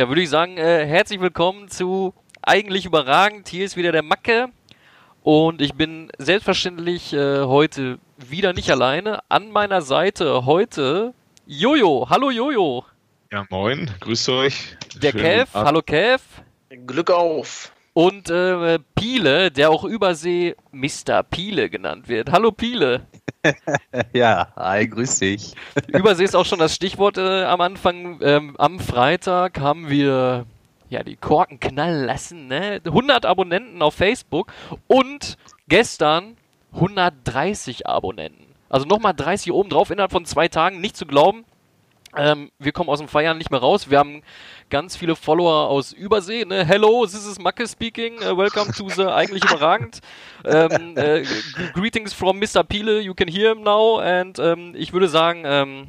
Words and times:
Ja, 0.00 0.08
würde 0.08 0.22
ich 0.22 0.30
sagen, 0.30 0.56
äh, 0.56 0.86
herzlich 0.86 1.20
willkommen 1.20 1.68
zu 1.68 2.14
Eigentlich 2.40 2.86
überragend. 2.86 3.48
Hier 3.48 3.66
ist 3.66 3.76
wieder 3.76 3.92
der 3.92 4.02
Macke. 4.02 4.46
Und 5.22 5.60
ich 5.60 5.74
bin 5.74 6.10
selbstverständlich 6.16 7.12
äh, 7.12 7.42
heute 7.42 7.98
wieder 8.16 8.54
nicht 8.54 8.70
alleine. 8.70 9.18
An 9.28 9.50
meiner 9.50 9.82
Seite 9.82 10.46
heute 10.46 11.12
Jojo. 11.44 12.06
Hallo 12.08 12.30
Jojo. 12.30 12.86
Ja, 13.30 13.44
moin. 13.50 13.90
Grüßt 14.00 14.30
euch. 14.30 14.74
Der 15.02 15.12
Kev. 15.12 15.50
Hallo 15.52 15.82
Kev. 15.82 16.22
Glück 16.86 17.10
auf. 17.10 17.70
Und 17.92 18.30
äh, 18.30 18.78
Piele, 18.94 19.50
der 19.50 19.68
auch 19.68 19.84
übersee 19.84 20.56
Mr. 20.72 21.22
Piele 21.24 21.68
genannt 21.68 22.08
wird. 22.08 22.32
Hallo 22.32 22.52
Piele. 22.52 23.06
ja, 24.12 24.48
hi, 24.56 24.86
grüß 24.86 25.18
dich. 25.18 25.54
Übersee 25.88 26.24
ist 26.24 26.36
auch 26.36 26.44
schon 26.44 26.58
das 26.58 26.74
Stichwort 26.74 27.18
äh, 27.18 27.44
am 27.44 27.60
Anfang. 27.60 28.18
Ähm, 28.22 28.54
am 28.58 28.78
Freitag 28.78 29.60
haben 29.60 29.88
wir 29.88 30.46
ja 30.88 31.02
die 31.02 31.16
Korken 31.16 31.60
knallen 31.60 32.04
lassen. 32.04 32.48
Ne? 32.48 32.80
100 32.84 33.24
Abonnenten 33.24 33.80
auf 33.82 33.94
Facebook 33.94 34.52
und 34.86 35.38
gestern 35.68 36.36
130 36.74 37.86
Abonnenten. 37.86 38.46
Also 38.68 38.86
nochmal 38.86 39.14
30 39.14 39.52
oben 39.52 39.70
drauf 39.70 39.90
innerhalb 39.90 40.12
von 40.12 40.26
zwei 40.26 40.48
Tagen. 40.48 40.80
Nicht 40.80 40.96
zu 40.96 41.06
glauben. 41.06 41.44
Ähm, 42.16 42.50
wir 42.58 42.72
kommen 42.72 42.90
aus 42.90 42.98
dem 42.98 43.08
Feiern 43.08 43.38
nicht 43.38 43.50
mehr 43.50 43.60
raus. 43.60 43.88
Wir 43.88 43.98
haben 43.98 44.22
ganz 44.70 44.96
viele 44.96 45.16
Follower 45.16 45.68
aus 45.68 45.92
Übersee. 45.92 46.44
Ne? 46.44 46.64
Hello, 46.64 47.04
this 47.04 47.26
is 47.26 47.38
Macke 47.38 47.66
speaking. 47.66 48.18
Uh, 48.22 48.36
welcome 48.36 48.72
to 48.72 48.88
the 48.88 49.08
eigentlich 49.08 49.44
überragend. 49.44 49.98
Ähm, 50.44 50.96
äh, 50.96 51.24
greetings 51.74 52.14
from 52.14 52.38
Mr. 52.38 52.62
Piele. 52.62 53.00
You 53.00 53.12
can 53.12 53.28
hear 53.28 53.50
him 53.50 53.62
now. 53.62 53.98
And 53.98 54.38
ähm, 54.38 54.74
ich 54.76 54.92
würde 54.92 55.08
sagen, 55.08 55.42
ähm, 55.44 55.88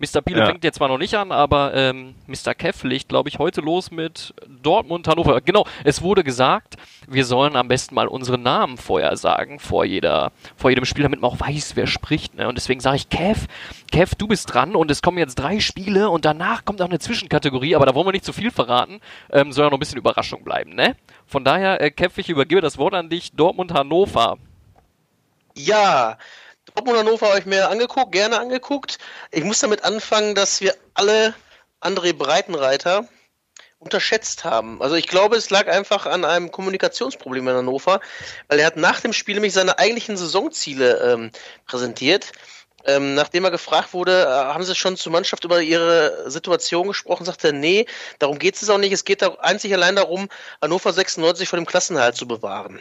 Mr. 0.00 0.22
Biele 0.22 0.40
ja. 0.40 0.46
fängt 0.46 0.64
jetzt 0.64 0.76
zwar 0.76 0.88
noch 0.88 0.96
nicht 0.96 1.14
an, 1.14 1.30
aber 1.30 1.74
ähm, 1.74 2.14
Mr. 2.26 2.54
Kev 2.54 2.86
legt, 2.88 3.10
glaube 3.10 3.28
ich, 3.28 3.38
heute 3.38 3.60
los 3.60 3.90
mit 3.90 4.34
Dortmund, 4.62 5.06
Hannover. 5.06 5.42
Genau, 5.42 5.66
es 5.84 6.00
wurde 6.00 6.24
gesagt, 6.24 6.76
wir 7.06 7.26
sollen 7.26 7.54
am 7.54 7.68
besten 7.68 7.94
mal 7.94 8.08
unsere 8.08 8.38
Namen 8.38 8.78
vorher 8.78 9.14
sagen, 9.18 9.58
vor 9.58 9.84
jeder, 9.84 10.32
vor 10.56 10.70
jedem 10.70 10.86
Spiel, 10.86 11.02
damit 11.02 11.20
man 11.20 11.30
auch 11.30 11.40
weiß, 11.40 11.76
wer 11.76 11.86
spricht. 11.86 12.34
Ne? 12.34 12.48
Und 12.48 12.56
deswegen 12.56 12.80
sage 12.80 12.96
ich, 12.96 13.10
Kev, 13.10 13.46
Kev, 13.92 14.14
du 14.16 14.26
bist 14.26 14.52
dran 14.52 14.74
und 14.74 14.90
es 14.90 15.02
kommen 15.02 15.18
jetzt 15.18 15.34
drei 15.34 15.60
Spiele 15.60 16.08
und 16.08 16.24
danach 16.24 16.64
kommt 16.64 16.80
auch 16.80 16.88
eine 16.88 16.98
Zwischenkategorie, 16.98 17.76
aber 17.76 17.84
da 17.84 17.94
wollen 17.94 18.06
wir 18.06 18.12
nicht 18.12 18.24
zu 18.24 18.32
viel 18.32 18.50
verraten, 18.50 19.00
ähm, 19.30 19.52
soll 19.52 19.64
ja 19.64 19.70
noch 19.70 19.76
ein 19.76 19.80
bisschen 19.80 19.98
Überraschung 19.98 20.44
bleiben, 20.44 20.74
ne? 20.74 20.96
Von 21.26 21.44
daher, 21.44 21.80
äh, 21.82 21.90
Kev, 21.90 22.18
ich 22.18 22.30
übergebe 22.30 22.62
das 22.62 22.78
Wort 22.78 22.94
an 22.94 23.10
dich, 23.10 23.32
Dortmund, 23.32 23.74
Hannover. 23.74 24.38
Ja, 25.56 26.16
Dortmund 26.74 26.98
Hannover 26.98 27.28
habe 27.28 27.38
ich 27.38 27.46
mir 27.46 27.68
angeguckt, 27.68 28.12
gerne 28.12 28.38
angeguckt. 28.38 28.98
Ich 29.30 29.44
muss 29.44 29.60
damit 29.60 29.84
anfangen, 29.84 30.34
dass 30.34 30.60
wir 30.60 30.74
alle 30.94 31.34
André 31.80 32.12
Breitenreiter 32.12 33.08
unterschätzt 33.78 34.44
haben. 34.44 34.80
Also 34.82 34.94
ich 34.94 35.08
glaube, 35.08 35.36
es 35.36 35.50
lag 35.50 35.66
einfach 35.66 36.06
an 36.06 36.24
einem 36.24 36.52
Kommunikationsproblem 36.52 37.48
in 37.48 37.54
Hannover, 37.56 38.00
weil 38.48 38.58
er 38.58 38.66
hat 38.66 38.76
nach 38.76 39.00
dem 39.00 39.14
Spiel 39.14 39.34
nämlich 39.34 39.54
seine 39.54 39.78
eigentlichen 39.78 40.16
Saisonziele 40.16 41.12
ähm, 41.12 41.30
präsentiert. 41.66 42.32
Ähm, 42.86 43.14
nachdem 43.14 43.44
er 43.44 43.50
gefragt 43.50 43.92
wurde, 43.92 44.22
äh, 44.22 44.26
haben 44.26 44.64
sie 44.64 44.74
schon 44.74 44.96
zur 44.96 45.12
Mannschaft 45.12 45.44
über 45.44 45.60
ihre 45.60 46.30
Situation 46.30 46.88
gesprochen, 46.88 47.26
sagte 47.26 47.48
er, 47.48 47.52
nee, 47.52 47.86
darum 48.18 48.38
geht 48.38 48.60
es 48.60 48.70
auch 48.70 48.78
nicht. 48.78 48.92
Es 48.92 49.04
geht 49.04 49.22
einzig 49.22 49.74
allein 49.74 49.96
darum, 49.96 50.28
Hannover 50.62 50.92
96 50.92 51.48
vor 51.48 51.58
dem 51.58 51.66
Klassenhalt 51.66 52.16
zu 52.16 52.26
bewahren. 52.26 52.80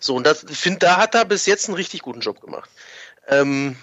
So, 0.00 0.14
und 0.14 0.24
das, 0.24 0.44
find, 0.48 0.82
da 0.82 0.96
hat 0.96 1.14
er 1.14 1.24
bis 1.26 1.44
jetzt 1.46 1.68
einen 1.68 1.76
richtig 1.76 2.02
guten 2.02 2.20
Job 2.20 2.40
gemacht. 2.40 2.70
Ähm, 3.28 3.76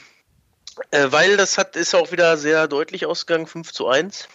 äh, 0.92 1.08
weil 1.10 1.38
das 1.38 1.58
hat, 1.58 1.76
ist 1.76 1.96
auch 1.96 2.12
wieder 2.12 2.38
sehr 2.38 2.68
deutlich 2.68 3.06
ausgegangen, 3.06 3.48
5 3.48 3.72
zu 3.72 3.88
1. 3.88 4.28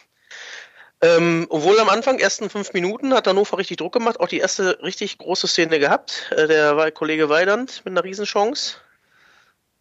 Ähm, 1.02 1.46
obwohl 1.50 1.78
am 1.78 1.90
Anfang, 1.90 2.18
ersten 2.18 2.48
fünf 2.48 2.72
Minuten, 2.72 3.12
hat 3.12 3.26
Hannover 3.26 3.58
richtig 3.58 3.76
Druck 3.76 3.92
gemacht, 3.92 4.18
auch 4.18 4.28
die 4.28 4.38
erste 4.38 4.82
richtig 4.82 5.18
große 5.18 5.46
Szene 5.46 5.78
gehabt. 5.78 6.32
Äh, 6.34 6.46
der 6.46 6.90
Kollege 6.92 7.28
Weidand 7.28 7.84
mit 7.84 7.92
einer 7.92 8.04
Riesenchance. 8.04 8.76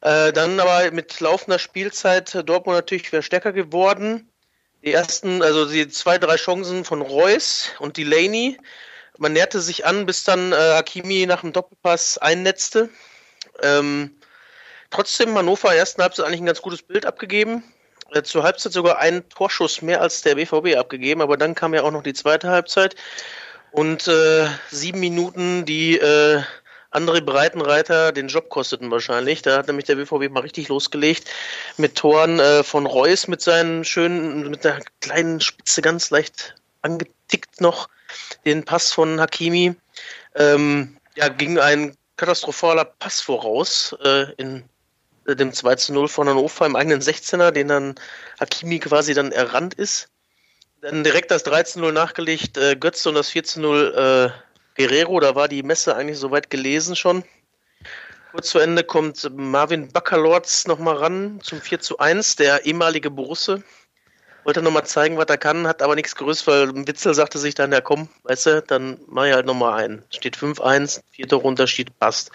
Äh, 0.02 0.34
dann 0.34 0.60
aber 0.60 0.92
mit 0.92 1.20
laufender 1.22 1.58
Spielzeit 1.58 2.34
Dortmund 2.48 2.78
natürlich 2.78 3.12
wieder 3.12 3.22
stärker 3.22 3.54
geworden. 3.54 4.30
Die 4.84 4.92
ersten, 4.92 5.42
also 5.42 5.66
die 5.66 5.88
zwei, 5.88 6.18
drei 6.18 6.36
Chancen 6.36 6.84
von 6.84 7.02
Reus 7.02 7.72
und 7.80 7.98
Delaney. 7.98 8.58
Man 9.18 9.34
näherte 9.34 9.62
sich 9.62 9.86
an, 9.86 10.06
bis 10.06 10.26
dann 10.26 10.52
äh, 10.52 10.56
Hakimi 10.56 11.26
nach 11.26 11.42
dem 11.42 11.54
Doppelpass 11.54 12.18
einnetzte. 12.18 12.90
Ähm, 13.64 14.20
Trotzdem 14.96 15.38
Hannover 15.38 15.76
ersten 15.76 16.02
Halbzeit 16.02 16.26
eigentlich 16.26 16.40
ein 16.40 16.46
ganz 16.46 16.62
gutes 16.62 16.82
Bild 16.82 17.06
abgegeben. 17.06 17.66
Äh, 18.12 18.24
zur 18.24 18.44
Halbzeit 18.44 18.72
sogar 18.72 18.98
einen 18.98 19.28
Torschuss 19.28 19.82
mehr 19.82 20.00
als 20.00 20.22
der 20.22 20.36
BVB 20.36 20.78
abgegeben, 20.78 21.22
aber 21.22 21.36
dann 21.36 21.54
kam 21.54 21.74
ja 21.74 21.84
auch 21.84 21.92
noch 21.92 22.02
die 22.02 22.14
zweite 22.14 22.50
Halbzeit. 22.50 22.96
Und 23.72 24.08
äh, 24.08 24.48
sieben 24.72 25.02
Minuten, 25.02 25.66
die 25.66 25.98
äh, 25.98 26.42
andere 26.92 27.22
Breitenreiter 27.22 28.14
den 28.14 28.30
Job 28.30 28.48
kosteten 28.48 28.90
wahrscheinlich. 28.90 29.42
Da 29.42 29.58
hat 29.58 29.68
nämlich 29.68 29.84
der 29.84 29.96
BVB 29.96 30.32
mal 30.32 30.44
richtig 30.44 30.70
losgelegt 30.70 31.30
mit 31.76 31.96
Toren 31.98 32.40
äh, 32.40 32.64
von 32.64 32.86
Reus 32.86 33.28
mit 33.28 33.42
seinen 33.42 33.84
schönen, 33.84 34.50
mit 34.50 34.64
der 34.64 34.80
kleinen 35.02 35.42
Spitze 35.42 35.82
ganz 35.82 36.10
leicht 36.10 36.56
angetickt 36.84 37.60
noch, 37.60 37.90
den 38.46 38.64
Pass 38.64 38.94
von 38.94 39.20
Hakimi. 39.20 39.76
Ähm, 40.36 40.96
ja, 41.16 41.28
ging 41.28 41.60
ein 41.60 41.98
katastrophaler 42.16 42.86
Pass 42.86 43.20
voraus 43.20 43.94
äh, 44.02 44.32
in 44.38 44.64
dem 45.28 45.54
2 45.54 45.76
zu 45.76 45.94
0 45.94 46.08
von 46.08 46.30
Hannover 46.30 46.66
im 46.66 46.76
eigenen 46.76 47.02
16er, 47.02 47.52
den 47.52 47.68
dann 47.68 47.96
Hakimi 48.40 48.80
quasi 48.80 49.14
dann 49.14 49.32
errannt 49.32 49.74
ist. 49.74 50.10
Dann 50.82 51.04
direkt 51.04 51.32
das 51.32 51.46
13-0 51.46 51.92
nachgelegt, 51.92 52.58
äh, 52.58 52.76
Götze 52.76 53.10
und 53.10 53.16
das 53.16 53.30
4 53.30 53.44
zu 53.44 53.62
0 53.62 53.94
äh, 53.96 54.46
Guerrero, 54.78 55.20
da 55.20 55.36
war 55.36 55.48
die 55.48 55.64
Messe 55.64 55.96
eigentlich 55.96 56.20
soweit 56.20 56.50
gelesen 56.50 56.96
schon. 56.96 57.24
Kurz 58.32 58.50
zu 58.50 58.60
Ende 58.60 58.84
kommt 58.84 59.32
Marvin 59.34 59.88
Baccalords 59.92 60.68
nochmal 60.68 60.98
ran 60.98 61.40
zum 61.42 61.62
4 61.62 61.80
zu 61.80 61.98
1, 61.98 62.36
der 62.36 62.66
ehemalige 62.66 63.10
Borusse 63.10 63.64
wollte 64.46 64.62
nochmal 64.62 64.86
zeigen, 64.86 65.18
was 65.18 65.26
er 65.28 65.38
kann, 65.38 65.68
hat 65.68 65.82
aber 65.82 65.96
nichts 65.96 66.16
gerüst, 66.16 66.46
weil 66.48 66.88
Witzel 66.88 67.14
sagte 67.14 67.40
sich 67.40 67.56
dann, 67.56 67.72
ja 67.72 67.82
komm, 67.82 68.10
weißt 68.24 68.46
du, 68.46 68.62
dann 68.62 69.00
mach 69.08 69.26
ich 69.26 69.34
halt 69.34 69.46
nochmal 69.46 69.84
ein. 69.84 70.04
Steht 70.10 70.38
5-1, 70.38 71.02
vierter 71.12 71.44
Unterschied, 71.44 71.98
passt. 72.00 72.32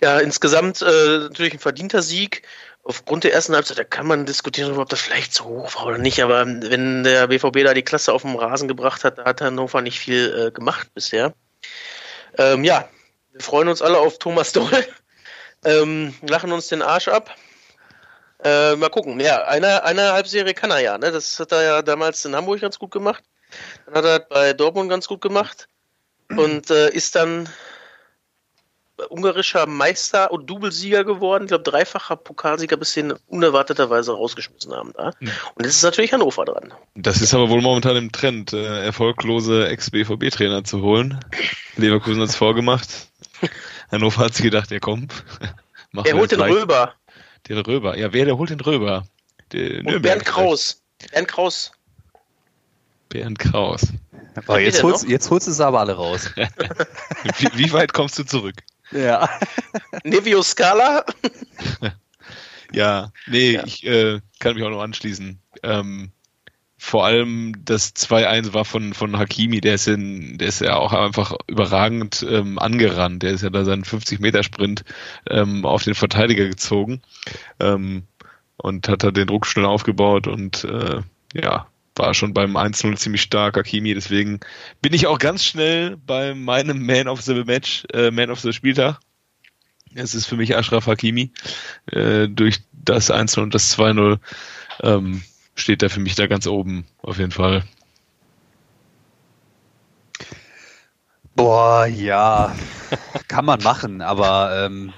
Ja, 0.00 0.18
insgesamt 0.18 0.82
äh, 0.82 1.18
natürlich 1.18 1.54
ein 1.54 1.60
verdienter 1.60 2.02
Sieg. 2.02 2.42
Aufgrund 2.82 3.24
der 3.24 3.34
ersten 3.34 3.54
Halbzeit, 3.54 3.78
da 3.78 3.84
kann 3.84 4.06
man 4.06 4.26
diskutieren, 4.26 4.76
ob 4.78 4.88
das 4.88 5.00
vielleicht 5.00 5.34
zu 5.34 5.44
hoch 5.44 5.74
war 5.76 5.86
oder 5.86 5.98
nicht, 5.98 6.22
aber 6.22 6.46
wenn 6.46 7.04
der 7.04 7.26
BVB 7.26 7.64
da 7.64 7.74
die 7.74 7.82
Klasse 7.82 8.12
auf 8.12 8.22
dem 8.22 8.34
Rasen 8.34 8.66
gebracht 8.66 9.04
hat, 9.04 9.18
da 9.18 9.24
hat 9.24 9.40
Hannover 9.40 9.82
nicht 9.82 9.98
viel 9.98 10.46
äh, 10.48 10.50
gemacht 10.50 10.88
bisher. 10.94 11.34
Ähm, 12.36 12.64
ja, 12.64 12.88
wir 13.32 13.40
freuen 13.40 13.68
uns 13.68 13.82
alle 13.82 13.98
auf 13.98 14.18
Thomas 14.18 14.52
Doll. 14.52 14.68
Ähm, 15.64 16.14
lachen 16.22 16.52
uns 16.52 16.68
den 16.68 16.82
Arsch 16.82 17.08
ab. 17.08 17.34
Äh, 18.44 18.76
mal 18.76 18.90
gucken. 18.90 19.18
Ja, 19.20 19.44
eine, 19.44 19.82
eine 19.84 20.12
Halbserie 20.12 20.54
kann 20.54 20.70
er 20.70 20.80
ja. 20.80 20.98
Ne? 20.98 21.10
Das 21.10 21.38
hat 21.40 21.52
er 21.52 21.62
ja 21.62 21.82
damals 21.82 22.24
in 22.24 22.36
Hamburg 22.36 22.60
ganz 22.60 22.78
gut 22.78 22.90
gemacht. 22.90 23.24
Dann 23.86 23.94
hat 23.94 24.04
er 24.04 24.20
bei 24.20 24.52
Dortmund 24.52 24.90
ganz 24.90 25.08
gut 25.08 25.20
gemacht. 25.20 25.68
Und 26.36 26.70
äh, 26.70 26.90
ist 26.90 27.14
dann 27.14 27.48
ungarischer 29.08 29.66
Meister 29.66 30.30
und 30.32 30.48
Doublesieger 30.48 31.04
geworden. 31.04 31.44
Ich 31.44 31.48
glaube, 31.48 31.64
dreifacher 31.64 32.16
Pokalsieger, 32.16 32.76
bis 32.76 32.92
sie 32.92 33.00
ihn 33.00 33.14
unerwarteterweise 33.28 34.12
rausgeschmissen 34.12 34.72
haben 34.72 34.92
da. 34.96 35.12
Und 35.20 35.64
jetzt 35.64 35.76
ist 35.76 35.82
natürlich 35.82 36.12
Hannover 36.12 36.44
dran. 36.44 36.74
Das 36.94 37.20
ist 37.20 37.34
aber 37.34 37.48
wohl 37.48 37.62
momentan 37.62 37.96
im 37.96 38.12
Trend, 38.12 38.52
äh, 38.52 38.84
erfolglose 38.84 39.68
Ex-BVB-Trainer 39.68 40.64
zu 40.64 40.82
holen. 40.82 41.20
Leverkusen 41.76 42.20
hat 42.22 42.30
es 42.30 42.36
vorgemacht. 42.36 42.88
Hannover 43.90 44.24
hat 44.24 44.34
sich 44.34 44.44
gedacht, 44.44 44.70
ja 44.70 44.80
komm. 44.80 45.08
er 46.04 46.14
holt 46.14 46.32
den 46.32 46.40
Röber. 46.40 46.94
Den 47.48 47.58
Röber. 47.58 47.96
Ja, 47.96 48.12
wer, 48.12 48.24
der 48.24 48.36
holt 48.36 48.50
den 48.50 48.60
Röber? 48.60 49.06
Den 49.52 49.86
Und 49.86 50.02
Bernd 50.02 50.24
Kraus. 50.24 50.82
Bernd 51.12 51.28
Kraus. 51.28 51.72
Bernd 53.08 53.38
Kraus. 53.38 53.88
Aber 54.34 54.60
jetzt, 54.60 54.82
holst, 54.82 55.08
jetzt 55.08 55.30
holst 55.30 55.46
du 55.46 55.50
es 55.50 55.60
aber 55.60 55.80
alle 55.80 55.94
raus. 55.94 56.30
wie, 57.38 57.48
wie, 57.54 57.72
weit 57.72 57.92
kommst 57.92 58.18
du 58.18 58.24
zurück? 58.24 58.56
Ja. 58.92 59.28
Nevio 60.04 60.42
Scala? 60.42 61.04
ja, 62.72 63.10
nee, 63.26 63.52
ja. 63.52 63.64
ich 63.64 63.84
äh, 63.86 64.20
kann 64.38 64.54
mich 64.54 64.64
auch 64.64 64.70
noch 64.70 64.82
anschließen. 64.82 65.40
Ähm, 65.62 66.12
vor 66.80 67.04
allem 67.04 67.54
das 67.64 67.94
2-1 67.96 68.54
war 68.54 68.64
von, 68.64 68.94
von 68.94 69.18
Hakimi, 69.18 69.60
der 69.60 69.74
ist, 69.74 69.88
in, 69.88 70.38
der 70.38 70.48
ist 70.48 70.60
ja 70.60 70.76
auch 70.76 70.92
einfach 70.92 71.34
überragend 71.48 72.24
ähm, 72.28 72.58
angerannt. 72.58 73.24
Der 73.24 73.32
ist 73.32 73.42
ja 73.42 73.50
da 73.50 73.64
seinen 73.64 73.82
50-Meter-Sprint 73.82 74.84
ähm, 75.28 75.64
auf 75.64 75.82
den 75.82 75.96
Verteidiger 75.96 76.46
gezogen 76.46 77.02
ähm, 77.58 78.04
und 78.56 78.88
hat 78.88 79.02
da 79.02 79.10
den 79.10 79.26
Druck 79.26 79.46
schnell 79.46 79.66
aufgebaut 79.66 80.28
und 80.28 80.64
äh, 80.64 81.00
ja, 81.34 81.66
war 81.96 82.14
schon 82.14 82.32
beim 82.32 82.56
1-0 82.56 82.96
ziemlich 82.96 83.22
stark, 83.22 83.56
Hakimi. 83.56 83.92
Deswegen 83.92 84.38
bin 84.80 84.94
ich 84.94 85.08
auch 85.08 85.18
ganz 85.18 85.44
schnell 85.44 85.96
bei 86.06 86.32
meinem 86.34 86.86
Man 86.86 87.08
of 87.08 87.22
the 87.22 87.42
Match, 87.44 87.84
äh, 87.92 88.12
Man 88.12 88.30
of 88.30 88.40
the 88.40 88.52
Spieltag. 88.52 89.00
Es 89.94 90.14
ist 90.14 90.26
für 90.26 90.36
mich 90.36 90.56
Ashraf 90.56 90.86
Hakimi 90.86 91.32
äh, 91.90 92.28
durch 92.28 92.60
das 92.72 93.10
1-0 93.10 93.40
und 93.40 93.54
das 93.54 93.76
2-0. 93.76 94.18
Ähm, 94.82 95.22
steht 95.60 95.82
er 95.82 95.90
für 95.90 96.00
mich 96.00 96.14
da 96.14 96.26
ganz 96.26 96.46
oben, 96.46 96.86
auf 97.02 97.18
jeden 97.18 97.30
Fall. 97.30 97.64
Boah, 101.34 101.86
ja, 101.86 102.54
kann 103.28 103.44
man 103.44 103.62
machen, 103.62 104.02
aber 104.02 104.64
ähm, 104.64 104.92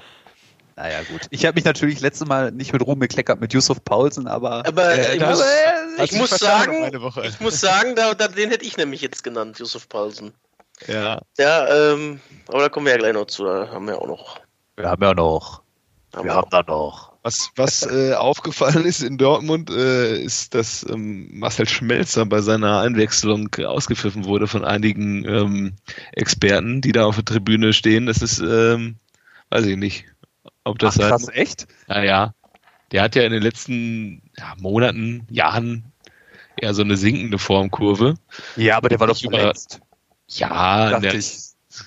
naja, 0.81 1.03
gut. 1.03 1.27
Ich 1.29 1.45
habe 1.45 1.57
mich 1.57 1.65
natürlich 1.67 2.01
letztes 2.01 2.27
Mal 2.27 2.53
nicht 2.53 2.73
mit 2.73 2.81
Ruhm 2.81 2.99
bekleckert 2.99 3.39
mit 3.39 3.53
Yusuf 3.53 3.85
Paulsen, 3.85 4.27
aber. 4.27 4.67
Aber 4.67 4.95
äh, 4.95 5.17
ich, 5.17 5.21
muss, 5.21 5.41
äh, 5.43 6.05
ich 6.05 6.13
muss 6.13 6.31
sagen, 6.31 6.91
ich 7.23 7.41
muss 7.41 7.61
sagen, 7.61 7.95
da, 7.95 8.15
da, 8.15 8.29
den 8.29 8.49
hätte 8.49 8.65
ich 8.65 8.79
nämlich 8.79 9.03
jetzt 9.03 9.23
genannt, 9.23 9.59
Yusuf 9.59 9.87
Paulsen. 9.91 10.33
Ja. 10.87 11.21
Ja, 11.37 11.93
ähm, 11.93 12.21
aber 12.49 12.61
da 12.61 12.69
kommen 12.71 12.87
wir 12.87 12.93
ja 12.93 12.99
gleich 12.99 13.13
noch 13.13 13.27
zu, 13.27 13.45
da 13.45 13.69
haben 13.69 13.87
wir 13.87 13.99
auch 13.99 14.07
noch. 14.07 14.41
Wir 14.77 14.89
haben 14.89 15.03
ja 15.03 15.13
noch. 15.13 15.63
Haben 16.15 16.25
wir 16.25 16.35
haben 16.35 16.49
da 16.51 16.63
noch. 16.63 17.10
Was, 17.23 17.51
was 17.55 17.85
äh, 17.85 18.15
aufgefallen 18.15 18.87
ist 18.87 19.03
in 19.03 19.19
Dortmund, 19.19 19.69
äh, 19.69 20.19
ist, 20.23 20.55
dass 20.55 20.87
ähm, 20.89 21.29
Marcel 21.39 21.69
Schmelzer 21.69 22.25
bei 22.25 22.41
seiner 22.41 22.81
Einwechslung 22.81 23.55
ausgepfiffen 23.55 24.25
wurde 24.25 24.47
von 24.47 24.65
einigen 24.65 25.27
ähm, 25.27 25.73
Experten, 26.13 26.81
die 26.81 26.93
da 26.93 27.05
auf 27.05 27.17
der 27.17 27.27
Tribüne 27.27 27.75
stehen. 27.75 28.07
Das 28.07 28.23
ist, 28.23 28.39
ähm, 28.39 28.97
weiß 29.51 29.67
ich 29.67 29.77
nicht, 29.77 30.07
ob 30.65 30.79
das 30.79 30.99
Ach, 30.99 31.09
krass, 31.09 31.27
halt, 31.27 31.37
echt? 31.37 31.67
Naja, 31.89 32.35
der 32.91 33.03
hat 33.03 33.15
ja 33.17 33.23
in 33.23 33.33
den 33.33 33.43
letzten 33.43 34.23
ja, 34.39 34.55
Monaten, 34.59 35.27
Jahren 35.31 35.93
eher 36.57 36.73
so 36.73 36.83
eine 36.83 36.97
sinkende 36.97 37.39
Formkurve. 37.39 38.15
Ja, 38.57 38.79
aber 38.79 38.89
der 38.89 38.99
war 38.99 39.07
doch 39.07 39.19
verletzt. 39.19 39.81
Ja, 40.29 41.01
der, 41.01 41.13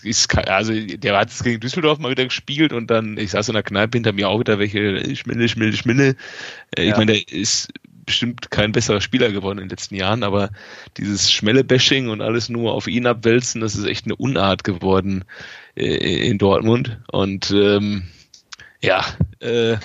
ist, 0.04 0.34
also 0.38 0.74
der 0.74 1.18
hat 1.18 1.30
es 1.30 1.44
gegen 1.44 1.60
Düsseldorf 1.60 2.00
mal 2.00 2.12
wieder 2.12 2.24
gespielt 2.24 2.72
und 2.74 2.88
dann, 2.88 3.18
ich 3.18 3.32
saß 3.32 3.50
in 3.50 3.54
der 3.54 3.64
Kneipe 3.64 3.98
hinter 3.98 4.14
mir 4.14 4.30
auch 4.30 4.40
wieder 4.40 4.60
welche 4.60 5.16
Schmille, 5.16 5.50
Schmille, 5.50 5.74
Schmille. 5.74 6.16
Äh, 6.76 6.84
ich 6.84 6.90
ja. 6.90 6.98
meine, 6.98 7.14
der 7.14 7.32
ist 7.32 7.70
bestimmt 8.06 8.52
kein 8.52 8.72
besserer 8.72 9.02
Spieler 9.02 9.32
geworden 9.32 9.60
in 9.60 9.66
den 9.66 9.70
letzten 9.70 9.96
Jahren, 9.96 10.24
aber 10.24 10.50
dieses 10.98 11.32
Schmelle-Bashing 11.32 12.10
und 12.10 12.22
alles 12.22 12.50
nur 12.50 12.74
auf 12.74 12.88
ihn 12.88 13.08
abwälzen, 13.08 13.62
das 13.62 13.76
ist 13.76 13.86
echt 13.86 14.06
eine 14.06 14.16
Unart 14.16 14.64
geworden 14.64 15.26
äh, 15.76 16.28
in 16.28 16.38
Dortmund 16.38 17.00
und 17.12 17.52
ähm, 17.52 18.04
ja, 18.82 19.06
äh, 19.40 19.78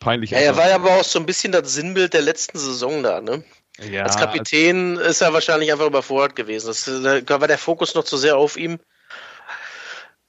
peinlich. 0.00 0.30
Ja, 0.30 0.38
er 0.38 0.56
war 0.56 0.68
ja 0.68 0.76
aber 0.76 0.92
auch 0.98 1.04
so 1.04 1.18
ein 1.18 1.26
bisschen 1.26 1.52
das 1.52 1.74
Sinnbild 1.74 2.14
der 2.14 2.22
letzten 2.22 2.58
Saison 2.58 3.02
da, 3.02 3.20
ne? 3.20 3.42
Ja, 3.90 4.04
Als 4.04 4.16
Kapitän 4.16 4.96
ist 4.98 5.20
er 5.20 5.32
wahrscheinlich 5.32 5.72
einfach 5.72 5.86
überfordert 5.86 6.36
gewesen. 6.36 6.68
Das, 6.68 6.84
da 6.84 7.40
war 7.40 7.48
der 7.48 7.58
Fokus 7.58 7.96
noch 7.96 8.04
zu 8.04 8.16
sehr 8.16 8.36
auf 8.36 8.56
ihm. 8.56 8.78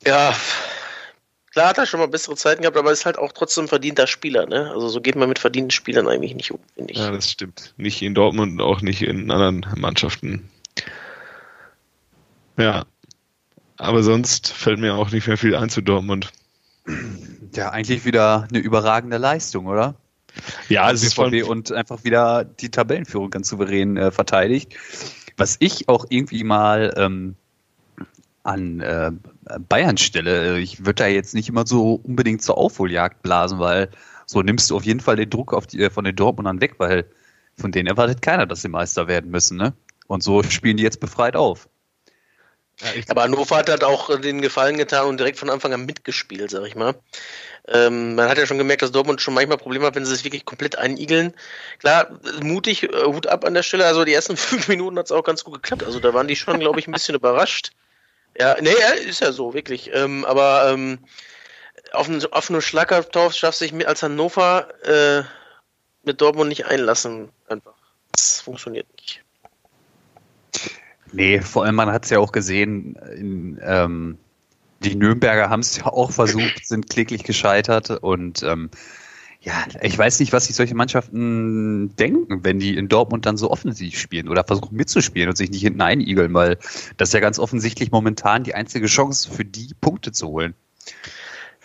Ja, 0.05 0.35
klar 1.51 1.69
hat 1.69 1.77
er 1.77 1.85
schon 1.85 1.99
mal 1.99 2.07
bessere 2.07 2.35
Zeiten 2.35 2.61
gehabt, 2.61 2.77
aber 2.77 2.91
ist 2.91 3.05
halt 3.05 3.17
auch 3.17 3.31
trotzdem 3.31 3.67
verdienter 3.67 4.07
Spieler, 4.07 4.45
ne? 4.45 4.71
Also 4.71 4.87
so 4.87 5.01
geht 5.01 5.15
man 5.15 5.29
mit 5.29 5.39
verdienten 5.39 5.71
Spielern 5.71 6.07
eigentlich 6.07 6.35
nicht 6.35 6.51
um, 6.51 6.59
finde 6.75 6.93
ich. 6.93 6.99
Ja, 6.99 7.11
das 7.11 7.31
stimmt. 7.31 7.73
Nicht 7.77 8.01
in 8.01 8.13
Dortmund 8.13 8.53
und 8.53 8.61
auch 8.61 8.81
nicht 8.81 9.01
in 9.01 9.31
anderen 9.31 9.65
Mannschaften. 9.75 10.49
Ja. 12.57 12.85
Aber 13.77 14.03
sonst 14.03 14.53
fällt 14.53 14.79
mir 14.79 14.95
auch 14.95 15.11
nicht 15.11 15.27
mehr 15.27 15.37
viel 15.37 15.55
ein 15.55 15.69
zu 15.69 15.81
Dortmund. 15.81 16.31
Ja, 17.53 17.71
eigentlich 17.71 18.05
wieder 18.05 18.47
eine 18.49 18.59
überragende 18.59 19.17
Leistung, 19.17 19.65
oder? 19.65 19.95
Ja, 20.69 20.91
es 20.91 21.03
ist 21.03 21.15
von 21.15 21.33
und 21.43 21.71
einfach 21.71 22.03
wieder 22.03 22.43
die 22.43 22.69
Tabellenführung 22.69 23.29
ganz 23.29 23.49
souverän 23.49 23.97
äh, 23.97 24.11
verteidigt. 24.11 24.75
Was 25.37 25.57
ich 25.59 25.89
auch 25.89 26.05
irgendwie 26.09 26.43
mal 26.43 26.93
ähm, 26.97 27.35
an 28.43 28.79
äh, 28.79 29.11
Bayern 29.59 29.97
stelle. 29.97 30.59
Ich 30.59 30.79
würde 30.79 31.03
da 31.03 31.07
jetzt 31.07 31.33
nicht 31.35 31.49
immer 31.49 31.65
so 31.67 31.99
unbedingt 32.03 32.41
zur 32.41 32.57
Aufholjagd 32.57 33.21
blasen, 33.21 33.59
weil 33.59 33.89
so 34.25 34.41
nimmst 34.41 34.69
du 34.69 34.75
auf 34.75 34.83
jeden 34.83 34.99
Fall 34.99 35.15
den 35.15 35.29
Druck 35.29 35.53
auf 35.53 35.67
die, 35.67 35.81
äh, 35.81 35.89
von 35.89 36.03
den 36.03 36.15
Dortmundern 36.15 36.61
weg, 36.61 36.75
weil 36.77 37.05
von 37.57 37.71
denen 37.71 37.87
erwartet 37.87 38.21
keiner, 38.21 38.45
dass 38.45 38.61
sie 38.61 38.69
Meister 38.69 39.07
werden 39.07 39.31
müssen. 39.31 39.57
Ne? 39.57 39.73
Und 40.07 40.23
so 40.23 40.43
spielen 40.43 40.77
die 40.77 40.83
jetzt 40.83 40.99
befreit 40.99 41.35
auf. 41.35 41.69
Ja, 42.81 42.87
Aber 43.07 43.23
Hannover 43.23 43.55
hat 43.55 43.69
halt 43.69 43.85
auch 43.85 44.19
den 44.19 44.41
Gefallen 44.41 44.77
getan 44.77 45.07
und 45.07 45.17
direkt 45.17 45.39
von 45.39 45.49
Anfang 45.49 45.71
an 45.73 45.85
mitgespielt, 45.85 46.51
sag 46.51 46.65
ich 46.65 46.75
mal. 46.75 46.95
Ähm, 47.67 48.15
man 48.15 48.27
hat 48.27 48.37
ja 48.37 48.45
schon 48.45 48.57
gemerkt, 48.57 48.81
dass 48.81 48.91
Dortmund 48.91 49.21
schon 49.21 49.33
manchmal 49.33 49.57
Probleme 49.57 49.85
hat, 49.85 49.95
wenn 49.95 50.05
sie 50.05 50.13
sich 50.13 50.25
wirklich 50.25 50.45
komplett 50.45 50.77
einigeln. 50.77 51.33
Klar, 51.79 52.19
mutig, 52.41 52.83
äh, 52.83 53.05
Hut 53.05 53.27
ab 53.27 53.45
an 53.45 53.53
der 53.53 53.63
Stelle. 53.63 53.85
Also 53.85 54.03
die 54.03 54.13
ersten 54.13 54.35
fünf 54.37 54.67
Minuten 54.67 54.97
hat 54.99 55.05
es 55.05 55.11
auch 55.11 55.23
ganz 55.23 55.43
gut 55.43 55.55
geklappt. 55.55 55.83
Also 55.83 55.99
da 55.99 56.13
waren 56.13 56.27
die 56.27 56.35
schon, 56.35 56.59
glaube 56.59 56.79
ich, 56.79 56.87
ein 56.87 56.91
bisschen 56.91 57.15
überrascht. 57.15 57.71
Ja, 58.37 58.57
nee, 58.59 58.73
ist 59.07 59.21
ja 59.21 59.31
so, 59.31 59.53
wirklich. 59.53 59.91
Ähm, 59.93 60.25
aber 60.25 60.71
ähm, 60.71 60.99
auf, 61.93 62.09
einen, 62.09 62.23
auf 62.31 62.49
einen 62.49 62.61
Schlagabtausch 62.61 63.37
schaffst 63.37 63.61
du 63.61 63.65
dich 63.65 63.87
als 63.87 64.03
Hannover 64.03 64.67
äh, 64.85 65.23
mit 66.03 66.21
Dortmund 66.21 66.49
nicht 66.49 66.65
einlassen. 66.65 67.29
Einfach. 67.47 67.73
Das 68.11 68.41
funktioniert 68.41 68.87
nicht. 68.93 69.23
Nee, 71.11 71.41
vor 71.41 71.63
allem 71.63 71.75
man 71.75 71.91
hat 71.91 72.05
es 72.05 72.09
ja 72.09 72.19
auch 72.19 72.31
gesehen, 72.31 72.95
in, 73.15 73.59
ähm, 73.63 74.17
die 74.81 74.95
Nürnberger 74.95 75.49
haben 75.49 75.61
es 75.61 75.77
ja 75.77 75.85
auch 75.85 76.11
versucht, 76.11 76.63
sind 76.65 76.89
kläglich 76.89 77.23
gescheitert 77.23 77.89
und 77.89 78.43
ähm, 78.43 78.69
ja, 79.45 79.63
ich 79.81 79.95
weiß 79.95 80.19
nicht, 80.19 80.33
was 80.33 80.45
sich 80.45 80.55
solche 80.55 80.73
Mannschaften 80.73 81.95
denken, 81.97 82.43
wenn 82.43 82.57
die 82.57 82.75
in 82.75 82.89
Dortmund 82.89 83.27
dann 83.27 83.37
so 83.37 83.51
offensiv 83.51 83.99
spielen 83.99 84.27
oder 84.27 84.43
versuchen 84.43 84.75
mitzuspielen 84.75 85.29
und 85.29 85.37
sich 85.37 85.51
nicht 85.51 85.61
hinten 85.61 85.81
einigeln, 85.81 86.33
weil 86.33 86.57
das 86.97 87.09
ist 87.09 87.13
ja 87.13 87.19
ganz 87.19 87.37
offensichtlich 87.37 87.91
momentan 87.91 88.43
die 88.43 88.55
einzige 88.55 88.87
Chance 88.87 89.29
für 89.29 89.45
die 89.45 89.75
Punkte 89.79 90.11
zu 90.11 90.29
holen. 90.29 90.55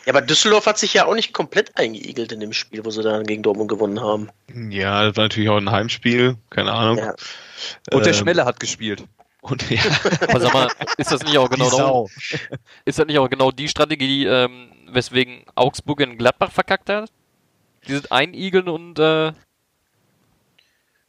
Ja, 0.04 0.12
aber 0.12 0.20
Düsseldorf 0.20 0.66
hat 0.66 0.78
sich 0.78 0.92
ja 0.92 1.06
auch 1.06 1.14
nicht 1.14 1.32
komplett 1.32 1.78
eingeigelt 1.78 2.32
in 2.32 2.40
dem 2.40 2.52
Spiel, 2.52 2.84
wo 2.84 2.90
sie 2.90 3.02
dann 3.02 3.24
gegen 3.24 3.42
Dortmund 3.42 3.70
gewonnen 3.70 4.00
haben. 4.00 4.28
Ja, 4.68 5.06
das 5.06 5.16
war 5.16 5.24
natürlich 5.24 5.48
auch 5.48 5.56
ein 5.56 5.70
Heimspiel, 5.70 6.36
keine 6.50 6.72
Ahnung. 6.72 6.98
Ja. 6.98 7.14
Und 7.92 8.04
der 8.04 8.12
ähm, 8.12 8.18
Schmelle 8.18 8.44
hat 8.44 8.60
gespielt. 8.60 9.04
Und 9.40 9.70
ja. 9.70 9.80
Aber 10.28 10.40
sag 10.40 10.52
mal, 10.52 10.68
ist 10.98 11.10
das 11.10 11.22
nicht 11.22 11.38
auch 11.38 11.48
genau 11.48 12.08
ist 12.84 12.98
das 12.98 13.06
nicht 13.06 13.18
auch 13.18 13.30
genau 13.30 13.50
die 13.50 13.68
Strategie, 13.68 14.26
ähm, 14.26 14.70
weswegen 14.90 15.44
Augsburg 15.54 16.00
in 16.00 16.18
Gladbach 16.18 16.52
verkackt 16.52 16.90
hat? 16.90 17.10
Dieses 17.86 18.10
Einigeln 18.10 18.68
und 18.68 18.98
äh 18.98 19.32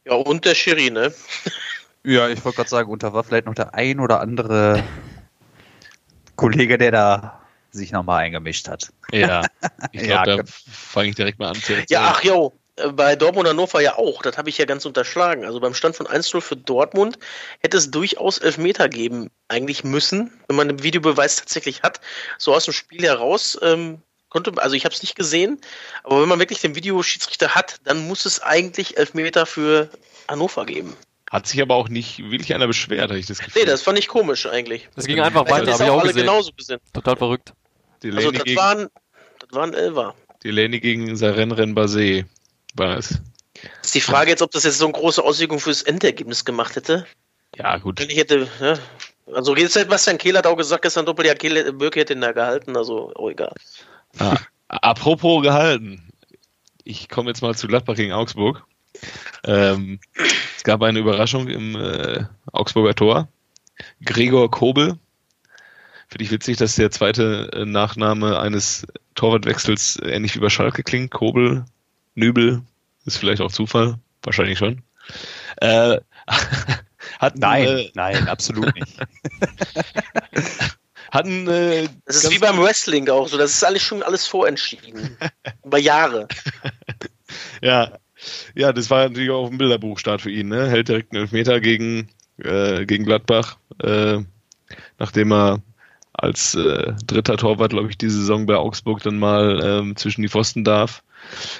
Ja, 0.04 0.14
und 0.14 0.44
der 0.44 0.54
Schiri, 0.54 0.90
ne? 0.90 1.14
Ja, 2.04 2.28
ich 2.28 2.44
wollte 2.44 2.56
gerade 2.56 2.70
sagen, 2.70 2.90
und 2.90 3.02
da 3.02 3.12
war 3.12 3.22
vielleicht 3.22 3.46
noch 3.46 3.54
der 3.54 3.74
ein 3.74 4.00
oder 4.00 4.20
andere 4.20 4.82
Kollege, 6.36 6.78
der 6.78 6.90
da 6.90 7.42
sich 7.70 7.92
nochmal 7.92 8.24
eingemischt 8.24 8.68
hat. 8.68 8.92
Ja, 9.12 9.42
ich 9.92 10.02
glaube, 10.02 10.30
ja, 10.30 10.36
da 10.36 10.42
fange 10.46 11.10
ich 11.10 11.14
direkt 11.14 11.38
mal 11.38 11.50
an. 11.50 11.62
Ja, 11.88 12.12
ach 12.14 12.22
jo, 12.24 12.52
äh, 12.76 12.88
bei 12.88 13.16
Dortmund 13.16 13.48
Hannover 13.48 13.80
ja 13.80 13.96
auch. 13.96 14.22
Das 14.22 14.36
habe 14.36 14.48
ich 14.48 14.58
ja 14.58 14.64
ganz 14.64 14.84
unterschlagen. 14.84 15.44
Also 15.44 15.60
beim 15.60 15.74
Stand 15.74 15.96
von 15.96 16.06
1-0 16.06 16.40
für 16.40 16.56
Dortmund 16.56 17.18
hätte 17.60 17.76
es 17.76 17.90
durchaus 17.90 18.38
Elfmeter 18.38 18.88
geben 18.88 19.30
eigentlich 19.48 19.84
müssen, 19.84 20.32
wenn 20.48 20.56
man 20.56 20.68
den 20.68 20.82
Videobeweis 20.82 21.36
tatsächlich 21.36 21.82
hat. 21.82 22.00
So 22.38 22.54
aus 22.54 22.64
dem 22.64 22.74
Spiel 22.74 23.04
heraus 23.04 23.58
ähm, 23.62 24.02
konnte, 24.32 24.52
also 24.56 24.74
ich 24.74 24.84
habe 24.84 24.94
es 24.94 25.02
nicht 25.02 25.14
gesehen, 25.14 25.60
aber 26.02 26.22
wenn 26.22 26.28
man 26.28 26.38
wirklich 26.38 26.60
den 26.60 26.74
Videoschiedsrichter 26.74 27.54
hat, 27.54 27.80
dann 27.84 28.08
muss 28.08 28.24
es 28.24 28.40
eigentlich 28.40 28.96
Elfmeter 28.96 29.46
für 29.46 29.90
Hannover 30.26 30.64
geben. 30.66 30.96
Hat 31.30 31.46
sich 31.46 31.60
aber 31.62 31.74
auch 31.76 31.88
nicht 31.88 32.18
wirklich 32.30 32.54
einer 32.54 32.66
beschwert, 32.66 33.10
habe 33.10 33.18
ich 33.18 33.26
das 33.26 33.38
Gefühl. 33.38 33.62
Nee, 33.62 33.66
das 33.66 33.82
fand 33.82 33.98
ich 33.98 34.08
komisch 34.08 34.46
eigentlich. 34.46 34.88
Das 34.96 35.06
ging 35.06 35.20
einfach 35.20 35.48
weiter, 35.48 35.72
habe 35.72 35.84
ich 35.84 35.90
auch 35.90 36.00
alle 36.00 36.08
gesehen. 36.08 36.26
genauso 36.26 36.52
gesehen. 36.52 36.80
Total 36.92 37.16
verrückt. 37.16 37.52
also 38.04 38.30
das 38.30 38.44
gegen, 38.44 38.56
waren, 38.56 38.88
das 39.38 39.52
waren 39.52 39.74
Elfer. 39.74 40.14
Delaney 40.42 40.80
gegen 40.80 41.14
Saren 41.16 41.52
Basé 41.74 42.24
war 42.74 42.98
es. 42.98 43.18
Ist 43.82 43.94
die 43.94 44.00
Frage 44.00 44.30
jetzt, 44.30 44.42
ob 44.42 44.50
das 44.50 44.64
jetzt 44.64 44.78
so 44.78 44.86
eine 44.86 44.92
große 44.92 45.22
Auswirkung 45.22 45.60
fürs 45.60 45.82
Endergebnis 45.82 46.44
gemacht 46.44 46.74
hätte? 46.76 47.06
Ja, 47.56 47.76
gut. 47.78 48.00
Wenn 48.00 48.10
ich 48.10 48.16
hätte, 48.16 48.48
ja, 48.60 48.78
also 49.32 49.54
jetzt 49.54 49.76
hat 49.76 49.88
Bastian 49.88 50.18
Kehl 50.18 50.36
hat 50.36 50.46
auch 50.46 50.56
gesagt, 50.56 50.82
gestern 50.82 51.06
Doppel, 51.06 51.26
ja, 51.26 51.34
Kehl, 51.34 51.72
Birke 51.72 52.00
hätte 52.00 52.14
ihn 52.14 52.20
da 52.22 52.32
gehalten, 52.32 52.76
also 52.76 53.12
auch 53.14 53.30
egal. 53.30 53.52
Ah, 54.18 54.38
apropos 54.68 55.42
gehalten. 55.42 56.12
Ich 56.84 57.08
komme 57.08 57.30
jetzt 57.30 57.42
mal 57.42 57.54
zu 57.54 57.68
Gladbach 57.68 57.94
gegen 57.94 58.12
Augsburg. 58.12 58.64
Ähm, 59.44 60.00
es 60.56 60.64
gab 60.64 60.82
eine 60.82 60.98
Überraschung 60.98 61.48
im 61.48 61.76
äh, 61.76 62.24
Augsburger 62.52 62.94
Tor. 62.94 63.28
Gregor 64.04 64.50
Kobel. 64.50 64.98
Finde 66.08 66.24
ich 66.24 66.30
witzig, 66.30 66.58
dass 66.58 66.76
der 66.76 66.90
zweite 66.90 67.50
äh, 67.52 67.64
Nachname 67.64 68.38
eines 68.38 68.86
Torwartwechsels 69.14 69.98
ähnlich 70.02 70.34
wie 70.34 70.40
bei 70.40 70.50
Schalke 70.50 70.82
klingt. 70.82 71.10
Kobel, 71.10 71.64
Nübel. 72.14 72.62
Ist 73.06 73.16
vielleicht 73.16 73.40
auch 73.40 73.50
Zufall. 73.50 73.98
Wahrscheinlich 74.22 74.58
schon. 74.58 74.82
Äh, 75.56 76.00
hat 77.18 77.36
nein, 77.36 77.66
äh, 77.66 77.90
nein, 77.94 78.28
absolut 78.28 78.74
nicht. 78.74 78.98
hatten. 81.12 81.46
Äh, 81.46 81.88
das 82.06 82.24
ist 82.24 82.30
wie 82.32 82.38
beim 82.38 82.58
Wrestling 82.58 83.08
auch 83.08 83.28
so. 83.28 83.38
Das 83.38 83.52
ist 83.52 83.62
alles 83.62 83.82
schon 83.82 84.02
alles 84.02 84.26
vorentschieden. 84.26 85.16
Über 85.64 85.78
Jahre. 85.78 86.26
ja. 87.62 87.92
Ja, 88.54 88.72
das 88.72 88.88
war 88.88 89.08
natürlich 89.08 89.30
auch 89.30 89.50
ein 89.50 89.58
Bilderbuchstart 89.58 90.22
für 90.22 90.30
ihn. 90.30 90.48
Ne? 90.48 90.68
Hält 90.68 90.88
direkt 90.88 91.12
einen 91.12 91.22
Elfmeter 91.22 91.60
gegen, 91.60 92.08
äh, 92.38 92.86
gegen 92.86 93.04
Gladbach, 93.04 93.56
äh, 93.82 94.18
nachdem 94.98 95.32
er 95.32 95.60
als 96.12 96.54
äh, 96.54 96.92
dritter 97.04 97.36
Torwart, 97.36 97.72
glaube 97.72 97.90
ich, 97.90 97.98
die 97.98 98.10
Saison 98.10 98.46
bei 98.46 98.54
Augsburg 98.54 99.02
dann 99.02 99.18
mal 99.18 99.60
ähm, 99.64 99.96
zwischen 99.96 100.22
die 100.22 100.28
Pfosten 100.28 100.62
darf. 100.62 101.02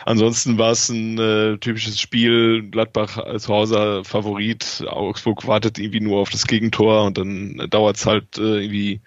Ansonsten 0.04 0.58
war 0.58 0.72
es 0.72 0.88
ein 0.88 1.18
äh, 1.18 1.58
typisches 1.58 2.00
Spiel, 2.00 2.62
Gladbach 2.70 3.18
als 3.18 3.48
Hauser 3.48 4.04
Favorit, 4.04 4.84
Augsburg 4.86 5.46
wartet 5.46 5.78
irgendwie 5.78 6.00
nur 6.00 6.20
auf 6.20 6.30
das 6.30 6.46
Gegentor 6.46 7.04
und 7.04 7.18
dann 7.18 7.66
dauert 7.70 7.96
es 7.96 8.06
halt 8.06 8.38
äh, 8.38 8.62
irgendwie 8.62 9.00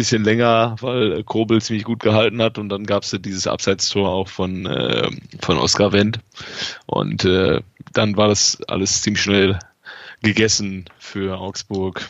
bisschen 0.00 0.24
länger, 0.24 0.76
weil 0.80 1.22
Kobel 1.24 1.60
ziemlich 1.60 1.84
gut 1.84 2.00
gehalten 2.00 2.40
hat 2.42 2.58
und 2.58 2.68
dann 2.70 2.84
gab 2.84 3.02
es 3.02 3.12
ja 3.12 3.18
dieses 3.18 3.46
Abseitstor 3.46 4.08
auch 4.08 4.28
von, 4.28 4.66
äh, 4.66 5.08
von 5.40 5.58
Oskar 5.58 5.92
Wendt 5.92 6.18
und 6.86 7.24
äh, 7.24 7.60
dann 7.92 8.16
war 8.16 8.28
das 8.28 8.58
alles 8.68 9.02
ziemlich 9.02 9.22
schnell 9.22 9.58
gegessen 10.22 10.86
für 10.98 11.38
Augsburg. 11.38 12.08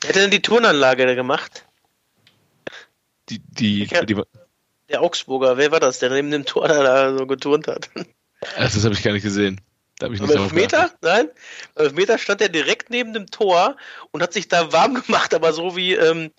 Wer 0.00 0.08
hätte 0.08 0.20
denn 0.20 0.30
die 0.30 0.42
Turnanlage 0.42 1.06
da 1.06 1.14
gemacht? 1.14 1.64
Die, 3.28 3.38
die, 3.40 3.86
hab- 3.86 4.06
die, 4.06 4.16
Der 4.88 5.02
Augsburger, 5.02 5.56
wer 5.56 5.70
war 5.70 5.80
das, 5.80 5.98
der 5.98 6.10
neben 6.10 6.30
dem 6.30 6.44
Tor 6.44 6.68
da, 6.68 7.16
so 7.16 7.26
geturnt 7.26 7.66
hat? 7.68 7.90
das 8.56 8.84
habe 8.84 8.94
ich 8.94 9.02
gar 9.02 9.12
nicht 9.12 9.22
gesehen. 9.22 9.60
Da 9.98 10.08
ich 10.08 10.20
Am 10.20 10.30
Elfmeter? 10.30 10.90
Nein? 11.02 11.30
Am 11.76 11.84
Elfmeter 11.84 12.18
stand 12.18 12.40
er 12.40 12.48
direkt 12.48 12.90
neben 12.90 13.12
dem 13.12 13.26
Tor 13.28 13.76
und 14.10 14.22
hat 14.22 14.32
sich 14.32 14.48
da 14.48 14.72
warm 14.72 14.94
gemacht, 15.06 15.34
aber 15.34 15.52
so 15.52 15.76
wie 15.76 15.94
ähm, 15.94 16.30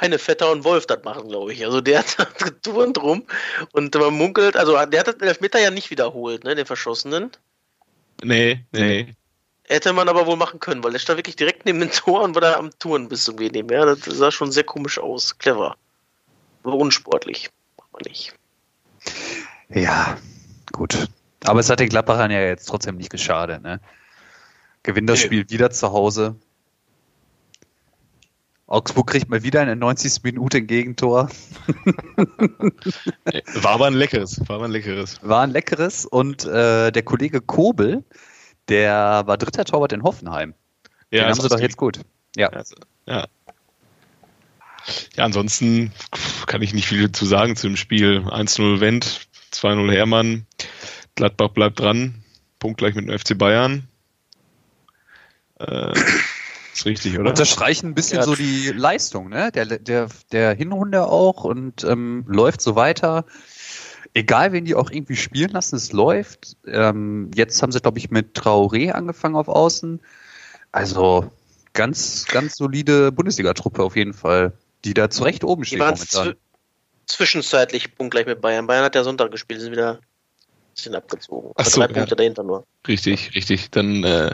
Heine 0.00 0.18
Vetter 0.18 0.50
und 0.50 0.64
Wolf 0.64 0.86
das 0.86 1.04
machen, 1.04 1.28
glaube 1.28 1.52
ich. 1.52 1.64
Also 1.64 1.80
der 1.80 2.00
hat 2.00 2.18
da 2.18 2.24
geturnt 2.24 2.98
rum 3.02 3.24
und 3.72 3.94
man 3.94 4.14
munkelt, 4.14 4.56
also 4.56 4.72
der 4.86 5.00
hat 5.00 5.20
den 5.20 5.28
Elfmeter 5.28 5.58
ja 5.60 5.70
nicht 5.70 5.90
wiederholt, 5.90 6.44
ne, 6.44 6.54
den 6.54 6.66
Verschossenen. 6.66 7.30
Nee, 8.22 8.64
nee. 8.72 9.14
Hätte 9.64 9.92
man 9.92 10.08
aber 10.08 10.26
wohl 10.26 10.36
machen 10.36 10.60
können, 10.60 10.82
weil 10.82 10.92
der 10.92 10.98
stand 10.98 11.18
wirklich 11.18 11.36
direkt 11.36 11.66
neben 11.66 11.80
dem 11.80 11.90
Tor 11.90 12.22
und 12.22 12.34
war 12.34 12.42
da 12.42 12.54
am 12.54 12.70
Touren 12.78 13.08
bis 13.08 13.24
zum 13.24 13.36
Gehen. 13.36 13.68
Ja, 13.68 13.84
das 13.84 14.00
sah 14.04 14.30
schon 14.30 14.52
sehr 14.52 14.64
komisch 14.64 14.98
aus. 14.98 15.38
Clever. 15.38 15.76
Aber 16.62 16.74
unsportlich. 16.74 17.50
Macht 17.76 17.92
man 17.92 18.02
nicht. 18.06 18.34
Ja, 19.70 20.18
gut. 20.72 21.08
Aber 21.44 21.60
es 21.60 21.68
hat 21.70 21.80
den 21.80 21.88
Gladbachern 21.88 22.30
ja 22.30 22.40
jetzt 22.40 22.66
trotzdem 22.66 22.96
nicht 22.96 23.10
geschadet. 23.10 23.62
Ne? 23.62 23.80
Gewinnt 24.82 25.08
das 25.08 25.20
Nee. 25.20 25.26
Spiel 25.26 25.50
wieder 25.50 25.70
zu 25.70 25.92
Hause. 25.92 26.36
Augsburg 28.66 29.10
kriegt 29.10 29.28
mal 29.28 29.42
wieder 29.42 29.60
in 29.60 29.66
der 29.66 29.76
90. 29.76 30.22
Minute 30.22 30.58
ein 30.58 30.66
Gegentor. 30.66 31.28
War 33.54 33.72
aber 33.72 33.86
ein 33.86 33.92
leckeres. 33.94 34.40
War 34.48 34.56
aber 34.56 34.64
ein 34.64 34.70
leckeres. 34.70 35.18
War 35.22 35.42
ein 35.42 35.50
leckeres. 35.50 36.06
Und 36.06 36.46
äh, 36.46 36.90
der 36.90 37.02
Kollege 37.02 37.42
Kobel, 37.42 38.02
der 38.68 39.24
war 39.26 39.36
dritter 39.36 39.66
Torwart 39.66 39.92
in 39.92 40.02
Hoffenheim. 40.04 40.54
Den 41.12 41.24
haben 41.26 41.34
sie 41.34 41.48
doch 41.48 41.60
jetzt 41.60 41.76
gut. 41.76 42.00
Ja. 42.34 42.48
Also, 42.48 42.76
ja. 43.06 43.26
Ja, 45.16 45.24
ansonsten 45.24 45.92
kann 46.46 46.62
ich 46.62 46.72
nicht 46.72 46.88
viel 46.88 47.12
zu 47.12 47.26
sagen 47.26 47.56
zu 47.56 47.68
dem 47.68 47.76
Spiel. 47.76 48.20
1-0 48.26 48.80
Wendt, 48.80 49.28
2-0 49.52 49.92
Hermann. 49.92 50.46
Gladbach 51.14 51.48
bleibt 51.50 51.80
dran. 51.80 52.22
Punkt 52.58 52.78
gleich 52.78 52.94
mit 52.94 53.08
dem 53.08 53.18
FC 53.18 53.36
Bayern. 53.36 53.88
Äh, 55.58 55.92
ist 56.74 56.86
richtig, 56.86 57.18
oder? 57.18 57.30
Unterstreichen 57.30 57.88
ein 57.88 57.94
bisschen 57.94 58.18
Ja. 58.18 58.24
so 58.24 58.34
die 58.34 58.68
Leistung, 58.74 59.28
ne? 59.28 59.50
Der, 59.52 59.66
der, 59.66 60.08
der 60.32 60.54
Hinrunde 60.54 61.06
auch 61.06 61.44
und 61.44 61.84
ähm, 61.84 62.24
läuft 62.28 62.60
so 62.60 62.76
weiter. 62.76 63.24
Egal, 64.14 64.52
wen 64.52 64.64
die 64.64 64.74
auch 64.74 64.90
irgendwie 64.90 65.16
spielen 65.16 65.50
lassen, 65.50 65.76
es 65.76 65.92
läuft. 65.92 66.56
Ähm, 66.66 67.30
jetzt 67.34 67.62
haben 67.62 67.72
sie, 67.72 67.80
glaube 67.80 67.98
ich, 67.98 68.10
mit 68.10 68.36
Traoré 68.38 68.90
angefangen 68.90 69.36
auf 69.36 69.48
Außen. 69.48 70.00
Also 70.70 71.30
ganz, 71.72 72.26
ganz 72.26 72.56
solide 72.56 73.10
Bundesliga-Truppe 73.12 73.82
auf 73.82 73.96
jeden 73.96 74.12
Fall, 74.12 74.52
die 74.84 74.94
da 74.94 75.08
zu 75.10 75.24
Recht 75.24 75.44
oben 75.44 75.62
Die 75.62 75.68
steht 75.68 75.80
waren 75.80 75.94
momentan. 75.94 76.24
zw 76.28 76.34
zwischenzeitlich 77.06 77.94
punktgleich 77.96 78.26
mit 78.26 78.40
Bayern. 78.40 78.66
Bayern 78.66 78.84
hat 78.84 78.94
ja 78.94 79.02
Sonntag 79.04 79.30
gespielt, 79.32 79.60
sind 79.60 79.72
wieder 79.72 80.00
bisschen 80.74 80.94
abgezogen. 80.94 81.52
Ach 81.56 81.64
so, 81.66 81.80
drei 81.80 81.86
ja. 81.88 81.92
Punkte 81.92 82.16
dahinter 82.16 82.42
nur. 82.42 82.64
Richtig, 82.86 83.34
richtig. 83.34 83.70
Dann 83.70 84.04
äh, 84.04 84.30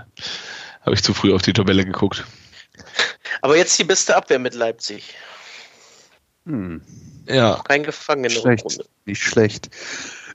habe 0.83 0.95
ich 0.95 1.03
zu 1.03 1.15
früh 1.15 1.35
auf 1.35 1.43
die 1.43 1.53
Tabelle 1.53 1.85
geguckt. 1.85 2.25
Aber 3.43 3.57
jetzt 3.57 3.79
die 3.79 3.85
beste 3.85 4.17
Abwehr 4.17 4.39
mit 4.39 4.55
Leipzig. 4.55 5.15
Hm, 6.47 6.83
Ja, 7.27 7.61
Kein 7.67 7.83
Gefangen 7.83 8.25
in 8.25 8.33
der 8.35 8.41
schlecht, 8.41 8.65
Rückrunde. 8.65 8.85
nicht 9.05 9.23
schlecht. 9.23 9.69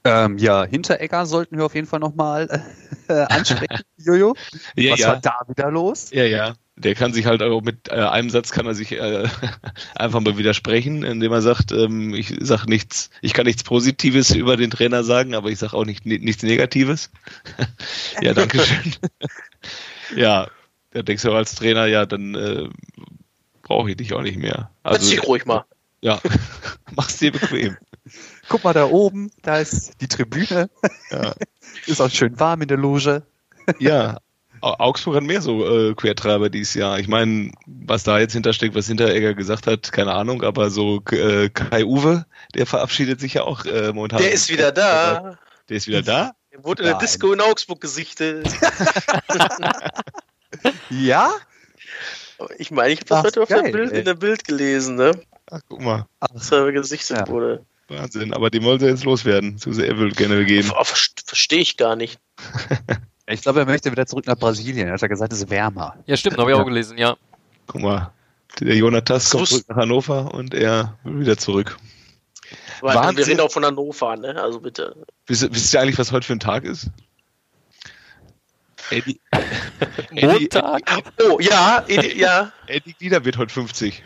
Ähm, 0.05 0.37
ja, 0.37 0.65
Hinteregger 0.65 1.25
sollten 1.25 1.57
wir 1.57 1.65
auf 1.65 1.75
jeden 1.75 1.87
Fall 1.87 1.99
nochmal 2.01 2.63
äh, 3.07 3.13
ansprechen, 3.29 3.83
Jojo. 3.97 4.35
ja, 4.75 4.91
Was 4.93 4.99
ja. 4.99 5.07
war 5.07 5.21
da 5.21 5.39
wieder 5.47 5.71
los? 5.71 6.09
Ja, 6.11 6.25
ja. 6.25 6.55
Der 6.75 6.95
kann 6.95 7.13
sich 7.13 7.27
halt 7.27 7.43
auch 7.43 7.61
mit 7.61 7.89
äh, 7.89 7.93
einem 7.93 8.31
Satz 8.31 8.51
kann 8.51 8.65
er 8.65 8.73
sich 8.73 8.93
äh, 8.93 9.27
einfach 9.95 10.19
mal 10.21 10.37
widersprechen, 10.37 11.03
indem 11.03 11.31
er 11.31 11.41
sagt, 11.41 11.71
ähm, 11.71 12.15
ich 12.15 12.33
sag 12.39 12.65
nichts, 12.65 13.11
ich 13.21 13.33
kann 13.33 13.45
nichts 13.45 13.63
Positives 13.63 14.31
über 14.33 14.57
den 14.57 14.71
Trainer 14.71 15.03
sagen, 15.03 15.35
aber 15.35 15.49
ich 15.49 15.59
sag 15.59 15.73
auch 15.73 15.85
nicht, 15.85 16.05
ni- 16.07 16.17
nichts 16.17 16.41
Negatives. 16.41 17.11
ja, 18.21 18.33
danke 18.33 18.59
schön. 18.59 18.93
ja, 20.15 20.47
da 20.91 21.01
denkst 21.03 21.23
du 21.23 21.31
als 21.33 21.53
Trainer, 21.55 21.85
ja, 21.85 22.07
dann 22.07 22.33
äh, 22.33 22.69
brauche 23.61 23.91
ich 23.91 23.97
dich 23.97 24.13
auch 24.13 24.23
nicht 24.23 24.37
mehr. 24.37 24.71
Also, 24.81 25.09
dich 25.11 25.23
ruhig 25.23 25.45
mal. 25.45 25.65
ja, 26.01 26.19
mach's 26.95 27.17
dir 27.17 27.31
bequem. 27.31 27.77
Guck 28.49 28.63
mal 28.63 28.73
da 28.73 28.85
oben, 28.85 29.31
da 29.43 29.59
ist 29.59 30.01
die 30.01 30.07
Tribüne. 30.07 30.69
Ja. 31.11 31.35
Ist 31.85 32.01
auch 32.01 32.09
schön 32.09 32.39
warm 32.39 32.63
in 32.63 32.67
der 32.67 32.77
Loge. 32.77 33.23
Ja, 33.79 34.17
Augsburg 34.63 35.15
hat 35.17 35.23
mehr 35.23 35.41
so 35.41 35.65
äh, 35.67 35.93
Quertreiber 35.93 36.49
dieses 36.49 36.73
Jahr. 36.73 36.97
Ich 36.99 37.07
meine, 37.07 37.51
was 37.65 38.03
da 38.03 38.19
jetzt 38.19 38.33
hintersteckt, 38.33 38.75
was 38.75 38.87
Hinteregger 38.87 39.33
gesagt 39.33 39.67
hat, 39.67 39.91
keine 39.91 40.13
Ahnung, 40.13 40.41
aber 40.43 40.69
so 40.69 41.01
äh, 41.11 41.49
Kai 41.49 41.83
Uwe, 41.85 42.25
der 42.55 42.65
verabschiedet 42.65 43.19
sich 43.19 43.33
ja 43.35 43.43
auch 43.43 43.65
äh, 43.65 43.91
momentan. 43.93 44.19
Der 44.21 44.31
ist 44.31 44.49
wieder 44.49 44.71
da. 44.71 45.37
Der 45.69 45.77
ist 45.77 45.87
wieder 45.87 46.01
da? 46.01 46.31
Er 46.51 46.63
wurde 46.63 46.83
in 46.83 46.85
der 46.87 46.93
Nein. 46.95 47.01
Disco 47.05 47.33
in 47.33 47.41
Augsburg 47.41 47.81
gesichtet. 47.81 48.47
Ja? 50.89 51.31
Ich 52.57 52.71
meine, 52.71 52.93
ich 52.93 52.99
habe 52.99 53.09
das 53.09 53.19
Ach, 53.19 53.23
heute 53.25 53.41
auf 53.41 53.49
geil, 53.49 53.63
der 53.63 53.71
Bild, 53.71 53.91
ey. 53.91 53.99
in 53.99 54.05
der 54.05 54.13
Bild 54.15 54.43
gelesen, 54.45 54.95
ne? 54.95 55.11
Ach, 55.49 55.59
guck 55.67 55.81
mal, 55.81 56.05
Dass 56.33 56.51
er 56.51 56.71
gesichtet 56.71 57.17
Ja. 57.17 57.27
wurde. 57.27 57.65
Wahnsinn. 57.87 58.33
Aber 58.33 58.49
den 58.49 58.63
wollte 58.63 58.85
er 58.85 58.91
jetzt 58.91 59.03
loswerden. 59.03 59.57
Zu 59.57 59.73
sehr 59.73 59.97
will 59.97 60.11
gerne 60.11 60.45
gehen. 60.45 60.63
Ver- 60.63 60.85
Verstehe 60.85 61.59
ich 61.59 61.77
gar 61.77 61.95
nicht. 61.95 62.19
Ich 63.27 63.41
glaube, 63.41 63.61
er 63.61 63.65
möchte 63.65 63.89
wieder 63.91 64.05
zurück 64.05 64.27
nach 64.27 64.37
Brasilien. 64.37 64.87
Er 64.87 64.93
hat 64.93 65.01
ja 65.01 65.07
gesagt, 65.07 65.31
es 65.31 65.39
ist 65.39 65.49
wärmer. 65.49 65.95
Ja, 66.05 66.17
stimmt, 66.17 66.37
habe 66.37 66.51
ich 66.51 66.57
auch 66.57 66.65
gelesen, 66.65 66.97
ja. 66.97 67.15
Guck 67.67 67.81
mal, 67.81 68.11
der 68.59 68.75
Jonatas 68.75 69.29
kommt 69.29 69.47
zurück 69.47 69.63
nach 69.69 69.77
Hannover 69.77 70.33
und 70.33 70.53
er 70.53 70.97
will 71.03 71.21
wieder 71.21 71.37
zurück. 71.37 71.77
Wahnsinn. 72.81 73.17
wir 73.17 73.27
reden 73.27 73.39
auch 73.39 73.51
von 73.51 73.63
Hannover, 73.63 74.17
ne? 74.17 74.35
Also 74.41 74.59
bitte. 74.59 74.93
Wisst, 75.27 75.53
wisst 75.53 75.73
ihr 75.73 75.79
eigentlich, 75.79 75.97
was 75.97 76.11
heute 76.11 76.27
für 76.27 76.33
ein 76.33 76.39
Tag 76.41 76.65
ist? 76.65 76.89
Eddie, 78.89 79.21
Eddie, 80.11 80.25
Montag? 80.25 80.81
Oh, 81.29 81.39
ja, 81.39 81.83
Edi- 81.87 82.17
ja. 82.19 82.51
Eddie 82.67 82.93
Glieder 82.93 83.23
wird 83.23 83.37
heute 83.37 83.53
50. 83.53 84.03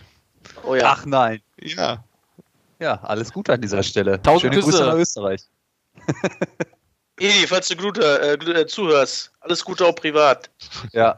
Oh 0.64 0.76
ja. 0.76 0.84
Ach 0.86 1.06
nein. 1.08 1.42
Ja, 1.60 2.04
Ja, 2.80 3.02
alles 3.02 3.34
Gute 3.34 3.54
an 3.54 3.62
dieser 3.62 3.82
Stelle. 3.82 4.22
Tausend 4.22 4.54
Schöne 4.54 4.56
Grüße 4.62 4.78
Küsse. 4.78 4.86
nach 4.86 4.96
Österreich. 4.96 5.42
Edi, 7.20 7.48
falls 7.48 7.68
du 7.68 7.76
gut, 7.76 7.98
äh, 7.98 8.38
gl- 8.40 8.56
äh, 8.56 8.68
zuhörst, 8.68 9.32
alles 9.40 9.64
Gute 9.66 9.86
auch 9.86 9.96
privat. 9.96 10.50
Ja. 10.94 11.16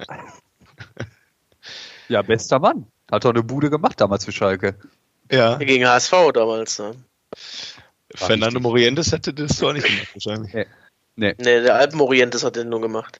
ja, 2.08 2.22
bester 2.22 2.60
Mann. 2.60 2.86
Hat 3.12 3.25
doch 3.25 3.32
eine 3.32 3.44
Bude 3.44 3.70
gemacht 3.70 4.00
damals 4.00 4.25
für 4.25 4.32
Schalke. 4.32 4.75
ja. 5.32 5.56
Gegen 5.58 5.88
HSV 5.88 6.13
damals, 6.34 6.79
ne? 6.79 6.96
Fernando 8.15 8.60
Morientes 8.60 9.12
hätte 9.12 9.34
das 9.34 9.58
doch 9.58 9.74
nicht 9.74 9.86
gemacht 9.86 10.08
wahrscheinlich. 10.13 10.68
Ne, 11.15 11.36
der 11.38 11.75
Alpenorientes 11.75 12.44
hat 12.44 12.56
den 12.56 12.70
nur 12.70 12.82
gemacht. 12.82 13.20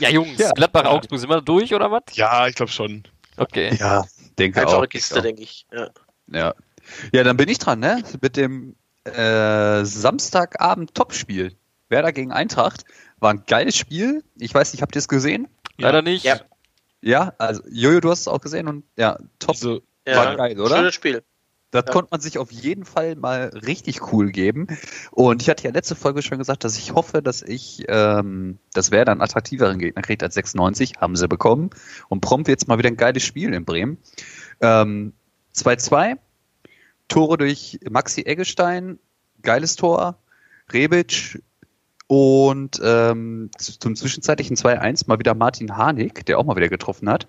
Ja, 0.00 0.08
Jungs, 0.08 0.38
Ja. 0.38 0.50
Gladbach, 0.50 0.84
Augsburg, 0.84 1.20
sind 1.20 1.28
wir 1.28 1.40
durch 1.40 1.72
oder 1.74 1.90
was? 1.90 2.02
Ja, 2.14 2.46
ich 2.48 2.54
glaube 2.54 2.72
schon. 2.72 3.04
Okay. 3.36 3.74
Ja, 3.78 4.04
denke 4.38 4.60
Einfache 4.60 4.78
auch. 4.78 4.88
Kiste, 4.88 5.22
denke 5.22 5.42
ich. 5.42 5.66
Ja. 5.72 5.90
Ja. 6.28 6.54
ja, 7.12 7.22
dann 7.24 7.36
bin 7.36 7.48
ich 7.48 7.58
dran, 7.58 7.78
ne? 7.80 8.02
Mit 8.20 8.36
dem 8.36 8.74
äh, 9.04 9.84
Samstagabend 9.84 10.94
Topspiel. 10.94 11.54
Werder 11.88 12.12
gegen 12.12 12.32
Eintracht. 12.32 12.84
War 13.18 13.30
ein 13.30 13.42
geiles 13.46 13.76
Spiel. 13.76 14.24
Ich 14.38 14.54
weiß 14.54 14.72
nicht, 14.72 14.82
habt 14.82 14.94
ihr 14.96 15.00
es 15.00 15.08
gesehen? 15.08 15.48
Leider 15.78 16.02
nicht. 16.02 16.24
Ja. 16.24 16.40
Ja, 17.04 17.34
also 17.38 17.62
Jojo, 17.68 18.00
du 18.00 18.10
hast 18.10 18.20
es 18.20 18.28
auch 18.28 18.40
gesehen 18.40 18.68
und 18.68 18.84
ja, 18.96 19.18
top. 19.38 19.50
Also, 19.56 19.80
Ja, 20.06 20.16
War 20.16 20.36
geil, 20.36 20.58
oder? 20.60 20.76
Schönes 20.76 20.94
Spiel. 20.94 21.22
Das 21.72 21.84
Ja. 21.86 21.92
konnte 21.92 22.08
man 22.10 22.20
sich 22.20 22.38
auf 22.38 22.50
jeden 22.52 22.84
Fall 22.84 23.16
mal 23.16 23.44
richtig 23.66 24.12
cool 24.12 24.30
geben. 24.30 24.66
Und 25.10 25.42
ich 25.42 25.48
hatte 25.48 25.64
ja 25.64 25.70
letzte 25.70 25.94
Folge 25.96 26.20
schon 26.22 26.38
gesagt, 26.38 26.64
dass 26.64 26.76
ich 26.76 26.92
hoffe, 26.92 27.22
dass 27.22 27.40
ich, 27.42 27.84
ähm, 27.88 28.58
dass 28.74 28.90
Werder 28.90 29.12
einen 29.12 29.22
attraktiveren 29.22 29.78
Gegner 29.78 30.02
kriegt 30.02 30.22
als 30.22 30.34
96. 30.34 30.94
Haben 31.00 31.16
sie 31.16 31.28
bekommen. 31.28 31.70
Und 32.08 32.20
prompt 32.20 32.48
jetzt 32.48 32.68
mal 32.68 32.78
wieder 32.78 32.88
ein 32.88 32.96
geiles 32.96 33.22
Spiel 33.24 33.54
in 33.54 33.64
Bremen. 33.64 33.98
Ähm, 34.60 35.12
2-2. 35.54 36.18
Tore 37.12 37.36
durch 37.36 37.78
Maxi 37.90 38.22
Eggestein. 38.22 38.98
Geiles 39.42 39.76
Tor. 39.76 40.16
Rebic. 40.72 41.42
Und 42.06 42.80
ähm, 42.82 43.50
zum 43.58 43.96
zwischenzeitlichen 43.96 44.56
2-1 44.56 45.04
mal 45.08 45.18
wieder 45.18 45.34
Martin 45.34 45.76
Harnik, 45.76 46.24
der 46.24 46.38
auch 46.38 46.44
mal 46.44 46.56
wieder 46.56 46.70
getroffen 46.70 47.10
hat. 47.10 47.26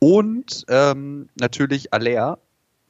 Und 0.00 0.66
ähm, 0.68 1.30
natürlich 1.34 1.94
Aller, 1.94 2.38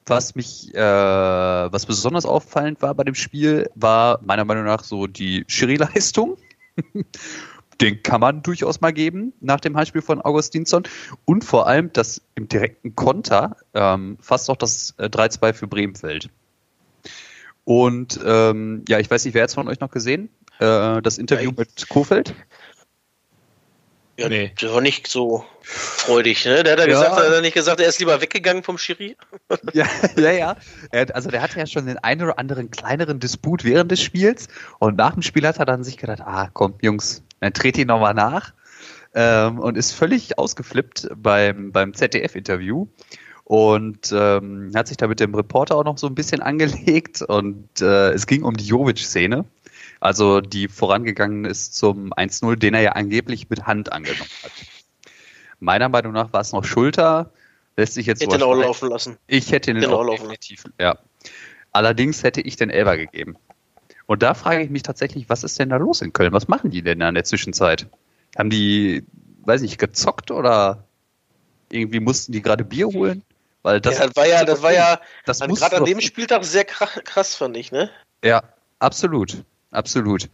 was 0.04 0.35
mich, 0.35 0.75
äh, 0.75 0.80
was 0.80 1.87
besonders 1.87 2.26
auffallend 2.26 2.83
war 2.83 2.95
bei 2.95 3.04
dem 3.04 3.14
Spiel, 3.14 3.71
war 3.76 4.18
meiner 4.25 4.45
Meinung 4.45 4.64
nach 4.64 4.83
so 4.83 5.06
die 5.06 5.45
Schiri-Leistung. 5.47 6.38
den 7.80 8.02
kann 8.02 8.21
man 8.21 8.42
durchaus 8.42 8.80
mal 8.80 8.92
geben 8.92 9.33
nach 9.40 9.61
dem 9.61 9.76
Heimspiel 9.76 10.02
von 10.02 10.21
Augustinsson. 10.23 10.85
Und 11.25 11.45
vor 11.45 11.66
allem, 11.66 11.92
dass 11.92 12.23
im 12.35 12.49
direkten 12.49 12.95
Konter 12.97 13.56
ähm, 13.75 14.16
fast 14.21 14.49
auch 14.50 14.56
das 14.56 14.95
äh, 14.99 15.06
3-2 15.06 15.52
für 15.52 15.66
Bremen 15.66 15.95
fällt. 15.95 16.30
Und 17.64 18.21
ähm, 18.25 18.85
ja, 18.88 18.99
ich 18.99 19.11
weiß 19.11 19.25
nicht, 19.25 19.35
wer 19.35 19.42
hat 19.42 19.49
es 19.50 19.54
von 19.54 19.68
euch 19.68 19.80
noch 19.80 19.90
gesehen? 19.90 20.28
Äh, 20.61 21.02
das 21.02 21.18
Interview 21.18 21.50
Ja, 21.50 21.56
mit 21.59 21.88
Kofeld? 21.88 22.35
Ja, 24.18 24.28
Nee. 24.30 24.52
Der 24.62 24.73
war 24.73 24.80
nicht 24.80 25.09
so 25.09 25.45
freudig, 25.61 26.47
ne? 26.47 26.62
Der 26.62 26.73
hat 26.73 26.78
ja, 26.80 26.87
Ja. 26.87 26.92
gesagt, 27.00 27.16
hat 27.16 27.25
er 27.33 27.40
nicht 27.42 27.52
gesagt, 27.52 27.80
er 27.80 27.88
ist 27.88 27.99
lieber 27.99 28.18
weggegangen 28.23 28.62
vom 28.62 28.78
Schiri. 28.78 29.14
Ja, 29.75 29.87
ja, 30.16 30.30
ja. 30.30 30.56
Er 30.90 31.00
hat- 31.02 31.14
Also 31.14 31.28
der 31.30 31.42
hatte 31.42 31.59
ja 31.59 31.66
schon 31.66 31.85
den 31.85 31.99
einen 31.99 32.23
oder 32.23 32.38
anderen 32.38 32.71
kleineren 32.71 33.21
Disput 33.21 33.64
während 33.64 33.90
des 33.90 34.00
Spiels 34.00 34.49
und 34.78 34.97
nach 34.97 35.12
dem 35.12 35.23
Spiel 35.23 35.47
hat 35.47 35.59
er 35.59 35.66
dann 35.66 35.85
sich 35.85 35.99
gedacht, 35.99 36.23
ah 36.23 36.49
komm, 36.54 36.75
Jungs, 36.80 37.25
dann 37.40 37.52
dreht 37.52 37.78
ihn 37.78 37.88
nochmal 37.88 38.14
nach 38.14 38.52
ähm, 39.14 39.59
und 39.59 39.76
ist 39.76 39.93
völlig 39.93 40.38
ausgeflippt 40.38 41.09
beim, 41.16 41.73
beim 41.73 41.95
ZDF-Interview 41.95 42.87
und 43.45 44.12
ähm, 44.12 44.73
hat 44.75 44.88
sich 44.88 44.97
da 44.97 45.07
mit 45.07 45.21
dem 45.21 45.35
Reporter 45.35 45.76
auch 45.76 45.85
noch 45.85 45.99
so 45.99 46.07
ein 46.07 46.14
bisschen 46.14 46.43
angelegt 46.43 47.23
und 47.23 47.81
äh, 47.81 48.11
es 48.11 48.26
ging 48.26 48.43
um 48.43 48.57
die 48.57 48.66
Jovic-Szene, 48.66 49.45
also 50.00 50.40
die 50.40 50.69
vorangegangen 50.69 51.45
ist 51.45 51.75
zum 51.75 52.12
1-0, 52.12 52.57
den 52.57 52.75
er 52.75 52.81
ja 52.81 52.93
angeblich 52.93 53.49
mit 53.49 53.66
Hand 53.66 53.93
angenommen 53.93 54.31
hat. 54.43 54.52
Meiner 55.61 55.88
Meinung 55.88 56.12
nach 56.12 56.33
war 56.33 56.40
es 56.40 56.52
noch 56.52 56.64
Schulter, 56.64 57.31
lässt 57.76 57.95
sich 57.95 58.07
jetzt 58.07 58.23
Hätte 58.23 58.37
ihn 58.37 58.43
auch 58.43 58.55
laufen 58.55 58.90
lassen. 58.90 59.16
Ich 59.26 59.52
hätte 59.52 59.73
den 59.73 59.83
Genau, 59.83 60.00
auch 60.00 60.05
laufen. 60.05 60.23
definitiv, 60.23 60.64
ja. 60.78 60.99
Allerdings 61.73 62.23
hätte 62.23 62.40
ich 62.40 62.57
den 62.57 62.71
Elber 62.71 62.97
gegeben. 62.97 63.37
Und 64.07 64.23
da 64.23 64.35
frage 64.35 64.63
ich 64.63 64.71
mich 64.71 64.83
tatsächlich, 64.83 65.29
was 65.29 65.43
ist 65.43 65.59
denn 65.59 65.69
da 65.69 65.77
los 65.77 66.01
in 66.01 66.13
Köln? 66.13 66.33
Was 66.33 66.49
machen 66.49 66.71
die 66.71 66.83
denn 66.83 67.01
da 67.01 67.09
in 67.09 67.15
der 67.15 67.25
Zwischenzeit? 67.25 67.89
Haben 68.39 68.51
die, 68.51 69.05
weiß 69.45 69.63
ich, 69.63 69.79
gezockt 69.79 70.31
oder 70.31 70.85
irgendwie 71.71 72.01
mussten 72.01 72.33
die 72.33 72.43
gerade 72.43 72.65
Bier 72.65 72.87
holen? 72.87 73.23
Weil 73.63 73.81
das, 73.81 73.99
ja, 73.99 74.07
das 74.07 74.17
war 74.17 74.27
ja, 74.29 74.45
das 74.45 74.63
war 74.63 74.73
ja 74.73 75.01
das 75.25 75.41
gerade 75.41 75.79
an 75.79 75.85
dem 75.85 76.01
Spieltag 76.01 76.45
sehr 76.45 76.65
krass, 76.65 77.01
krass, 77.05 77.35
fand 77.35 77.57
ich, 77.57 77.73
ne? 77.73 77.91
Ja, 78.23 78.43
absolut. 78.79 79.45
Absolut. 79.73 80.31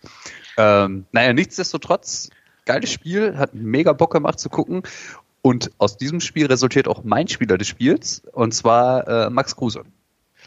Ähm, 0.59 1.07
naja, 1.13 1.33
nichtsdestotrotz, 1.33 2.29
geiles 2.67 2.91
Spiel, 2.91 3.39
hat 3.39 3.55
mega 3.55 3.93
Bock 3.93 4.13
gemacht 4.13 4.39
zu 4.39 4.51
gucken. 4.51 4.83
Und 5.41 5.73
aus 5.79 5.97
diesem 5.97 6.21
Spiel 6.21 6.47
resultiert 6.47 6.87
auch 6.87 7.03
mein 7.03 7.27
Spieler 7.27 7.59
des 7.59 7.67
Spiels, 7.67 8.23
und 8.33 8.53
zwar 8.53 9.09
äh, 9.09 9.31
Max 9.31 9.57
Kruse. 9.57 9.83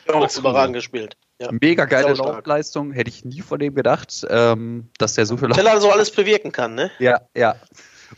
Ja, 0.08 0.18
Max 0.18 0.38
überragend 0.38 0.76
gespielt. 0.76 1.18
Ja. 1.40 1.50
Mega 1.52 1.86
geile. 1.86 2.14
Laufleistung, 2.14 2.94
hätte 2.94 3.10
ich 3.10 3.26
nie 3.26 3.42
von 3.42 3.60
dem 3.60 3.76
gedacht, 3.76 4.26
ähm, 4.30 4.90
dass 4.98 5.16
der 5.16 5.26
so 5.26 5.36
viel 5.36 5.50
Teller 5.50 5.82
so 5.82 5.92
alles 5.92 6.12
bewirken 6.12 6.52
kann, 6.52 6.76
ne? 6.76 6.92
Ja, 7.00 7.22
ja. 7.36 7.56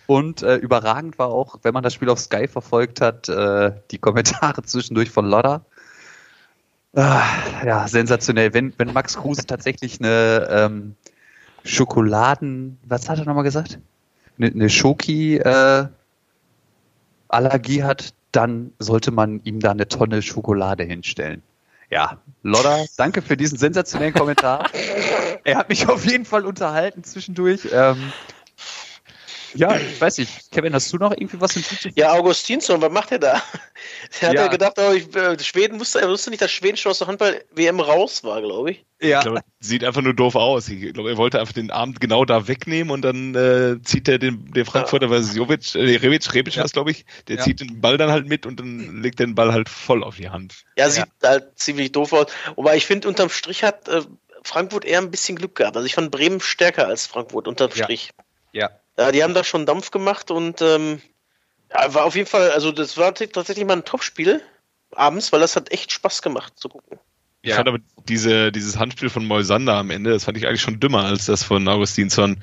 Und 0.05 0.43
äh, 0.43 0.57
überragend 0.57 1.17
war 1.17 1.29
auch, 1.29 1.57
wenn 1.63 1.73
man 1.73 1.83
das 1.83 1.93
Spiel 1.93 2.09
auf 2.09 2.19
Sky 2.19 2.47
verfolgt 2.47 3.01
hat, 3.01 3.27
äh, 3.27 3.71
die 3.89 3.97
Kommentare 3.97 4.61
zwischendurch 4.65 5.09
von 5.09 5.25
Lodder. 5.25 5.65
Ah, 6.95 7.23
ja, 7.65 7.87
sensationell. 7.87 8.53
Wenn, 8.53 8.73
wenn 8.77 8.93
Max 8.93 9.17
Kruse 9.17 9.45
tatsächlich 9.45 9.99
eine 9.99 10.47
ähm, 10.49 10.95
Schokoladen, 11.63 12.77
was 12.83 13.09
hat 13.09 13.19
er 13.19 13.25
nochmal 13.25 13.43
gesagt? 13.43 13.79
Eine, 14.37 14.47
eine 14.47 14.69
Schoki 14.69 15.37
äh, 15.37 15.87
hat, 17.29 18.13
dann 18.31 18.73
sollte 18.79 19.11
man 19.11 19.41
ihm 19.43 19.59
da 19.59 19.71
eine 19.71 19.87
Tonne 19.87 20.21
Schokolade 20.21 20.83
hinstellen. 20.83 21.41
Ja, 21.89 22.17
Lodder, 22.43 22.85
danke 22.97 23.21
für 23.21 23.37
diesen 23.37 23.57
sensationellen 23.57 24.13
Kommentar. 24.13 24.69
er 25.43 25.57
hat 25.57 25.69
mich 25.69 25.87
auf 25.87 26.05
jeden 26.05 26.25
Fall 26.25 26.45
unterhalten 26.45 27.03
zwischendurch. 27.03 27.69
Ähm, 27.71 28.11
ja, 29.53 29.75
ich 29.77 29.99
weiß 29.99 30.17
nicht. 30.19 30.51
Kevin, 30.51 30.73
hast 30.73 30.91
du 30.93 30.97
noch 30.97 31.11
irgendwie 31.11 31.39
was 31.39 31.53
hinzuzufügen? 31.53 31.93
Ja, 31.97 32.13
Augustinsson, 32.13 32.81
was 32.81 32.91
macht 32.91 33.11
er 33.11 33.19
da? 33.19 33.41
Der 34.21 34.29
hat 34.29 34.35
Ja. 34.35 34.41
ja 34.43 34.47
gedacht, 34.47 34.73
oh, 34.77 34.91
ich, 34.91 35.15
äh, 35.15 35.37
Schweden 35.39 35.79
wusste, 35.79 36.01
er 36.01 36.09
wusste 36.09 36.29
nicht, 36.29 36.41
dass 36.41 36.51
Schweden 36.51 36.77
schon 36.77 36.91
aus 36.91 36.99
der 36.99 37.07
Handball-WM 37.07 37.79
raus 37.79 38.23
war, 38.23 38.41
glaube 38.41 38.71
ich. 38.71 38.85
Ja, 38.99 39.19
Ich 39.19 39.25
glaube, 39.25 39.41
sieht 39.59 39.83
einfach 39.83 40.01
nur 40.01 40.13
doof 40.13 40.35
aus. 40.35 40.67
Ich 40.69 40.93
glaube, 40.93 41.09
er 41.11 41.17
wollte 41.17 41.39
einfach 41.39 41.53
den 41.53 41.69
Arm 41.69 41.93
genau 41.93 42.25
da 42.25 42.47
wegnehmen 42.47 42.91
und 42.91 43.03
dann 43.03 43.35
äh, 43.35 43.81
zieht 43.83 44.07
er 44.07 44.17
den, 44.17 44.51
den 44.51 44.65
Frankfurter, 44.65 45.09
weil 45.09 45.21
Jovic, 45.23 45.75
äh, 45.75 45.97
Rebic, 45.97 46.33
Rebic 46.33 46.55
Ja. 46.55 46.63
glaube 46.65 46.91
ich, 46.91 47.05
der 47.27 47.37
Ja. 47.37 47.43
zieht 47.43 47.59
den 47.59 47.79
Ball 47.79 47.97
dann 47.97 48.09
halt 48.11 48.27
mit 48.27 48.45
und 48.45 48.59
dann 48.59 49.01
legt 49.03 49.19
er 49.19 49.27
den 49.27 49.35
Ball 49.35 49.53
halt 49.53 49.69
voll 49.69 50.03
auf 50.03 50.15
die 50.17 50.29
Hand. 50.29 50.63
Ja, 50.77 50.89
sieht 50.89 51.05
halt 51.23 51.57
ziemlich 51.59 51.91
doof 51.91 52.11
aus. 52.13 52.27
Wobei 52.55 52.75
ich 52.75 52.85
finde, 52.87 53.07
unterm 53.07 53.29
Strich 53.29 53.63
hat 53.63 53.87
äh, 53.87 54.01
Frankfurt 54.43 54.85
eher 54.85 54.99
ein 54.99 55.11
bisschen 55.11 55.35
Glück 55.35 55.55
gehabt. 55.55 55.75
Also 55.75 55.85
ich 55.85 55.93
fand 55.93 56.09
Bremen 56.09 56.39
stärker 56.39 56.87
als 56.87 57.05
Frankfurt 57.05 57.47
unterm 57.47 57.69
Ja. 57.75 57.83
Strich. 57.83 58.09
ja. 58.53 58.69
Ja, 58.97 59.11
die 59.11 59.23
haben 59.23 59.33
da 59.33 59.43
schon 59.43 59.65
Dampf 59.65 59.91
gemacht 59.91 60.31
und 60.31 60.61
ähm, 60.61 61.01
ja, 61.71 61.93
war 61.93 62.05
auf 62.05 62.15
jeden 62.15 62.27
Fall, 62.27 62.51
also 62.51 62.71
das 62.71 62.97
war 62.97 63.13
tatsächlich 63.13 63.65
mal 63.65 63.77
ein 63.77 63.85
Topspiel 63.85 64.41
abends, 64.95 65.31
weil 65.31 65.39
das 65.39 65.55
hat 65.55 65.71
echt 65.71 65.91
Spaß 65.91 66.21
gemacht 66.21 66.53
zu 66.57 66.69
gucken. 66.69 66.99
Ich 67.43 67.49
Ja. 67.51 67.57
fand 67.57 67.67
aber 67.67 67.79
diese, 68.09 68.51
dieses 68.51 68.77
Handspiel 68.77 69.09
von 69.09 69.25
Moisander 69.25 69.75
am 69.75 69.91
Ende, 69.91 70.09
das 70.11 70.23
fand 70.23 70.37
ich 70.37 70.47
eigentlich 70.47 70.61
schon 70.61 70.79
dümmer 70.79 71.03
als 71.03 71.25
das 71.25 71.43
von 71.43 71.67
Augustinsson, 71.67 72.39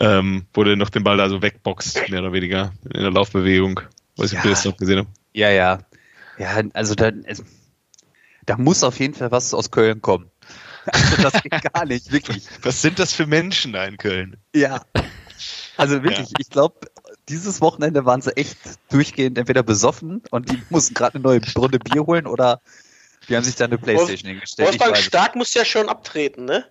ähm, 0.00 0.46
wo 0.54 0.64
der 0.64 0.76
noch 0.76 0.88
den 0.90 1.04
Ball 1.04 1.16
da 1.18 1.28
so 1.28 1.42
wegboxt, 1.42 2.08
mehr 2.08 2.20
oder 2.20 2.32
weniger, 2.32 2.72
in 2.84 3.02
der 3.02 3.10
Laufbewegung. 3.10 3.80
Weiß 4.16 4.32
nicht, 4.32 4.38
ob 4.40 4.44
ihr 4.46 4.50
Ja. 4.50 4.56
das 4.56 4.64
noch 4.64 4.76
gesehen 4.76 4.98
habt. 5.00 5.10
Ja, 5.34 5.50
ja. 5.50 5.80
Ja, 6.38 6.62
also 6.72 6.94
da, 6.94 7.10
da 8.46 8.56
muss 8.56 8.82
auf 8.84 8.98
jeden 8.98 9.14
Fall 9.14 9.30
was 9.30 9.52
aus 9.52 9.70
Köln 9.70 10.00
kommen. 10.00 10.30
Also 10.86 11.16
das 11.20 11.42
geht 11.42 11.72
gar 11.72 11.84
nicht, 11.84 12.12
wirklich. 12.12 12.44
Was 12.62 12.80
sind 12.80 13.00
das 13.00 13.12
für 13.12 13.26
Menschen 13.26 13.72
da 13.72 13.84
in 13.86 13.96
Köln? 13.96 14.36
Ja. 14.54 14.82
Also 15.76 16.02
wirklich, 16.02 16.32
ich 16.38 16.50
glaube, 16.50 16.88
dieses 17.28 17.60
Wochenende 17.60 18.04
waren 18.04 18.22
sie 18.22 18.36
echt 18.36 18.56
durchgehend 18.90 19.38
entweder 19.38 19.62
besoffen 19.62 20.22
und 20.30 20.50
die 20.50 20.62
mussten 20.70 20.94
gerade 20.94 21.14
eine 21.16 21.22
neue 21.22 21.40
Runde 21.56 21.78
Bier 21.78 22.06
holen 22.06 22.26
oder 22.26 22.60
die 23.28 23.36
haben 23.36 23.44
sich 23.44 23.56
dann 23.56 23.70
eine 23.70 23.78
Playstation 23.78 24.30
hingestellt. 24.30 24.74
Ich 24.74 24.80
Wolfgang 24.80 24.96
Stark 24.96 25.34
muss 25.34 25.52
ja 25.54 25.64
schon 25.64 25.88
abtreten, 25.88 26.44
ne? 26.44 26.66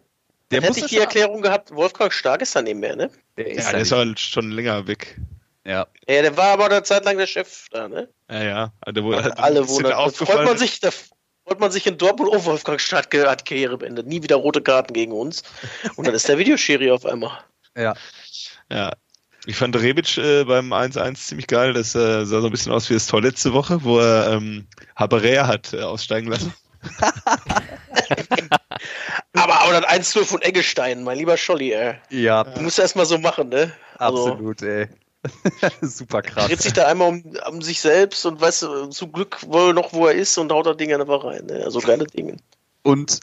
Der 0.52 0.62
Dann 0.62 0.68
hätte 0.70 0.80
ich 0.82 0.92
die 0.92 0.98
Erklärung 0.98 1.42
gehabt, 1.42 1.72
Wolfgang 1.72 2.14
Stark 2.14 2.42
ist 2.42 2.56
da 2.56 2.62
nicht 2.62 2.78
mehr, 2.78 2.96
ne? 2.96 3.10
Der 3.38 3.48
ist 3.48 3.58
Ja, 3.58 3.64
da 3.66 3.72
der 3.72 3.82
ist 3.82 3.92
nicht. 3.92 3.98
halt 3.98 4.20
schon 4.20 4.52
länger 4.52 4.88
weg. 4.88 5.20
ja. 5.66 5.88
Ja, 6.08 6.22
der 6.22 6.38
war 6.38 6.50
aber 6.54 6.66
eine 6.66 6.84
Zeit 6.84 7.04
lang 7.06 7.18
der 7.18 7.28
Chef 7.28 7.68
da, 7.72 7.88
ne? 7.88 8.10
Ja, 8.30 8.44
ja. 8.44 8.74
Also, 8.82 9.04
wo, 9.04 9.16
hat 9.16 9.38
Alle. 9.40 9.62
Da 9.62 9.68
freut 9.68 9.94
aufgefallen. 9.96 10.46
man 10.46 10.58
sich, 10.58 10.80
da 10.80 10.92
freut 10.92 11.60
man 11.60 11.72
sich 11.72 11.86
in 11.88 11.98
Dortmund, 11.98 12.30
oh, 12.34 12.46
Wolfgang 12.46 12.80
Stark 12.80 13.14
hat 13.14 13.46
Karriere 13.46 13.78
beendet. 13.78 14.08
Nie 14.08 14.22
wieder 14.24 14.36
rote 14.38 14.62
Karten 14.62 14.94
gegen 14.94 15.12
uns. 15.12 15.44
Und 15.96 16.08
dann 16.08 16.14
ist 16.16 16.28
der 16.28 16.38
Videoschiri 16.38 16.92
auf 16.92 17.06
einmal. 17.06 17.40
ja. 17.76 17.94
Ja. 18.72 18.94
Ich 19.48 19.58
fand 19.58 19.76
Rebic 19.76 20.18
äh, 20.18 20.44
beim 20.44 20.74
1-1 20.74 21.16
ziemlich 21.16 21.48
geil. 21.48 21.74
Das 21.74 21.94
äh, 21.94 22.26
sah 22.26 22.42
so 22.42 22.48
ein 22.48 22.52
bisschen 22.52 22.72
aus 22.72 22.90
wie 22.90 22.96
das 22.96 23.06
Tor 23.06 23.22
letzte 23.22 23.54
Woche, 23.54 23.84
wo 23.84 24.00
er 24.00 24.34
ähm, 24.34 24.68
Haberea 24.96 25.46
hat 25.48 25.74
äh, 25.74 25.82
aussteigen 25.82 26.30
lassen. 26.30 26.54
Aber, 29.34 29.62
aber 29.62 29.82
das 29.82 30.16
1-0 30.16 30.26
von 30.26 30.42
Eggestein, 30.42 31.04
mein 31.04 31.18
lieber 31.18 31.38
Scholli, 31.38 31.74
ey. 31.74 31.96
Ja, 32.10 32.44
Du 32.44 32.62
musst 32.62 32.80
erst 32.80 32.96
mal 32.96 33.06
so 33.06 33.18
machen, 33.18 33.50
ne? 33.50 33.72
Also, 33.98 34.32
absolut, 34.32 34.62
ey. 34.62 34.88
Super 35.82 36.22
krass. 36.22 36.48
dreht 36.48 36.62
sich 36.62 36.74
da 36.74 36.88
einmal 36.88 37.10
um, 37.10 37.24
um 37.50 37.62
sich 37.62 37.82
selbst 37.82 38.26
und 38.26 38.40
weißt 38.40 38.64
du, 38.64 38.88
zum 38.88 39.12
Glück 39.12 39.40
wohl 39.48 39.74
noch, 39.74 39.94
wo 39.94 40.08
er 40.08 40.14
ist 40.14 40.38
und 40.38 40.52
haut 40.52 40.68
das 40.68 40.78
Ding 40.78 40.94
einfach 40.94 41.24
rein. 41.24 41.46
Ne? 41.48 41.64
Also 41.64 41.80
geile 41.80 42.06
Dinge. 42.06 42.38
Und 42.84 43.20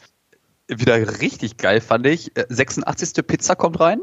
wieder 0.67 1.21
richtig 1.21 1.57
geil 1.57 1.81
fand 1.81 2.05
ich, 2.05 2.35
äh, 2.37 2.45
86. 2.49 3.25
Pizza 3.25 3.55
kommt 3.55 3.79
rein. 3.79 4.01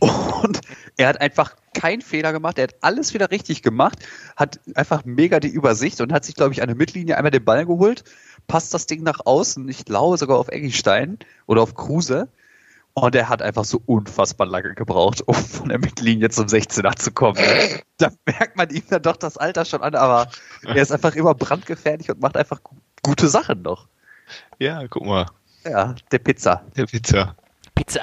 Und 0.00 0.60
er 0.96 1.08
hat 1.08 1.20
einfach 1.20 1.54
keinen 1.74 2.02
Fehler 2.02 2.32
gemacht. 2.32 2.58
Er 2.58 2.64
hat 2.64 2.74
alles 2.80 3.14
wieder 3.14 3.30
richtig 3.30 3.62
gemacht, 3.62 3.98
hat 4.36 4.58
einfach 4.74 5.04
mega 5.04 5.38
die 5.40 5.48
Übersicht 5.48 6.00
und 6.00 6.12
hat 6.12 6.24
sich, 6.24 6.34
glaube 6.34 6.52
ich, 6.52 6.60
an 6.62 6.68
der 6.68 6.76
Mittellinie 6.76 7.16
einmal 7.16 7.30
den 7.30 7.44
Ball 7.44 7.64
geholt, 7.66 8.02
passt 8.48 8.74
das 8.74 8.86
Ding 8.86 9.02
nach 9.04 9.20
außen, 9.24 9.68
ich 9.68 9.84
glaube 9.84 10.18
sogar 10.18 10.38
auf 10.38 10.48
Eggestein 10.48 11.18
oder 11.46 11.62
auf 11.62 11.74
Kruse. 11.74 12.28
Und 12.94 13.14
er 13.14 13.30
hat 13.30 13.40
einfach 13.40 13.64
so 13.64 13.80
unfassbar 13.86 14.46
lange 14.46 14.74
gebraucht, 14.74 15.22
um 15.26 15.34
von 15.34 15.70
der 15.70 15.78
Mittellinie 15.78 16.28
zum 16.28 16.46
16er 16.46 16.94
zu 16.96 17.10
kommen. 17.12 17.38
Da 17.96 18.10
merkt 18.26 18.56
man 18.58 18.68
ihm 18.68 18.82
dann 18.90 19.00
doch 19.00 19.16
das 19.16 19.38
Alter 19.38 19.64
schon 19.64 19.80
an, 19.82 19.94
aber 19.94 20.28
er 20.62 20.76
ist 20.76 20.92
einfach 20.92 21.14
immer 21.14 21.34
brandgefährlich 21.34 22.10
und 22.10 22.20
macht 22.20 22.36
einfach 22.36 22.62
gu- 22.62 22.76
gute 23.02 23.28
Sachen 23.28 23.62
noch. 23.62 23.86
Ja, 24.58 24.86
guck 24.88 25.06
mal. 25.06 25.24
Ja, 25.64 25.94
der 26.10 26.18
Pizza. 26.18 26.64
Der 26.76 26.84
Pizza. 26.84 27.34
Pizza. 27.74 28.00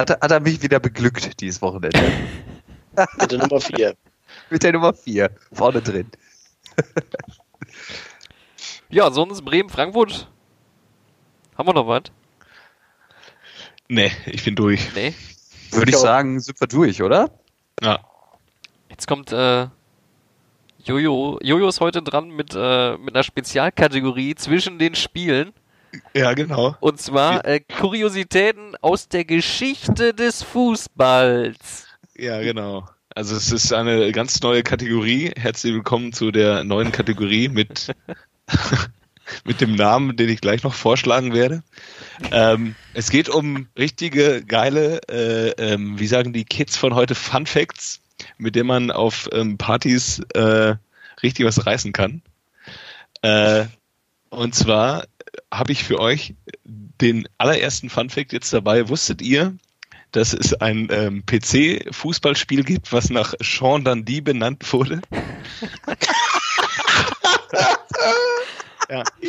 Hat 0.00 0.08
er, 0.08 0.18
hat 0.22 0.30
er 0.30 0.40
mich 0.40 0.62
wieder 0.62 0.80
beglückt 0.80 1.42
dieses 1.42 1.60
Wochenende. 1.60 2.00
Bitte 3.18 3.36
Nummer 3.36 3.60
4. 3.60 3.94
Mit 4.48 4.62
der 4.62 4.72
Nummer 4.72 4.94
4 4.94 5.30
vorne 5.52 5.82
drin. 5.82 6.10
Ja, 8.92 9.08
sonst 9.12 9.44
Bremen-Frankfurt. 9.44 10.28
Haben 11.56 11.68
wir 11.68 11.74
noch 11.74 11.86
was? 11.86 12.02
Nee, 13.86 14.10
ich 14.26 14.42
bin 14.42 14.56
durch. 14.56 14.92
Nee. 14.96 15.14
Würde 15.70 15.90
ich 15.90 15.96
auch. 15.96 16.00
sagen, 16.00 16.40
sind 16.40 16.60
wir 16.60 16.66
durch, 16.66 17.00
oder? 17.00 17.30
Ja. 17.80 18.00
Jetzt 18.88 19.06
kommt 19.06 19.30
äh, 19.30 19.68
Jojo. 20.82 21.38
Jojo 21.40 21.68
ist 21.68 21.78
heute 21.80 22.02
dran 22.02 22.30
mit, 22.30 22.52
äh, 22.56 22.96
mit 22.96 23.14
einer 23.14 23.22
Spezialkategorie 23.22 24.34
zwischen 24.34 24.80
den 24.80 24.96
Spielen. 24.96 25.52
Ja, 26.14 26.34
genau. 26.34 26.76
Und 26.80 27.00
zwar 27.00 27.44
äh, 27.44 27.60
Kuriositäten 27.60 28.76
aus 28.80 29.08
der 29.08 29.24
Geschichte 29.24 30.14
des 30.14 30.42
Fußballs. 30.42 31.86
Ja, 32.16 32.40
genau. 32.40 32.88
Also 33.14 33.34
es 33.34 33.50
ist 33.50 33.72
eine 33.72 34.12
ganz 34.12 34.40
neue 34.40 34.62
Kategorie. 34.62 35.32
Herzlich 35.36 35.74
willkommen 35.74 36.12
zu 36.12 36.30
der 36.30 36.64
neuen 36.64 36.92
Kategorie 36.92 37.48
mit, 37.48 37.94
mit 39.44 39.60
dem 39.60 39.74
Namen, 39.74 40.16
den 40.16 40.28
ich 40.28 40.40
gleich 40.40 40.62
noch 40.62 40.74
vorschlagen 40.74 41.34
werde. 41.34 41.62
Ähm, 42.30 42.76
es 42.94 43.10
geht 43.10 43.28
um 43.28 43.68
richtige, 43.76 44.44
geile, 44.44 45.00
äh, 45.08 45.50
ähm, 45.72 45.98
wie 45.98 46.06
sagen 46.06 46.32
die 46.32 46.44
Kids 46.44 46.76
von 46.76 46.94
heute, 46.94 47.14
Fun 47.14 47.46
Facts, 47.46 48.00
mit 48.38 48.54
denen 48.54 48.68
man 48.68 48.90
auf 48.90 49.28
ähm, 49.32 49.58
Partys 49.58 50.20
äh, 50.34 50.76
richtig 51.22 51.46
was 51.46 51.66
reißen 51.66 51.92
kann. 51.92 52.22
Äh, 53.22 53.66
und 54.28 54.54
zwar 54.54 55.04
habe 55.52 55.72
ich 55.72 55.84
für 55.84 55.98
euch 55.98 56.34
den 56.64 57.28
allerersten 57.38 57.90
Fun 57.90 58.10
Fact 58.10 58.32
jetzt 58.32 58.52
dabei. 58.52 58.88
Wusstet 58.88 59.22
ihr, 59.22 59.56
dass 60.12 60.32
es 60.32 60.54
ein 60.54 60.88
ähm, 60.90 61.24
PC-Fußballspiel 61.26 62.64
gibt, 62.64 62.92
was 62.92 63.10
nach 63.10 63.34
Sean 63.40 63.84
Dundee 63.84 64.20
benannt 64.20 64.72
wurde? 64.72 65.00
ja. 68.90 69.04
Wie 69.20 69.28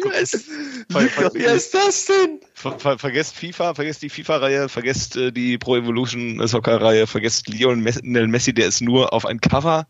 ist 1.43 1.73
das 1.73 2.05
denn? 2.05 2.39
Ver 2.53 2.79
ver 2.79 2.97
vergesst 2.97 3.35
FIFA, 3.35 3.75
vergesst 3.75 4.01
die 4.01 4.09
FIFA-Reihe, 4.09 4.69
vergesst 4.69 5.15
äh, 5.17 5.31
die 5.31 5.57
Pro 5.57 5.77
Evolution 5.77 6.45
Soccer-Reihe, 6.45 7.07
vergesst 7.07 7.47
Lionel 7.47 8.27
Messi, 8.27 8.53
der 8.53 8.67
es 8.67 8.81
nur 8.81 9.13
auf 9.13 9.25
ein 9.25 9.39
Cover 9.39 9.87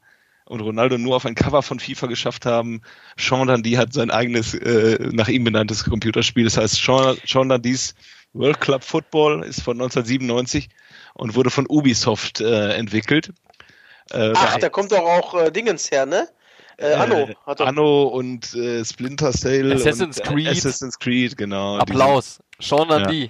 und 0.52 0.60
Ronaldo 0.60 0.98
nur 0.98 1.16
auf 1.16 1.26
ein 1.26 1.34
Cover 1.34 1.64
von 1.64 1.80
FIFA 1.80 2.08
geschafft 2.08 2.46
haben. 2.46 2.82
Sean 3.18 3.48
Dundee 3.48 3.78
hat 3.78 3.94
sein 3.94 4.12
eigenes, 4.12 4.54
äh, 4.54 5.00
nach 5.14 5.30
ihm 5.30 5.46
benanntes 5.46 5.86
Computerspiel. 5.86 6.44
Das 6.44 6.58
heißt, 6.58 6.76
Sean, 6.76 7.18
Sean 7.26 7.48
Dundees 7.48 7.96
World 8.34 8.60
Club 8.60 8.84
Football 8.84 9.44
ist 9.44 9.62
von 9.62 9.78
1997 9.78 10.68
und 11.14 11.36
wurde 11.36 11.50
von 11.50 11.66
Ubisoft 11.70 12.42
äh, 12.42 12.74
entwickelt. 12.74 13.32
Äh, 14.12 14.34
Ach, 14.36 14.58
da 14.58 14.68
kommt 14.68 14.92
doch 14.92 15.00
auch 15.00 15.34
äh, 15.36 15.52
Dingens 15.52 15.90
her, 15.90 16.06
ne? 16.06 16.28
Äh, 16.78 16.94
Anno. 16.96 17.30
Hat 17.46 17.62
doch 17.62 17.68
Anno 17.68 18.04
und 18.08 18.54
äh, 18.54 18.84
Splinter 18.84 19.32
Cell. 19.32 19.72
Assassin's 19.72 20.20
und, 20.20 20.28
Creed. 20.28 20.48
Assassin's 20.50 21.00
Creed, 21.00 21.38
genau. 21.38 21.78
Applaus. 21.78 22.40
Sean 22.60 22.90
Dundee. 22.90 23.30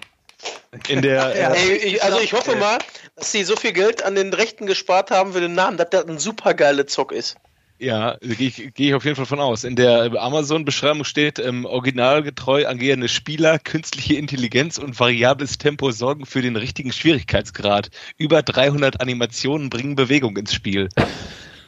In 0.88 1.02
der, 1.02 1.36
ja, 1.38 1.54
ey, 1.54 1.74
ich, 1.76 2.04
also 2.04 2.20
ich 2.20 2.34
hoffe 2.34 2.56
mal, 2.56 2.78
dass 3.16 3.32
sie 3.32 3.44
so 3.44 3.56
viel 3.56 3.74
Geld 3.74 4.04
an 4.04 4.16
den 4.16 4.34
Rechten 4.34 4.66
gespart 4.66 5.12
haben 5.12 5.34
für 5.34 5.42
den 5.42 5.54
Namen, 5.54 5.78
dass 5.78 5.90
das 5.90 6.08
ein 6.08 6.18
super 6.18 6.54
geile 6.54 6.86
Zock 6.86 7.12
ist. 7.12 7.36
Ja, 7.82 8.16
gehe 8.22 8.48
ich, 8.48 8.74
geh 8.76 8.90
ich 8.90 8.94
auf 8.94 9.06
jeden 9.06 9.16
Fall 9.16 9.26
von 9.26 9.40
aus. 9.40 9.64
In 9.64 9.76
der 9.76 10.12
Amazon-Beschreibung 10.14 11.04
steht, 11.04 11.40
ähm, 11.40 11.66
originalgetreu 11.66 12.68
agierende 12.68 13.10
Spieler, 13.10 13.58
künstliche 13.58 14.14
Intelligenz 14.14 14.78
und 14.78 15.00
variables 15.00 15.58
Tempo 15.58 15.90
sorgen 15.90 16.28
für 16.28 16.44
den 16.44 16.58
richtigen 16.58 16.92
Schwierigkeitsgrad. 16.92 17.90
Über 18.18 18.44
300 18.44 19.02
Animationen 19.02 19.72
bringen 19.72 19.96
Bewegung 19.96 20.38
ins 20.38 20.54
Spiel. 20.54 20.90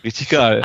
Richtig 0.03 0.29
geil. 0.29 0.61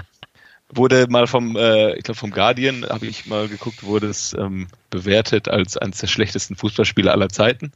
Wurde 0.71 1.07
mal 1.09 1.27
vom, 1.27 1.57
äh, 1.57 1.95
ich 1.95 2.05
glaube 2.05 2.19
vom 2.19 2.31
Guardian, 2.31 2.87
habe 2.87 3.07
ich 3.07 3.27
mal 3.27 3.49
geguckt, 3.49 3.83
wurde 3.85 4.09
es 4.09 4.35
ähm, 4.35 4.69
bewertet 4.91 5.49
als 5.49 5.77
eines 5.77 5.99
der 5.99 6.09
schlechtesten 6.09 6.57
Fußballspiele 6.57 7.11
aller 7.11 7.31
Zeiten. 7.31 7.73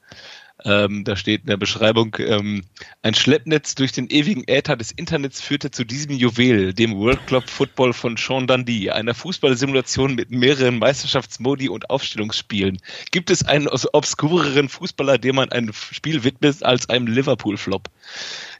Ähm, 0.65 1.03
da 1.05 1.17
steht 1.17 1.43
in 1.43 1.47
der 1.49 1.57
Beschreibung, 1.57 2.17
ähm, 2.19 2.63
ein 3.03 3.15
Schleppnetz 3.15 3.75
durch 3.75 3.93
den 3.93 4.09
ewigen 4.09 4.45
Äther 4.47 4.77
des 4.77 4.93
Internets 4.93 5.41
führte 5.41 5.71
zu 5.71 5.85
diesem 5.85 6.13
Juwel, 6.13 6.73
dem 6.73 6.97
World 6.97 7.27
Club 7.27 7.49
Football 7.49 7.93
von 7.93 8.17
Sean 8.17 8.47
Dundee, 8.47 8.91
einer 8.91 9.15
Fußballsimulation 9.15 10.15
mit 10.15 10.31
mehreren 10.31 10.79
Meisterschaftsmodi 10.79 11.69
und 11.69 11.91
Aufstellungsspielen. 11.91 12.79
Gibt 13.11 13.31
es 13.31 13.45
einen 13.45 13.69
obskureren 13.69 14.69
Fußballer, 14.69 15.19
dem 15.19 15.37
man 15.37 15.51
ein 15.51 15.73
Spiel 15.73 16.23
widmet, 16.23 16.63
als 16.63 16.89
einem 16.89 17.09
Liverpool-Flop? 17.09 17.89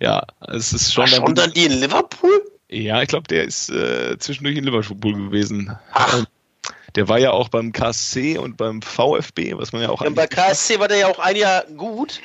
Ja, 0.01 0.27
es 0.49 0.73
ist 0.73 0.93
schon. 0.93 1.03
War 1.03 1.09
Sean 1.09 1.35
Dundee 1.35 1.67
in 1.67 1.73
Liverpool? 1.73 2.52
Ja, 2.73 3.03
ich 3.03 3.09
glaube, 3.09 3.29
der 3.29 3.45
ist 3.45 3.69
äh, 3.69 4.19
zwischendurch 4.19 4.57
in 4.57 4.65
Liverpool 4.65 5.15
gewesen. 5.15 5.77
Ach. 5.93 6.25
Der 6.95 7.07
war 7.09 7.19
ja 7.19 7.31
auch 7.31 7.51
beim 7.51 7.73
KSC 7.73 8.39
und 8.39 8.57
beim 8.57 8.81
VfB, 8.81 9.57
was 9.57 9.73
man 9.73 9.83
ja 9.83 9.91
auch. 9.91 10.03
Ja, 10.03 10.11
bei 10.11 10.27
KSC 10.27 10.79
war 10.79 10.89
der 10.89 10.97
ja 10.99 11.09
auch 11.09 11.19
ein 11.19 11.37
Jahr 11.37 11.65
gut. 11.77 12.21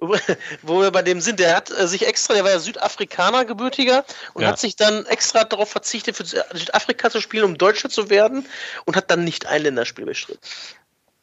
Wo 0.62 0.82
wir 0.82 0.90
bei 0.90 1.02
dem 1.02 1.20
sind, 1.20 1.38
der 1.38 1.56
hat 1.56 1.70
äh, 1.70 1.86
sich 1.86 2.06
extra, 2.06 2.34
der 2.34 2.42
war 2.44 2.50
ja 2.50 2.58
Südafrikaner 2.58 3.44
gebürtiger 3.44 4.04
und 4.34 4.42
ja. 4.42 4.48
hat 4.48 4.58
sich 4.58 4.74
dann 4.76 5.06
extra 5.06 5.44
darauf 5.44 5.70
verzichtet, 5.70 6.16
für 6.16 6.24
Südafrika 6.24 7.08
zu 7.08 7.20
spielen, 7.20 7.44
um 7.44 7.56
Deutscher 7.56 7.88
zu 7.88 8.10
werden 8.10 8.44
und 8.84 8.96
hat 8.96 9.10
dann 9.10 9.24
nicht 9.24 9.46
ein 9.46 9.62
Länderspiel 9.62 10.04
bestritten. 10.04 10.42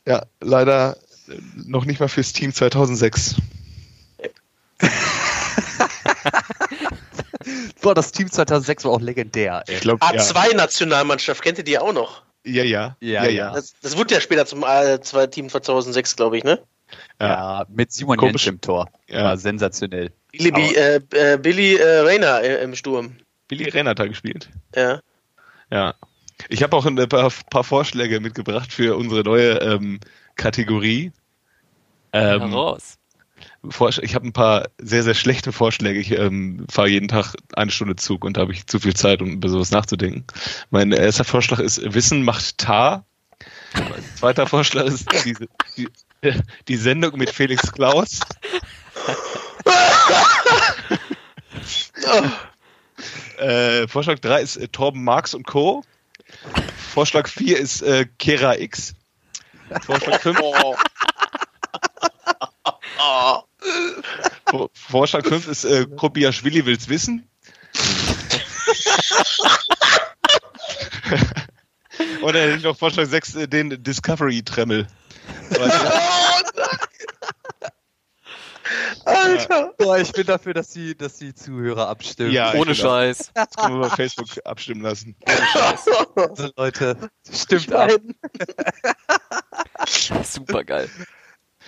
Ja, 0.07 0.25
leider 0.39 0.97
noch 1.55 1.85
nicht 1.85 1.99
mal 1.99 2.07
fürs 2.07 2.33
Team 2.33 2.53
2006. 2.53 3.35
Boah, 7.81 7.95
das 7.95 8.11
Team 8.11 8.31
2006 8.31 8.85
war 8.85 8.91
auch 8.91 9.01
legendär. 9.01 9.63
Ey. 9.67 9.75
Ich 9.75 9.81
glaub, 9.81 10.01
A2-Nationalmannschaft, 10.01 11.41
kennt 11.41 11.57
ihr 11.57 11.63
die 11.63 11.77
auch 11.77 11.93
noch? 11.93 12.21
Ja, 12.45 12.63
ja. 12.63 12.95
Ja, 12.99 13.25
ja. 13.25 13.53
Das, 13.53 13.73
das 13.81 13.97
wurde 13.97 14.15
ja 14.15 14.21
später 14.21 14.45
zum 14.45 14.63
A2 14.63 15.27
Team 15.27 15.49
2006, 15.49 16.15
glaube 16.15 16.37
ich, 16.37 16.43
ne? 16.43 16.59
Ja, 17.19 17.27
ja 17.27 17.65
mit 17.69 17.91
Simon 17.91 18.19
Jensch 18.19 18.47
im 18.47 18.59
Tor. 18.61 18.89
Ja. 19.07 19.25
War 19.25 19.37
sensationell. 19.37 20.11
Billy, 20.31 20.75
äh, 20.75 21.01
äh, 21.11 21.37
Billy 21.37 21.75
äh, 21.75 21.99
Rainer 21.99 22.41
äh, 22.41 22.63
im 22.63 22.75
Sturm. 22.75 23.17
Billy 23.47 23.69
Rainer 23.69 23.91
hat 23.91 23.99
da 23.99 24.07
gespielt. 24.07 24.49
Ja. 24.75 25.01
Ja. 25.69 25.95
Ich 26.49 26.63
habe 26.63 26.75
auch 26.75 26.85
ein 26.85 26.95
paar, 26.95 27.31
paar, 27.49 27.63
Vorschläge 27.63 28.19
mitgebracht 28.19 28.73
für 28.73 28.97
unsere 28.97 29.21
neue 29.23 29.57
ähm, 29.59 29.99
Kategorie. 30.35 31.11
Ähm, 32.13 32.49
Heraus 32.49 32.97
ich 33.63 34.15
habe 34.15 34.27
ein 34.27 34.33
paar 34.33 34.69
sehr, 34.79 35.03
sehr 35.03 35.13
schlechte 35.13 35.51
Vorschläge. 35.51 35.99
Ich 35.99 36.09
ähm, 36.11 36.65
fahre 36.69 36.89
jeden 36.89 37.07
Tag 37.07 37.35
eine 37.53 37.69
Stunde 37.69 37.95
Zug 37.95 38.25
und 38.25 38.37
da 38.37 38.41
habe 38.41 38.53
ich 38.53 38.65
zu 38.65 38.79
viel 38.79 38.95
Zeit, 38.95 39.21
um 39.21 39.33
über 39.33 39.49
sowas 39.49 39.69
nachzudenken. 39.71 40.25
Mein 40.71 40.91
erster 40.91 41.23
Vorschlag 41.23 41.59
ist, 41.59 41.79
Wissen 41.93 42.23
macht 42.23 42.57
Tar. 42.57 43.05
Mein 43.73 44.03
zweiter 44.15 44.47
Vorschlag 44.47 44.85
ist 44.85 45.07
die, 45.25 45.35
die, 45.77 45.87
die 46.67 46.75
Sendung 46.75 47.17
mit 47.17 47.29
Felix 47.29 47.71
Klaus. 47.71 48.19
äh, 53.37 53.87
Vorschlag 53.87 54.19
3 54.19 54.41
ist 54.41 54.57
äh, 54.57 54.67
Torben 54.67 55.03
Marx 55.03 55.35
und 55.35 55.45
Co. 55.45 55.83
Vorschlag 56.93 57.27
4 57.27 57.59
ist 57.59 57.83
äh, 57.83 58.07
Kera 58.17 58.57
X. 58.57 58.95
Vorschlag 59.85 60.19
5. 60.19 60.39
Oh. 60.41 60.75
Vorschlag 64.73 65.25
5 65.25 65.47
ist, 65.47 65.63
äh, 65.65 65.85
Kobiaschwili 65.85 66.65
will's 66.65 66.89
wissen. 66.89 67.29
Oder 72.21 72.41
hätte 72.41 72.57
ich 72.57 72.63
noch 72.63 72.77
Vorschlag 72.77 73.07
6, 73.07 73.35
äh, 73.35 73.47
den 73.47 73.83
Discovery-Tremmel. 73.83 74.87
Alter! 79.05 79.73
Boah, 79.77 79.97
ich 79.97 80.11
bin 80.11 80.25
dafür, 80.25 80.53
dass 80.53 80.69
die, 80.69 80.95
dass 80.95 81.17
die 81.17 81.33
Zuhörer 81.33 81.87
abstimmen. 81.87 82.31
Ja, 82.31 82.53
Ohne 82.53 82.75
Scheiß. 82.75 83.31
Das 83.33 83.49
können 83.55 83.79
wir 83.79 83.89
bei 83.89 83.95
Facebook 83.95 84.27
abstimmen 84.45 84.81
lassen. 84.81 85.15
Also 85.25 86.51
Leute, 86.55 87.09
stimmt 87.31 87.73
ab. 87.73 87.91
Super 90.23 90.63
geil. 90.63 90.89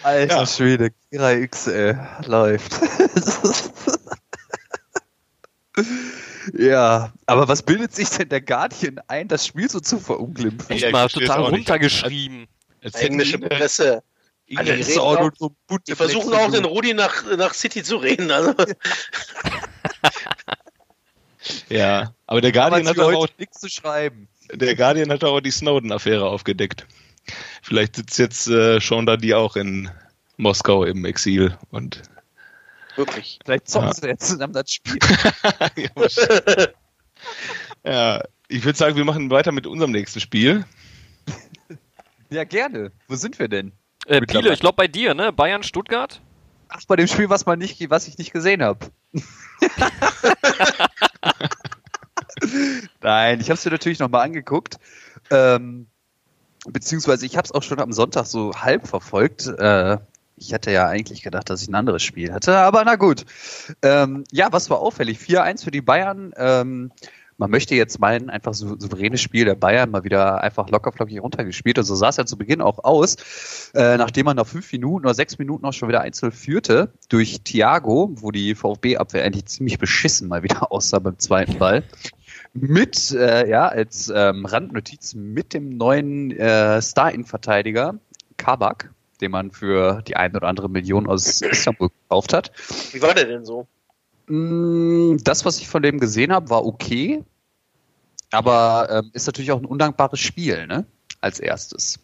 Alter 0.04 0.36
ja. 0.36 0.46
Schwede, 0.46 0.92
Kira 1.10 1.34
X, 1.34 1.68
ey, 1.68 1.96
läuft. 2.26 2.74
ja, 6.58 7.14
aber 7.26 7.48
was 7.48 7.62
bildet 7.62 7.96
sich 7.96 8.10
denn 8.10 8.30
der 8.30 8.42
Guardian 8.42 9.00
ein, 9.08 9.28
das 9.28 9.48
Spiel 9.48 9.70
so 9.70 9.80
zu 9.80 10.00
verunglimpfen? 10.00 10.72
Echt 10.72 10.92
mal 10.92 11.08
total 11.08 11.46
runtergeschrieben. 11.46 12.48
Englische 12.82 13.40
Presse. 13.40 14.04
Die, 14.50 14.58
auch, 15.00 15.32
so 15.38 15.56
die 15.88 15.96
versuchen 15.96 16.34
auch 16.34 16.52
den 16.52 16.66
Rudi 16.66 16.94
nach, 16.94 17.24
nach 17.38 17.54
City 17.54 17.82
zu 17.82 17.96
reden. 17.96 18.30
Also. 18.30 18.54
ja, 21.70 22.14
aber 22.28 22.42
der 22.42 22.52
Guardian 22.52 22.88
hat 22.88 23.00
auch 23.00 23.28
nichts 23.38 23.62
zu 23.62 23.70
schreiben. 23.70 24.28
Der 24.52 24.76
Guardian 24.76 25.10
hat 25.12 25.24
auch 25.24 25.40
die 25.40 25.50
Snowden-Affäre 25.50 26.28
aufgedeckt. 26.28 26.86
Vielleicht 27.62 27.96
sitzt 27.96 28.20
jetzt 28.20 28.48
äh, 28.48 28.80
Sean 28.80 29.06
Dundee 29.06 29.34
auch 29.34 29.56
in 29.56 29.90
Moskau 30.38 30.84
im 30.84 31.06
Exil 31.06 31.58
und 31.72 32.02
Wirklich. 32.96 33.40
Vielleicht 33.44 33.68
zocken 33.70 33.88
ja. 33.88 33.94
sie 33.94 34.08
jetzt 34.08 34.28
zusammen 34.28 34.54
das 34.54 34.72
Spiel. 34.72 35.00
ja, 35.76 35.90
ja, 37.84 38.24
ich 38.48 38.64
würde 38.64 38.78
sagen, 38.78 38.96
wir 38.96 39.06
machen 39.06 39.32
weiter 39.32 39.52
mit 39.52 39.66
unserem 39.66 39.92
nächsten 39.92 40.20
Spiel. 40.20 40.64
Ja, 42.30 42.44
gerne. 42.44 42.92
Wo 43.08 43.16
sind 43.16 43.40
wir 43.40 43.48
denn? 43.48 43.72
Äh, 44.06 44.22
Biele, 44.22 44.54
ich 44.54 44.60
glaube 44.60 44.76
bei 44.76 44.88
dir, 44.88 45.16
ne? 45.16 45.34
Bayern, 45.34 45.64
Stuttgart? 45.64 46.22
Ach, 46.68 46.82
bei 46.88 46.96
dem 46.96 47.08
Spiel, 47.08 47.30
was, 47.30 47.46
man 47.46 47.58
nicht, 47.60 47.90
was 47.90 48.08
ich 48.08 48.18
nicht 48.18 48.32
gesehen 48.32 48.62
habe. 48.62 48.92
Nein, 53.02 53.40
ich 53.40 53.50
habe 53.50 53.58
es 53.58 53.66
mir 53.66 53.72
natürlich 53.72 54.00
nochmal 54.00 54.26
angeguckt. 54.26 54.78
Ähm, 55.30 55.88
beziehungsweise 56.70 57.26
ich 57.26 57.38
habe 57.38 57.46
es 57.46 57.52
auch 57.52 57.64
schon 57.64 57.80
am 57.80 57.92
Sonntag 57.92 58.26
so 58.26 58.54
halb 58.56 58.88
verfolgt. 58.88 59.48
Äh, 59.48 59.98
ich 60.36 60.54
hatte 60.54 60.72
ja 60.72 60.88
eigentlich 60.88 61.22
gedacht, 61.22 61.50
dass 61.50 61.62
ich 61.62 61.68
ein 61.68 61.76
anderes 61.76 62.04
Spiel 62.04 62.34
hatte, 62.34 62.58
aber 62.58 62.84
na 62.84 62.96
gut. 62.96 63.26
Ähm, 63.82 64.24
ja, 64.32 64.52
was 64.52 64.70
war 64.70 64.80
auffällig? 64.80 65.20
4-1 65.20 65.64
für 65.64 65.72
die 65.72 65.82
Bayern. 65.82 66.34
Ähm, 66.38 66.92
man 67.38 67.50
möchte 67.50 67.76
jetzt 67.76 68.00
meinen, 68.00 68.30
einfach 68.30 68.54
so 68.54 68.80
souveränes 68.80 69.22
Spiel 69.22 69.46
der 69.46 69.56
Bayern 69.56 69.90
mal 69.90 70.04
wieder 70.04 70.42
einfach 70.42 70.70
lockerflockig 70.70 71.22
runtergespielt. 71.22 71.78
Und 71.78 71.84
so 71.84 71.96
sah 71.96 72.10
es 72.10 72.18
ja 72.18 72.26
zu 72.26 72.38
Beginn 72.38 72.62
auch 72.62 72.84
aus, 72.84 73.72
äh, 73.74 73.98
nachdem 73.98 74.26
man 74.26 74.38
nach 74.38 74.48
fünf 74.48 74.72
Minuten 74.72 75.06
oder 75.06 75.14
sechs 75.14 75.38
Minuten 75.38 75.66
auch 75.66 75.74
schon 75.74 75.90
wieder 75.90 76.02
einzeln 76.02 76.32
führte 76.32 76.94
durch 77.10 77.42
Thiago, 77.44 78.12
wo 78.16 78.32
die 78.32 78.56
VfB-Abwehr 78.56 79.24
eigentlich 79.24 79.46
ziemlich 79.46 79.80
beschissen 79.80 80.28
mal 80.28 80.44
wieder 80.44 80.72
aussah 80.72 81.00
beim 81.00 81.20
zweiten 81.20 81.58
Ball. 81.58 81.84
Mit, 82.54 83.12
äh, 83.12 83.50
ja, 83.50 83.68
als 83.68 84.12
ähm, 84.16 84.46
Randnotiz 84.46 85.16
mit 85.16 85.54
dem 85.54 85.76
neuen 85.78 86.32
äh, 86.32 86.82
Star-In-Verteidiger 86.82 87.96
Kabak, 88.38 88.92
den 89.22 89.32
man 89.32 89.52
für 89.52 90.04
die 90.04 90.16
ein 90.16 90.36
oder 90.36 90.48
andere 90.48 90.70
Million 90.70 91.08
aus 91.08 91.42
Istanbul 91.42 91.90
gekauft 91.90 92.34
hat. 92.34 92.52
Wie 92.92 93.02
war 93.02 93.16
der 93.16 93.26
denn 93.26 93.44
so? 93.46 93.68
Mm, 94.28 95.18
Das, 95.24 95.46
was 95.46 95.60
ich 95.60 95.68
von 95.68 95.82
dem 95.82 96.00
gesehen 96.00 96.32
habe, 96.32 96.50
war 96.52 96.66
okay. 96.66 97.24
Aber 98.32 98.88
ähm, 98.92 99.10
ist 99.14 99.26
natürlich 99.28 99.52
auch 99.52 99.60
ein 99.60 99.66
undankbares 99.66 100.20
Spiel, 100.20 100.68
ne? 100.68 100.86
Als 101.22 101.40
erstes. 101.40 102.00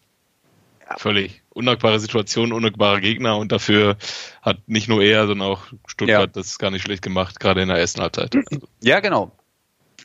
Völlig. 0.97 1.43
Undankbare 1.49 1.99
Situation, 1.99 2.51
undankbare 2.53 3.01
Gegner 3.01 3.37
und 3.37 3.51
dafür 3.51 3.97
hat 4.41 4.57
nicht 4.67 4.87
nur 4.87 5.03
er, 5.03 5.27
sondern 5.27 5.47
auch 5.47 5.67
Stuttgart 5.85 6.21
Ja. 6.21 6.41
das 6.41 6.57
gar 6.57 6.71
nicht 6.71 6.83
schlecht 6.83 7.03
gemacht, 7.03 7.39
gerade 7.39 7.61
in 7.61 7.67
der 7.67 7.77
ersten 7.77 8.01
Halbzeit. 8.01 8.35
Also, 8.35 8.67
Ja, 8.81 8.99
genau. 8.99 9.31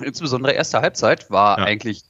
Insbesondere 0.03 0.53
erste 0.53 0.81
Halbzeit 0.81 1.31
war 1.31 1.59
Ja. 1.59 1.65
eigentlich, 1.65 2.03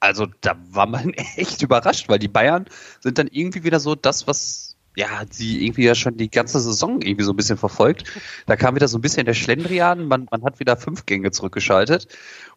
also 0.00 0.26
da 0.40 0.56
war 0.70 0.86
man 0.86 1.12
echt 1.36 1.62
überrascht, 1.62 2.08
weil 2.08 2.18
die 2.18 2.28
Bayern 2.28 2.66
sind 3.00 3.18
dann 3.18 3.28
irgendwie 3.28 3.64
wieder 3.64 3.80
so 3.80 3.94
das, 3.94 4.26
was 4.26 4.76
ja 4.96 5.22
sie 5.30 5.64
irgendwie 5.64 5.84
ja 5.84 5.94
schon 5.94 6.16
die 6.16 6.30
ganze 6.30 6.58
Saison 6.60 7.00
irgendwie 7.00 7.24
so 7.24 7.32
ein 7.32 7.36
bisschen 7.36 7.56
verfolgt. 7.56 8.04
Da 8.46 8.56
kam 8.56 8.74
wieder 8.74 8.88
so 8.88 8.98
ein 8.98 9.00
bisschen 9.00 9.24
der 9.24 9.34
Schlendrian, 9.34 10.06
man, 10.06 10.26
man 10.30 10.42
hat 10.42 10.58
wieder 10.58 10.76
fünf 10.76 11.06
Gänge 11.06 11.30
zurückgeschaltet 11.30 12.08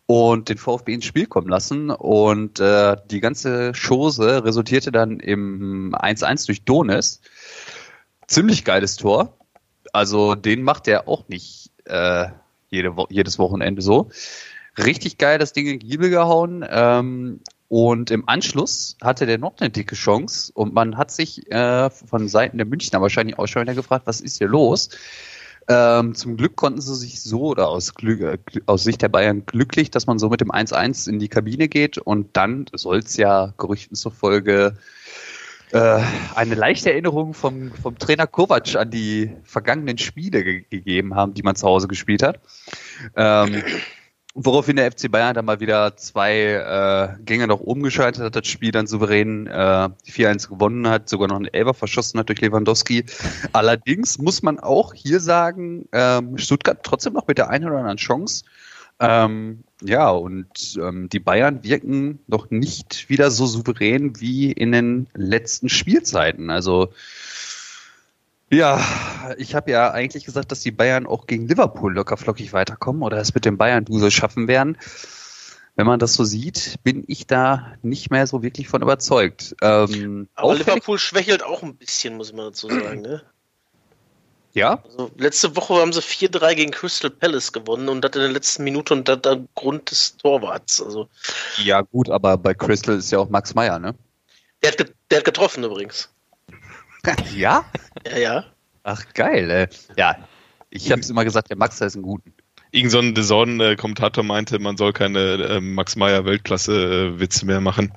und 0.07 0.49
den 0.49 0.57
VfB 0.57 0.93
ins 0.95 1.05
Spiel 1.05 1.27
kommen 1.27 1.47
lassen 1.47 1.89
und 1.91 2.59
äh, 2.59 2.97
die 3.09 3.19
ganze 3.19 3.71
Chose 3.73 4.43
resultierte 4.43 4.91
dann 4.91 5.19
im 5.19 5.93
1-1 5.95 6.47
durch 6.47 6.63
Donis. 6.65 7.21
Ziemlich 8.27 8.65
geiles 8.65 8.95
Tor. 8.95 9.37
Also 9.93 10.33
den 10.35 10.63
macht 10.63 10.87
er 10.87 11.07
auch 11.07 11.27
nicht 11.27 11.71
äh, 11.85 12.27
jede 12.69 12.97
Wo 12.97 13.05
jedes 13.09 13.37
Wochenende 13.37 13.81
so. 13.81 14.09
Richtig 14.77 15.17
geil 15.17 15.37
das 15.37 15.53
Ding 15.53 15.67
in 15.67 15.79
die 15.79 15.87
Giebel 15.87 16.09
gehauen. 16.09 16.65
Ähm, 16.67 17.41
und 17.69 18.11
im 18.11 18.29
Anschluss 18.29 18.97
hatte 19.01 19.25
der 19.25 19.39
noch 19.39 19.55
eine 19.59 19.69
dicke 19.69 19.95
Chance 19.95 20.51
und 20.53 20.73
man 20.73 20.97
hat 20.97 21.09
sich 21.09 21.51
äh, 21.51 21.89
von 21.89 22.27
Seiten 22.27 22.57
der 22.57 22.67
Münchner 22.67 23.01
wahrscheinlich 23.01 23.39
auch 23.39 23.47
schon 23.47 23.63
wieder 23.63 23.73
gefragt, 23.73 24.05
was 24.05 24.21
ist 24.21 24.37
hier 24.37 24.47
los? 24.47 24.89
Ähm, 25.67 26.13
zum 26.13 26.37
Glück 26.37 26.55
konnten 26.55 26.81
sie 26.81 26.95
sich 26.95 27.21
so 27.21 27.41
oder 27.41 27.69
aus, 27.69 27.95
Glück, 27.95 28.21
äh, 28.21 28.37
aus 28.65 28.83
Sicht 28.83 29.01
der 29.01 29.09
Bayern 29.09 29.45
glücklich, 29.45 29.89
dass 29.89 30.07
man 30.07 30.19
so 30.19 30.29
mit 30.29 30.41
dem 30.41 30.51
1-1 30.51 31.09
in 31.09 31.19
die 31.19 31.29
Kabine 31.29 31.67
geht 31.67 31.97
und 31.97 32.35
dann 32.35 32.65
soll 32.73 32.99
es 32.99 33.15
ja 33.17 33.53
Gerüchten 33.57 33.95
zufolge 33.95 34.75
äh, 35.71 35.99
eine 36.35 36.55
leichte 36.55 36.91
Erinnerung 36.91 37.33
vom, 37.33 37.71
vom 37.71 37.97
Trainer 37.97 38.27
Kovac 38.27 38.75
an 38.75 38.91
die 38.91 39.31
vergangenen 39.43 39.97
Spiele 39.97 40.43
ge 40.43 40.65
gegeben 40.69 41.15
haben, 41.15 41.33
die 41.33 41.43
man 41.43 41.55
zu 41.55 41.65
Hause 41.65 41.87
gespielt 41.87 42.21
hat. 42.21 42.39
Ähm, 43.15 43.63
woraufhin 44.35 44.77
der 44.77 44.91
FC 44.91 45.11
Bayern 45.11 45.35
dann 45.35 45.45
mal 45.45 45.59
wieder 45.59 45.95
zwei 45.95 46.33
äh, 47.17 47.23
Gänge 47.23 47.47
nach 47.47 47.59
oben 47.59 47.83
geschaltet 47.83 48.23
hat, 48.23 48.35
das 48.35 48.47
Spiel 48.47 48.71
dann 48.71 48.87
souverän 48.87 49.47
äh, 49.47 49.89
4-1 50.07 50.49
gewonnen 50.49 50.87
hat, 50.87 51.07
sogar 51.07 51.27
noch 51.27 51.35
einen 51.35 51.53
Elber 51.53 51.73
verschossen 51.73 52.19
hat 52.19 52.29
durch 52.29 52.41
Lewandowski. 52.41 53.05
Allerdings 53.51 54.17
muss 54.17 54.41
man 54.41 54.59
auch 54.59 54.93
hier 54.93 55.19
sagen, 55.19 55.87
ähm, 55.91 56.37
Stuttgart 56.37 56.79
trotzdem 56.83 57.13
noch 57.13 57.27
mit 57.27 57.37
der 57.37 57.49
einen 57.49 57.65
oder 57.65 57.77
anderen 57.77 57.97
Chance. 57.97 58.43
Ähm, 58.99 59.63
ja, 59.81 60.09
und 60.09 60.77
ähm, 60.81 61.09
die 61.09 61.19
Bayern 61.19 61.63
wirken 61.63 62.19
noch 62.27 62.49
nicht 62.49 63.09
wieder 63.09 63.31
so 63.31 63.45
souverän 63.45 64.19
wie 64.19 64.51
in 64.51 64.71
den 64.71 65.07
letzten 65.13 65.69
Spielzeiten. 65.69 66.49
Also 66.49 66.89
ja, 68.53 68.79
ich 69.37 69.55
habe 69.55 69.71
ja 69.71 69.91
eigentlich 69.91 70.25
gesagt, 70.25 70.51
dass 70.51 70.61
die 70.61 70.71
Bayern 70.71 71.05
auch 71.05 71.27
gegen 71.27 71.47
Liverpool 71.47 71.93
locker 71.93 72.17
flockig 72.17 72.53
weiterkommen 72.53 73.03
oder 73.03 73.17
es 73.17 73.33
mit 73.33 73.45
dem 73.45 73.57
Bayern-Dusel 73.57 74.11
schaffen 74.11 74.47
werden. 74.47 74.77
Wenn 75.75 75.87
man 75.87 75.99
das 75.99 76.13
so 76.13 76.23
sieht, 76.23 76.75
bin 76.83 77.03
ich 77.07 77.25
da 77.25 77.73
nicht 77.81 78.11
mehr 78.11 78.27
so 78.27 78.43
wirklich 78.43 78.67
von 78.67 78.81
überzeugt. 78.81 79.55
Ähm, 79.61 80.27
Aber 80.35 80.55
Liverpool 80.55 80.99
schwächelt 80.99 81.43
auch 81.43 81.63
ein 81.63 81.75
bisschen, 81.75 82.15
muss 82.15 82.31
man 82.31 82.45
dazu 82.47 82.69
sagen. 82.69 83.01
Ne? 83.01 83.23
ja, 84.53 84.83
Also, 84.83 85.09
letzte 85.17 85.55
Woche 85.55 85.75
haben 85.75 85.93
sie 85.93 86.01
4-3 86.01 86.55
gegen 86.55 86.71
Crystal 86.71 87.09
Palace 87.09 87.51
gewonnen 87.51 87.89
und 87.89 88.01
das 88.01 88.11
in 88.13 88.21
der 88.21 88.29
letzten 88.29 88.63
Minute 88.63 88.93
und 88.93 89.07
das 89.07 89.19
aufgrund 89.23 89.89
des 89.89 90.15
Torwarts. 90.17 90.79
Also, 90.79 91.07
ja 91.57 91.81
gut, 91.81 92.09
aber 92.09 92.37
bei 92.37 92.53
Crystal 92.53 92.97
ist 92.97 93.11
ja 93.11 93.17
auch 93.17 93.29
Max 93.29 93.55
Meyer, 93.55 93.79
ne? 93.79 93.95
der 94.63 94.71
hat, 94.71 94.93
der 95.11 95.17
hat 95.19 95.25
getroffen 95.25 95.63
übrigens. 95.63 96.09
Ja? 97.35 97.65
Ja, 98.07 98.17
ja. 98.17 98.45
Ach 98.83 99.03
geil. 99.13 99.49
Äh. 99.49 99.67
Ja, 99.97 100.17
ich 100.69 100.91
habe 100.91 101.01
es 101.01 101.09
immer 101.09 101.23
gesagt, 101.23 101.49
der 101.49 101.57
Max 101.57 101.79
ist 101.81 101.95
ein 101.95 102.01
Guten. 102.01 102.33
Irgend 102.71 102.91
so 102.91 102.99
ein 102.99 103.13
DAZN-Kommentator 103.13 104.23
meinte, 104.23 104.57
man 104.57 104.77
soll 104.77 104.93
keine 104.93 105.19
äh, 105.19 105.61
Max 105.61 105.95
Meyer 105.95 106.25
Weltklasse-Witze 106.25 107.45
mehr 107.45 107.61
machen. 107.61 107.93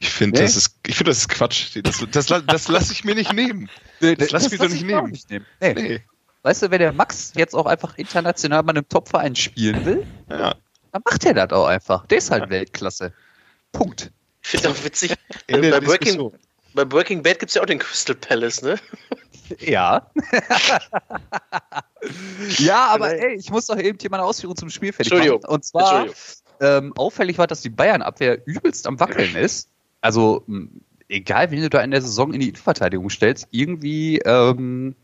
Ich 0.00 0.10
finde, 0.10 0.38
Nee? 0.40 0.44
das 0.46 0.54
ist, 0.56 0.76
ich 0.86 0.96
finde, 0.96 1.10
das 1.12 1.18
ist 1.20 1.28
Quatsch. 1.30 1.78
Das, 1.82 2.04
das, 2.10 2.26
das 2.46 2.68
lasse 2.68 2.92
ich 2.92 3.04
mir 3.04 3.14
nicht 3.14 3.32
nehmen. 3.32 3.70
Das 4.00 4.30
lass 4.30 4.50
mich 4.50 4.58
doch 4.58 4.64
lass 4.66 4.72
nicht 4.72 4.82
ich 4.82 4.86
mir 4.86 4.98
auch 4.98 5.02
nehmen. 5.02 5.12
nicht 5.12 5.30
nehmen. 5.30 5.46
Nee. 5.60 5.72
Nee. 5.74 6.02
Weißt 6.42 6.62
du, 6.62 6.70
wenn 6.70 6.78
der 6.78 6.92
Max 6.92 7.32
jetzt 7.36 7.54
auch 7.54 7.64
einfach 7.66 7.96
international 7.96 8.62
bei 8.64 8.70
einem 8.70 8.86
Top-Verein 8.88 9.34
spielen 9.34 9.84
will, 9.86 10.06
Ja. 10.28 10.54
dann 10.92 11.02
macht 11.04 11.24
er 11.24 11.32
das 11.34 11.50
auch 11.50 11.66
einfach. 11.66 12.06
Der 12.06 12.18
ist 12.18 12.30
halt 12.30 12.50
Weltklasse. 12.50 13.14
Punkt. 13.72 14.12
Ich 14.42 14.50
finde 14.50 14.70
auch 14.70 14.84
witzig, 14.84 15.14
Ende 15.46 15.70
bei 15.70 15.80
der 15.80 15.86
Breaking. 15.86 16.32
Bei 16.74 16.84
Breaking 16.84 17.22
Bad 17.22 17.38
gibt 17.38 17.50
es 17.50 17.54
ja 17.54 17.62
auch 17.62 17.66
den 17.66 17.78
Crystal 17.78 18.16
Palace, 18.16 18.62
ne? 18.62 18.76
Ja. 19.60 20.10
ja, 22.58 22.86
aber 22.88 23.08
Nein. 23.08 23.18
ey, 23.18 23.34
ich 23.36 23.50
muss 23.50 23.66
doch 23.66 23.78
eben 23.78 23.98
hier 24.00 24.10
meine 24.10 24.24
Ausführung 24.24 24.56
zum 24.56 24.70
Spiel 24.70 24.92
fertig 24.92 25.12
machen. 25.12 25.44
Und 25.46 25.64
zwar, 25.64 26.06
ähm, 26.60 26.92
auffällig 26.96 27.38
war, 27.38 27.46
dass 27.46 27.62
die 27.62 27.70
Bayern-Abwehr 27.70 28.46
übelst 28.46 28.86
am 28.86 29.00
Wackeln 29.00 29.36
ist. 29.36 29.68
Also, 30.00 30.44
egal, 31.08 31.50
wen 31.50 31.62
du 31.62 31.70
da 31.70 31.80
in 31.80 31.90
der 31.90 32.02
Saison 32.02 32.32
in 32.32 32.40
die 32.40 32.48
Innenverteidigung 32.48 33.10
stellst, 33.10 33.48
irgendwie 33.50 34.18
ähm, 34.18 34.94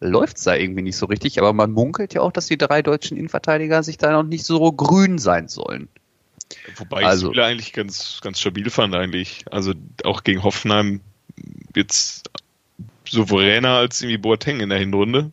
läuft's 0.00 0.44
da 0.44 0.54
irgendwie 0.54 0.82
nicht 0.82 0.96
so 0.96 1.06
richtig. 1.06 1.38
Aber 1.38 1.52
man 1.52 1.72
munkelt 1.72 2.14
ja 2.14 2.20
auch, 2.20 2.32
dass 2.32 2.46
die 2.46 2.58
drei 2.58 2.82
deutschen 2.82 3.16
Innenverteidiger 3.16 3.82
sich 3.82 3.98
da 3.98 4.12
noch 4.12 4.22
nicht 4.22 4.44
so 4.44 4.72
grün 4.72 5.18
sein 5.18 5.48
sollen. 5.48 5.88
Wobei 6.76 7.00
ich 7.00 7.06
Also- 7.06 7.28
die 7.28 7.34
Spiele 7.34 7.46
eigentlich 7.46 7.72
ganz, 7.72 8.20
ganz 8.22 8.40
stabil 8.40 8.70
fand 8.70 8.94
eigentlich. 8.94 9.44
Also 9.50 9.74
auch 10.04 10.24
gegen 10.24 10.42
Hoffenheim 10.42 11.00
jetzt 11.74 12.30
souveräner 13.08 13.76
als 13.76 14.00
irgendwie 14.02 14.18
Boateng 14.18 14.60
in 14.60 14.68
der 14.68 14.78
Hinrunde. 14.78 15.32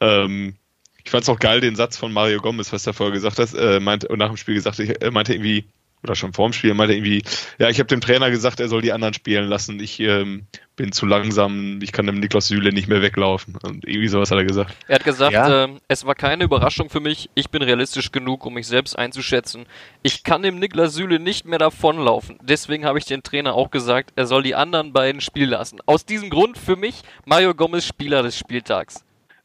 Ähm, 0.00 0.56
ich 1.04 1.10
fand 1.10 1.24
es 1.24 1.28
auch 1.28 1.38
geil, 1.38 1.60
den 1.60 1.76
Satz 1.76 1.96
von 1.96 2.12
Mario 2.12 2.40
Gomez, 2.40 2.72
was 2.72 2.86
er 2.86 2.94
vorher 2.94 3.12
gesagt 3.12 3.38
hat, 3.38 3.54
äh, 3.54 3.80
meinte, 3.80 4.08
und 4.08 4.18
nach 4.18 4.28
dem 4.28 4.36
Spiel 4.36 4.54
gesagt, 4.54 4.78
ich, 4.78 5.02
äh, 5.02 5.10
meinte 5.10 5.34
irgendwie, 5.34 5.66
oder 6.02 6.14
schon 6.14 6.32
vor 6.32 6.48
dem 6.48 6.52
Spiel, 6.52 6.74
meinte 6.74 6.94
irgendwie, 6.94 7.22
ja, 7.58 7.68
ich 7.68 7.78
habe 7.78 7.86
dem 7.86 8.00
Trainer 8.00 8.30
gesagt, 8.30 8.58
er 8.60 8.68
soll 8.68 8.82
die 8.82 8.92
anderen 8.92 9.14
spielen 9.14 9.46
lassen. 9.48 9.78
Ich 9.80 10.00
ähm, 10.00 10.46
bin 10.74 10.90
zu 10.92 11.06
langsam, 11.06 11.80
ich 11.80 11.92
kann 11.92 12.06
dem 12.06 12.18
Niklas 12.18 12.48
Süle 12.48 12.72
nicht 12.72 12.88
mehr 12.88 13.02
weglaufen. 13.02 13.56
Und 13.62 13.86
irgendwie 13.86 14.08
sowas 14.08 14.30
hat 14.30 14.38
er 14.38 14.44
gesagt. 14.44 14.74
Er 14.88 14.96
hat 14.96 15.04
gesagt, 15.04 15.32
Ja. 15.32 15.64
ähm, 15.64 15.80
es 15.88 16.04
war 16.04 16.14
keine 16.14 16.44
Überraschung 16.44 16.90
für 16.90 17.00
mich. 17.00 17.30
Ich 17.34 17.50
bin 17.50 17.62
realistisch 17.62 18.10
genug, 18.10 18.44
um 18.46 18.54
mich 18.54 18.66
selbst 18.66 18.98
einzuschätzen. 18.98 19.66
Ich 20.02 20.24
kann 20.24 20.42
dem 20.42 20.58
Niklas 20.58 20.94
Süle 20.94 21.20
nicht 21.20 21.44
mehr 21.46 21.58
davonlaufen. 21.60 22.38
Deswegen 22.42 22.84
habe 22.84 22.98
ich 22.98 23.04
den 23.04 23.22
Trainer 23.22 23.54
auch 23.54 23.70
gesagt, 23.70 24.12
er 24.16 24.26
soll 24.26 24.42
die 24.42 24.54
anderen 24.56 24.92
beiden 24.92 25.20
spielen 25.20 25.50
lassen. 25.50 25.78
Aus 25.86 26.04
diesem 26.04 26.30
Grund 26.30 26.58
für 26.58 26.74
mich 26.76 27.02
Mario 27.26 27.54
Gomez 27.54 27.86
Spieler 27.86 28.22
des 28.22 28.36
Spieltags. 28.36 29.04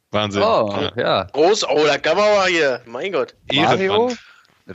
Wahnsinn. 0.09 0.41
Oh, 0.41 0.73
Ja. 0.79 0.91
ja. 0.95 1.23
Groß, 1.33 1.67
oh, 1.69 1.83
da 1.85 1.97
kann 1.97 2.17
man 2.17 2.33
mal 2.33 2.47
hier. 2.49 2.81
Mein 2.85 3.11
Gott. 3.11 3.35
Mario? 3.53 4.07
Ehrenmann. 4.07 4.17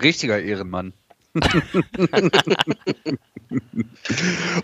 Richtiger 0.03 0.41
Ehrenmann. 0.41 0.93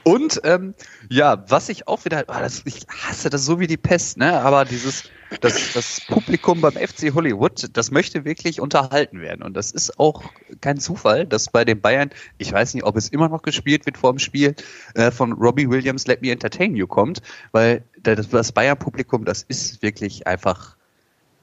Und 0.02 0.40
ähm, 0.44 0.74
ja, 1.08 1.44
was 1.48 1.68
ich 1.68 1.88
auch 1.88 2.04
wieder, 2.04 2.24
ah, 2.28 2.40
das, 2.40 2.62
ich 2.64 2.86
hasse 2.88 3.30
das 3.30 3.44
so 3.44 3.60
wie 3.60 3.66
die 3.66 3.76
Pest, 3.76 4.18
ne? 4.18 4.40
Aber 4.40 4.64
dieses, 4.64 5.04
das, 5.40 5.72
das 5.72 6.00
Publikum 6.06 6.60
beim 6.60 6.74
FC 6.74 7.14
Hollywood, 7.14 7.68
das 7.72 7.90
möchte 7.90 8.24
wirklich 8.24 8.60
unterhalten 8.60 9.20
werden. 9.20 9.42
Und 9.42 9.54
das 9.54 9.72
ist 9.72 9.98
auch 9.98 10.22
kein 10.60 10.78
Zufall, 10.78 11.26
dass 11.26 11.50
bei 11.50 11.64
den 11.64 11.80
Bayern, 11.80 12.10
ich 12.38 12.52
weiß 12.52 12.74
nicht, 12.74 12.84
ob 12.84 12.96
es 12.96 13.08
immer 13.08 13.28
noch 13.28 13.42
gespielt 13.42 13.86
wird 13.86 13.96
vor 13.96 14.12
dem 14.12 14.18
Spiel, 14.18 14.54
äh, 14.94 15.10
von 15.10 15.32
Robbie 15.32 15.70
Williams 15.70 16.06
Let 16.06 16.22
Me 16.22 16.30
Entertain 16.30 16.76
You 16.76 16.86
kommt, 16.86 17.22
weil 17.52 17.84
das, 18.02 18.28
das 18.28 18.52
Bayern-Publikum, 18.52 19.24
das 19.24 19.42
ist 19.42 19.82
wirklich 19.82 20.26
einfach, 20.26 20.76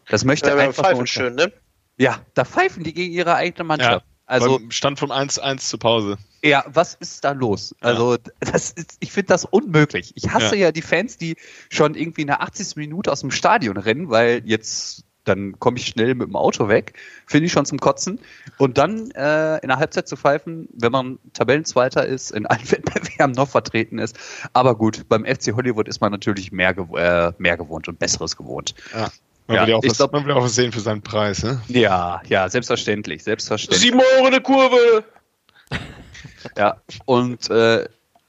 das 0.10 0.24
möchte 0.24 0.50
Ja, 0.50 0.58
einfach 0.58 0.86
pfeifen 0.86 1.08
schön, 1.08 1.36
ne? 1.36 1.52
ja, 1.98 2.20
da 2.34 2.46
pfeifen 2.46 2.84
die 2.84 2.94
gegen 2.94 3.14
ihre 3.14 3.36
eigene 3.36 3.64
Mannschaft. 3.64 4.06
Also 4.26 4.58
Beim 4.58 4.72
Stand 4.72 5.00
von 5.00 5.12
1-1 5.12 5.60
zur 5.60 5.80
Pause. 5.80 6.18
Ja, 6.44 6.64
was 6.68 6.96
ist 6.96 7.24
da 7.24 7.32
los? 7.32 7.76
Ja. 7.82 7.90
Also, 7.90 8.18
das 8.40 8.72
ist, 8.72 8.98
ich 9.00 9.12
finde 9.12 9.28
das 9.28 9.46
unmöglich. 9.46 10.14
Ich 10.16 10.32
hasse 10.32 10.56
ja. 10.56 10.68
ja 10.68 10.72
die 10.72 10.82
Fans, 10.82 11.18
die 11.18 11.36
schon 11.70 11.96
irgendwie 11.96 12.22
in 12.22 12.28
der 12.28 12.42
80. 12.42 12.76
Minute 12.76 13.12
aus 13.12 13.22
dem 13.22 13.32
Stadion 13.32 13.78
rennen, 13.78 14.10
weil 14.10 14.42
jetzt 14.46 15.06
dann 15.26 15.60
komme 15.60 15.78
ich 15.78 15.88
schnell 15.88 16.16
mit 16.16 16.28
dem 16.28 16.36
Auto 16.36 16.68
weg, 16.68 16.94
finde 17.26 17.48
ich 17.48 17.52
schon 17.52 17.66
zum 17.66 17.80
Kotzen. 17.80 18.20
Und 18.58 18.78
dann 18.78 19.12
äh, 19.12 19.58
in 19.58 19.68
der 19.68 19.78
Halbzeit 19.78 20.08
zu 20.08 20.16
pfeifen, 20.16 20.70
wenn 20.74 20.92
man 20.92 21.20
Tabellenzweiter 21.34 22.06
ist, 22.06 22.32
in 22.32 22.46
allen 22.46 22.72
Wettbewerben 22.72 23.34
noch 23.34 23.50
vertreten 23.50 24.00
ist. 24.00 24.18
Aber 24.54 24.76
gut, 24.76 25.08
beim 25.10 25.26
FC 25.26 25.54
Hollywood 25.56 25.88
ist 25.88 26.00
man 26.00 26.12
natürlich 26.12 26.52
mehr, 26.52 26.74
gew 26.74 26.96
äh, 26.96 27.34
mehr 27.38 27.58
gewohnt 27.58 27.88
und 27.88 28.00
Besseres 28.00 28.38
gewohnt. 28.38 28.76
Ja. 28.94 29.10
Man, 29.48 29.58
ja, 29.58 29.64
will 29.64 29.70
ja 29.70 29.76
auch 29.78 29.84
was, 29.84 29.98
glaub, 29.98 30.14
man 30.14 30.26
will 30.26 30.34
auch 30.34 30.44
was 30.44 30.56
sehen 30.56 30.72
für 30.72 30.80
seinen 30.80 31.02
Preis, 31.02 31.44
ne? 31.44 31.62
Ja, 31.68 32.22
ja, 32.28 32.50
selbstverständlich, 32.50 33.24
selbstverständlich. 33.24 33.82
Sieben 33.82 34.00
Euro 34.00 34.26
eine 34.26 34.42
Kurve! 34.42 35.04
ja, 36.58 36.78
und 37.06 37.50
äh, 37.52 37.88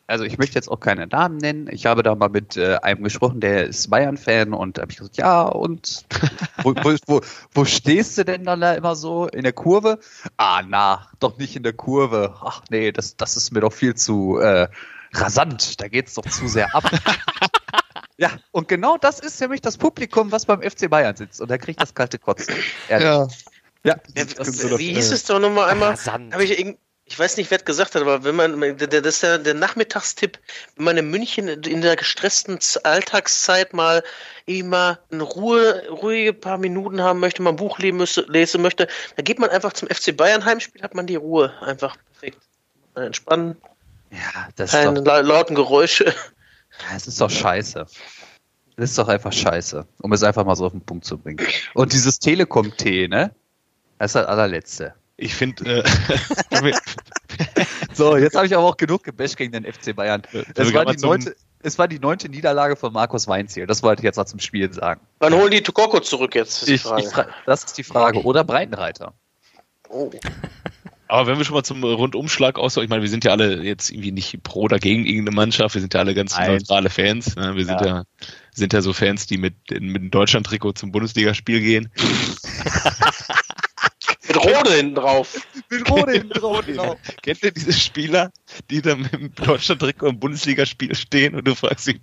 also 0.08 0.24
ich 0.24 0.38
möchte 0.38 0.54
jetzt 0.54 0.68
auch 0.70 0.78
keine 0.78 1.06
Namen 1.06 1.38
nennen. 1.38 1.68
Ich 1.70 1.86
habe 1.86 2.02
da 2.02 2.14
mal 2.14 2.28
mit 2.28 2.56
äh, 2.56 2.76
einem 2.76 3.02
gesprochen, 3.02 3.40
der 3.40 3.66
ist 3.66 3.90
Bayern-Fan 3.90 4.52
und 4.52 4.78
da 4.78 4.82
habe 4.82 4.92
ich 4.92 4.98
gesagt, 4.98 5.16
ja, 5.16 5.42
und 5.42 6.04
wo, 6.62 6.74
wo, 6.76 6.96
wo, 7.06 7.20
wo 7.52 7.64
stehst 7.64 8.16
du 8.18 8.24
denn 8.24 8.44
dann 8.44 8.60
da 8.60 8.74
immer 8.74 8.94
so? 8.94 9.26
In 9.26 9.42
der 9.42 9.52
Kurve? 9.52 9.98
Ah, 10.36 10.62
na, 10.66 11.08
doch 11.18 11.38
nicht 11.38 11.56
in 11.56 11.62
der 11.62 11.72
Kurve. 11.72 12.34
Ach 12.40 12.62
nee, 12.70 12.92
das, 12.92 13.16
das 13.16 13.36
ist 13.36 13.52
mir 13.52 13.60
doch 13.60 13.72
viel 13.72 13.94
zu 13.94 14.38
äh, 14.38 14.68
rasant. 15.12 15.80
Da 15.80 15.88
geht's 15.88 16.14
doch 16.14 16.26
zu 16.26 16.46
sehr 16.46 16.74
ab. 16.74 16.84
ja, 18.18 18.30
und 18.50 18.68
genau 18.68 18.96
das 18.96 19.20
ist 19.20 19.40
nämlich 19.40 19.60
das 19.60 19.76
Publikum, 19.76 20.32
was 20.32 20.46
beim 20.46 20.62
FC 20.62 20.88
Bayern 20.88 21.16
sitzt. 21.16 21.40
Und 21.40 21.50
da 21.50 21.58
kriegt 21.58 21.80
das 21.80 21.94
kalte 21.94 22.18
Kotzen. 22.18 22.54
Ehrlich. 22.88 23.06
Ja. 23.06 23.28
Ja, 23.84 23.96
ja 24.16 24.78
wie 24.78 24.94
hieß 24.94 25.12
es 25.12 25.24
doch 25.24 25.38
nochmal 25.38 25.70
einmal? 25.70 25.96
Habe 25.96 26.44
ich 26.44 26.58
irgend 26.58 26.78
ich 27.08 27.16
weiß 27.16 27.36
nicht, 27.36 27.52
wer 27.52 27.58
gesagt 27.58 27.94
hat, 27.94 28.02
aber 28.02 28.24
wenn 28.24 28.34
man, 28.34 28.76
das 28.78 28.88
ist 28.92 29.22
der, 29.22 29.38
der 29.38 29.54
Nachmittagstipp, 29.54 30.40
wenn 30.74 30.84
man 30.84 30.96
in 30.96 31.08
München 31.08 31.46
in 31.46 31.80
der 31.80 31.94
gestressten 31.94 32.58
Alltagszeit 32.82 33.72
mal 33.72 34.02
immer 34.44 34.98
eine 35.12 35.22
Ruhe, 35.22 35.88
ruhige 35.88 36.32
paar 36.32 36.58
Minuten 36.58 37.00
haben 37.00 37.20
möchte, 37.20 37.42
mal 37.42 37.50
ein 37.50 37.56
Buch 37.56 37.78
lesen, 37.78 38.60
möchte, 38.60 38.88
dann 39.14 39.24
geht 39.24 39.38
man 39.38 39.50
einfach 39.50 39.72
zum 39.72 39.88
FC 39.88 40.16
Bayern 40.16 40.44
Heimspiel, 40.44 40.82
hat 40.82 40.96
man 40.96 41.06
die 41.06 41.14
Ruhe. 41.14 41.54
Einfach 41.60 41.96
perfekt. 42.12 42.42
Entspannen. 42.96 43.56
Ja, 44.10 44.48
das 44.56 44.72
Keine 44.72 44.98
ist 44.98 45.06
doch, 45.06 45.22
lauten 45.22 45.54
Geräusche. 45.54 46.12
Es 46.94 47.06
ist 47.06 47.20
doch 47.20 47.30
scheiße. 47.30 47.86
Das 48.76 48.90
ist 48.90 48.98
doch 48.98 49.08
einfach 49.08 49.32
scheiße, 49.32 49.86
um 50.02 50.12
es 50.12 50.22
einfach 50.22 50.44
mal 50.44 50.54
so 50.54 50.66
auf 50.66 50.72
den 50.72 50.82
Punkt 50.82 51.04
zu 51.04 51.16
bringen. 51.16 51.40
Und 51.74 51.92
dieses 51.92 52.18
Telekom-T, 52.18 53.08
ne? 53.08 53.34
Das 53.98 54.10
ist 54.10 54.16
das 54.16 54.26
allerletzte. 54.26 54.94
Ich 55.16 55.34
finde. 55.34 55.82
Äh, 56.50 56.72
so, 57.94 58.16
jetzt 58.18 58.36
habe 58.36 58.46
ich 58.46 58.54
aber 58.54 58.66
auch 58.66 58.76
genug 58.76 59.02
gebasht 59.02 59.36
gegen 59.36 59.52
den 59.52 59.64
FC 59.64 59.96
Bayern. 59.96 60.22
Es 60.54 60.74
war, 60.74 60.84
die 60.84 61.00
neunte, 61.00 61.34
es 61.62 61.78
war 61.78 61.88
die 61.88 61.98
neunte 61.98 62.28
Niederlage 62.28 62.76
von 62.76 62.92
Markus 62.92 63.26
Weinziel. 63.26 63.66
Das 63.66 63.82
wollte 63.82 64.00
ich 64.00 64.04
jetzt 64.04 64.16
noch 64.16 64.26
zum 64.26 64.40
Spiel 64.40 64.70
sagen. 64.72 65.00
Wann 65.20 65.32
holen 65.32 65.50
die 65.50 65.62
Tokoko 65.62 66.00
zurück 66.00 66.34
jetzt? 66.34 66.62
Ist 66.62 66.68
ich, 66.68 66.84
ich 66.84 67.12
das 67.46 67.64
ist 67.64 67.78
die 67.78 67.84
Frage. 67.84 68.22
Oder 68.22 68.44
Breitenreiter. 68.44 69.14
Oh. 69.88 70.10
Aber 71.08 71.26
wenn 71.26 71.38
wir 71.38 71.44
schon 71.44 71.54
mal 71.54 71.62
zum 71.62 71.84
Rundumschlag 71.84 72.58
aus, 72.58 72.76
ich 72.76 72.88
meine, 72.88 73.02
wir 73.02 73.08
sind 73.08 73.24
ja 73.24 73.30
alle 73.30 73.62
jetzt 73.62 73.90
irgendwie 73.90 74.12
nicht 74.12 74.42
pro 74.42 74.62
oder 74.62 74.78
gegen 74.78 75.06
irgendeine 75.06 75.34
Mannschaft, 75.34 75.74
wir 75.74 75.80
sind 75.80 75.94
ja 75.94 76.00
alle 76.00 76.14
ganz 76.14 76.36
Nein. 76.36 76.52
neutrale 76.52 76.90
Fans. 76.90 77.36
Ne? 77.36 77.54
Wir 77.54 77.64
sind 77.64 77.80
ja. 77.80 77.86
ja. 77.86 78.04
sind 78.52 78.72
ja 78.72 78.82
so 78.82 78.92
Fans, 78.92 79.26
die 79.26 79.38
mit, 79.38 79.54
mit 79.70 79.96
dem 79.96 80.10
Deutschland-Trikot 80.10 80.72
zum 80.72 80.92
Bundesligaspiel 80.92 81.60
gehen. 81.60 81.90
Mit 84.28 84.36
Rode 84.36 84.72
hinten 84.72 84.94
drauf. 84.96 85.46
Mit 85.70 85.88
Rode 85.88 86.12
hinten 86.12 86.30
drauf, 86.30 86.66
genau. 86.66 86.96
Kennt 87.22 87.42
ihr 87.42 87.52
diese 87.52 87.72
Spieler, 87.72 88.32
die 88.70 88.82
dann 88.82 89.02
mit 89.02 89.12
dem 89.12 89.34
Deutschland-Trikot 89.34 90.08
im 90.08 90.18
Bundesligaspiel 90.18 90.94
stehen 90.94 91.34
und 91.34 91.46
du 91.46 91.54
fragst 91.54 91.84
sie, 91.84 92.00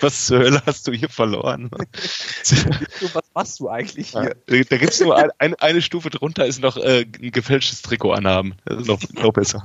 was 0.00 0.26
zur 0.26 0.40
Hölle 0.40 0.62
hast 0.66 0.86
du 0.86 0.92
hier 0.92 1.08
verloren? 1.08 1.70
was 1.72 3.24
machst 3.34 3.60
du 3.60 3.68
eigentlich 3.68 4.10
hier? 4.10 4.36
Ja, 4.48 4.64
da 4.64 4.76
gibt 4.76 4.92
es 4.92 5.00
nur 5.00 5.16
ein, 5.16 5.30
eine, 5.38 5.60
eine 5.60 5.82
Stufe 5.82 6.10
drunter, 6.10 6.46
ist 6.46 6.60
noch 6.60 6.76
äh, 6.76 7.06
ein 7.20 7.30
gefälschtes 7.30 7.82
Trikot 7.82 8.12
anhaben. 8.12 8.54
Das 8.64 8.80
ist 8.80 8.86
noch, 8.86 9.00
noch 9.14 9.32
besser. 9.32 9.62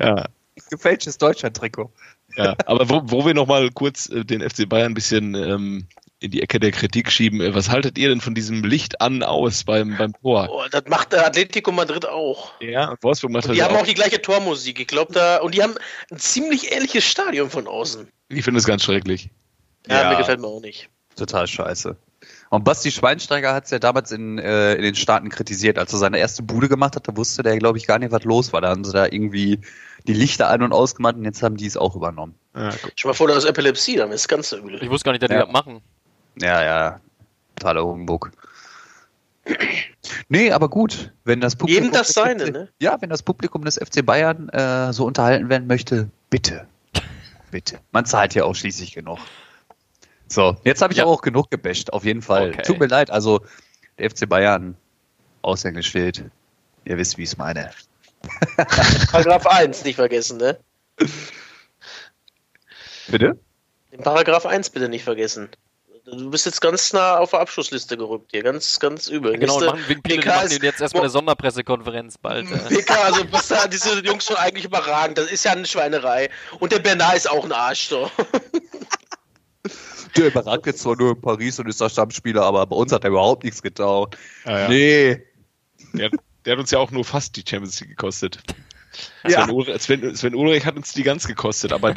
Ja. 0.00 0.26
Gefälschtes 0.70 1.18
Deutschland-Trikot. 1.18 1.92
Ja, 2.36 2.56
aber 2.66 2.88
wo, 2.88 3.02
wo 3.04 3.24
wir 3.24 3.34
nochmal 3.34 3.70
kurz 3.70 4.08
äh, 4.08 4.24
den 4.24 4.40
FC 4.40 4.68
Bayern 4.68 4.92
ein 4.92 4.94
bisschen 4.94 5.34
ähm, 5.34 5.86
in 6.20 6.30
die 6.30 6.42
Ecke 6.42 6.58
der 6.58 6.72
Kritik 6.72 7.10
schieben. 7.10 7.40
Äh, 7.40 7.54
was 7.54 7.70
haltet 7.70 7.98
ihr 7.98 8.08
denn 8.08 8.20
von 8.20 8.34
diesem 8.34 8.64
Licht 8.64 9.00
an 9.00 9.22
aus 9.22 9.64
beim, 9.64 9.96
beim 9.96 10.12
Tor? 10.14 10.48
Oh, 10.50 10.64
das 10.70 10.84
macht 10.88 11.12
der 11.12 11.26
Atletico 11.26 11.72
Madrid 11.72 12.06
auch. 12.06 12.52
Ja, 12.60 12.94
Wolfsburg 13.02 13.32
macht 13.32 13.46
das 13.46 13.52
Die 13.52 13.62
haben 13.62 13.76
auch 13.76 13.86
die 13.86 13.94
gleiche 13.94 14.20
Tormusik. 14.20 14.80
Ich 14.80 14.86
glaube 14.86 15.12
da, 15.12 15.38
und 15.38 15.54
die 15.54 15.62
haben 15.62 15.74
ein 16.10 16.18
ziemlich 16.18 16.72
ähnliches 16.72 17.04
Stadion 17.04 17.50
von 17.50 17.66
außen. 17.66 18.08
Ich 18.28 18.44
finde 18.44 18.58
es 18.58 18.66
ganz 18.66 18.84
schrecklich. 18.84 19.30
Ja, 19.88 20.02
ja, 20.02 20.10
mir 20.10 20.16
gefällt 20.16 20.40
mir 20.40 20.48
auch 20.48 20.60
nicht. 20.60 20.88
Total 21.16 21.46
scheiße. 21.46 21.96
Und 22.50 22.64
Basti 22.64 22.90
Schweinsteiger 22.90 23.54
hat 23.54 23.64
es 23.64 23.70
ja 23.70 23.78
damals 23.78 24.12
in, 24.12 24.38
äh, 24.38 24.74
in 24.74 24.82
den 24.82 24.94
Staaten 24.94 25.28
kritisiert, 25.28 25.78
als 25.78 25.92
er 25.92 25.98
seine 25.98 26.18
erste 26.18 26.42
Bude 26.42 26.68
gemacht 26.68 26.96
hat, 26.96 27.08
da 27.08 27.16
wusste 27.16 27.42
der, 27.42 27.58
glaube 27.58 27.78
ich, 27.78 27.86
gar 27.86 27.98
nicht, 27.98 28.12
was 28.12 28.24
los 28.24 28.52
war. 28.52 28.60
Da 28.60 28.68
haben 28.68 28.84
sie 28.84 28.92
da 28.92 29.04
irgendwie 29.04 29.60
die 30.06 30.12
Lichter 30.12 30.48
ein- 30.48 30.62
und 30.62 30.72
ausgemacht 30.72 31.16
und 31.16 31.24
jetzt 31.24 31.42
haben 31.42 31.56
die 31.56 31.66
es 31.66 31.76
auch 31.76 31.96
übernommen. 31.96 32.34
Ja, 32.54 32.72
Schon 32.94 33.10
mal 33.10 33.14
vor, 33.14 33.28
das 33.28 33.38
ist 33.38 33.44
Epilepsie, 33.44 33.96
dann 33.96 34.12
ist 34.12 34.22
es 34.22 34.28
ganz 34.28 34.52
übel. 34.52 34.82
Ich 34.82 34.90
wusste 34.90 35.04
gar 35.04 35.12
nicht, 35.12 35.22
dass 35.22 35.30
ja. 35.30 35.40
die 35.40 35.44
das 35.44 35.52
machen. 35.52 35.82
Ja, 36.40 36.62
ja. 36.62 37.00
Totaler 37.56 37.84
Humbug. 37.84 38.30
Nee, 40.28 40.50
aber 40.50 40.68
gut, 40.68 41.12
wenn 41.24 41.40
das 41.40 41.56
Publikum. 41.56 41.84
Jedem 41.84 41.92
das 41.96 42.08
seine, 42.08 42.50
ne? 42.50 42.68
Ja, 42.80 43.00
wenn 43.00 43.10
das 43.10 43.22
Publikum 43.22 43.64
des 43.64 43.76
FC 43.76 44.04
Bayern 44.04 44.48
äh, 44.48 44.92
so 44.92 45.06
unterhalten 45.06 45.48
werden 45.48 45.66
möchte, 45.66 46.10
bitte. 46.30 46.66
Bitte. 47.50 47.78
Man 47.92 48.04
zahlt 48.06 48.34
ja 48.34 48.44
auch 48.44 48.54
schließlich 48.54 48.92
genug. 48.92 49.18
So, 50.28 50.56
jetzt 50.64 50.82
habe 50.82 50.92
ich 50.92 50.98
ja. 50.98 51.04
auch 51.04 51.22
genug 51.22 51.50
gebasht, 51.50 51.90
auf 51.90 52.04
jeden 52.04 52.22
Fall. 52.22 52.50
Okay. 52.50 52.62
Tut 52.62 52.80
mir 52.80 52.86
leid, 52.86 53.10
also 53.10 53.40
der 53.98 54.10
FC 54.10 54.28
Bayern, 54.28 54.76
Aushängeschild. 55.42 56.24
Ihr 56.84 56.98
wisst, 56.98 57.18
wie 57.18 57.22
ich 57.22 57.30
es 57.30 57.36
meine. 57.36 57.70
Paragraph 59.10 59.46
1 59.46 59.84
nicht 59.84 59.96
vergessen, 59.96 60.38
ne? 60.38 60.58
Bitte? 63.08 63.38
Den 63.92 64.00
Paragraph 64.00 64.46
1 64.46 64.70
bitte 64.70 64.88
nicht 64.88 65.04
vergessen. 65.04 65.48
Du 66.06 66.30
bist 66.30 66.46
jetzt 66.46 66.60
ganz 66.60 66.92
nah 66.92 67.18
auf 67.18 67.30
der 67.30 67.40
Abschlussliste 67.40 67.96
gerückt 67.96 68.30
hier, 68.30 68.44
ganz, 68.44 68.78
ganz 68.78 69.08
übel. 69.08 69.32
Ja, 69.32 69.38
genau, 69.38 69.58
machen, 69.58 69.80
wegen 69.88 70.02
PK 70.02 70.36
machen 70.36 70.46
ist, 70.46 70.62
jetzt 70.62 70.80
erstmal 70.80 71.02
eine 71.02 71.10
Sonderpressekonferenz 71.10 72.16
bald. 72.18 72.46
PK, 72.68 72.94
also 72.94 73.24
was 73.32 73.48
da, 73.48 73.66
diese 73.66 73.98
Jungs 74.04 74.24
schon 74.24 74.36
eigentlich 74.36 74.64
überragend, 74.64 75.18
das 75.18 75.26
ist 75.32 75.44
ja 75.44 75.50
eine 75.50 75.66
Schweinerei. 75.66 76.30
Und 76.60 76.70
der 76.70 76.78
Bernard 76.78 77.16
ist 77.16 77.28
auch 77.28 77.44
ein 77.44 77.50
Arsch, 77.50 77.88
so. 77.88 78.10
Der 80.16 80.28
überragt 80.28 80.64
jetzt 80.64 80.80
zwar 80.80 80.96
nur 80.96 81.10
in 81.10 81.20
Paris 81.20 81.58
und 81.58 81.68
ist 81.68 81.80
der 81.80 81.90
Stammspieler, 81.90 82.42
aber 82.42 82.64
bei 82.66 82.76
uns 82.76 82.90
hat 82.90 83.04
er 83.04 83.10
überhaupt 83.10 83.44
nichts 83.44 83.60
getan. 83.60 84.06
Ja, 84.46 84.60
ja. 84.60 84.68
Nee. 84.68 85.22
Der, 85.92 86.10
der 86.44 86.52
hat 86.52 86.58
uns 86.58 86.70
ja 86.70 86.78
auch 86.78 86.90
nur 86.90 87.04
fast 87.04 87.36
die 87.36 87.44
Champions 87.46 87.80
League 87.80 87.90
gekostet. 87.90 88.38
Ja. 89.26 89.44
Sven, 89.44 89.50
Ulrich, 89.54 89.82
Sven, 89.82 90.16
Sven 90.16 90.34
Ulrich 90.34 90.64
hat 90.64 90.76
uns 90.76 90.92
die 90.92 91.02
ganz 91.02 91.26
gekostet, 91.26 91.72
aber 91.72 91.94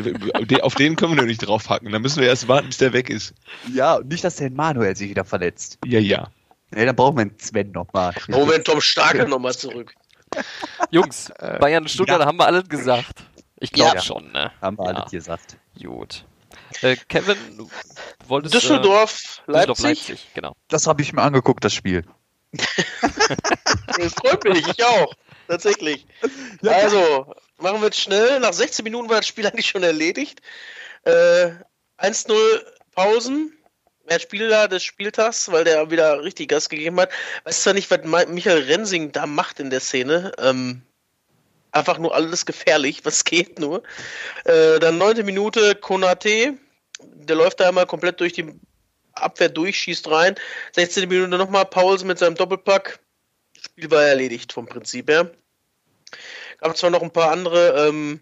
auf 0.62 0.76
den 0.76 0.96
können 0.96 1.12
wir 1.12 1.18
nur 1.18 1.26
nicht 1.26 1.40
draufhacken. 1.40 1.92
Da 1.92 2.00
müssen 2.00 2.22
wir 2.22 2.28
erst 2.28 2.48
warten, 2.48 2.68
bis 2.68 2.78
der 2.78 2.94
weg 2.94 3.10
ist. 3.10 3.34
Ja, 3.74 3.96
und 3.96 4.08
nicht, 4.08 4.24
dass 4.24 4.38
der 4.38 4.52
Manuel 4.52 4.96
sich 4.96 5.10
wieder 5.10 5.26
verletzt. 5.26 5.78
Ja, 5.86 6.00
ja. 6.00 6.30
Nee, 6.72 6.86
dann 6.86 6.96
brauchen 6.96 7.18
wir 7.18 7.22
einen 7.22 7.40
Sven 7.40 7.72
nochmal. 7.72 8.14
Moment, 8.28 8.66
Tom 8.66 8.82
Starke 8.82 9.28
nochmal 9.28 9.54
zurück. 9.54 9.94
Jungs, 10.92 11.32
Bayern 11.60 11.88
Stuttgart 11.88 12.20
ja. 12.20 12.26
haben 12.26 12.38
wir 12.38 12.46
alles 12.46 12.70
gesagt. 12.70 13.24
Ich 13.60 13.72
glaube 13.72 13.96
ja. 13.96 14.02
schon, 14.02 14.32
ne? 14.32 14.52
Haben 14.62 14.78
wir 14.78 14.86
ja. 14.86 14.92
alles 14.92 15.12
gesagt. 15.12 15.58
Gut. 15.82 16.26
Äh, 16.82 16.96
Kevin, 17.08 17.38
du 17.58 17.70
wolltest. 18.28 18.54
Düsseldorf, 18.54 19.42
äh, 19.48 19.52
Leipzig. 19.52 19.76
Düsseldorf, 19.76 19.80
Leipzig, 19.80 20.28
genau. 20.34 20.54
Das 20.68 20.88
habe 20.88 21.02
ich 21.02 21.14
mir 21.14 21.22
angeguckt, 21.22 21.64
das 21.64 21.74
Spiel. 21.74 22.06
das 22.54 24.14
freut 24.14 24.44
mich, 24.46 24.68
ich 24.68 24.84
auch 24.84 25.14
tatsächlich. 25.50 26.06
Ja, 26.62 26.72
also, 26.72 27.34
machen 27.60 27.82
wir 27.82 27.88
es 27.88 27.98
schnell. 27.98 28.42
Nach 28.42 28.52
16 28.52 28.84
Minuten 28.84 29.10
war 29.10 29.18
das 29.18 29.28
Spiel 29.28 29.48
eigentlich 29.48 29.70
schon 29.70 29.84
erledigt. 29.84 30.42
Äh, 31.04 31.52
1-0 31.98 32.34
Pausen. 32.96 33.56
Mehr 34.10 34.19
Spieler 34.19 34.67
des 34.67 34.84
Spieltags, 34.84 35.52
weil 35.52 35.63
der 35.63 35.90
wieder 35.90 36.21
richtig 36.21 36.50
Gas 36.50 36.67
gegeben 36.67 37.00
hat. 37.00 37.12
Weiß 37.46 37.63
zwar 37.63 37.73
nicht, 37.73 37.90
was 37.92 38.04
Michael 38.28 38.63
Rensing 38.63 39.12
da 39.12 39.26
macht 39.26 39.60
in 39.60 39.69
der 39.69 39.80
Szene. 39.80 40.34
Ähm, 40.40 40.82
einfach 41.71 41.98
nur 41.98 42.13
alles 42.13 42.46
gefährlich, 42.46 43.02
was 43.06 43.23
geht 43.23 43.60
nur. 43.60 43.84
Äh, 44.46 44.80
dann 44.80 44.98
neunte 44.98 45.23
Minute 45.23 45.76
Konate. 45.76 46.56
Der 47.02 47.36
läuft 47.36 47.60
da 47.60 47.69
einmal 47.69 47.86
komplett 47.86 48.19
durch 48.19 48.34
die 48.34 48.54
Abwehr 49.13 49.50
durch, 49.50 49.80
schießt 49.80 50.10
rein. 50.10 50.36
16. 50.73 51.08
Minute 51.08 51.38
nochmal 51.38 51.65
Pauls 51.65 52.04
mit 52.04 52.19
seinem 52.19 52.36
Doppelpack. 52.36 53.00
Spiel 53.62 53.92
war 53.92 54.04
erledigt 54.04 54.54
vom 54.54 54.65
Prinzip 54.65 55.10
her. 55.10 55.32
Gab 56.60 56.78
zwar 56.78 56.90
noch 56.90 57.02
ein 57.02 57.12
paar 57.12 57.32
andere 57.32 57.88
ähm, 57.88 58.22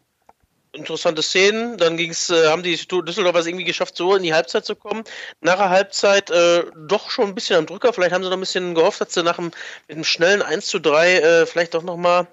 interessante 0.73 1.21
Szenen. 1.21 1.77
Dann 1.77 1.97
ging's, 1.97 2.29
äh, 2.29 2.47
haben 2.47 2.63
die 2.63 2.75
Düsseldorfer 2.75 3.39
es 3.39 3.47
irgendwie 3.47 3.65
geschafft, 3.65 3.95
so 3.95 4.15
in 4.15 4.23
die 4.23 4.33
Halbzeit 4.33 4.65
zu 4.65 4.75
kommen. 4.75 5.03
Nach 5.41 5.57
der 5.57 5.69
Halbzeit 5.69 6.29
äh, 6.29 6.63
doch 6.87 7.09
schon 7.09 7.29
ein 7.29 7.35
bisschen 7.35 7.57
am 7.57 7.65
Drücker. 7.65 7.93
Vielleicht 7.93 8.13
haben 8.13 8.23
sie 8.23 8.29
noch 8.29 8.37
ein 8.37 8.41
bisschen 8.41 8.75
gehofft, 8.75 9.01
dass 9.01 9.13
sie 9.13 9.23
nach 9.23 9.37
dem, 9.37 9.51
mit 9.87 9.97
einem 9.97 10.03
schnellen 10.03 10.41
1 10.41 10.67
zu 10.67 10.79
3 10.79 11.13
äh, 11.15 11.45
vielleicht 11.45 11.73
doch 11.73 11.83
nochmal 11.83 12.27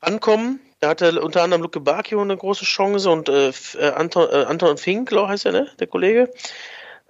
ankommen. 0.00 0.60
Da 0.80 0.90
hatte 0.90 1.20
unter 1.22 1.42
anderem 1.42 1.62
Luke 1.62 1.80
Bakio 1.80 2.20
eine 2.20 2.36
große 2.36 2.64
Chance 2.64 3.08
und 3.08 3.28
äh, 3.28 3.48
äh 3.48 3.90
Anton, 3.94 4.28
äh, 4.30 4.44
Anton 4.44 4.76
Fink, 4.76 5.08
glaube 5.08 5.28
heißt 5.28 5.46
er, 5.46 5.52
ne? 5.52 5.70
Der 5.80 5.86
Kollege. 5.86 6.30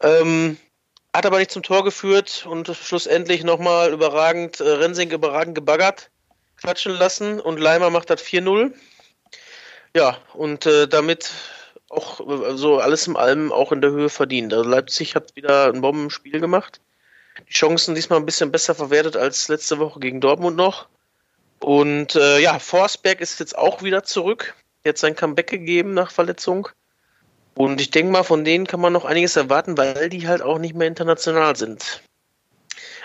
Ähm, 0.00 0.56
hat 1.12 1.26
aber 1.26 1.38
nicht 1.38 1.50
zum 1.50 1.62
Tor 1.62 1.82
geführt 1.82 2.46
und 2.48 2.68
schlussendlich 2.68 3.42
nochmal 3.42 3.92
überragend, 3.92 4.60
äh, 4.60 4.68
Rensing 4.68 5.10
überragend 5.10 5.54
gebaggert, 5.54 6.10
klatschen 6.66 6.94
lassen 6.94 7.38
und 7.38 7.60
Leimer 7.60 7.90
macht 7.90 8.10
das 8.10 8.20
4-0. 8.20 8.72
Ja, 9.94 10.18
und 10.34 10.66
äh, 10.66 10.88
damit 10.88 11.30
auch 11.88 12.18
so 12.18 12.44
also 12.44 12.78
alles 12.80 13.06
im 13.06 13.16
allem 13.16 13.52
auch 13.52 13.70
in 13.70 13.80
der 13.80 13.92
Höhe 13.92 14.08
verdient. 14.08 14.52
Also 14.52 14.68
Leipzig 14.68 15.14
hat 15.14 15.36
wieder 15.36 15.72
ein 15.72 15.80
Bombenspiel 15.80 16.40
gemacht. 16.40 16.80
Die 17.48 17.52
Chancen 17.52 17.94
diesmal 17.94 18.18
ein 18.18 18.26
bisschen 18.26 18.50
besser 18.50 18.74
verwertet 18.74 19.16
als 19.16 19.46
letzte 19.46 19.78
Woche 19.78 20.00
gegen 20.00 20.20
Dortmund 20.20 20.56
noch. 20.56 20.88
Und 21.60 22.16
äh, 22.16 22.40
ja, 22.40 22.58
Forsberg 22.58 23.20
ist 23.20 23.38
jetzt 23.38 23.56
auch 23.56 23.84
wieder 23.84 24.02
zurück. 24.02 24.54
Jetzt 24.84 25.02
sein 25.02 25.14
Comeback 25.14 25.48
gegeben 25.48 25.94
nach 25.94 26.10
Verletzung. 26.10 26.68
Und 27.54 27.80
ich 27.80 27.92
denke 27.92 28.10
mal, 28.10 28.24
von 28.24 28.44
denen 28.44 28.66
kann 28.66 28.80
man 28.80 28.92
noch 28.92 29.04
einiges 29.04 29.36
erwarten, 29.36 29.78
weil 29.78 30.08
die 30.08 30.26
halt 30.26 30.42
auch 30.42 30.58
nicht 30.58 30.74
mehr 30.74 30.88
international 30.88 31.54
sind. 31.54 32.02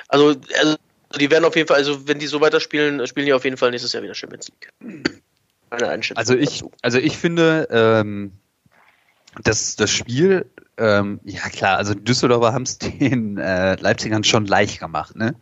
Also, 0.07 0.35
also 0.57 0.77
die 1.19 1.31
werden 1.31 1.45
auf 1.45 1.55
jeden 1.55 1.67
Fall, 1.67 1.77
also 1.77 2.07
wenn 2.07 2.19
die 2.19 2.27
so 2.27 2.41
weiterspielen, 2.41 3.05
spielen 3.07 3.25
die 3.25 3.33
auf 3.33 3.43
jeden 3.43 3.57
Fall 3.57 3.71
nächstes 3.71 3.93
Jahr 3.93 4.03
wieder 4.03 4.15
Champions 4.15 4.49
League. 4.49 5.13
Meine 5.69 5.89
Einschätzung. 5.89 6.17
Also 6.17 6.35
ich, 6.35 6.63
also 6.81 6.97
ich 6.97 7.17
finde, 7.17 7.67
ähm, 7.71 8.33
das, 9.43 9.75
das 9.75 9.91
Spiel, 9.91 10.49
ähm, 10.77 11.19
ja 11.23 11.49
klar, 11.49 11.77
also 11.77 11.93
Düsseldorfer 11.93 12.53
haben 12.53 12.63
es 12.63 12.77
den 12.79 13.37
äh, 13.37 13.75
Leipzigern 13.75 14.23
schon 14.23 14.45
leicht 14.45 14.79
gemacht, 14.79 15.15
ne? 15.15 15.35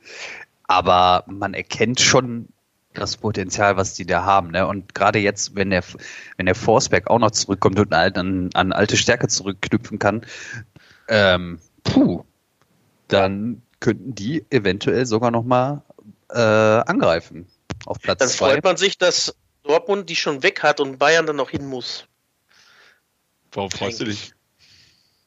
Aber 0.68 1.24
man 1.28 1.56
erkennt 1.56 2.00
schon 2.00 2.50
das 2.94 3.18
Potenzial, 3.18 3.78
was 3.78 3.94
die 3.94 4.06
da 4.06 4.24
haben. 4.24 4.52
Ne? 4.52 4.68
Und 4.68 4.94
gerade 4.94 5.20
jetzt, 5.20 5.56
wenn 5.56 5.70
der, 5.70 5.84
wenn 6.38 6.46
der 6.46 6.56
Forsberg 6.56 7.10
auch 7.10 7.20
noch 7.20 7.32
zurückkommt 7.32 7.80
und 7.80 7.94
an, 7.94 8.50
an 8.54 8.72
alte 8.72 8.98
Stärke 8.98 9.28
zurückknüpfen 9.28 9.98
kann, 9.98 10.22
ähm, 11.08 11.60
puh, 11.84 12.24
dann 13.08 13.64
könnten 13.80 14.16
die 14.16 14.46
eventuell 14.50 15.06
sogar 15.06 15.32
noch 15.32 15.44
mal 15.44 15.84
äh, 16.30 16.40
angreifen 16.40 17.48
auf 17.86 18.00
Platz 18.02 18.20
Dann 18.20 18.30
freut 18.30 18.64
man 18.64 18.78
sich, 18.78 18.98
dass 18.98 19.36
Dortmund 19.64 20.10
die 20.10 20.16
schon 20.16 20.44
weg 20.44 20.64
hat 20.64 20.80
und 20.80 20.98
Bayern 20.98 21.26
dann 21.26 21.36
noch 21.36 21.50
hin 21.50 21.66
muss. 21.66 22.06
Warum 23.52 23.72
freust 23.72 24.02
du 24.02 24.06
dich? 24.06 24.34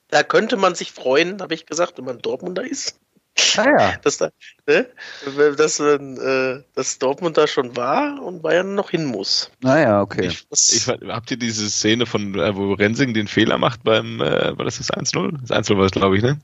Da 0.08 0.22
könnte 0.22 0.56
man 0.56 0.74
sich 0.74 0.92
freuen, 0.92 1.40
habe 1.40 1.54
ich 1.54 1.66
gesagt, 1.66 1.96
wenn 1.96 2.04
man 2.04 2.18
Dortmunder 2.18 2.64
ist. 2.64 2.98
Ah, 3.56 3.64
ja. 3.64 3.96
dass, 4.02 4.18
da, 4.18 4.30
ne? 4.66 4.88
dass, 5.56 5.80
äh, 5.80 6.62
dass 6.74 6.98
Dortmund 6.98 7.38
da 7.38 7.46
schon 7.46 7.76
war 7.76 8.22
und 8.22 8.42
Bayern 8.42 8.74
noch 8.74 8.90
hin 8.90 9.06
muss. 9.06 9.50
Naja, 9.60 9.98
ah, 9.98 10.02
okay. 10.02 10.26
Ich, 10.26 10.46
ich, 10.50 10.88
habt 10.88 11.30
ihr 11.30 11.38
diese 11.38 11.68
Szene 11.70 12.04
von, 12.04 12.38
äh, 12.38 12.54
wo 12.54 12.74
Rensing 12.74 13.14
den 13.14 13.28
Fehler 13.28 13.56
macht 13.58 13.84
beim, 13.84 14.20
äh, 14.20 14.56
war 14.56 14.64
das 14.66 14.78
das 14.78 14.90
1-0? 14.90 15.38
Das 15.40 15.50
1-0 15.50 15.78
war 15.78 15.86
es, 15.86 15.92
glaube 15.92 16.16
ich, 16.18 16.22
ne? 16.22 16.38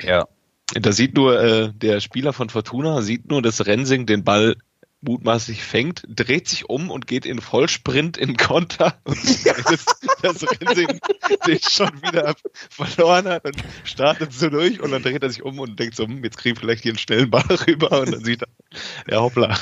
Ja. 0.00 0.26
Da 0.72 0.92
sieht 0.92 1.14
nur, 1.14 1.40
äh, 1.40 1.72
der 1.74 2.00
Spieler 2.00 2.32
von 2.32 2.48
Fortuna 2.48 3.02
sieht 3.02 3.28
nur, 3.28 3.42
dass 3.42 3.66
Rensing 3.66 4.06
den 4.06 4.24
Ball 4.24 4.56
mutmaßlich 5.04 5.62
fängt, 5.62 6.02
dreht 6.08 6.48
sich 6.48 6.68
um 6.68 6.90
und 6.90 7.06
geht 7.06 7.26
in 7.26 7.40
Vollsprint 7.40 8.16
in 8.16 8.36
Konter 8.36 8.98
und 9.04 9.18
das, 9.22 9.84
das 10.22 10.42
Rensing 10.60 10.98
den 11.46 11.60
schon 11.60 11.92
wieder 12.02 12.34
verloren 12.70 13.28
hat 13.28 13.44
und 13.44 13.56
startet 13.84 14.32
so 14.32 14.48
durch 14.48 14.80
und 14.80 14.90
dann 14.90 15.02
dreht 15.02 15.22
er 15.22 15.30
sich 15.30 15.42
um 15.42 15.58
und 15.58 15.78
denkt 15.78 15.96
so, 15.96 16.04
hm, 16.04 16.24
jetzt 16.24 16.38
kriege 16.38 16.54
ich 16.54 16.58
vielleicht 16.58 16.82
hier 16.82 16.92
einen 16.92 16.98
schnellen 16.98 17.30
Ball 17.30 17.44
rüber 17.66 18.00
und 18.00 18.12
dann 18.12 18.24
sieht 18.24 18.42
er, 18.42 18.48
ja 19.10 19.20
hoppla. 19.20 19.56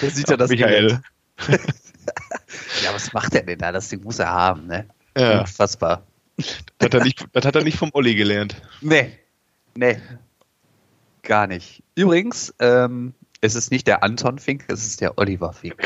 Da 0.00 0.10
sieht 0.10 0.28
er 0.28 0.36
das 0.36 0.50
Michael. 0.50 1.00
ja, 1.48 2.92
was 2.92 3.12
macht 3.12 3.34
er 3.34 3.44
denn 3.44 3.58
da? 3.58 3.70
Das 3.72 3.88
Ding 3.88 4.02
muss 4.02 4.18
er 4.18 4.30
haben, 4.30 4.66
ne? 4.66 4.88
Ja. 5.16 5.40
Unfassbar. 5.40 6.02
Das 6.36 6.86
hat 6.86 6.94
er 6.94 7.04
nicht, 7.04 7.24
das 7.32 7.44
hat 7.44 7.56
er 7.56 7.62
nicht 7.62 7.78
vom 7.78 7.90
Olli 7.92 8.14
gelernt. 8.14 8.60
Nee. 8.80 9.18
Nee. 9.74 9.98
Gar 11.28 11.46
nicht. 11.46 11.82
Übrigens, 11.94 12.54
ähm, 12.58 13.12
es 13.42 13.54
ist 13.54 13.70
nicht 13.70 13.86
der 13.86 14.02
Anton 14.02 14.38
Fink, 14.38 14.64
es 14.68 14.86
ist 14.86 15.02
der 15.02 15.18
Oliver 15.18 15.52
Fink. 15.52 15.76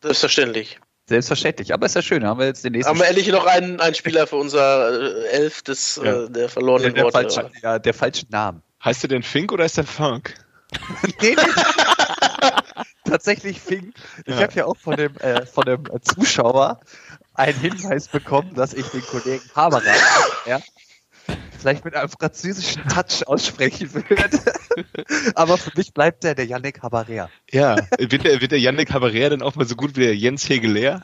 Selbstverständlich. 0.00 0.78
Selbstverständlich, 1.08 1.74
aber 1.74 1.86
ist 1.86 1.96
ja 1.96 2.02
schön, 2.02 2.24
haben 2.24 2.38
wir 2.38 2.46
jetzt 2.46 2.64
den 2.64 2.70
nächsten. 2.70 2.88
Haben 2.88 3.00
wir 3.00 3.08
endlich 3.08 3.26
noch 3.26 3.46
einen, 3.46 3.80
einen 3.80 3.96
Spieler 3.96 4.28
für 4.28 4.36
unser 4.36 4.92
äh, 4.92 5.26
Elf 5.30 5.62
des, 5.62 6.00
ja. 6.02 6.22
äh, 6.22 6.30
der 6.30 6.48
verlorenen 6.48 6.94
der, 6.94 7.02
der 7.02 7.12
Worte. 7.12 7.34
Falsche, 7.34 7.50
ja, 7.64 7.80
der 7.80 7.94
falsche 7.94 8.26
Namen. 8.30 8.62
Heißt 8.84 9.02
der 9.02 9.08
denn 9.08 9.24
Fink 9.24 9.50
oder 9.50 9.64
ist 9.64 9.76
der 9.76 9.84
Funk? 9.84 10.34
nee, 11.20 11.34
nee. 11.34 11.36
Tatsächlich 13.04 13.60
Fink. 13.60 13.96
Ich 14.24 14.36
ja. 14.36 14.42
habe 14.42 14.52
ja 14.54 14.66
auch 14.66 14.76
von 14.76 14.96
dem, 14.96 15.16
äh, 15.16 15.44
von 15.46 15.64
dem 15.64 15.84
Zuschauer 16.00 16.78
einen 17.34 17.58
Hinweis 17.58 18.06
bekommen, 18.06 18.54
dass 18.54 18.72
ich 18.72 18.86
den 18.86 19.02
Kollegen 19.02 19.42
Haberer 19.56 19.82
ja, 20.46 20.60
vielleicht 21.64 21.84
mit 21.86 21.96
einem 21.96 22.10
französischen 22.10 22.86
Touch 22.88 23.26
aussprechen 23.26 23.94
würde. 23.94 24.38
Aber 25.34 25.56
für 25.56 25.70
mich 25.74 25.94
bleibt 25.94 26.22
der 26.22 26.34
der 26.34 26.44
Yannick 26.44 26.82
Habarer. 26.82 27.30
Ja, 27.50 27.76
wird 27.98 28.22
der, 28.22 28.42
wird 28.42 28.52
der 28.52 28.60
Yannick 28.60 28.92
Habarer 28.92 29.30
denn 29.30 29.40
auch 29.40 29.54
mal 29.54 29.64
so 29.64 29.74
gut 29.74 29.96
wie 29.96 30.00
der 30.00 30.14
Jens 30.14 30.46
Hegeler? 30.46 31.02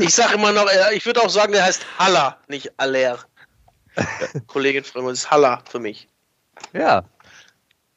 Ich 0.00 0.12
sage 0.12 0.34
immer 0.34 0.50
noch, 0.50 0.66
ich 0.92 1.06
würde 1.06 1.22
auch 1.22 1.30
sagen, 1.30 1.52
der 1.52 1.64
heißt 1.64 1.86
Haller, 1.96 2.38
nicht 2.48 2.72
Aller. 2.76 3.20
Kollegin 4.48 4.82
Fremd, 4.82 5.10
ist 5.12 5.30
Haller 5.30 5.62
für 5.70 5.78
mich. 5.78 6.08
Ja, 6.72 7.04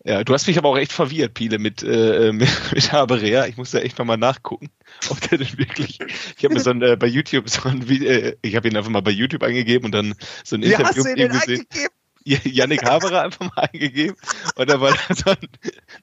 ja, 0.05 0.23
du 0.23 0.33
hast 0.33 0.47
mich 0.47 0.57
aber 0.57 0.69
auch 0.69 0.77
echt 0.77 0.93
verwirrt, 0.93 1.33
Piele, 1.33 1.59
mit, 1.59 1.83
äh, 1.83 2.31
mit, 2.33 2.49
mit 2.73 2.91
Haberea. 2.91 3.47
Ich 3.47 3.57
muss 3.57 3.71
da 3.71 3.79
echt 3.79 3.97
nochmal 3.97 4.17
nachgucken, 4.17 4.69
ob 5.09 5.19
der 5.21 5.39
denn 5.39 5.57
wirklich. 5.57 5.99
Ich 6.37 6.43
habe 6.43 6.53
mir 6.53 6.61
so 6.61 6.69
ein, 6.69 6.81
äh, 6.81 6.95
bei 6.95 7.07
YouTube 7.07 7.49
so 7.49 7.67
ein 7.67 7.87
Video, 7.87 8.09
äh, 8.09 8.37
ich 8.41 8.55
habe 8.55 8.67
ihn 8.67 8.77
einfach 8.77 8.89
mal 8.89 9.01
bei 9.01 9.11
YouTube 9.11 9.43
eingegeben 9.43 9.85
und 9.85 9.91
dann 9.91 10.15
so 10.43 10.55
ein 10.55 10.63
Wie 10.63 10.71
Interview 10.71 11.03
mit 11.03 11.17
ihm 11.17 11.29
gesehen. 11.29 11.65
Eingegeben? 11.69 11.89
Yannick 12.25 12.83
Haberer 12.85 13.21
einfach 13.23 13.45
mal 13.55 13.69
eingegeben 13.73 14.15
und 14.55 14.69
da 14.69 14.79
war 14.79 14.91
da 14.91 15.15
so 15.15 15.31
ein, 15.31 15.37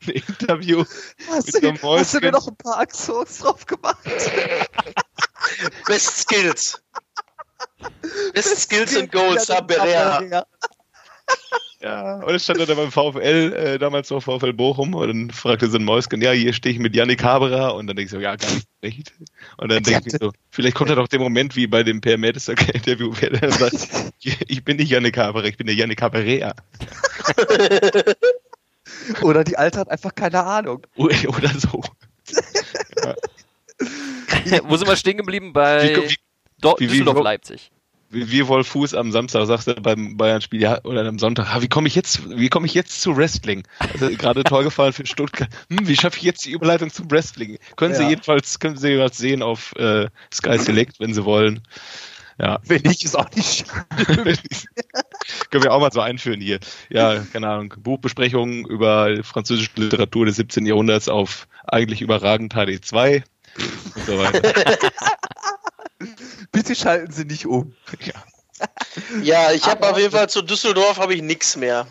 ein 0.06 0.10
Interview 0.10 0.84
hast 1.28 1.52
mit 1.52 1.62
so 1.62 1.68
einem 1.68 1.98
Hast 1.98 2.14
du 2.14 2.20
dir 2.20 2.32
noch 2.32 2.48
ein 2.48 2.56
paar 2.56 2.78
Axons 2.78 3.38
drauf 3.38 3.66
gemacht? 3.66 3.98
Best 5.86 6.22
Skills. 6.22 6.82
Best 8.34 8.62
Skills 8.62 8.96
and 8.96 9.12
Goals, 9.12 9.48
Haberea. 9.48 10.46
Ja, 11.96 12.16
und 12.16 12.34
es 12.34 12.44
stand 12.44 12.60
da 12.60 12.74
beim 12.74 12.92
VfL, 12.92 13.54
äh, 13.54 13.78
damals 13.78 14.10
noch 14.10 14.22
VfL 14.22 14.52
Bochum, 14.52 14.94
und 14.94 15.08
dann 15.08 15.30
fragte 15.30 15.66
so 15.68 15.78
ein 15.78 15.84
Mäuschen, 15.84 16.20
ja, 16.20 16.32
hier 16.32 16.52
stehe 16.52 16.74
ich 16.74 16.78
mit 16.78 16.94
Yannick 16.94 17.24
Haberer, 17.24 17.74
und 17.74 17.86
dann 17.86 17.96
denke 17.96 18.06
ich 18.06 18.10
so, 18.10 18.20
ja, 18.20 18.36
gar 18.36 18.50
nicht 18.52 18.68
schlecht. 18.80 19.14
Und 19.56 19.70
dann 19.72 19.82
denke 19.82 20.02
ich 20.06 20.12
so, 20.20 20.30
vielleicht 20.50 20.76
kommt 20.76 20.90
er 20.90 20.96
doch 20.96 21.08
der 21.08 21.20
Moment 21.20 21.56
wie 21.56 21.66
bei 21.66 21.82
dem 21.82 22.02
Per 22.02 22.18
Mertesacker-Interview, 22.18 23.12
wer 23.18 23.30
dann 23.30 23.50
sagt, 23.50 24.12
ich 24.20 24.62
bin 24.62 24.76
nicht 24.76 24.90
Yannick 24.90 25.16
Haberer, 25.16 25.46
ich 25.46 25.56
bin 25.56 25.66
der 25.66 25.76
Yannick 25.76 26.02
Haberer. 26.02 26.54
Oder 29.22 29.42
die 29.44 29.56
Alte 29.56 29.78
hat 29.78 29.88
einfach 29.88 30.14
keine 30.14 30.44
Ahnung. 30.44 30.86
Oder 30.96 31.48
so. 31.58 31.82
ja. 33.04 34.60
Wo 34.64 34.76
sind 34.76 34.86
wir 34.86 34.96
stehen 34.96 35.16
geblieben? 35.16 35.54
Bei 35.54 35.96
wie, 35.96 36.16
wie, 36.78 36.86
Düsseldorf-Leipzig 36.88 37.70
wie, 38.16 38.48
Wolf 38.48 38.68
Fuß 38.68 38.94
am 38.94 39.12
Samstag 39.12 39.46
sagst 39.46 39.68
du 39.68 39.74
beim 39.74 40.16
Bayern-Spiel 40.16 40.60
ja, 40.60 40.82
oder 40.84 41.06
am 41.06 41.18
Sonntag, 41.18 41.54
ah, 41.54 41.62
wie 41.62 41.68
komme 41.68 41.88
ich 41.88 41.94
jetzt, 41.94 42.28
wie 42.28 42.48
komme 42.48 42.66
ich 42.66 42.74
jetzt 42.74 43.00
zu 43.00 43.16
Wrestling? 43.16 43.62
Also 43.78 44.08
gerade 44.10 44.42
Tor 44.44 44.64
gefallen 44.64 44.92
für 44.92 45.06
Stuttgart. 45.06 45.48
Hm, 45.70 45.86
wie 45.86 45.96
schaffe 45.96 46.18
ich 46.18 46.22
jetzt 46.22 46.44
die 46.44 46.52
Überleitung 46.52 46.90
zum 46.90 47.10
Wrestling? 47.10 47.58
Können 47.76 47.92
ja. 47.92 48.00
Sie 48.00 48.08
jedenfalls, 48.08 48.58
können 48.58 48.76
Sie 48.76 48.88
jedenfalls 48.88 49.18
sehen 49.18 49.42
auf 49.42 49.74
äh, 49.76 50.08
Sky 50.32 50.58
Select, 50.58 51.00
wenn 51.00 51.14
Sie 51.14 51.24
wollen. 51.24 51.62
Ja. 52.38 52.60
Wenn 52.64 52.84
ich 52.84 53.04
es 53.04 53.14
auch 53.14 53.30
nicht 53.34 53.66
Können 55.50 55.64
wir 55.64 55.72
auch 55.72 55.80
mal 55.80 55.92
so 55.92 56.00
einführen 56.00 56.40
hier. 56.40 56.58
Ja, 56.90 57.20
keine 57.32 57.48
Ahnung. 57.48 57.74
Buchbesprechungen 57.78 58.66
über 58.66 59.22
französische 59.22 59.70
Literatur 59.76 60.26
des 60.26 60.36
17. 60.36 60.66
Jahrhunderts 60.66 61.08
auf 61.08 61.48
eigentlich 61.66 62.02
überragend 62.02 62.54
HD2 62.54 63.22
und 63.94 64.06
so 64.06 64.18
weiter. 64.18 64.42
Bitte 66.52 66.74
schalten 66.74 67.12
Sie 67.12 67.24
nicht 67.24 67.46
um. 67.46 67.74
Ja, 68.00 68.14
ja 69.22 69.52
ich 69.52 69.64
habe 69.66 69.88
auf 69.88 69.98
jeden 69.98 70.12
Fall 70.12 70.28
zu 70.28 70.42
Düsseldorf 70.42 70.98
habe 70.98 71.14
ich 71.14 71.22
nichts 71.22 71.56
mehr. 71.56 71.86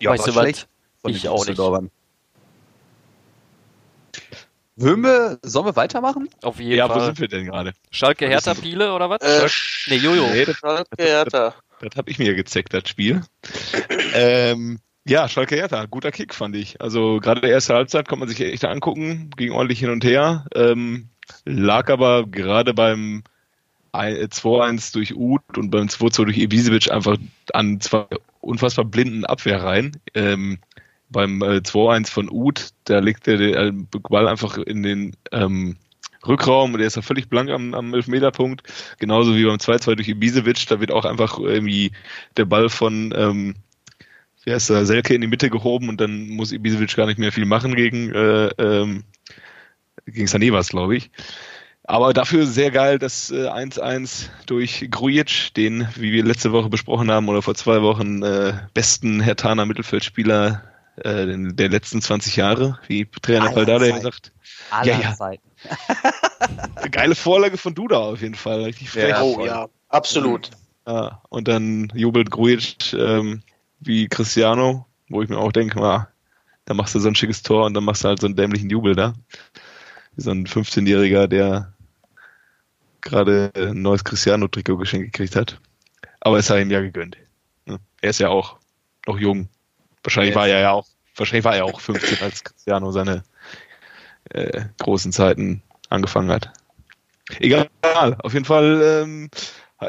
Ja, 0.00 0.10
weißt 0.10 0.26
du 0.26 0.34
was? 0.34 0.66
Ich 1.06 1.28
auch 1.28 1.46
nicht. 1.46 1.58
Wollen 4.76 5.02
wir, 5.02 5.38
sollen 5.42 5.66
wir 5.66 5.76
weitermachen? 5.76 6.28
Auf 6.42 6.58
jeden 6.58 6.76
ja, 6.76 6.88
Fall. 6.88 7.00
wo 7.00 7.04
sind 7.04 7.20
wir 7.20 7.28
denn 7.28 7.46
gerade? 7.46 7.74
Schalke 7.90 8.26
Hertha 8.26 8.54
Piele 8.54 8.92
oder 8.92 9.08
was? 9.08 9.20
Äh, 9.20 9.48
nee, 9.88 9.96
Jojo. 9.96 10.26
Nee, 10.26 10.44
das, 10.46 10.56
Schalke 10.56 10.88
Hertha. 10.98 11.54
Das, 11.80 11.90
das 11.90 11.96
habe 11.96 12.10
ich 12.10 12.18
mir 12.18 12.34
gezeckt, 12.34 12.74
das 12.74 12.88
Spiel. 12.88 13.22
ähm, 14.14 14.80
ja, 15.06 15.28
Schalke 15.28 15.54
Hertha, 15.54 15.84
guter 15.84 16.10
Kick 16.10 16.34
fand 16.34 16.56
ich. 16.56 16.80
Also 16.80 17.20
gerade 17.20 17.40
der 17.40 17.50
erste 17.50 17.74
Halbzeit 17.74 18.08
kann 18.08 18.18
man 18.18 18.28
sich 18.28 18.40
echt 18.40 18.64
angucken, 18.64 19.30
ging 19.36 19.52
ordentlich 19.52 19.78
hin 19.78 19.90
und 19.90 20.02
her. 20.02 20.46
Ähm, 20.54 21.10
lag 21.44 21.90
aber 21.90 22.26
gerade 22.26 22.74
beim 22.74 23.22
2-1 23.92 24.92
durch 24.92 25.14
Uth 25.14 25.56
und 25.56 25.70
beim 25.70 25.86
2-2 25.86 26.24
durch 26.24 26.38
Ibisevic 26.38 26.90
einfach 26.90 27.16
an 27.52 27.80
zwei 27.80 28.06
unfassbar 28.40 28.84
blinden 28.84 29.24
Abwehrreihen. 29.24 30.00
Ähm, 30.14 30.58
beim 31.10 31.42
äh, 31.42 31.58
2-1 31.58 32.10
von 32.10 32.28
Uth, 32.30 32.70
da 32.84 32.98
legt 32.98 33.26
der 33.26 33.36
den 33.36 33.88
Ball 33.90 34.26
einfach 34.26 34.58
in 34.58 34.82
den 34.82 35.16
ähm, 35.30 35.76
Rückraum 36.26 36.72
und 36.72 36.78
der 36.78 36.88
ist 36.88 36.96
ja 36.96 37.02
völlig 37.02 37.28
blank 37.28 37.50
am, 37.50 37.74
am 37.74 37.94
Elfmeterpunkt. 37.94 38.62
Genauso 38.98 39.36
wie 39.36 39.44
beim 39.44 39.56
2-2 39.56 39.94
durch 39.94 40.08
Ibisevic, 40.08 40.66
da 40.66 40.80
wird 40.80 40.90
auch 40.90 41.04
einfach 41.04 41.38
irgendwie 41.38 41.92
der 42.36 42.46
Ball 42.46 42.68
von 42.68 43.14
ähm, 43.16 43.54
wie 44.44 44.52
heißt 44.52 44.70
der, 44.70 44.86
Selke 44.86 45.14
in 45.14 45.20
die 45.20 45.26
Mitte 45.26 45.50
gehoben 45.50 45.88
und 45.88 46.00
dann 46.00 46.28
muss 46.28 46.52
Ibisevic 46.52 46.94
gar 46.96 47.06
nicht 47.06 47.18
mehr 47.18 47.32
viel 47.32 47.46
machen 47.46 47.74
gegen, 47.74 48.12
äh, 48.12 48.48
ähm, 48.58 49.04
gegen 50.06 50.26
Sanevas, 50.26 50.68
glaube 50.68 50.96
ich. 50.96 51.10
Aber 51.86 52.14
dafür 52.14 52.46
sehr 52.46 52.70
geil, 52.70 52.98
das 52.98 53.30
1-1 53.30 54.24
äh, 54.24 54.28
durch 54.46 54.88
Grujic, 54.90 55.52
den, 55.54 55.86
wie 55.96 56.12
wir 56.12 56.24
letzte 56.24 56.52
Woche 56.52 56.70
besprochen 56.70 57.10
haben, 57.10 57.28
oder 57.28 57.42
vor 57.42 57.54
zwei 57.54 57.82
Wochen, 57.82 58.22
äh, 58.22 58.54
besten 58.72 59.20
Hertaner 59.20 59.66
Mittelfeldspieler 59.66 60.62
äh, 60.96 61.26
der 61.26 61.68
letzten 61.68 62.00
20 62.00 62.36
Jahre, 62.36 62.78
wie 62.86 63.04
Trainer 63.04 63.50
Paldada 63.50 63.90
gesagt. 63.90 64.32
Aller 64.70 64.94
ja, 64.94 65.00
ja. 65.00 65.14
Zeiten. 65.14 65.42
Geile 66.90 67.14
Vorlage 67.14 67.58
von 67.58 67.74
Duda 67.74 67.98
auf 67.98 68.22
jeden 68.22 68.34
Fall. 68.34 68.64
Richtig 68.64 68.90
frech. 68.90 69.10
Ja, 69.10 69.22
oh 69.22 69.44
ja, 69.44 69.68
absolut. 69.88 70.50
Ja, 70.86 71.22
und 71.28 71.48
dann 71.48 71.92
jubelt 71.94 72.30
Grujic 72.30 72.94
ähm, 72.94 73.42
wie 73.80 74.08
Cristiano, 74.08 74.86
wo 75.08 75.22
ich 75.22 75.28
mir 75.28 75.38
auch 75.38 75.52
denke, 75.52 75.80
ah, 75.82 76.08
da 76.64 76.74
machst 76.74 76.94
du 76.94 76.98
so 76.98 77.08
ein 77.08 77.14
schickes 77.14 77.42
Tor 77.42 77.66
und 77.66 77.74
dann 77.74 77.84
machst 77.84 78.04
du 78.04 78.08
halt 78.08 78.20
so 78.20 78.26
einen 78.26 78.36
dämlichen 78.36 78.70
Jubel 78.70 78.94
da. 78.94 79.14
Wie 80.16 80.22
so 80.22 80.30
ein 80.30 80.46
15-Jähriger, 80.46 81.26
der 81.26 81.72
gerade 83.00 83.50
ein 83.54 83.82
neues 83.82 84.04
Cristiano-Trikot 84.04 84.76
geschenkt 84.76 85.12
gekriegt 85.12 85.36
hat. 85.36 85.60
Aber 86.20 86.38
es 86.38 86.46
sei 86.46 86.62
ihm 86.62 86.70
ja 86.70 86.80
gegönnt. 86.80 87.16
Er 87.66 88.10
ist 88.10 88.20
ja 88.20 88.28
auch 88.28 88.58
noch 89.06 89.18
jung. 89.18 89.48
Wahrscheinlich 90.02 90.34
war 90.34 90.48
er 90.48 90.60
ja 90.60 90.70
auch, 90.72 90.86
wahrscheinlich 91.16 91.44
war 91.44 91.56
er 91.56 91.64
auch 91.64 91.80
15, 91.80 92.22
als 92.22 92.44
Cristiano 92.44 92.90
seine 92.92 93.22
äh, 94.30 94.64
großen 94.78 95.12
Zeiten 95.12 95.62
angefangen 95.88 96.30
hat. 96.30 96.50
Egal, 97.38 97.68
auf 98.18 98.34
jeden 98.34 98.44
Fall 98.44 98.82
ähm, 98.82 99.30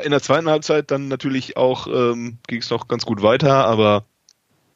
in 0.03 0.11
der 0.11 0.21
zweiten 0.21 0.49
Halbzeit 0.49 0.91
dann 0.91 1.07
natürlich 1.07 1.57
auch 1.57 1.88
ähm, 1.88 2.38
ging 2.47 2.61
es 2.61 2.69
noch 2.69 2.88
ganz 2.88 3.05
gut 3.05 3.21
weiter, 3.21 3.65
aber 3.65 4.05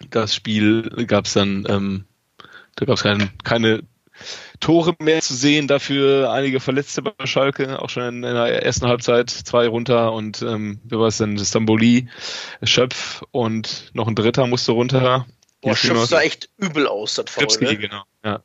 das 0.10 0.34
Spiel 0.34 0.84
gab 1.08 1.26
es 1.26 1.34
dann, 1.34 1.66
ähm, 1.70 2.06
da 2.76 2.86
gab 2.86 2.95
es 2.95 3.04
kein, 3.04 3.30
keine 3.43 3.84
Tore 4.59 4.95
mehr 4.99 5.22
zu 5.22 5.34
sehen, 5.34 5.67
dafür 5.67 6.32
einige 6.32 6.59
Verletzte 6.59 7.01
bei 7.01 7.26
Schalke, 7.26 7.82
auch 7.82 7.89
schon 7.89 8.03
in, 8.03 8.22
der 8.22 8.63
ersten 8.63 8.88
Halbzeit 8.88 9.30
zwei 9.30 9.67
runter 9.67 10.11
und 10.13 10.41
ähm, 10.41 10.82
wer 10.84 10.99
war 10.99 11.07
es 11.07 11.17
denn? 11.17 11.38
Stamboli, 11.38 12.09
Schöpf 12.63 13.24
und 13.32 13.91
noch 13.93 14.07
ein 14.07 14.15
Dritter 14.15 14.47
musste 14.47 14.74
runter. 14.74 15.26
Boah, 15.61 15.76
Schöpf 15.76 16.05
sah 16.05 16.22
echt 16.22 16.49
übel 16.57 16.88
aus, 16.88 17.15
das 17.15 17.30
Foul, 17.30 17.47
ne? 17.61 17.78
genau. 17.78 18.03
Ja. 18.24 18.43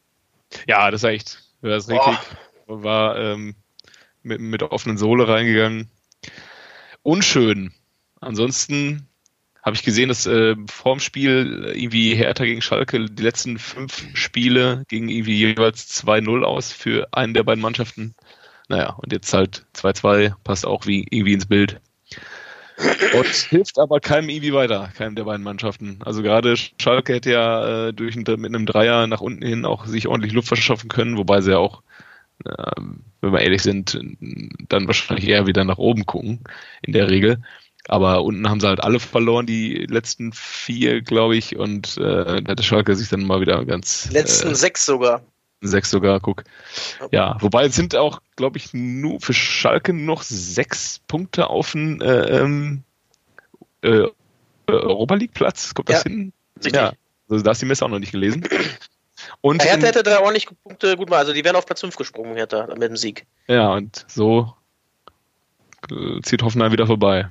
ja, 0.67 0.91
das 0.91 1.03
war 1.03 1.11
echt, 1.11 1.43
das 1.63 1.89
richtig. 1.89 2.19
War 2.67 3.19
ähm, 3.19 3.57
mit, 4.23 4.41
mit 4.41 4.63
offenen 4.63 4.97
Sohle 4.97 5.29
reingegangen. 5.29 5.91
Unschön. 7.03 7.73
Ansonsten 8.21 9.09
habe 9.65 9.77
ich 9.77 9.83
gesehen, 9.83 10.09
dass 10.09 10.27
äh, 10.27 10.57
vorm 10.71 11.01
Spiel 11.01 11.73
irgendwie 11.75 12.15
Hertha 12.15 12.45
gegen 12.45 12.61
Schalke 12.61 13.07
die 13.07 13.23
letzten 13.23 13.59
fünf 13.59 14.07
Spiele 14.13 14.85
gingen 14.89 15.09
irgendwie 15.09 15.39
jeweils 15.39 15.89
2-0 16.05 16.43
aus 16.43 16.71
für 16.71 17.09
einen 17.13 17.33
der 17.33 17.45
beiden 17.45 17.63
Mannschaften. 17.63 18.15
Naja, 18.69 18.91
und 18.91 19.13
jetzt 19.13 19.33
halt 19.33 19.65
2-2 19.75 20.35
passt 20.45 20.67
auch 20.67 20.87
wie 20.87 21.07
irgendwie 21.11 21.33
ins 21.33 21.47
Bild. 21.47 21.81
Und 23.17 23.27
hilft 23.27 23.79
aber 23.79 24.01
keinem 24.01 24.29
irgendwie 24.29 24.53
weiter, 24.53 24.91
keinem 24.95 25.15
der 25.15 25.25
beiden 25.25 25.45
Mannschaften. 25.45 26.01
Also 26.05 26.23
gerade 26.23 26.57
Schalke 26.57 27.15
hätte 27.15 27.31
ja 27.31 27.89
äh, 27.89 27.93
durch 27.95 28.17
mit 28.17 28.29
einem 28.29 28.67
Dreier 28.67 29.07
nach 29.07 29.23
unten 29.23 29.47
hin 29.47 29.65
auch 29.65 29.87
sich 29.87 30.09
ordentlich 30.09 30.33
Luft 30.33 30.49
verschaffen 30.49 30.91
können, 30.91 31.17
wobei 31.17 31.41
sie 31.41 31.53
ja 31.53 31.59
auch, 31.59 31.83
äh, 32.45 32.73
wenn 33.23 33.33
wir 33.33 33.41
ehrlich 33.41 33.63
sind, 33.63 33.99
dann 34.69 34.87
wahrscheinlich 34.87 35.27
eher 35.27 35.47
wieder 35.47 35.65
nach 35.65 35.79
oben 35.79 36.05
gucken, 36.05 36.41
in 36.83 36.93
der 36.93 37.09
Regel. 37.09 37.41
Aber 37.89 38.25
unten 38.25 38.49
haben 38.49 38.61
sie 38.61 38.69
halt 38.69 38.83
alle 38.83 38.99
verloren, 38.99 39.47
die 39.47 39.87
letzten 39.87 40.33
vier, 40.33 41.03
glaube 41.03 41.37
ich, 41.37 41.57
und 41.57 41.99
äh, 41.99 42.43
da 42.43 42.53
hatte 42.53 42.63
Schalke 42.63 42.97
sich 42.97 43.11
dann 43.11 43.25
mal 43.25 43.41
wieder 43.41 43.65
ganz. 43.65 44.11
Letzten 44.11 44.53
äh, 44.53 44.55
sechs 44.55 44.87
sogar. 44.87 45.23
Sechs 45.61 45.91
sogar, 45.91 46.21
guck. 46.21 46.45
Ja, 47.11 47.37
wobei 47.41 47.67
es 47.67 47.75
sind 47.75 47.95
auch, 47.95 48.21
glaube 48.37 48.59
ich, 48.59 48.73
nur 48.73 49.21
für 49.21 49.33
Schalke 49.33 49.93
noch 49.93 50.23
sechs 50.23 51.01
Punkte 51.09 51.49
auf 51.49 51.73
den 51.73 52.01
äh, 52.01 52.41
ähm, 52.41 52.83
äh, 53.83 54.09
Europa 54.67 55.15
League 55.15 55.35
Platz. 55.35 55.75
Kommt 55.75 55.89
das 55.91 56.05
ja, 56.05 56.11
hin? 56.11 56.33
Richtig. 56.57 56.75
Ja, 56.75 56.93
also 57.29 57.45
da 57.45 57.51
hast 57.51 57.63
du 57.63 57.67
die 57.67 57.69
Messe 57.69 57.85
auch 57.85 57.91
noch 57.91 57.99
nicht 57.99 58.13
gelesen. 58.13 58.47
Und 59.41 59.63
ja, 59.63 59.71
Hertha 59.71 59.87
hätte 59.87 60.03
da 60.03 60.21
ordentlich 60.21 60.49
Punkte 60.63 60.97
gut 60.97 61.09
mal, 61.09 61.19
also 61.19 61.33
die 61.33 61.45
wären 61.45 61.57
auf 61.57 61.67
Platz 61.67 61.81
5 61.81 61.97
gesprungen, 61.97 62.37
Hertha, 62.37 62.67
mit 62.67 62.83
dem 62.83 62.97
Sieg. 62.97 63.27
Ja, 63.47 63.73
und 63.73 64.05
so 64.09 64.55
äh, 65.91 66.21
zieht 66.23 66.43
Hoffenheim 66.43 66.73
wieder 66.73 66.87
vorbei. 66.87 67.29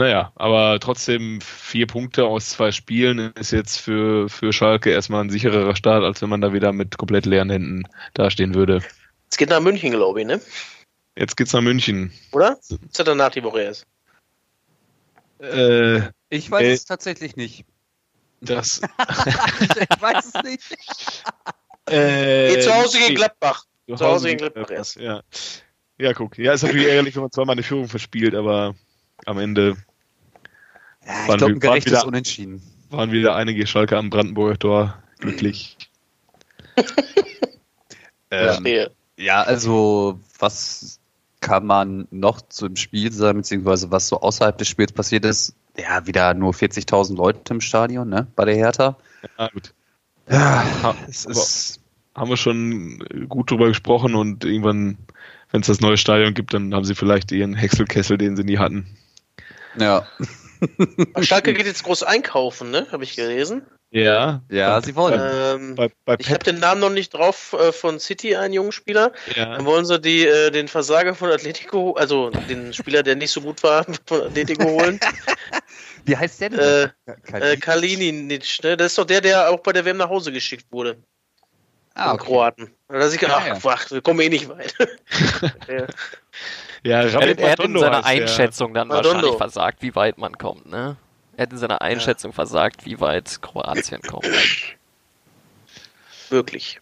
Naja, 0.00 0.32
aber 0.36 0.80
trotzdem 0.80 1.42
vier 1.42 1.86
Punkte 1.86 2.24
aus 2.24 2.48
zwei 2.48 2.72
Spielen 2.72 3.34
ist 3.34 3.50
jetzt 3.50 3.78
für, 3.78 4.30
für 4.30 4.50
Schalke 4.50 4.88
erstmal 4.88 5.22
ein 5.22 5.28
sichererer 5.28 5.76
Start, 5.76 6.04
als 6.04 6.22
wenn 6.22 6.30
man 6.30 6.40
da 6.40 6.54
wieder 6.54 6.72
mit 6.72 6.96
komplett 6.96 7.26
leeren 7.26 7.50
Händen 7.50 7.82
dastehen 8.14 8.54
würde. 8.54 8.82
Es 9.30 9.36
geht 9.36 9.50
nach 9.50 9.60
München, 9.60 9.90
glaube 9.90 10.22
ich, 10.22 10.26
ne? 10.26 10.40
Jetzt 11.16 11.36
geht's 11.36 11.52
nach 11.52 11.60
München. 11.60 12.10
Oder? 12.32 12.58
Ist 12.62 12.96
ja 12.96 13.04
danach 13.04 13.30
die 13.30 13.42
Woche 13.42 13.60
erst. 13.60 13.86
Äh, 15.38 16.08
ich 16.30 16.50
weiß 16.50 16.62
äh, 16.62 16.72
es 16.72 16.86
tatsächlich 16.86 17.36
nicht. 17.36 17.66
Das. 18.40 18.80
ich 18.98 20.00
weiß 20.00 20.32
es 20.34 20.42
nicht. 20.44 21.24
äh, 21.90 22.54
Geht 22.54 22.62
zu 22.62 22.74
Hause 22.74 23.00
gegen 23.00 23.16
Gladbach. 23.16 23.66
Zu 23.86 23.98
Hause 23.98 24.28
gegen 24.28 24.38
Gladbach 24.38 24.70
erst. 24.70 24.96
Ja. 24.96 25.20
ja, 25.98 26.14
guck. 26.14 26.38
Ja, 26.38 26.54
ist 26.54 26.62
natürlich 26.62 26.86
ärgerlich, 26.86 27.16
wenn 27.16 27.22
man 27.24 27.32
zweimal 27.32 27.52
eine 27.52 27.62
Führung 27.62 27.86
verspielt, 27.86 28.34
aber 28.34 28.74
am 29.26 29.38
Ende 29.38 29.76
ja, 31.06 31.12
ich 31.28 31.36
glaube, 31.36 31.54
ein 31.54 31.60
gerechtes 31.60 31.92
wieder, 31.92 32.06
Unentschieden. 32.06 32.62
Waren 32.90 33.12
wieder 33.12 33.36
einige 33.36 33.66
Schalke 33.66 33.96
am 33.96 34.10
Brandenburger 34.10 34.58
Tor 34.58 35.02
glücklich. 35.18 35.76
ähm, 38.30 38.88
ja, 39.16 39.42
also 39.42 40.18
was 40.38 40.98
kann 41.40 41.66
man 41.66 42.06
noch 42.10 42.40
zum 42.42 42.76
Spiel 42.76 43.12
sagen, 43.12 43.38
beziehungsweise 43.38 43.90
was 43.90 44.08
so 44.08 44.20
außerhalb 44.20 44.56
des 44.58 44.68
Spiels 44.68 44.92
passiert 44.92 45.24
ist? 45.24 45.54
Ja, 45.76 46.06
wieder 46.06 46.34
nur 46.34 46.52
40.000 46.52 47.16
Leute 47.16 47.54
im 47.54 47.60
Stadion, 47.60 48.08
ne, 48.08 48.26
bei 48.36 48.44
der 48.44 48.56
Hertha. 48.56 48.96
Ja, 49.38 49.48
gut. 49.48 49.72
Ja, 50.28 50.94
es 51.08 51.24
ist, 51.24 51.80
haben 52.14 52.30
wir 52.30 52.36
schon 52.36 52.98
gut 53.28 53.50
drüber 53.50 53.68
gesprochen 53.68 54.14
und 54.14 54.44
irgendwann, 54.44 54.98
wenn 55.50 55.62
es 55.62 55.66
das 55.66 55.80
neue 55.80 55.96
Stadion 55.96 56.34
gibt, 56.34 56.54
dann 56.54 56.74
haben 56.74 56.84
sie 56.84 56.94
vielleicht 56.94 57.32
ihren 57.32 57.54
Häckselkessel, 57.54 58.18
den 58.18 58.36
sie 58.36 58.44
nie 58.44 58.58
hatten. 58.58 58.86
Ja. 59.76 60.06
Schalke 61.20 61.54
geht 61.54 61.66
jetzt 61.66 61.84
groß 61.84 62.02
einkaufen, 62.02 62.70
ne? 62.70 62.86
Habe 62.90 63.04
ich 63.04 63.16
gelesen. 63.16 63.66
Ja, 63.92 64.42
ja, 64.48 64.80
sie 64.80 64.94
wollen. 64.94 65.20
Ähm, 65.20 65.74
bei, 65.74 65.90
bei 66.04 66.16
ich 66.20 66.30
habe 66.30 66.44
den 66.44 66.60
Namen 66.60 66.80
noch 66.80 66.90
nicht 66.90 67.12
drauf 67.12 67.56
äh, 67.58 67.72
von 67.72 67.98
City, 67.98 68.36
einen 68.36 68.54
jungen 68.54 68.70
Spieler. 68.70 69.12
Ja. 69.34 69.56
Dann 69.56 69.64
wollen 69.64 69.84
sie 69.84 69.98
die, 69.98 70.24
äh, 70.24 70.52
den 70.52 70.68
Versager 70.68 71.16
von 71.16 71.30
Atletico, 71.32 71.94
also 71.94 72.30
den 72.30 72.72
Spieler, 72.72 73.02
der 73.02 73.16
nicht 73.16 73.32
so 73.32 73.40
gut 73.40 73.62
war, 73.64 73.84
von 74.06 74.22
Atletico 74.22 74.64
holen. 74.64 75.00
Wie 76.04 76.16
heißt 76.16 76.40
der 76.40 76.50
denn? 76.50 76.90
Äh, 77.32 77.56
Kalinic, 77.56 78.62
ne? 78.62 78.76
Das 78.76 78.92
ist 78.92 78.98
doch 78.98 79.06
der, 79.06 79.22
der 79.22 79.50
auch 79.50 79.60
bei 79.60 79.72
der 79.72 79.84
WM 79.84 79.96
nach 79.96 80.08
Hause 80.08 80.30
geschickt 80.30 80.66
wurde. 80.70 80.96
Ah, 81.94 82.14
okay. 82.14 82.24
Kroaten. 82.24 82.70
Da 82.88 83.08
ich 83.08 83.18
gedacht, 83.18 83.46
ja, 83.46 83.54
ach, 83.54 83.64
ja. 83.64 83.70
ach, 83.72 83.90
wir 83.90 84.00
kommen 84.00 84.20
eh 84.20 84.28
nicht 84.28 84.48
weit. 84.48 84.74
ja. 85.68 85.86
Ja, 86.82 87.02
er, 87.02 87.38
er 87.38 87.52
hat 87.52 87.60
in 87.60 87.78
seiner 87.78 88.06
Einschätzung 88.06 88.72
dann 88.72 88.88
Madondo. 88.88 89.08
wahrscheinlich 89.08 89.36
versagt, 89.36 89.82
wie 89.82 89.94
weit 89.94 90.16
man 90.16 90.38
kommt, 90.38 90.66
ne? 90.66 90.96
Er 91.36 91.42
hat 91.42 91.52
in 91.52 91.58
seiner 91.58 91.82
Einschätzung 91.82 92.30
ja. 92.30 92.34
versagt, 92.34 92.86
wie 92.86 93.00
weit 93.00 93.42
Kroatien 93.42 94.00
kommt. 94.02 94.26
Wirklich. 96.30 96.80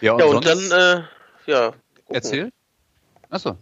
Ja, 0.00 0.12
und, 0.12 0.20
ja, 0.20 0.26
und 0.26 0.46
dann, 0.46 0.70
äh, 0.70 1.50
ja. 1.50 1.72
Erzähl. 2.08 2.52
Achso. 3.30 3.56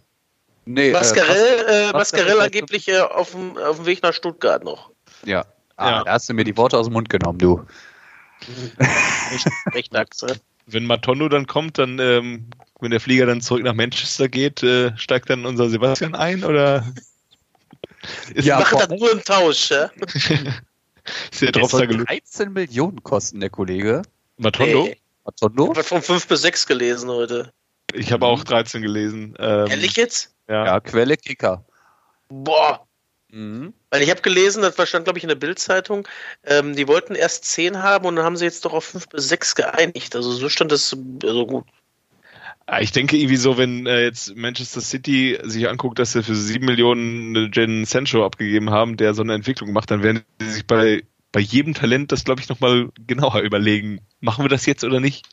Nee, 0.65 0.91
Mascarell, 0.91 1.65
äh, 1.67 1.89
äh, 1.89 1.91
Mascarell 1.93 2.39
angeblich 2.39 2.87
äh, 2.87 2.99
auf, 2.99 3.31
dem, 3.31 3.57
auf 3.57 3.77
dem 3.77 3.85
Weg 3.85 4.03
nach 4.03 4.13
Stuttgart 4.13 4.63
noch. 4.63 4.91
Ja. 5.25 5.45
Ah, 5.77 5.89
ja. 5.89 6.03
Da 6.03 6.11
hast 6.11 6.29
du 6.29 6.33
mir 6.33 6.43
die 6.43 6.55
Worte 6.57 6.77
aus 6.77 6.87
dem 6.87 6.93
Mund 6.93 7.09
genommen, 7.09 7.39
du. 7.39 7.65
Echt, 9.33 9.47
echt 9.73 9.95
Achse. 9.95 10.39
Wenn 10.65 10.85
Matondo 10.85 11.29
dann 11.29 11.47
kommt, 11.47 11.77
dann 11.77 11.99
ähm, 11.99 12.47
wenn 12.81 12.91
der 12.91 12.99
Flieger 12.99 13.25
dann 13.27 13.41
zurück 13.41 13.63
nach 13.63 13.73
Manchester 13.73 14.27
geht, 14.27 14.63
äh, 14.63 14.95
steigt 14.97 15.29
dann 15.29 15.45
unser 15.45 15.69
Sebastian 15.69 16.15
ein 16.15 16.43
oder? 16.43 16.85
Ist 18.33 18.45
ja, 18.45 18.59
macht 18.59 18.73
das 18.73 18.89
nur 18.89 19.11
im 19.11 19.23
Tausch, 19.23 19.69
ja? 19.69 19.91
ist 21.31 21.41
der, 21.41 21.51
der 21.51 21.65
soll 21.65 21.87
13 21.87 22.51
Millionen 22.51 23.03
kosten, 23.03 23.39
der 23.39 23.51
Kollege. 23.51 24.01
Matondo? 24.37 24.85
Nee. 24.85 24.97
Matondo? 25.23 25.71
Ich 25.71 25.77
habe 25.77 25.83
von 25.83 26.01
5 26.01 26.27
bis 26.27 26.41
6 26.41 26.65
gelesen 26.65 27.09
heute. 27.09 27.53
Ich 27.93 28.11
habe 28.11 28.25
auch 28.25 28.43
13 28.43 28.81
gelesen. 28.81 29.35
Ähm, 29.37 29.67
Ehrlich 29.67 29.95
jetzt? 29.95 30.33
Ja. 30.47 30.65
ja, 30.65 30.79
Quelle 30.79 31.17
Kicker. 31.17 31.63
Boah. 32.29 32.87
Mhm. 33.29 33.73
Weil 33.91 34.01
ich 34.01 34.09
habe 34.09 34.21
gelesen, 34.21 34.61
das 34.61 34.73
stand, 34.87 35.03
glaube 35.03 35.19
ich, 35.19 35.23
in 35.23 35.29
der 35.29 35.35
Bildzeitung, 35.35 36.07
ähm, 36.45 36.75
die 36.77 36.87
wollten 36.87 37.13
erst 37.13 37.43
10 37.45 37.83
haben 37.83 38.05
und 38.05 38.15
dann 38.15 38.25
haben 38.25 38.37
sie 38.37 38.45
jetzt 38.45 38.63
doch 38.63 38.71
auf 38.73 38.85
5 38.85 39.09
bis 39.09 39.27
6 39.27 39.55
geeinigt. 39.55 40.15
Also 40.15 40.31
so 40.31 40.47
stand 40.47 40.71
das 40.71 40.97
also 41.23 41.45
gut. 41.45 41.65
Ich 42.79 42.93
denke 42.93 43.17
irgendwie 43.17 43.35
so, 43.35 43.57
wenn 43.57 43.85
äh, 43.85 44.03
jetzt 44.03 44.33
Manchester 44.37 44.79
City 44.79 45.37
sich 45.43 45.67
anguckt, 45.67 45.99
dass 45.99 46.13
sie 46.13 46.23
für 46.23 46.35
7 46.35 46.65
Millionen 46.65 47.51
Jen 47.51 47.83
Sancho 47.83 48.25
abgegeben 48.25 48.69
haben, 48.69 48.95
der 48.95 49.13
so 49.13 49.23
eine 49.23 49.33
Entwicklung 49.33 49.73
macht, 49.73 49.91
dann 49.91 50.03
werden 50.03 50.23
sie 50.39 50.49
sich 50.49 50.65
bei, 50.65 51.03
bei 51.33 51.41
jedem 51.41 51.73
Talent 51.73 52.13
das, 52.13 52.23
glaube 52.23 52.39
ich, 52.39 52.47
nochmal 52.47 52.89
genauer 53.07 53.41
überlegen. 53.41 53.99
Machen 54.21 54.45
wir 54.45 54.49
das 54.49 54.65
jetzt 54.65 54.85
oder 54.85 55.01
nicht? 55.01 55.27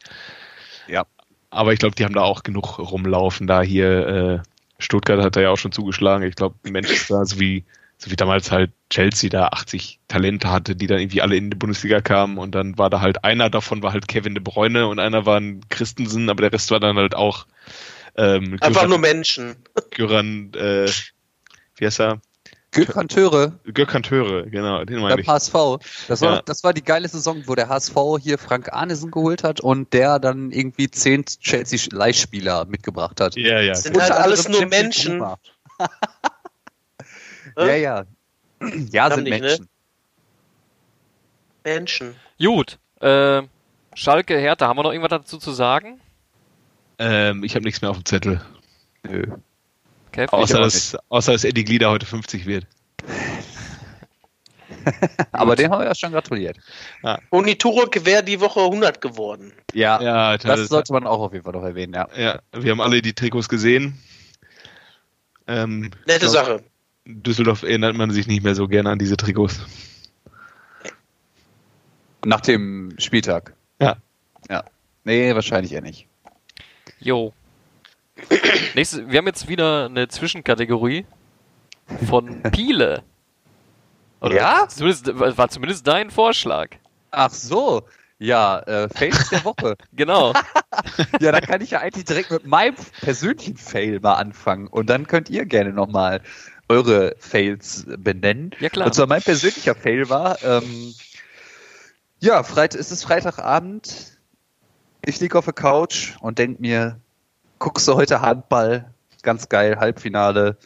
Ja. 0.88 1.06
Aber 1.50 1.72
ich 1.72 1.78
glaube, 1.78 1.94
die 1.94 2.04
haben 2.04 2.14
da 2.14 2.22
auch 2.22 2.42
genug 2.42 2.78
rumlaufen. 2.78 3.46
Da 3.46 3.62
hier, 3.62 4.08
äh, 4.08 4.38
Stuttgart 4.80 5.22
hat 5.22 5.36
da 5.36 5.40
ja 5.40 5.50
auch 5.50 5.58
schon 5.58 5.72
zugeschlagen. 5.72 6.26
Ich 6.26 6.34
glaube, 6.34 6.56
Manchester, 6.68 7.24
so 7.24 7.38
wie 7.38 7.64
so 7.98 8.10
wie 8.10 8.16
damals 8.16 8.50
halt 8.52 8.70
Chelsea 8.90 9.28
da 9.28 9.48
80 9.48 9.98
Talente 10.06 10.50
hatte, 10.50 10.76
die 10.76 10.86
dann 10.86 11.00
irgendwie 11.00 11.20
alle 11.20 11.36
in 11.36 11.50
die 11.50 11.56
Bundesliga 11.56 12.00
kamen 12.00 12.38
und 12.38 12.54
dann 12.54 12.78
war 12.78 12.90
da 12.90 13.00
halt 13.00 13.24
einer 13.24 13.50
davon 13.50 13.82
war 13.82 13.92
halt 13.92 14.06
Kevin 14.06 14.34
de 14.34 14.42
Bruyne 14.42 14.86
und 14.86 15.00
einer 15.00 15.26
war 15.26 15.38
ein 15.38 15.68
Christensen, 15.68 16.30
aber 16.30 16.42
der 16.42 16.52
Rest 16.52 16.70
war 16.70 16.80
dann 16.80 16.96
halt 16.96 17.16
auch 17.16 17.46
ähm, 18.16 18.56
einfach 18.60 18.82
Göran, 18.82 18.90
nur 18.90 18.98
Menschen. 18.98 19.56
Göran, 19.90 20.52
äh, 20.54 20.88
wie 21.76 21.86
heißt 21.86 22.00
er? 22.00 22.20
Gökhan 22.70 23.08
Töre. 23.08 23.58
Gökhan 23.72 24.02
Töre, 24.02 24.48
genau, 24.48 24.84
den 24.84 25.00
meine 25.00 25.20
ich. 25.20 25.26
HSV. 25.26 25.54
Das 26.06 26.20
war, 26.20 26.34
ja. 26.34 26.42
das 26.42 26.62
war 26.64 26.74
die 26.74 26.84
geile 26.84 27.08
Saison, 27.08 27.42
wo 27.46 27.54
der 27.54 27.68
HSV 27.68 27.94
hier 28.20 28.36
Frank 28.36 28.72
Arnesen 28.72 29.10
geholt 29.10 29.42
hat 29.42 29.60
und 29.60 29.92
der 29.94 30.18
dann 30.18 30.52
irgendwie 30.52 30.90
zehn 30.90 31.24
Chelsea-Leihspieler 31.24 32.66
mitgebracht 32.66 33.20
hat. 33.20 33.36
Ja, 33.36 33.60
ja. 33.60 33.70
Das 33.70 33.84
sind 33.84 33.98
halt 33.98 34.12
alles 34.12 34.48
nur 34.48 34.66
Menschen. 34.66 35.24
Ja, 37.66 37.74
ja. 37.74 38.04
Ja, 38.90 39.10
sind 39.10 39.24
nicht, 39.24 39.40
Menschen. 39.40 39.64
Ne? 39.64 39.68
Menschen. 41.64 42.16
Gut. 42.38 42.78
Äh, 43.00 43.42
Schalke, 43.94 44.38
Hertha, 44.38 44.66
haben 44.66 44.78
wir 44.78 44.82
noch 44.82 44.92
irgendwas 44.92 45.10
dazu 45.10 45.38
zu 45.38 45.52
sagen? 45.52 46.00
Ähm, 46.98 47.44
ich 47.44 47.54
habe 47.54 47.64
nichts 47.64 47.80
mehr 47.80 47.90
auf 47.90 47.98
dem 47.98 48.04
Zettel. 48.04 48.40
Nö. 49.04 49.24
Okay, 50.08 50.26
außer, 50.30 50.60
dass, 50.60 50.96
außer, 51.08 51.32
dass 51.32 51.44
Eddie 51.44 51.64
Glieder 51.64 51.90
heute 51.90 52.06
50 52.06 52.46
wird. 52.46 52.66
Aber 55.32 55.54
den 55.54 55.70
haben 55.70 55.80
wir 55.80 55.86
ja 55.86 55.94
schon 55.94 56.12
gratuliert. 56.12 56.58
Ja. 57.02 57.18
Turok 57.58 58.04
wäre 58.04 58.24
die 58.24 58.40
Woche 58.40 58.60
100 58.60 59.00
geworden. 59.00 59.52
Ja, 59.74 60.00
ja 60.00 60.38
das, 60.38 60.60
das 60.60 60.68
sollte 60.68 60.92
man 60.92 61.06
auch 61.06 61.20
auf 61.20 61.32
jeden 61.32 61.44
Fall 61.44 61.52
noch 61.52 61.62
erwähnen, 61.62 61.94
ja. 61.94 62.08
Ja, 62.16 62.40
wir 62.52 62.70
haben 62.70 62.80
alle 62.80 63.02
die 63.02 63.12
Trikots 63.12 63.48
gesehen. 63.48 63.98
Ähm, 65.46 65.90
Nette 66.06 66.20
glaub, 66.20 66.32
Sache. 66.32 66.64
Düsseldorf 67.08 67.62
erinnert 67.62 67.96
man 67.96 68.10
sich 68.10 68.26
nicht 68.26 68.44
mehr 68.44 68.54
so 68.54 68.68
gerne 68.68 68.90
an 68.90 68.98
diese 68.98 69.16
Trikots. 69.16 69.60
Nach 72.24 72.42
dem 72.42 72.94
Spieltag. 72.98 73.54
Ja. 73.80 73.96
Ja. 74.50 74.64
Nee, 75.04 75.34
wahrscheinlich 75.34 75.72
eher 75.72 75.80
nicht. 75.80 76.06
Jo. 77.00 77.32
Nächstes, 78.74 79.08
wir 79.08 79.18
haben 79.18 79.26
jetzt 79.26 79.48
wieder 79.48 79.86
eine 79.86 80.08
Zwischenkategorie 80.08 81.06
von 82.06 82.42
Piele. 82.50 83.02
Oder 84.20 84.36
ja? 84.36 84.68
Zumindest, 84.68 85.18
war 85.18 85.48
zumindest 85.48 85.86
dein 85.86 86.10
Vorschlag. 86.10 86.70
Ach 87.10 87.30
so. 87.30 87.84
Ja, 88.18 88.58
äh, 88.60 88.88
Fails 88.88 89.30
der 89.30 89.44
Woche. 89.44 89.76
genau. 89.92 90.34
ja, 91.20 91.32
dann 91.32 91.40
kann 91.40 91.62
ich 91.62 91.70
ja 91.70 91.80
eigentlich 91.80 92.04
direkt 92.04 92.30
mit 92.32 92.46
meinem 92.46 92.74
persönlichen 93.00 93.56
Fail 93.56 94.00
mal 94.00 94.14
anfangen. 94.14 94.66
Und 94.66 94.90
dann 94.90 95.06
könnt 95.06 95.30
ihr 95.30 95.46
gerne 95.46 95.72
nochmal 95.72 96.20
eure 96.68 97.14
Fails 97.18 97.86
benennen. 97.86 98.50
Ja, 98.60 98.68
klar. 98.68 98.86
Und 98.86 98.94
zwar 98.94 99.06
mein 99.06 99.22
persönlicher 99.22 99.74
Fail 99.74 100.08
war, 100.08 100.42
ähm, 100.42 100.94
ja, 102.20 102.42
Freit 102.42 102.74
es 102.74 102.90
ist 102.90 103.04
Freitagabend, 103.04 104.18
ich 105.04 105.20
liege 105.20 105.38
auf 105.38 105.44
der 105.44 105.54
Couch 105.54 106.16
und 106.20 106.38
denke 106.38 106.60
mir, 106.60 107.00
guckst 107.58 107.88
du 107.88 107.94
heute 107.94 108.20
Handball, 108.20 108.92
ganz 109.22 109.48
geil, 109.48 109.78
Halbfinale. 109.78 110.56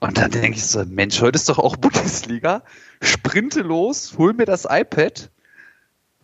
Und 0.00 0.18
dann 0.18 0.30
denke 0.30 0.56
ich 0.56 0.66
so, 0.66 0.84
Mensch, 0.84 1.20
heute 1.20 1.36
ist 1.36 1.48
doch 1.48 1.58
auch 1.58 1.76
Bundesliga. 1.76 2.62
Sprinte 3.00 3.60
los, 3.60 4.14
hol 4.18 4.32
mir 4.32 4.46
das 4.46 4.66
iPad, 4.68 5.30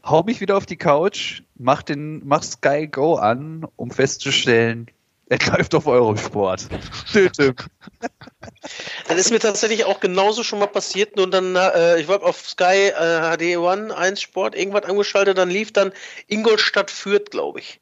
hau 0.05 0.23
mich 0.23 0.41
wieder 0.41 0.57
auf 0.57 0.67
die 0.67 0.77
Couch, 0.77 1.43
mach, 1.57 1.83
den, 1.83 2.27
mach 2.27 2.43
Sky 2.43 2.89
Go 2.89 3.17
an, 3.17 3.67
um 3.77 3.91
festzustellen, 3.91 4.89
er 5.29 5.39
läuft 5.53 5.75
auf 5.75 5.87
Eurosport. 5.87 6.69
dann 7.13 9.19
ist 9.19 9.31
mir 9.31 9.41
tatsächlich 9.41 9.85
auch 9.85 10.01
genauso 10.01 10.43
schon 10.43 10.59
mal 10.59 10.67
passiert. 10.67 11.21
Und 11.21 11.33
dann, 11.33 11.55
äh, 11.55 12.01
ich 12.01 12.09
war 12.09 12.23
auf 12.23 12.49
Sky 12.49 12.93
äh, 12.95 13.37
HD 13.37 13.59
One 13.59 13.95
1 13.95 14.23
Sport 14.23 14.55
irgendwas 14.55 14.85
angeschaltet, 14.85 15.37
dann 15.37 15.51
lief 15.51 15.73
dann 15.73 15.93
Ingolstadt 16.29 16.91
führt, 16.91 17.31
glaube 17.31 17.61
ich. 17.61 17.81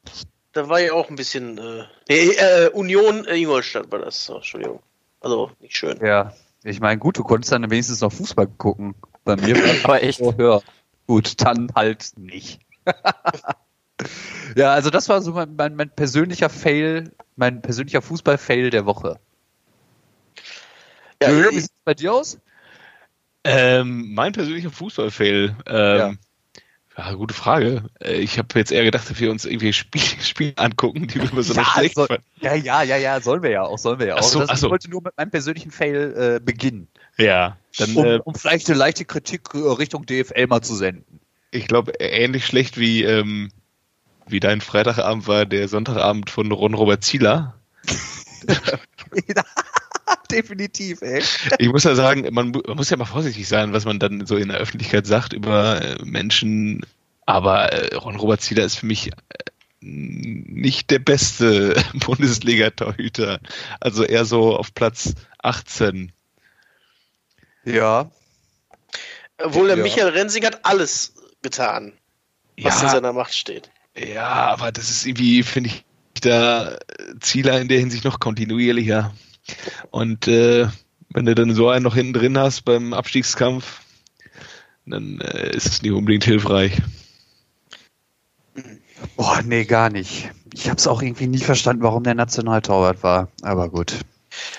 Da 0.51 0.67
war 0.67 0.81
ja 0.81 0.91
auch 0.93 1.09
ein 1.09 1.15
bisschen 1.15 1.57
äh, 1.57 1.85
nee, 2.09 2.31
äh, 2.31 2.69
Union 2.69 3.25
äh, 3.25 3.37
Ingolstadt 3.37 3.91
war 3.91 3.99
das. 3.99 4.29
Oh, 4.29 4.37
Entschuldigung. 4.37 4.81
Also 5.21 5.51
nicht 5.61 5.77
schön. 5.77 6.05
Ja, 6.05 6.33
ich 6.63 6.81
meine, 6.81 6.99
gut, 6.99 7.17
du 7.17 7.23
konntest 7.23 7.53
dann 7.53 7.69
wenigstens 7.69 8.01
noch 8.01 8.11
Fußball 8.11 8.47
gucken. 8.57 8.95
Bei 9.23 9.37
mir 9.37 9.55
war 9.55 9.75
aber 9.83 10.03
echt. 10.03 10.19
Oh, 10.19 10.33
ja. 10.37 10.59
Gut, 11.05 11.41
dann 11.41 11.71
halt 11.75 12.11
nicht. 12.17 12.59
ja, 14.55 14.73
also 14.73 14.89
das 14.89 15.09
war 15.09 15.21
so 15.21 15.31
mein, 15.31 15.55
mein, 15.55 15.75
mein 15.75 15.89
persönlicher 15.89 16.49
Fail 16.49 17.11
mein 17.37 17.61
persönlicher 17.61 18.01
Fußball-Fail 18.01 18.69
der 18.71 18.85
Woche. 18.85 19.19
Ja, 21.21 21.29
Wie 21.29 21.59
sieht 21.59 21.71
es 21.71 21.71
bei 21.85 21.93
dir 21.93 22.13
aus? 22.13 22.39
Ähm, 23.43 24.13
mein 24.13 24.33
persönlicher 24.33 24.71
Fußball-Fail. 24.71 25.55
Ähm, 25.67 25.97
ja. 25.97 26.13
ja. 26.97 27.13
gute 27.13 27.33
Frage. 27.33 27.89
Äh, 27.99 28.15
ich 28.15 28.37
habe 28.37 28.47
jetzt 28.59 28.71
eher 28.71 28.83
gedacht, 28.83 29.09
dass 29.09 29.19
wir 29.19 29.31
uns 29.31 29.45
irgendwie 29.45 29.71
Spiele 29.71 30.03
Spiel 30.21 30.53
angucken, 30.57 31.07
die 31.07 31.21
wir 31.21 31.43
so 31.43 31.53
ja, 31.53 31.63
schlecht 31.63 31.95
so, 31.95 32.07
Ja, 32.41 32.55
ja, 32.55 32.81
ja, 32.81 32.97
ja, 32.97 33.21
sollen 33.21 33.43
wir 33.43 33.51
ja 33.51 33.63
auch, 33.63 33.77
sollen 33.77 33.99
wir 33.99 34.07
ja 34.07 34.15
auch. 34.15 34.23
So, 34.23 34.45
das, 34.45 34.59
so. 34.59 34.67
Ich 34.67 34.71
wollte 34.71 34.89
nur 34.89 35.03
mit 35.03 35.15
meinem 35.15 35.31
persönlichen 35.31 35.71
Fail 35.71 36.37
äh, 36.37 36.39
beginnen. 36.43 36.87
Ja. 37.17 37.57
Dann, 37.77 37.95
um, 37.95 38.05
äh, 38.05 38.19
um 38.23 38.35
vielleicht 38.35 38.67
eine 38.69 38.77
leichte 38.77 39.05
Kritik 39.05 39.53
äh, 39.53 39.59
Richtung 39.59 40.05
DFL 40.05 40.47
mal 40.47 40.61
zu 40.61 40.75
senden. 40.75 41.19
Ich 41.51 41.67
glaube, 41.67 41.93
ähnlich 41.99 42.45
schlecht 42.45 42.77
wie, 42.77 43.03
ähm, 43.03 43.51
wie 44.27 44.39
dein 44.39 44.61
Freitagabend 44.61 45.27
war 45.27 45.45
der 45.45 45.67
Sonntagabend 45.67 46.29
von 46.29 46.51
Ron 46.51 46.73
Robert 46.73 47.03
Zieler. 47.03 47.55
Definitiv, 50.31 51.01
ey. 51.01 51.23
Ich 51.57 51.69
muss 51.69 51.83
ja 51.83 51.95
sagen, 51.95 52.27
man, 52.33 52.51
man, 52.51 52.75
muss 52.77 52.89
ja 52.89 52.97
mal 52.97 53.05
vorsichtig 53.05 53.47
sein, 53.47 53.73
was 53.73 53.85
man 53.85 53.99
dann 53.99 54.25
so 54.25 54.35
in 54.35 54.49
der 54.49 54.57
Öffentlichkeit 54.57 55.07
sagt 55.07 55.33
über 55.33 55.81
äh, 55.81 55.95
Menschen. 56.03 56.85
Aber 57.25 57.71
äh, 57.71 57.95
Ron 57.95 58.15
Robert 58.17 58.41
Zieler 58.41 58.63
ist 58.63 58.75
für 58.75 58.85
mich 58.85 59.11
äh, 59.11 59.13
nicht 59.79 60.91
der 60.91 60.99
beste 60.99 61.81
Bundesliga-Torhüter. 61.93 63.39
Also 63.79 64.03
eher 64.03 64.25
so 64.25 64.57
auf 64.57 64.73
Platz 64.73 65.13
18. 65.39 66.11
Ja. 67.63 68.11
Obwohl 69.37 69.67
der 69.67 69.77
ja. 69.77 69.83
Michael 69.83 70.09
Rensing 70.09 70.45
hat 70.45 70.65
alles 70.65 71.13
getan, 71.41 71.93
was 72.59 72.81
ja. 72.81 72.87
in 72.87 72.91
seiner 72.93 73.13
Macht 73.13 73.35
steht. 73.35 73.69
Ja, 73.97 74.47
aber 74.47 74.71
das 74.71 74.89
ist 74.89 75.05
irgendwie, 75.05 75.43
finde 75.43 75.69
ich, 75.69 75.83
der 76.23 76.79
Zieler 77.19 77.59
in 77.59 77.67
der 77.67 77.79
Hinsicht 77.79 78.03
noch 78.03 78.19
kontinuierlicher. 78.19 79.13
Und 79.91 80.27
äh, 80.27 80.67
wenn 81.09 81.25
du 81.25 81.35
dann 81.35 81.53
so 81.53 81.69
einen 81.69 81.83
noch 81.83 81.95
hinten 81.95 82.13
drin 82.13 82.37
hast 82.37 82.63
beim 82.63 82.93
Abstiegskampf, 82.93 83.81
dann 84.85 85.19
äh, 85.21 85.55
ist 85.55 85.65
es 85.67 85.81
nicht 85.81 85.91
unbedingt 85.91 86.25
hilfreich. 86.25 86.81
Boah, 89.15 89.41
nee, 89.43 89.65
gar 89.65 89.89
nicht. 89.89 90.29
Ich 90.53 90.67
habe 90.67 90.77
es 90.77 90.87
auch 90.87 91.01
irgendwie 91.01 91.27
nie 91.27 91.39
verstanden, 91.39 91.83
warum 91.83 92.03
der 92.03 92.15
Nationaltorwart 92.15 93.03
war. 93.03 93.29
Aber 93.41 93.69
gut. 93.69 93.95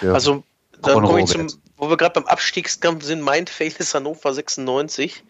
Ja. 0.01 0.13
Also, 0.13 0.45
dann 0.83 1.03
komme 1.03 1.21
ich 1.21 1.27
zum, 1.27 1.49
wo 1.77 1.89
wir 1.89 1.97
gerade 1.97 2.21
beim 2.21 2.27
Abstiegskampf 2.27 3.05
sind, 3.05 3.21
mein 3.21 3.47
Fail 3.47 3.73
ist 3.79 3.95
Hannover 3.95 4.33
96. 4.33 5.25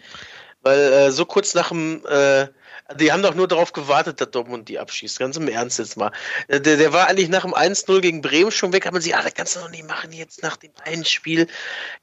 Weil 0.62 0.78
äh, 0.78 1.10
so 1.10 1.24
kurz 1.24 1.54
nach 1.54 1.68
dem 1.68 2.04
äh, 2.06 2.48
die 2.96 3.12
haben 3.12 3.22
doch 3.22 3.34
nur 3.34 3.46
darauf 3.46 3.72
gewartet, 3.72 4.20
dass 4.20 4.30
Dortmund 4.30 4.68
die 4.68 4.78
abschießt. 4.78 5.18
Ganz 5.18 5.36
im 5.36 5.48
Ernst 5.48 5.78
jetzt 5.78 5.96
mal. 5.96 6.10
Äh, 6.48 6.60
der, 6.60 6.76
der 6.76 6.92
war 6.92 7.06
eigentlich 7.06 7.28
nach 7.28 7.42
dem 7.42 7.54
1-0 7.54 8.00
gegen 8.00 8.22
Bremen 8.22 8.50
schon 8.50 8.72
weg, 8.72 8.86
aber 8.86 9.00
sie, 9.00 9.14
ah, 9.14 9.22
das 9.22 9.34
kannst 9.34 9.56
du 9.56 9.60
noch 9.60 9.70
nicht 9.70 9.86
machen 9.86 10.12
jetzt 10.12 10.42
nach 10.42 10.56
dem 10.56 10.72
einen 10.84 11.04
Spiel. 11.04 11.48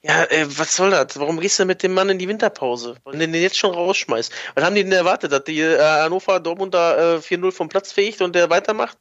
Ja, 0.04 0.24
äh, 0.26 0.46
was 0.48 0.76
soll 0.76 0.92
das? 0.92 1.20
Warum 1.20 1.40
gehst 1.40 1.58
du 1.58 1.66
mit 1.66 1.82
dem 1.82 1.94
Mann 1.94 2.10
in 2.10 2.20
die 2.20 2.28
Winterpause? 2.28 2.98
Wollen 3.04 3.20
den 3.20 3.34
jetzt 3.34 3.58
schon 3.58 3.74
rausschmeißt? 3.74 4.32
Was 4.54 4.64
haben 4.64 4.76
die 4.76 4.84
denn 4.84 4.92
erwartet, 4.92 5.32
dass 5.32 5.44
die 5.44 5.60
äh, 5.60 5.80
Hannover 5.80 6.40
Dortmund 6.40 6.74
da 6.74 7.16
äh, 7.16 7.18
4-0 7.18 7.52
vom 7.52 7.70
Platz 7.70 7.92
fähigt 7.92 8.22
und 8.22 8.36
der 8.36 8.50
weitermacht? 8.50 8.98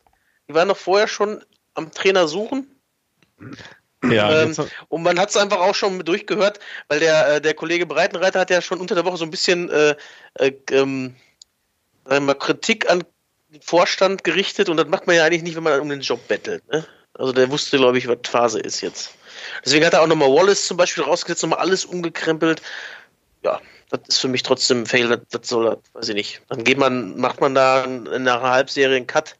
Die 0.49 0.55
waren 0.55 0.69
doch 0.69 0.77
vorher 0.77 1.09
schon 1.09 1.45
am 1.75 1.93
Trainer 1.93 2.29
suchen. 2.29 2.71
Ja, 4.11 4.43
ähm, 4.43 4.55
und 4.89 5.03
man 5.03 5.19
hat 5.19 5.31
es 5.31 5.37
einfach 5.37 5.59
auch 5.59 5.75
schon 5.75 5.99
durchgehört, 6.01 6.61
weil 6.89 7.01
der, 7.01 7.37
äh, 7.37 7.41
der 7.41 7.55
Kollege 7.55 7.87
Breitenreiter 7.87 8.41
hat 8.41 8.51
ja 8.51 8.61
schon 8.61 8.81
unter 8.81 8.95
der 8.95 9.05
Woche 9.05 9.17
so 9.17 9.25
ein 9.25 9.31
bisschen 9.31 9.71
äh, 9.71 9.97
äh, 10.35 10.53
ähm, 10.71 11.15
mal, 12.09 12.35
Kritik 12.35 12.91
an 12.91 13.05
den 13.49 13.63
Vorstand 13.63 14.25
gerichtet 14.25 14.69
und 14.69 14.77
das 14.77 14.89
macht 14.89 15.07
man 15.07 15.17
ja 15.17 15.25
eigentlich 15.25 15.43
nicht, 15.43 15.57
wenn 15.57 15.63
man 15.63 15.81
um 15.81 15.89
den 15.89 16.01
Job 16.01 16.27
bettelt. 16.29 16.63
Ne? 16.71 16.85
Also 17.15 17.33
der 17.33 17.51
wusste, 17.51 17.77
glaube 17.77 17.99
ich, 17.99 18.09
was 18.09 18.19
Phase 18.25 18.61
ist 18.61 18.81
jetzt. 18.81 19.15
Deswegen 19.65 19.85
hat 19.85 19.93
er 19.93 20.03
auch 20.03 20.07
nochmal 20.07 20.31
Wallace 20.31 20.67
zum 20.67 20.77
Beispiel 20.77 21.05
rausgesetzt, 21.05 21.43
nochmal 21.43 21.61
alles 21.61 21.85
umgekrempelt. 21.85 22.63
Ja, 23.45 23.61
das 23.91 24.01
ist 24.09 24.19
für 24.19 24.29
mich 24.29 24.43
trotzdem 24.43 24.83
ein 24.83 24.87
Fail, 24.87 25.09
das, 25.09 25.21
das 25.31 25.49
soll, 25.49 25.79
weiß 25.93 26.09
ich 26.09 26.15
nicht. 26.15 26.43
Dann 26.49 26.65
geht 26.65 26.79
man, 26.79 27.19
macht 27.19 27.41
man 27.41 27.55
da 27.55 27.87
nach 27.87 28.13
einer 28.13 28.41
Halbserie 28.43 28.97
einen 28.97 29.07
Cut 29.07 29.37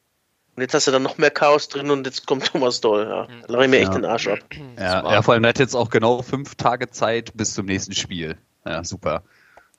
und 0.55 0.61
jetzt 0.61 0.73
hast 0.73 0.87
du 0.87 0.91
dann 0.91 1.03
noch 1.03 1.17
mehr 1.17 1.31
Chaos 1.31 1.67
drin 1.67 1.91
und 1.91 2.05
jetzt 2.05 2.25
kommt 2.25 2.45
Thomas 2.45 2.79
Doll. 2.79 3.03
Ja, 3.09 3.27
da 3.45 3.53
lache 3.53 3.65
ich 3.65 3.69
mir 3.69 3.79
echt 3.79 3.89
Ja. 3.89 3.95
den 3.95 4.05
Arsch 4.05 4.27
ab. 4.27 4.39
Ja, 4.77 5.11
ja, 5.11 5.21
vor 5.21 5.33
allem 5.33 5.43
er 5.43 5.49
hat 5.49 5.59
jetzt 5.59 5.75
auch 5.75 5.89
genau 5.89 6.21
fünf 6.21 6.55
Tage 6.55 6.89
Zeit 6.89 7.31
bis 7.35 7.53
zum 7.53 7.65
nächsten 7.65 7.93
Spiel. 7.93 8.37
Ja, 8.65 8.83
super. 8.83 9.23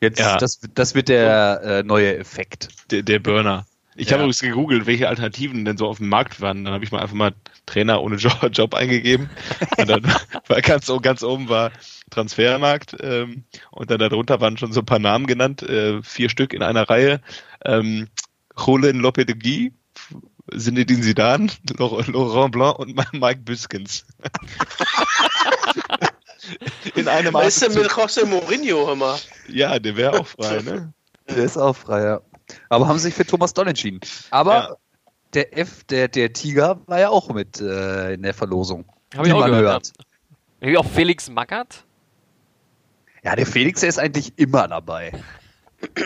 Jetzt, 0.00 0.18
Ja. 0.18 0.36
das, 0.36 0.60
das 0.74 0.94
wird 0.94 1.08
der 1.08 1.60
äh, 1.62 1.82
neue 1.82 2.16
Effekt. 2.18 2.68
Der, 2.90 3.02
der 3.02 3.18
Burner. 3.18 3.66
Ich 3.98 4.08
Ja. 4.08 4.12
habe 4.12 4.24
übrigens 4.24 4.40
gegoogelt, 4.40 4.86
welche 4.86 5.08
Alternativen 5.08 5.64
denn 5.64 5.78
so 5.78 5.86
auf 5.86 5.96
dem 5.98 6.08
Markt 6.10 6.40
waren. 6.42 6.64
Dann 6.64 6.74
habe 6.74 6.84
ich 6.84 6.92
mal 6.92 7.00
einfach 7.00 7.14
mal 7.14 7.32
Trainer 7.64 8.02
ohne 8.02 8.16
Job, 8.16 8.36
Job 8.52 8.74
eingegeben. 8.74 9.30
Und 9.78 9.88
dann 9.88 10.02
war 10.48 10.60
ganz, 10.60 10.90
ganz 11.02 11.22
oben 11.22 11.48
war 11.48 11.72
Transfermarkt. 12.10 12.96
Ähm, 13.00 13.44
und 13.70 13.90
dann 13.90 13.98
darunter 13.98 14.40
waren 14.40 14.58
schon 14.58 14.72
so 14.72 14.80
ein 14.80 14.86
paar 14.86 14.98
Namen 14.98 15.26
genannt, 15.26 15.62
äh, 15.62 16.02
vier 16.02 16.28
Stück 16.28 16.52
in 16.52 16.62
einer 16.62 16.88
Reihe. 16.88 17.20
Ähm, 17.64 18.08
Roland 18.66 19.00
Lopetegui, 19.00 19.72
Zinedine 20.56 21.00
Zidane, 21.00 21.48
Laurent 21.78 22.08
Laurent 22.08 22.52
Blanc 22.52 22.78
und 22.78 22.94
Mike 23.14 23.40
Biskins. 23.44 24.06
in 26.94 27.08
einem 27.08 27.32
Was 27.34 27.48
ist 27.48 27.62
denn 27.62 27.74
mit 27.74 27.90
José 27.90 28.24
Mourinho, 28.24 28.86
hör 28.86 28.96
mal? 28.96 29.18
Ja, 29.48 29.78
der 29.78 29.96
wäre 29.96 30.20
auch 30.20 30.26
frei, 30.26 30.60
ne? 30.62 30.92
Der 31.28 31.38
ist 31.38 31.56
auch 31.56 31.74
frei, 31.74 32.04
ja. 32.04 32.20
Aber 32.68 32.86
haben 32.86 33.00
sich 33.00 33.12
für 33.12 33.26
Thomas 33.26 33.52
Doll 33.52 33.66
entschieden. 33.66 33.98
Aber 34.30 34.54
Ja. 34.54 34.76
der 35.34 35.58
F, 35.58 35.82
der, 35.84 36.06
der 36.06 36.32
Tiger, 36.32 36.78
war 36.86 37.00
ja 37.00 37.08
auch 37.08 37.28
mit 37.30 37.60
äh, 37.60 38.14
in 38.14 38.22
der 38.22 38.32
Verlosung. 38.32 38.84
Habe 39.16 39.26
ich 39.26 39.34
auch 39.34 39.44
gehört. 39.44 39.88
Ja. 39.88 40.04
Irgendwie 40.60 40.78
auch 40.78 40.86
Felix 40.86 41.28
Magath? 41.28 41.84
Ja, 43.24 43.34
der 43.34 43.44
Felix, 43.44 43.80
der 43.80 43.88
ist 43.88 43.98
eigentlich 43.98 44.32
immer 44.36 44.68
dabei. 44.68 45.10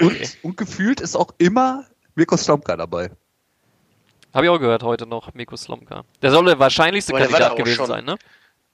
Und, 0.01 0.17
und 0.43 0.57
gefühlt 0.57 1.01
ist 1.01 1.15
auch 1.17 1.35
immer 1.37 1.85
Mirko 2.15 2.39
Slomka 2.39 2.77
dabei. 2.77 3.11
Habe 4.33 4.47
ich 4.47 4.51
auch 4.51 4.59
gehört 4.59 4.83
heute 4.83 5.07
noch, 5.07 5.35
Miko 5.35 5.57
Slomka. 5.57 6.05
Der 6.23 6.31
soll 6.31 6.47
der 6.47 6.59
wahrscheinlichste 6.59 7.13
Aber 7.13 7.19
der 7.21 7.29
Kandidat 7.29 7.57
gewesen 7.57 7.77
schon. 7.77 7.87
sein, 7.87 8.05
ne? 8.05 8.17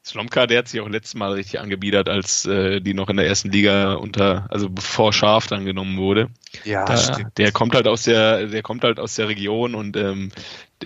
Slomka, 0.07 0.47
der 0.47 0.59
hat 0.59 0.69
sich 0.69 0.81
auch 0.81 0.89
letztes 0.89 1.17
Mal 1.17 1.33
richtig 1.33 1.59
angebiedert, 1.59 2.09
als 2.09 2.47
äh, 2.47 2.81
die 2.81 2.95
noch 2.95 3.09
in 3.09 3.17
der 3.17 3.27
ersten 3.27 3.51
Liga 3.51 3.95
unter, 3.95 4.47
also 4.51 4.71
bevor 4.71 5.13
Schaf 5.13 5.49
dann 5.49 5.65
genommen 5.65 5.97
wurde. 5.99 6.29
Ja, 6.65 6.85
Da, 6.85 7.19
der 7.37 7.51
kommt 7.51 7.75
halt 7.75 7.89
aus 7.89 8.05
der, 8.05 8.47
der 8.47 8.63
kommt 8.63 8.85
halt 8.85 9.01
aus 9.01 9.17
der 9.17 9.29
Region 9.29 9.75
und 9.75 9.97
ähm, 9.97 10.31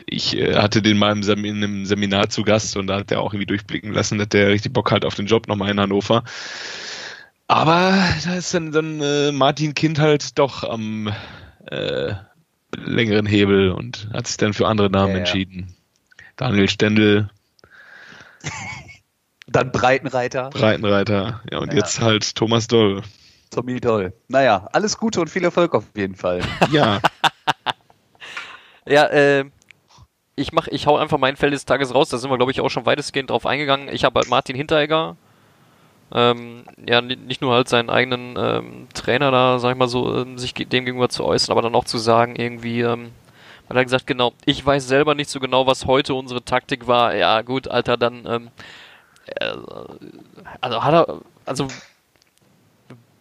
ich 0.07 0.37
äh, 0.39 0.55
hatte 0.57 0.81
den 0.81 0.97
mal 0.97 1.13
im 1.13 1.23
Sem 1.23 1.45
in 1.45 1.57
einem 1.57 1.85
Seminar 1.85 2.31
zu 2.31 2.45
Gast 2.45 2.77
und 2.79 2.87
da 2.87 2.97
hat 3.01 3.13
er 3.13 3.21
auch 3.21 3.35
irgendwie 3.35 3.47
durchblicken 3.47 3.93
lassen, 3.93 4.17
dass 4.19 4.31
der 4.31 4.49
richtig 4.49 4.73
Bock 4.73 4.91
hat 4.91 5.05
auf 5.05 5.15
den 5.15 5.27
Job 5.27 5.49
nochmal 5.49 5.71
in 5.71 5.81
Hannover. 5.81 6.25
Aber 7.47 7.93
da 8.25 8.35
ist 8.37 8.55
dann, 8.55 8.73
dann 8.73 9.01
äh, 9.03 9.33
Martin 9.33 9.75
Kind 9.75 9.99
halt 9.99 10.39
doch 10.39 10.65
am 10.65 11.13
äh, 11.67 12.15
längeren 12.75 13.27
Hebel 13.27 13.73
und 13.73 14.09
hat 14.15 14.29
sich 14.29 14.37
dann 14.39 14.55
für 14.55 14.67
andere 14.67 14.89
Namen 14.89 15.09
Ja, 15.11 15.15
ja. 15.15 15.19
entschieden. 15.19 15.75
Daniel 16.37 16.69
Stendel, 16.71 17.29
Dann 19.53 19.73
Breitenreiter, 19.73 20.51
Breitenreiter, 20.51 21.41
ja 21.51 21.59
und 21.59 21.73
Ja. 21.73 21.79
jetzt 21.81 22.01
halt 22.01 22.35
Thomas 22.37 22.69
Doll. 22.69 23.03
Tommy 23.51 23.81
Doll. 23.81 24.13
Naja, 24.29 24.69
alles 24.73 24.97
Gute 24.97 25.21
und 25.21 25.29
viel 25.29 25.43
Erfolg 25.45 25.75
auf 25.75 25.85
jeden 25.97 26.15
Fall. 26.15 26.41
Ja, 26.71 27.01
Ja, 28.87 29.07
äh, 29.07 29.45
ich 30.37 30.53
mach, 30.53 30.69
ich 30.69 30.87
hau 30.87 30.97
einfach 30.97 31.19
mein 31.19 31.37
Feld 31.37 31.53
des 31.53 31.65
Tages 31.67 31.95
raus. 31.95 32.09
Da 32.09 32.19
sind 32.19 32.31
wir, 32.31 32.37
glaube 32.37 32.53
ich, 32.53 32.61
auch 32.61 32.71
schon 32.71 32.87
weitestgehend 32.87 33.31
drauf 33.31 33.45
eingegangen. 33.47 33.89
Ich 33.93 34.05
habe 34.05 34.19
halt 34.21 34.29
Martin 34.31 34.57
Hinteregger. 34.57 35.17
Ähm, 36.13 36.65
ja, 36.89 37.01
ni- 37.03 37.17
nicht 37.17 37.41
nur 37.41 37.53
halt 37.55 37.69
seinen 37.69 37.91
eigenen 37.91 38.37
ähm, 38.37 38.89
Trainer 38.95 39.31
da, 39.31 39.59
sag 39.59 39.73
ich 39.73 39.79
mal 39.79 39.87
so, 39.89 40.17
ähm, 40.23 40.39
sich 40.39 40.55
dem 40.55 40.85
gegenüber 40.85 41.09
zu 41.09 41.25
äußern, 41.25 41.53
aber 41.53 41.63
dann 41.63 41.75
auch 41.75 41.85
zu 41.85 41.99
sagen, 41.99 42.35
irgendwie, 42.37 42.81
ähm, 42.81 43.11
man 43.69 43.79
hat 43.79 43.85
gesagt, 43.85 44.09
genau, 44.09 44.33
ich 44.45 44.65
weiß 44.65 44.89
selber 44.89 45.15
nicht 45.15 45.31
so 45.31 45.39
genau, 45.39 45.69
was 45.69 45.87
heute 45.87 46.15
unsere 46.15 46.43
Taktik 46.45 46.89
war. 46.89 47.15
Ja, 47.15 47.43
gut, 47.43 47.69
Alter, 47.69 47.97
dann, 47.97 48.25
ähm, 48.27 48.47
äh, 48.49 48.51
also 50.61 50.85
hat 50.85 50.95
er, 50.95 51.21
also 51.45 51.69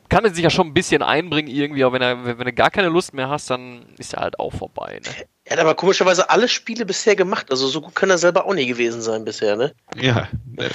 kann 0.09 0.25
er 0.25 0.33
sich 0.33 0.43
ja 0.43 0.49
schon 0.49 0.67
ein 0.67 0.73
bisschen 0.73 1.03
einbringen 1.03 1.49
irgendwie, 1.49 1.83
aber 1.83 1.93
wenn 1.93 2.01
er, 2.01 2.25
wenn, 2.25 2.45
du 2.45 2.53
gar 2.53 2.71
keine 2.71 2.89
Lust 2.89 3.13
mehr 3.13 3.29
hast, 3.29 3.49
dann 3.49 3.85
ist 3.97 4.13
er 4.13 4.21
halt 4.21 4.39
auch 4.39 4.51
vorbei. 4.51 4.99
Ne? 5.05 5.25
Er 5.45 5.53
hat 5.53 5.59
aber 5.59 5.75
komischerweise 5.75 6.29
alle 6.29 6.47
Spiele 6.47 6.85
bisher 6.85 7.15
gemacht. 7.15 7.51
Also 7.51 7.67
so 7.67 7.81
gut 7.81 7.95
kann 7.95 8.09
er 8.09 8.17
selber 8.17 8.45
auch 8.45 8.53
nie 8.53 8.65
gewesen 8.65 9.01
sein 9.01 9.23
bisher, 9.23 9.55
ne? 9.55 9.73
Ja, 9.95 10.27
äh, 10.57 10.69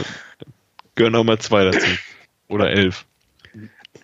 gehören 0.94 1.12
noch 1.12 1.24
mal 1.24 1.38
zwei 1.38 1.64
dazu. 1.64 1.86
Oder 2.48 2.70
elf. 2.70 3.04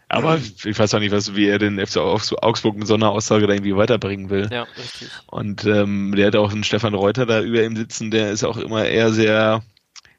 Aber 0.09 0.39
ich 0.39 0.77
weiß 0.77 0.95
auch 0.95 0.99
nicht, 0.99 1.13
was, 1.13 1.37
wie 1.37 1.47
er 1.47 1.61
den 1.61 1.79
FC 1.79 1.99
Augs- 1.99 2.35
Augsburg 2.35 2.77
mit 2.77 2.89
so 2.89 2.95
einer 2.95 3.11
Aussage 3.11 3.47
da 3.47 3.53
irgendwie 3.53 3.77
weiterbringen 3.77 4.29
will. 4.29 4.49
Ja, 4.51 4.65
richtig. 4.77 5.09
Und 5.27 5.65
ähm, 5.65 6.13
der 6.17 6.27
hat 6.27 6.37
auch 6.37 6.51
einen 6.51 6.65
Stefan 6.65 6.95
Reuter 6.95 7.27
da 7.27 7.41
über 7.41 7.63
ihm 7.63 7.77
sitzen, 7.77 8.11
der 8.11 8.33
ist 8.33 8.43
auch 8.43 8.57
immer 8.57 8.85
eher 8.87 9.13
sehr 9.13 9.63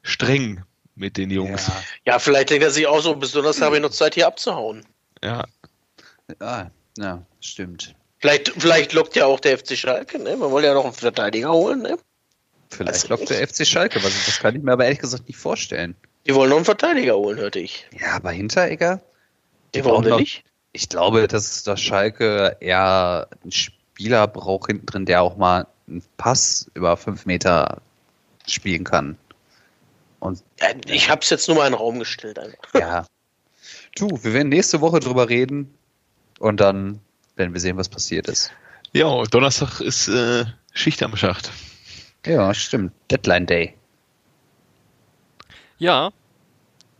streng 0.02 0.62
mit 0.94 1.16
den 1.16 1.30
Jungs. 1.30 1.70
Ja, 2.04 2.18
vielleicht 2.18 2.50
denkt 2.50 2.64
er 2.64 2.70
sich 2.70 2.86
auch 2.86 3.00
so, 3.00 3.14
besonders 3.16 3.60
habe 3.60 3.76
ich 3.76 3.82
noch 3.82 3.90
Zeit 3.90 4.14
hier 4.14 4.26
abzuhauen. 4.26 4.84
Ja, 5.22 5.44
Ja, 6.40 6.70
ja, 6.98 7.22
stimmt. 7.40 7.94
Vielleicht, 8.18 8.50
vielleicht 8.56 8.92
lockt 8.92 9.16
ja 9.16 9.26
auch 9.26 9.40
der 9.40 9.58
FC 9.58 9.76
Schalke, 9.76 10.18
ne? 10.18 10.36
Man 10.36 10.50
wollte 10.50 10.68
ja 10.68 10.74
noch 10.74 10.84
einen 10.84 10.92
Verteidiger 10.92 11.50
holen, 11.52 11.82
ne? 11.82 11.98
Vielleicht 12.70 13.08
lockt 13.08 13.28
der 13.30 13.46
FC 13.46 13.66
Schalke, 13.66 14.02
was 14.02 14.26
das 14.26 14.38
kann 14.38 14.54
ich 14.56 14.62
mir 14.62 14.72
aber 14.72 14.84
ehrlich 14.84 15.00
gesagt 15.00 15.26
nicht 15.28 15.36
vorstellen. 15.38 15.94
Die 16.26 16.34
wollen 16.34 16.50
noch 16.50 16.56
einen 16.56 16.64
Verteidiger 16.64 17.16
holen, 17.16 17.38
hörte 17.38 17.58
ich. 17.58 17.86
Ja, 18.00 18.12
aber 18.12 18.30
Hinteregger? 18.30 19.00
Die 19.74 19.82
brauchen 19.82 19.92
wollen 19.94 20.04
wir 20.04 20.10
noch- 20.12 20.20
nicht. 20.20 20.44
Ich 20.72 20.88
glaube, 20.88 21.26
dass 21.28 21.64
das 21.64 21.80
Schalke 21.82 22.56
eher 22.60 23.28
einen 23.42 23.52
Spieler 23.52 24.26
braucht 24.26 24.68
hinten 24.68 24.86
drin, 24.86 25.04
der 25.04 25.22
auch 25.22 25.36
mal 25.36 25.66
einen 25.88 26.02
Pass 26.16 26.70
über 26.74 26.96
fünf 26.96 27.26
Meter 27.26 27.82
spielen 28.46 28.84
kann. 28.84 29.18
Und 30.22 30.42
Ja, 30.60 30.68
ich 30.86 31.10
hab's 31.10 31.30
jetzt 31.30 31.48
nur 31.48 31.56
mal 31.56 31.66
in 31.66 31.72
den 31.72 31.78
Raum 31.78 31.98
gestellt 31.98 32.38
einfach. 32.38 32.74
ja. 32.74 33.04
Du, 33.96 34.08
wir 34.22 34.32
werden 34.32 34.48
nächste 34.48 34.80
Woche 34.80 35.00
drüber 35.00 35.28
reden 35.28 35.74
und 36.38 36.60
dann 36.60 37.00
werden 37.36 37.52
wir 37.52 37.60
sehen, 37.60 37.76
was 37.76 37.88
passiert 37.88 38.26
ist. 38.28 38.50
ja 38.92 39.22
Donnerstag 39.24 39.80
ist 39.80 40.08
äh, 40.08 40.44
Schicht 40.72 41.02
am 41.02 41.14
Schacht. 41.16 41.50
Ja, 42.24 42.54
stimmt. 42.54 42.92
Deadline 43.10 43.46
Day. 43.46 43.74
Ja, 45.78 46.10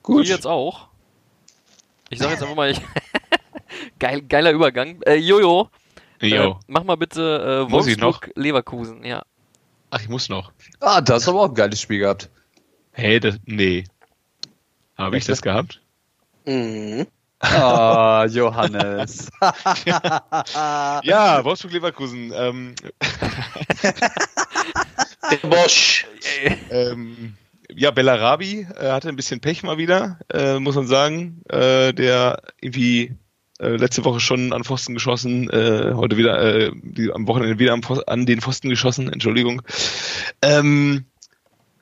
Gut. 0.02 0.26
ihr 0.26 0.34
jetzt 0.34 0.46
auch. 0.46 0.88
Ich 2.10 2.18
sag 2.18 2.30
jetzt 2.30 2.42
einfach 2.42 2.56
mal, 2.56 2.70
ich 2.72 2.80
Geil, 3.98 4.20
geiler 4.22 4.50
Übergang. 4.50 5.00
Äh, 5.02 5.14
Jojo, 5.14 5.70
äh, 6.20 6.26
Jo. 6.26 6.60
mach 6.66 6.82
mal 6.84 6.96
bitte 6.96 7.64
äh, 7.68 7.70
Muss 7.70 7.86
ich 7.86 7.96
noch? 7.96 8.20
Wolfsburg 8.20 8.32
Leverkusen, 8.36 9.04
ja. 9.04 9.22
Ach, 9.90 10.00
ich 10.00 10.08
muss 10.08 10.28
noch. 10.28 10.52
Ah, 10.80 11.00
das 11.00 11.22
ist 11.22 11.28
aber 11.28 11.40
auch 11.42 11.48
ein 11.48 11.54
geiles 11.54 11.80
Spiel 11.80 12.00
gehabt. 12.00 12.28
Hey, 12.93 13.20
das, 13.20 13.38
nee. 13.47 13.84
Habe 14.97 15.16
ich 15.16 15.24
das 15.24 15.40
gehabt? 15.40 15.80
Mhm. 16.45 17.07
Ah, 17.40 18.26
Johannes. 18.30 19.30
Ja, 19.84 21.40
Wolfsburg-Leverkusen. 21.45 22.32
Ähm, 22.36 22.74
Der 25.30 25.36
Bosch. 25.49 26.07
ähm, 26.70 27.34
ja, 27.74 27.90
Bellarabi 27.90 28.66
äh, 28.78 28.90
hatte 28.90 29.09
ein 29.09 29.16
bisschen 29.16 29.40
Pech 29.40 29.62
mal 29.62 29.78
wieder, 29.78 30.18
äh, 30.32 30.59
muss 30.59 30.74
man 30.74 30.86
sagen. 30.86 31.40
Äh, 31.49 31.95
der 31.95 32.43
irgendwie 32.61 33.14
äh, 33.59 33.76
letzte 33.76 34.05
Woche 34.05 34.20
schon 34.20 34.53
an 34.53 34.64
Pfosten 34.64 34.93
geschossen, 34.95 35.49
äh, 35.49 35.93
heute 35.95 36.18
wieder, 36.18 36.38
äh, 36.43 36.70
die, 36.74 37.11
am 37.12 37.26
Wochenende 37.26 37.59
wieder 37.59 37.72
am 37.72 37.82
Pfosten, 37.82 38.07
an 38.09 38.26
den 38.26 38.43
Pfosten 38.43 38.68
geschossen, 38.68 39.11
Entschuldigung. 39.11 39.62
Ähm, 40.43 41.07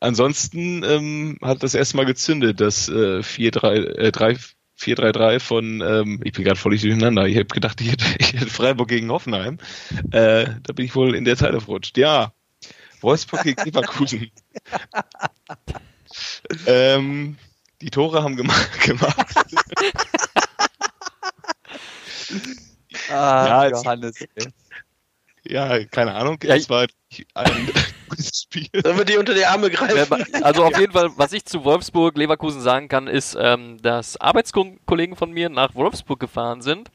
ansonsten 0.00 0.82
ähm, 0.84 1.38
hat 1.42 1.62
das 1.62 1.74
erste 1.74 1.96
Mal 1.96 2.06
gezündet, 2.06 2.60
das 2.60 2.88
äh, 2.88 3.20
4-3, 3.20 3.84
äh, 3.96 4.12
3 4.12 4.36
4-3-3 4.78 5.40
von, 5.40 5.82
ähm, 5.82 6.20
ich 6.24 6.32
bin 6.32 6.42
gerade 6.44 6.58
völlig 6.58 6.80
durcheinander. 6.80 7.26
Ich 7.26 7.36
habe 7.36 7.44
gedacht, 7.46 7.80
ich 7.82 7.92
hätte, 7.92 8.04
ich 8.18 8.32
hätte 8.32 8.46
Freiburg 8.46 8.88
gegen 8.88 9.10
Hoffenheim. 9.10 9.58
Äh, 10.10 10.46
da 10.62 10.72
bin 10.72 10.86
ich 10.86 10.94
wohl 10.94 11.14
in 11.14 11.24
der 11.26 11.36
Zeit 11.36 11.54
aufrutscht. 11.54 11.98
Ja, 11.98 12.32
Wolfsburg 13.02 13.42
gegen 13.44 13.62
Leverkusen. 13.62 14.30
ähm, 16.66 17.36
die 17.82 17.90
Tore 17.90 18.22
haben 18.22 18.36
gemacht. 18.36 18.70
gemacht. 18.84 19.16
Ah, 23.10 23.46
Ja, 23.46 23.64
jetzt- 23.66 23.84
Johannes. 23.84 24.20
ey. 24.20 24.46
Ja, 25.50 25.84
keine 25.86 26.14
Ahnung. 26.14 26.38
Ja, 26.44 26.54
es 26.56 26.70
war 26.70 26.86
ein 27.34 27.68
gutes 28.08 28.42
Spiel. 28.44 28.68
Sollen 28.82 28.98
wir 28.98 29.04
die 29.04 29.16
unter 29.18 29.34
die 29.34 29.44
Arme 29.44 29.70
greifen? 29.70 30.24
Also 30.42 30.64
auf 30.64 30.78
jeden 30.78 30.92
Fall, 30.92 31.10
was 31.16 31.32
ich 31.32 31.44
zu 31.44 31.64
Wolfsburg 31.64 32.16
Leverkusen 32.16 32.60
sagen 32.60 32.88
kann, 32.88 33.08
ist, 33.08 33.36
ähm, 33.40 33.78
dass 33.82 34.16
Arbeitskollegen 34.18 35.16
von 35.16 35.32
mir 35.32 35.48
nach 35.48 35.74
Wolfsburg 35.74 36.20
gefahren 36.20 36.62
sind 36.62 36.90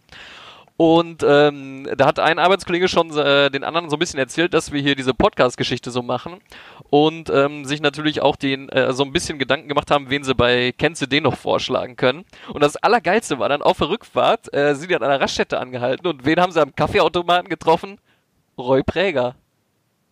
Und 0.78 1.24
ähm, 1.26 1.88
da 1.96 2.06
hat 2.06 2.20
ein 2.20 2.38
Arbeitskollege 2.38 2.90
schon 2.90 3.18
äh, 3.18 3.50
den 3.50 3.64
anderen 3.64 3.90
so 3.90 3.96
ein 3.96 4.00
bisschen 4.00 4.20
erzählt, 4.20 4.54
dass 4.54 4.74
wir 4.74 4.82
hier 4.82 4.96
diese 4.96 5.14
Podcast-Geschichte 5.14 5.90
so 5.90 6.02
machen 6.02 6.42
und 6.90 7.30
ähm, 7.30 7.64
sich 7.64 7.82
natürlich 7.82 8.22
auch 8.22 8.36
den 8.36 8.68
äh, 8.70 8.92
so 8.92 9.04
ein 9.04 9.14
bisschen 9.14 9.40
Gedanken 9.40 9.70
gemacht 9.70 9.90
haben, 9.90 10.10
wen 10.10 10.24
sie 10.26 10.36
bei 10.36 10.74
Kennst 10.78 11.02
du 11.02 11.08
den 11.08 11.24
noch 11.24 11.38
vorschlagen 11.38 11.96
können. 11.96 12.26
Und 12.54 12.62
das 12.62 12.76
Allergeilste 12.76 13.40
war 13.40 13.48
dann 13.48 13.62
auf 13.62 13.78
der 13.78 13.90
Rückfahrt, 13.90 14.54
äh, 14.54 14.76
sind 14.76 14.92
die 14.92 14.96
an 14.98 15.04
einer 15.04 15.22
Raststätte 15.22 15.60
angehalten 15.60 16.08
und 16.08 16.26
wen 16.26 16.42
haben 16.42 16.52
sie 16.52 16.62
am 16.62 16.76
Kaffeeautomaten 16.76 17.48
getroffen? 17.50 17.98
Roy 18.58 18.84
Präger. 18.84 19.36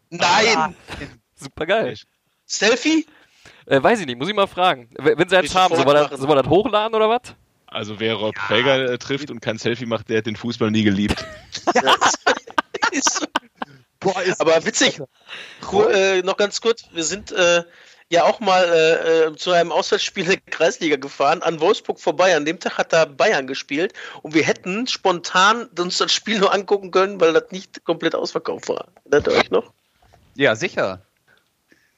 Nein! 0.10 0.76
Super 1.36 1.66
geil. 1.66 1.96
Selfie? 2.46 3.06
Äh, 3.66 3.82
weiß 3.82 4.00
ich 4.02 4.06
nicht, 4.06 4.18
muss 4.18 4.30
ich 4.30 4.36
mal 4.36 4.48
fragen. 4.48 4.90
Wenn 4.98 5.28
sie 5.28 5.40
Ich 5.40 5.56
haben, 5.56 5.76
soll 5.76 5.86
wir 5.86 5.94
das, 5.94 6.20
soll 6.20 6.30
wir 6.30 6.36
das 6.36 6.48
hochladen 6.48 6.96
oder 6.96 7.10
was? 7.10 7.36
Also 7.68 8.00
wer 8.00 8.14
Rob 8.16 8.36
Präger 8.36 8.92
äh, 8.92 8.98
trifft 9.00 9.32
und 9.32 9.40
kein 9.42 9.58
Selfie 9.58 9.88
macht, 9.88 10.10
der 10.10 10.20
hat 10.20 10.28
den 10.28 10.36
Fußball 10.36 10.70
nie 10.70 10.84
geliebt. 10.84 11.26
Boah, 14.00 14.22
ist 14.22 14.40
Aber 14.40 14.64
witzig. 14.66 15.02
Äh, 15.92 16.22
noch 16.22 16.38
ganz 16.38 16.62
kurz, 16.62 16.84
wir 16.92 17.04
sind 17.04 17.32
äh, 17.32 17.64
ja 18.10 18.24
auch 18.24 18.40
mal 18.40 18.64
äh, 18.66 19.24
äh, 19.26 19.36
zu 19.36 19.52
einem 19.52 19.72
Auswärtsspiel 19.72 20.24
in 20.24 20.30
der 20.30 20.40
Kreisliga 20.40 20.98
gefahren, 20.98 21.42
an 21.42 21.60
Wolfsburg 21.60 22.00
vorbei. 22.00 22.36
An 22.36 22.46
dem 22.46 22.60
Tag 22.60 22.78
hat 22.78 22.94
da 22.94 23.06
Bayern 23.06 23.48
gespielt 23.48 23.94
und 24.22 24.34
wir 24.34 24.44
hätten 24.44 24.88
spontan 24.88 25.68
uns 25.80 25.98
das 25.98 26.12
Spiel 26.12 26.40
nur 26.40 26.54
angucken 26.54 26.92
können, 26.92 27.20
weil 27.20 27.34
das 27.34 27.52
nicht 27.52 27.84
komplett 27.86 28.16
ausverkauft 28.16 28.70
war. 28.70 28.88
Erinnert 29.06 29.28
ihr 29.28 29.34
euch 29.34 29.52
noch? 29.52 29.74
Ja, 30.36 30.56
sicher. 30.56 31.06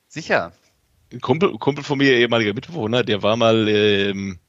Sicher. 0.08 0.54
Ein 1.12 1.22
Kumpel, 1.22 1.58
Kumpel 1.58 1.84
von 1.84 1.98
mir, 1.98 2.14
ehemaliger 2.14 2.54
Mitbewohner, 2.54 3.04
der 3.04 3.22
war 3.22 3.38
mal, 3.38 3.68
ähm, 3.68 4.40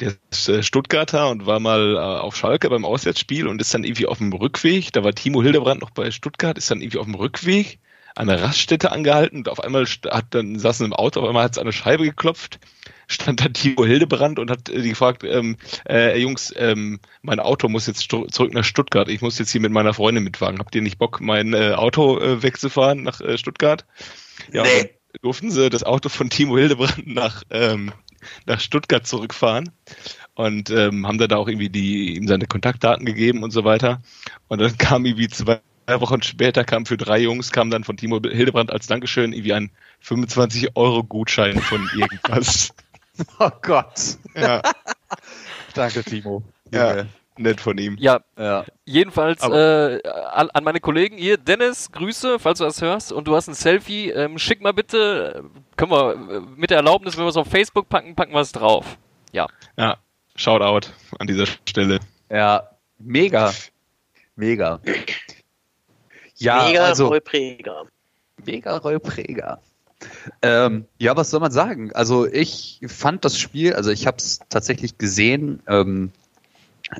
der 0.00 0.14
ist 0.30 0.48
äh, 0.48 0.62
Stuttgarter 0.62 1.28
und 1.30 1.46
war 1.46 1.60
mal 1.60 1.96
äh, 1.96 1.98
auf 1.98 2.36
Schalke 2.36 2.70
beim 2.70 2.84
Auswärtsspiel 2.84 3.46
und 3.46 3.60
ist 3.60 3.74
dann 3.74 3.84
irgendwie 3.84 4.06
auf 4.06 4.18
dem 4.18 4.32
Rückweg, 4.32 4.92
da 4.92 5.04
war 5.04 5.12
Timo 5.12 5.42
Hildebrand 5.42 5.80
noch 5.80 5.90
bei 5.90 6.10
Stuttgart, 6.10 6.56
ist 6.56 6.70
dann 6.70 6.80
irgendwie 6.80 6.98
auf 6.98 7.06
dem 7.06 7.14
Rückweg 7.14 7.78
an 8.14 8.28
der 8.28 8.42
Raststätte 8.42 8.92
angehalten 8.92 9.38
und 9.38 9.48
auf 9.48 9.60
einmal 9.60 9.84
hat 9.86 10.26
dann 10.30 10.58
saßen 10.58 10.86
im 10.86 10.92
Auto, 10.92 11.20
auf 11.20 11.28
einmal 11.28 11.44
hat 11.44 11.52
es 11.52 11.58
an 11.58 11.64
eine 11.64 11.72
Scheibe 11.72 12.04
geklopft, 12.04 12.60
stand 13.08 13.44
da 13.44 13.48
Timo 13.48 13.84
Hildebrand 13.84 14.38
und 14.38 14.50
hat 14.50 14.68
äh, 14.68 14.82
die 14.82 14.90
gefragt, 14.90 15.24
ähm, 15.24 15.56
äh, 15.88 16.18
Jungs, 16.18 16.52
ähm, 16.56 17.00
mein 17.22 17.40
Auto 17.40 17.68
muss 17.68 17.86
jetzt 17.86 18.08
zurück 18.08 18.52
nach 18.54 18.64
Stuttgart, 18.64 19.08
ich 19.08 19.20
muss 19.20 19.38
jetzt 19.38 19.50
hier 19.50 19.60
mit 19.60 19.72
meiner 19.72 19.94
Freundin 19.94 20.24
mitfahren, 20.24 20.58
habt 20.58 20.74
ihr 20.74 20.82
nicht 20.82 20.98
Bock, 20.98 21.20
mein 21.20 21.54
äh, 21.54 21.72
Auto 21.72 22.18
äh, 22.18 22.42
wegzufahren 22.42 23.02
nach 23.02 23.20
äh, 23.20 23.36
Stuttgart? 23.36 23.84
Ja, 24.52 24.62
Nee. 24.62 24.90
durften 25.22 25.50
sie 25.50 25.70
das 25.70 25.84
Auto 25.84 26.08
von 26.08 26.30
Timo 26.30 26.56
Hildebrand 26.56 27.06
nach, 27.06 27.42
ähm, 27.50 27.92
nach 28.46 28.60
Stuttgart 28.60 29.06
zurückfahren 29.06 29.70
und 30.34 30.70
ähm, 30.70 31.06
haben 31.06 31.18
dann 31.18 31.28
da 31.28 31.36
auch 31.36 31.48
irgendwie 31.48 31.68
die, 31.68 32.16
ihm 32.16 32.26
seine 32.26 32.46
Kontaktdaten 32.46 33.04
gegeben 33.06 33.42
und 33.42 33.50
so 33.50 33.64
weiter. 33.64 34.02
Und 34.48 34.60
dann 34.60 34.76
kam 34.78 35.04
irgendwie 35.04 35.28
zwei 35.28 35.60
Wochen 35.86 36.22
später, 36.22 36.64
kam 36.64 36.86
für 36.86 36.96
drei 36.96 37.18
Jungs, 37.18 37.52
kam 37.52 37.70
dann 37.70 37.84
von 37.84 37.96
Timo 37.96 38.20
Hildebrand 38.22 38.72
als 38.72 38.86
Dankeschön 38.86 39.32
irgendwie 39.32 39.52
ein 39.52 39.70
25-Euro-Gutschein 40.04 41.60
von 41.60 41.88
irgendwas. 41.96 42.74
Oh 43.38 43.50
Gott. 43.62 44.16
ja, 44.34 44.62
Danke, 45.74 46.02
Timo. 46.04 46.42
Ja. 46.72 47.04
nett 47.36 47.60
von 47.60 47.78
ihm. 47.78 47.96
Ja, 48.00 48.20
ja. 48.36 48.64
Jedenfalls 48.84 49.42
äh, 49.42 50.00
an, 50.08 50.50
an 50.50 50.64
meine 50.64 50.80
Kollegen 50.80 51.16
hier, 51.16 51.36
Dennis, 51.36 51.92
Grüße, 51.92 52.38
falls 52.38 52.58
du 52.58 52.64
das 52.64 52.80
hörst 52.82 53.12
und 53.12 53.28
du 53.28 53.36
hast 53.36 53.48
ein 53.48 53.54
Selfie, 53.54 54.10
ähm, 54.10 54.38
schick 54.38 54.60
mal 54.60 54.72
bitte, 54.72 55.44
äh, 55.44 55.76
können 55.76 55.90
wir 55.92 56.14
äh, 56.14 56.40
mit 56.56 56.70
der 56.70 56.78
Erlaubnis, 56.78 57.16
wenn 57.16 57.24
wir 57.24 57.28
es 57.28 57.36
auf 57.36 57.48
Facebook 57.48 57.88
packen, 57.88 58.14
packen 58.14 58.32
wir 58.32 58.40
es 58.40 58.52
drauf. 58.52 58.98
Ja. 59.32 59.46
Ja, 59.76 59.98
Shoutout 60.36 60.88
an 61.18 61.26
dieser 61.26 61.46
Stelle. 61.68 62.00
Ja, 62.30 62.70
mega. 62.98 63.52
Mega. 64.36 64.80
Ja, 66.36 66.66
Mega 66.66 66.84
also 66.84 67.08
Roy 67.08 67.20
Präger. 67.20 67.84
mega 68.44 68.76
Roy 68.76 68.98
Präger. 68.98 69.60
Ähm, 70.42 70.86
ja, 70.98 71.16
was 71.16 71.30
soll 71.30 71.40
man 71.40 71.52
sagen? 71.52 71.92
Also 71.92 72.26
ich 72.26 72.80
fand 72.86 73.24
das 73.24 73.38
Spiel, 73.38 73.74
also 73.74 73.90
ich 73.90 74.06
habe 74.06 74.18
es 74.18 74.40
tatsächlich 74.48 74.98
gesehen, 74.98 75.62
ähm, 75.66 76.10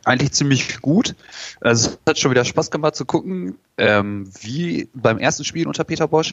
eigentlich 0.04 0.32
ziemlich 0.32 0.80
gut. 0.80 1.14
Also 1.60 1.90
es 1.90 1.98
hat 2.08 2.18
schon 2.18 2.30
wieder 2.30 2.44
Spaß 2.44 2.70
gemacht 2.70 2.96
zu 2.96 3.04
gucken, 3.04 3.58
ähm, 3.76 4.30
wie 4.40 4.88
beim 4.94 5.18
ersten 5.18 5.44
Spiel 5.44 5.66
unter 5.66 5.84
Peter 5.84 6.08
Bosch. 6.08 6.32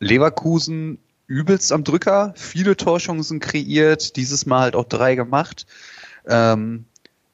Leverkusen 0.00 0.98
übelst 1.26 1.72
am 1.72 1.84
Drücker, 1.84 2.34
viele 2.36 2.76
Torchancen 2.76 3.40
kreiert, 3.40 4.16
dieses 4.16 4.44
Mal 4.44 4.60
halt 4.60 4.76
auch 4.76 4.84
drei 4.84 5.14
gemacht. 5.14 5.66
Ähm, 6.26 6.84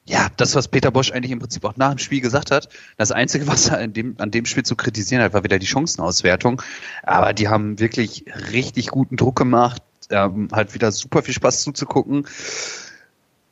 ja, 0.09 0.27
das, 0.37 0.55
was 0.55 0.67
Peter 0.67 0.89
Bosch 0.89 1.11
eigentlich 1.11 1.31
im 1.31 1.37
Prinzip 1.37 1.63
auch 1.65 1.77
nach 1.77 1.91
dem 1.91 1.99
Spiel 1.99 2.19
gesagt 2.19 2.49
hat, 2.49 2.67
das 2.97 3.11
Einzige, 3.11 3.47
was 3.47 3.67
er 3.67 3.79
in 3.79 3.93
dem, 3.93 4.15
an 4.17 4.31
dem 4.31 4.45
Spiel 4.45 4.63
zu 4.63 4.75
kritisieren 4.75 5.23
hat, 5.23 5.33
war 5.33 5.43
wieder 5.43 5.59
die 5.59 5.67
Chancenauswertung. 5.67 6.61
Aber 7.03 7.33
die 7.33 7.47
haben 7.47 7.79
wirklich 7.79 8.25
richtig 8.51 8.87
guten 8.87 9.17
Druck 9.17 9.35
gemacht, 9.35 9.83
ähm, 10.09 10.49
hat 10.51 10.73
wieder 10.73 10.91
super 10.91 11.21
viel 11.21 11.35
Spaß 11.35 11.61
zuzugucken. 11.61 12.27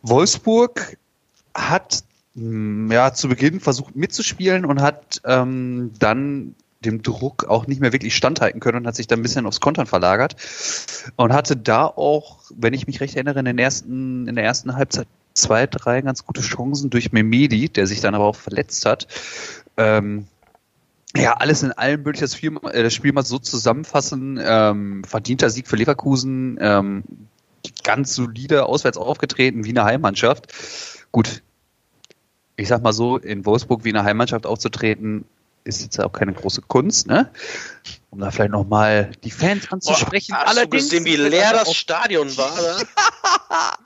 Wolfsburg 0.01 0.97
hat 1.53 2.03
mh, 2.33 2.93
ja 2.93 3.13
zu 3.13 3.29
Beginn 3.29 3.59
versucht 3.59 3.95
mitzuspielen 3.95 4.65
und 4.65 4.81
hat 4.81 5.21
ähm, 5.25 5.91
dann 5.99 6.55
dem 6.79 7.03
Druck 7.03 7.45
auch 7.45 7.67
nicht 7.67 7.81
mehr 7.81 7.93
wirklich 7.93 8.15
standhalten 8.15 8.59
können 8.59 8.79
und 8.79 8.87
hat 8.87 8.95
sich 8.95 9.07
dann 9.07 9.19
ein 9.19 9.23
bisschen 9.23 9.45
aufs 9.45 9.59
Kontern 9.59 9.87
verlagert 9.87 10.35
und 11.17 11.33
hatte 11.33 11.55
da 11.55 11.85
auch, 11.85 12.39
wenn 12.55 12.73
ich 12.73 12.87
mich 12.87 12.99
recht 12.99 13.15
erinnere, 13.15 13.39
in, 13.39 13.45
den 13.45 13.57
ersten, 13.57 14.27
in 14.27 14.35
der 14.35 14.43
ersten 14.43 14.75
Halbzeit 14.75 15.07
zwei, 15.37 15.67
drei 15.67 16.01
ganz 16.01 16.25
gute 16.25 16.41
Chancen 16.41 16.89
durch 16.89 17.11
Memedi, 17.11 17.69
der 17.69 17.87
sich 17.87 18.01
dann 18.01 18.15
aber 18.15 18.25
auch 18.25 18.35
verletzt 18.35 18.85
hat. 18.85 19.07
Ähm, 19.77 20.27
ja, 21.15 21.33
alles 21.33 21.63
in 21.63 21.71
allem 21.71 22.05
würde 22.05 22.17
ich 22.17 22.21
das 22.21 22.35
Spiel, 22.35 22.57
äh, 22.71 22.83
das 22.83 22.93
Spiel 22.93 23.13
mal 23.13 23.25
so 23.25 23.39
zusammenfassen. 23.39 24.39
Ähm, 24.41 25.03
verdienter 25.03 25.49
Sieg 25.49 25.67
für 25.67 25.75
Leverkusen, 25.75 26.57
ähm, 26.59 27.03
ganz 27.83 28.13
solide 28.13 28.65
auswärts 28.65 28.97
aufgetreten, 28.97 29.65
wie 29.65 29.69
eine 29.69 29.83
Heimmannschaft. 29.83 30.53
Gut, 31.11 31.41
ich 32.55 32.67
sag 32.67 32.81
mal 32.81 32.93
so, 32.93 33.17
in 33.17 33.45
Wolfsburg 33.45 33.83
wie 33.83 33.89
eine 33.89 34.03
Heimmannschaft 34.03 34.45
aufzutreten, 34.45 35.25
ist 35.67 35.81
jetzt 35.81 35.99
auch 35.99 36.11
keine 36.11 36.33
große 36.33 36.61
Kunst, 36.63 37.07
ne? 37.07 37.31
Um 38.09 38.19
da 38.19 38.31
vielleicht 38.31 38.51
nochmal 38.51 39.11
die 39.23 39.31
Fans 39.31 39.71
anzusprechen. 39.71 40.33
Boah, 40.33 40.45
hast 40.45 40.57
du 40.57 40.69
gesehen, 40.69 41.05
wie 41.05 41.17
leer 41.17 41.51
das 41.53 41.73
Stadion 41.73 42.35
war? 42.37 42.55
Da? 42.55 43.77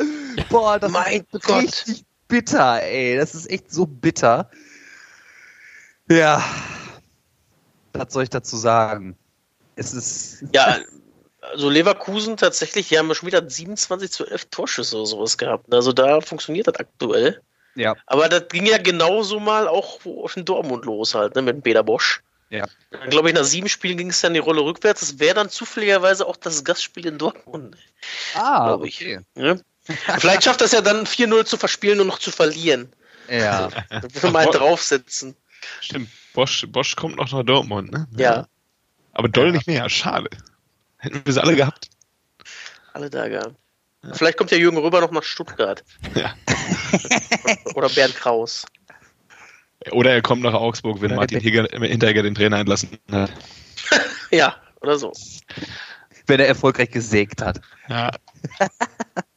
Boah, 0.50 0.80
das 0.80 0.92
Mein 0.92 1.26
ist 1.32 1.44
Gott. 1.44 1.64
richtig 1.64 2.06
bitter, 2.28 2.82
ey. 2.84 3.18
Das 3.18 3.36
ist 3.36 3.50
echt 3.50 3.72
so 3.72 3.86
bitter. 3.86 4.50
Ja. 6.10 6.44
Was 7.94 8.14
soll 8.14 8.24
ich 8.24 8.30
dazu 8.30 8.58
sagen? 8.58 9.18
Es 9.76 9.94
ist. 9.94 10.44
Ja, 10.54 10.78
also 11.42 11.70
Leverkusen 11.70 12.38
tatsächlich, 12.38 12.88
die 12.90 13.00
haben 13.00 13.14
schon 13.16 13.28
wieder 13.28 13.48
27 13.48 14.12
zu 14.12 14.26
11 14.26 14.46
Torschüsse 14.52 14.96
oder 14.98 15.06
sowas 15.08 15.38
gehabt. 15.38 15.74
Also 15.74 15.92
da 15.92 16.22
funktioniert 16.22 16.68
das 16.68 16.76
aktuell. 16.76 17.42
Ja. 17.76 17.96
Aber 18.06 18.28
das 18.30 18.48
ging 18.50 18.66
ja 18.66 18.78
genauso 18.78 19.40
mal 19.40 19.68
auch 19.68 20.00
in 20.36 20.46
Dortmund 20.46 20.86
los 20.86 21.16
halt, 21.16 21.36
ne, 21.36 21.42
mit 21.42 21.56
dem 21.56 21.62
Peter 21.62 21.84
Bosch. 21.84 22.22
Ja. 22.50 22.66
Dann 22.90 23.10
glaube 23.10 23.30
ich, 23.30 23.36
nach 23.36 23.46
sieben 23.46 23.70
Spielen 23.70 23.98
ging 23.98 24.10
es 24.10 24.20
dann 24.20 24.34
die 24.34 24.40
Rolle 24.42 24.62
rückwärts. 24.62 25.00
Das 25.00 25.20
wäre 25.20 25.36
dann 25.36 25.50
zufälligerweise 25.50 26.28
auch 26.28 26.36
das 26.36 26.64
Gastspiel 26.66 27.06
in 27.06 27.18
Dortmund. 27.18 27.78
Ah, 28.36 28.68
Glaub 28.68 28.86
ich. 28.86 28.96
okay. 29.02 29.20
Ne? 29.36 29.62
Vielleicht 30.20 30.44
schafft 30.44 30.60
das 30.62 30.74
ja 30.74 30.82
dann 30.82 31.06
4-0 31.06 31.46
zu 31.46 31.58
verspielen 31.58 32.02
und 32.02 32.08
noch 32.08 32.20
zu 32.20 32.30
verlieren. 32.30 32.92
Ja. 33.30 33.70
Wenn 33.90 34.24
wir 34.24 34.32
mal 34.32 34.46
draufsetzen. 34.48 35.36
Stimmt, 35.80 36.10
Bosch, 36.34 36.66
Bosch 36.68 36.96
kommt 36.98 37.16
noch 37.16 37.32
nach 37.32 37.44
Dortmund, 37.44 37.92
ne? 37.92 38.08
Ja, 38.18 38.48
Aber 39.14 39.30
Doll 39.30 39.54
nicht 39.54 39.68
mehr, 39.68 39.88
schade. 39.90 40.30
Hätten 40.98 41.22
wir 41.24 41.32
sie 41.34 41.42
alle 41.42 41.56
gehabt. 41.56 41.90
alle 42.94 43.10
da 43.10 43.28
gehabt. 43.30 43.56
Vielleicht 44.14 44.38
kommt 44.38 44.52
ja 44.52 44.58
Jürgen 44.58 44.78
Röber 44.78 45.02
noch 45.02 45.12
nach 45.12 45.24
Stuttgart. 45.24 45.84
Ja. 46.16 46.34
Oder 47.76 47.90
Bernd 47.90 48.16
Kraus. 48.16 48.66
Oder 49.92 50.12
er 50.12 50.22
kommt 50.22 50.42
nach 50.44 50.54
Augsburg, 50.54 51.02
wenn 51.02 51.16
Martin 51.16 51.40
der 51.40 51.68
Hinteregger 51.90 52.24
den 52.24 52.36
Trainer 52.36 52.60
entlassen 52.60 52.98
hat. 53.12 53.32
Ja, 54.32 54.56
oder 54.80 54.98
so. 54.98 55.12
Wenn 56.26 56.40
er 56.40 56.48
erfolgreich 56.48 56.90
gesägt 56.92 57.42
hat. 57.42 57.60
Ja, 57.90 58.12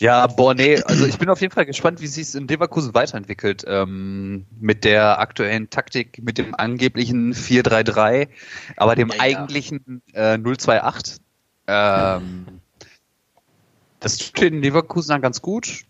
Ja, 0.00 0.26
boah, 0.26 0.52
nee, 0.52 0.82
also 0.82 1.06
ich 1.06 1.16
bin 1.16 1.28
auf 1.28 1.40
jeden 1.40 1.54
Fall 1.54 1.64
gespannt, 1.64 2.00
wie 2.00 2.08
sich 2.08 2.24
es 2.24 2.34
in 2.34 2.48
Leverkusen 2.48 2.92
weiterentwickelt. 2.92 3.62
Ähm, 3.68 4.46
mit 4.58 4.82
der 4.82 5.20
aktuellen 5.20 5.70
Taktik, 5.70 6.20
mit 6.20 6.38
dem 6.38 6.56
angeblichen 6.56 7.32
4-3-3, 7.34 8.28
aber 8.76 8.96
dem 8.96 9.10
Ja, 9.10 9.14
ja. 9.14 9.20
eigentlichen 9.20 10.02
äh, 10.12 10.34
0-2-8. 10.34 11.20
Ähm, 11.68 12.46
das 14.02 14.18
tut 14.18 14.42
in 14.42 14.62
Leverkusen 14.62 15.10
dann 15.10 15.22
ganz 15.22 15.42
gut. 15.42 15.84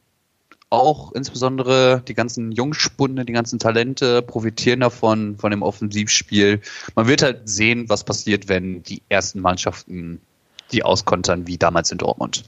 Auch 0.70 1.12
insbesondere 1.12 2.02
die 2.06 2.14
ganzen 2.14 2.52
Jungspunde, 2.52 3.24
die 3.24 3.32
ganzen 3.32 3.58
Talente 3.58 4.22
profitieren 4.22 4.80
davon, 4.80 5.36
von 5.36 5.50
dem 5.50 5.62
Offensivspiel. 5.62 6.62
Man 6.94 7.08
wird 7.08 7.22
halt 7.22 7.48
sehen, 7.48 7.88
was 7.88 8.04
passiert, 8.04 8.48
wenn 8.48 8.82
die 8.82 9.02
ersten 9.08 9.40
Mannschaften 9.40 10.20
die 10.70 10.82
auskontern, 10.82 11.46
wie 11.46 11.58
damals 11.58 11.92
in 11.92 11.98
Dortmund 11.98 12.44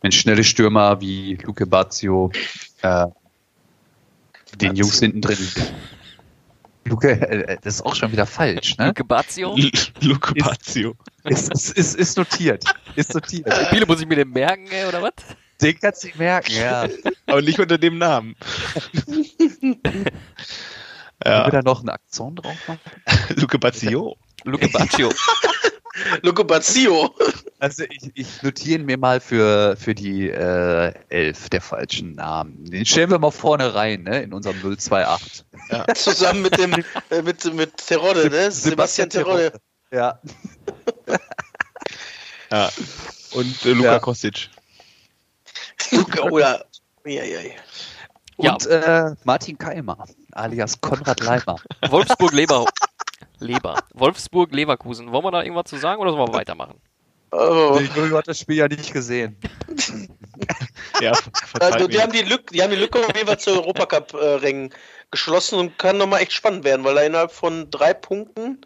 wenn 0.00 0.12
schnelle 0.12 0.44
Stürmer 0.44 1.00
wie 1.00 1.38
Luke 1.42 1.66
Bazio 1.66 2.30
äh, 2.82 3.06
Den 4.56 4.76
Jungs 4.76 4.98
hinten 5.00 5.20
drin. 5.20 5.38
Luke, 6.90 7.08
äh, 7.08 7.56
das 7.62 7.76
ist 7.76 7.82
auch 7.82 7.94
schon 7.94 8.10
wieder 8.10 8.26
falsch, 8.26 8.76
ne? 8.76 8.88
Luke 8.88 9.04
Bazio. 9.04 9.56
Luke 10.00 10.34
Pazio. 10.34 10.96
Ist, 11.22 11.52
ist, 11.52 11.76
ist, 11.76 11.94
ist 11.94 12.18
notiert. 12.18 12.64
Ist 12.96 13.14
notiert. 13.14 13.46
Wie 13.46 13.66
viele 13.66 13.86
muss 13.86 14.00
ich 14.00 14.08
mir 14.08 14.16
denn 14.16 14.30
merken, 14.30 14.66
ey, 14.70 14.86
oder 14.86 15.00
was? 15.00 15.12
Den 15.62 15.78
kannst 15.78 16.02
du 16.02 16.08
nicht 16.08 16.18
merken, 16.18 16.52
ja. 16.52 16.88
Aber 17.26 17.42
nicht 17.42 17.60
unter 17.60 17.78
dem 17.78 17.98
Namen. 17.98 18.34
Ja, 21.24 21.48
da 21.48 21.62
noch 21.62 21.80
einen 21.80 21.90
Akzent 21.90 22.42
drauf 22.42 22.56
machen? 22.66 22.80
Luke 23.36 23.58
Pazio. 23.58 24.16
Luke 24.44 24.68
Baccio. 24.68 25.12
Luco 26.22 26.44
Bazio. 26.44 27.14
Also 27.58 27.84
ich, 27.84 28.10
ich 28.14 28.42
notiere 28.42 28.80
ihn 28.80 28.86
mir 28.86 28.98
mal 28.98 29.20
für, 29.20 29.76
für 29.76 29.94
die 29.94 30.30
äh, 30.30 30.92
elf 31.08 31.48
der 31.50 31.60
falschen 31.60 32.12
Namen. 32.14 32.64
Den 32.64 32.84
stellen 32.86 33.10
wir 33.10 33.18
mal 33.18 33.30
vorne 33.30 33.74
rein, 33.74 34.02
ne, 34.04 34.22
in 34.22 34.32
unserem 34.32 34.56
028. 34.62 35.44
Zusammen 35.94 36.42
mit 36.42 36.58
dem 36.58 36.72
äh, 37.10 37.22
mit, 37.22 37.52
mit 37.54 37.76
Terodde, 37.76 38.30
ne? 38.30 38.50
Sebastian 38.50 39.10
Terodde. 39.10 39.52
Ja. 39.92 40.20
Ja. 42.52 42.68
Und 43.32 43.64
äh, 43.64 43.72
Luka 43.72 43.92
Ja. 43.92 43.98
Kostic. 44.00 44.50
Luca, 45.92 46.22
oder. 46.24 46.64
Ja, 47.04 47.22
ja, 47.22 47.40
ja. 47.40 47.52
Ja. 48.38 48.52
Und 48.54 48.66
äh, 48.66 49.14
Martin 49.24 49.58
Keimer, 49.58 50.04
alias 50.32 50.80
Konrad 50.80 51.20
Leimer. 51.20 51.60
Wolfsburg 51.90 52.32
Leber. 52.32 52.64
Leber. 53.40 53.82
Wolfsburg 53.94 54.52
Leverkusen. 54.52 55.12
Wollen 55.12 55.24
wir 55.24 55.30
da 55.30 55.42
irgendwas 55.42 55.66
zu 55.66 55.76
sagen 55.76 56.00
oder 56.00 56.12
sollen 56.12 56.28
wir 56.28 56.34
weitermachen? 56.34 56.80
Oh. 57.32 57.78
Jojo 57.94 58.18
hat 58.18 58.28
das 58.28 58.40
Spiel 58.40 58.56
ja 58.56 58.68
nicht 58.68 58.92
gesehen. 58.92 59.36
Ja, 61.00 61.12
Also, 61.60 61.86
die, 61.86 62.00
haben 62.00 62.12
die, 62.12 62.22
Lücke, 62.22 62.52
die 62.52 62.62
haben 62.62 62.70
die 62.70 62.76
Lücke 62.76 62.98
auf 62.98 63.14
jeden 63.14 63.26
Fall 63.26 63.38
zu 63.38 63.50
Europacup-Rängen 63.52 64.72
geschlossen 65.10 65.58
und 65.58 65.78
kann 65.78 65.96
nochmal 65.98 66.20
echt 66.20 66.32
spannend 66.32 66.64
werden, 66.64 66.84
weil 66.84 66.96
er 66.96 67.06
innerhalb 67.06 67.32
von 67.32 67.70
drei 67.70 67.94
Punkten, 67.94 68.60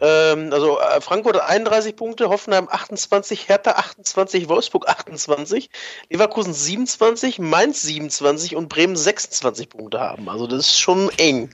ähm, 0.00 0.52
also 0.52 0.78
äh, 0.78 1.00
Frankfurt 1.00 1.36
hat 1.36 1.48
31 1.48 1.96
Punkte, 1.96 2.28
Hoffenheim 2.28 2.68
28, 2.70 3.48
Hertha 3.48 3.72
28, 3.72 4.48
Wolfsburg 4.48 4.88
28, 4.88 5.70
Leverkusen 6.10 6.52
27, 6.52 7.38
Mainz 7.38 7.82
27 7.82 8.56
und 8.56 8.68
Bremen 8.68 8.96
26 8.96 9.68
Punkte 9.68 10.00
haben. 10.00 10.28
Also 10.28 10.46
das 10.46 10.60
ist 10.60 10.78
schon 10.78 11.10
eng. 11.18 11.50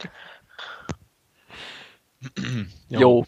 Ja. 2.89 3.01
Jo. 3.01 3.27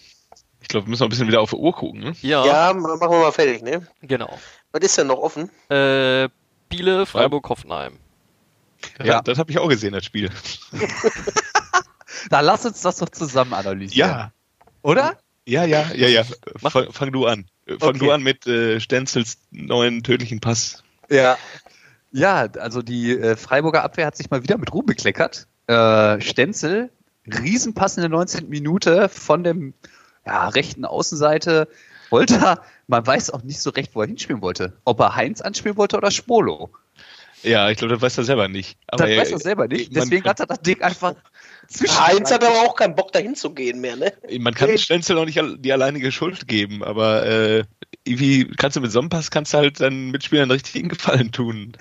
Ich 0.61 0.69
glaube, 0.69 0.87
wir 0.87 0.91
müssen 0.91 1.03
noch 1.03 1.09
ein 1.09 1.11
bisschen 1.11 1.29
wieder 1.29 1.41
auf 1.41 1.51
die 1.51 1.57
Uhr 1.57 1.73
gucken. 1.75 2.01
Ne? 2.01 2.13
Ja, 2.23 2.45
Ja, 2.47 2.73
machen 2.73 3.01
wir 3.01 3.09
mal 3.21 3.33
fertig, 3.33 3.63
ne? 3.63 3.87
genau. 4.03 4.39
Was 4.73 4.83
ist 4.83 4.97
denn 4.99 5.07
noch 5.09 5.19
offen? 5.19 5.51
Äh, 5.69 6.29
Biele, 6.69 7.05
Freiburg, 7.07 7.49
Hoffenheim. 7.49 7.99
Ja. 9.03 9.21
Das 9.23 9.39
habe 9.39 9.51
ich 9.51 9.59
auch 9.59 9.69
gesehen, 9.69 9.93
das 9.93 10.05
Spiel. 10.05 10.31
Da 12.31 12.41
lass 12.41 12.65
uns 12.65 12.81
das 12.81 12.99
doch 12.99 13.09
zusammen 13.11 13.53
analysieren. 13.53 14.09
Ja. 14.11 14.33
Oder? 14.83 15.19
Ja, 15.47 15.65
ja, 15.65 15.91
ja, 15.95 16.09
ja. 16.09 16.23
Fang, 16.57 16.91
fang 16.93 17.13
du 17.13 17.27
an. 17.27 17.47
Fang 17.67 17.91
Okay. 17.91 17.99
du 17.99 18.11
an 18.13 18.23
mit 18.23 18.47
äh, 18.47 18.81
Stenzels 18.81 19.39
neuen 19.51 20.03
tödlichen 20.03 20.41
Pass. 20.41 20.83
Ja. 21.11 21.37
Ja, 22.13 22.47
also 22.59 22.81
die 22.83 23.11
äh, 23.13 23.37
Freiburger 23.37 23.83
Abwehr 23.83 24.07
hat 24.07 24.17
sich 24.17 24.31
mal 24.31 24.43
wieder 24.43 24.57
mit 24.57 24.73
Ruhm 24.73 24.87
bekleckert. 24.87 25.47
Äh, 25.67 26.21
Stenzel, 26.21 26.91
Riesenpass 27.27 27.97
in 27.97 28.03
der 28.03 28.11
19. 28.11 28.49
Minute 28.49 29.09
von 29.09 29.45
dem 29.45 29.75
ja, 30.27 30.49
rechten 30.49 30.85
Außenseite. 30.85 31.69
Wollte 32.11 32.37
er, 32.37 32.63
man 32.87 33.07
weiß 33.07 33.31
auch 33.31 33.43
nicht 33.43 33.61
so 33.61 33.71
recht, 33.71 33.95
wo 33.95 34.03
er 34.03 34.07
hinspielen 34.07 34.43
wollte. 34.43 34.75
Ob 34.85 35.01
er 35.01 35.17
Heinz 35.17 35.41
anspielen 35.41 35.77
wollte 35.77 35.97
oder 35.97 36.11
Spolo. 36.11 36.71
Ja, 37.43 37.69
ich 37.69 37.77
glaube, 37.77 37.93
das 37.95 38.03
weiß 38.03 38.19
er 38.19 38.25
selber 38.25 38.49
nicht. 38.49 38.79
Aber 38.87 39.05
Das 39.05 39.11
er- 39.11 39.21
weiß 39.21 39.31
er 39.33 39.39
selber 39.39 39.69
nicht. 39.69 39.95
Deswegen 39.95 40.25
hat 40.27 40.41
er 40.41 40.47
das 40.47 40.61
Ding 40.63 40.81
einfach 40.81 41.15
zwischen. 41.69 41.99
Heinz 42.07 42.31
hat 42.33 42.43
aber 42.43 42.61
auch 42.63 42.75
keinen 42.75 42.95
Bock 42.95 43.13
dahin 43.13 43.35
zu 43.35 43.51
gehen 43.53 43.81
mehr, 43.83 43.97
ne? 43.97 44.13
Man 44.39 44.55
kann 44.55 44.71
Nee. 44.71 44.79
Stenzel 44.79 45.19
auch 45.19 45.27
nicht 45.27 45.39
die 45.59 45.73
alleinige 45.73 46.11
Schuld 46.11 46.49
geben, 46.49 46.83
aber 46.83 47.27
äh, 47.27 47.65
irgendwie 48.05 48.47
kannst 48.57 48.77
du 48.77 48.81
mit 48.81 48.93
so 48.93 49.01
einem 49.01 49.11
Pass 49.11 49.31
kannst 49.31 49.53
du 49.53 49.59
halt 49.59 49.81
deinen 49.81 50.11
Mitspielern 50.11 50.51
richtig 50.51 50.77
einen 50.77 50.89
Gefallen 50.89 51.33
tun. 51.33 51.73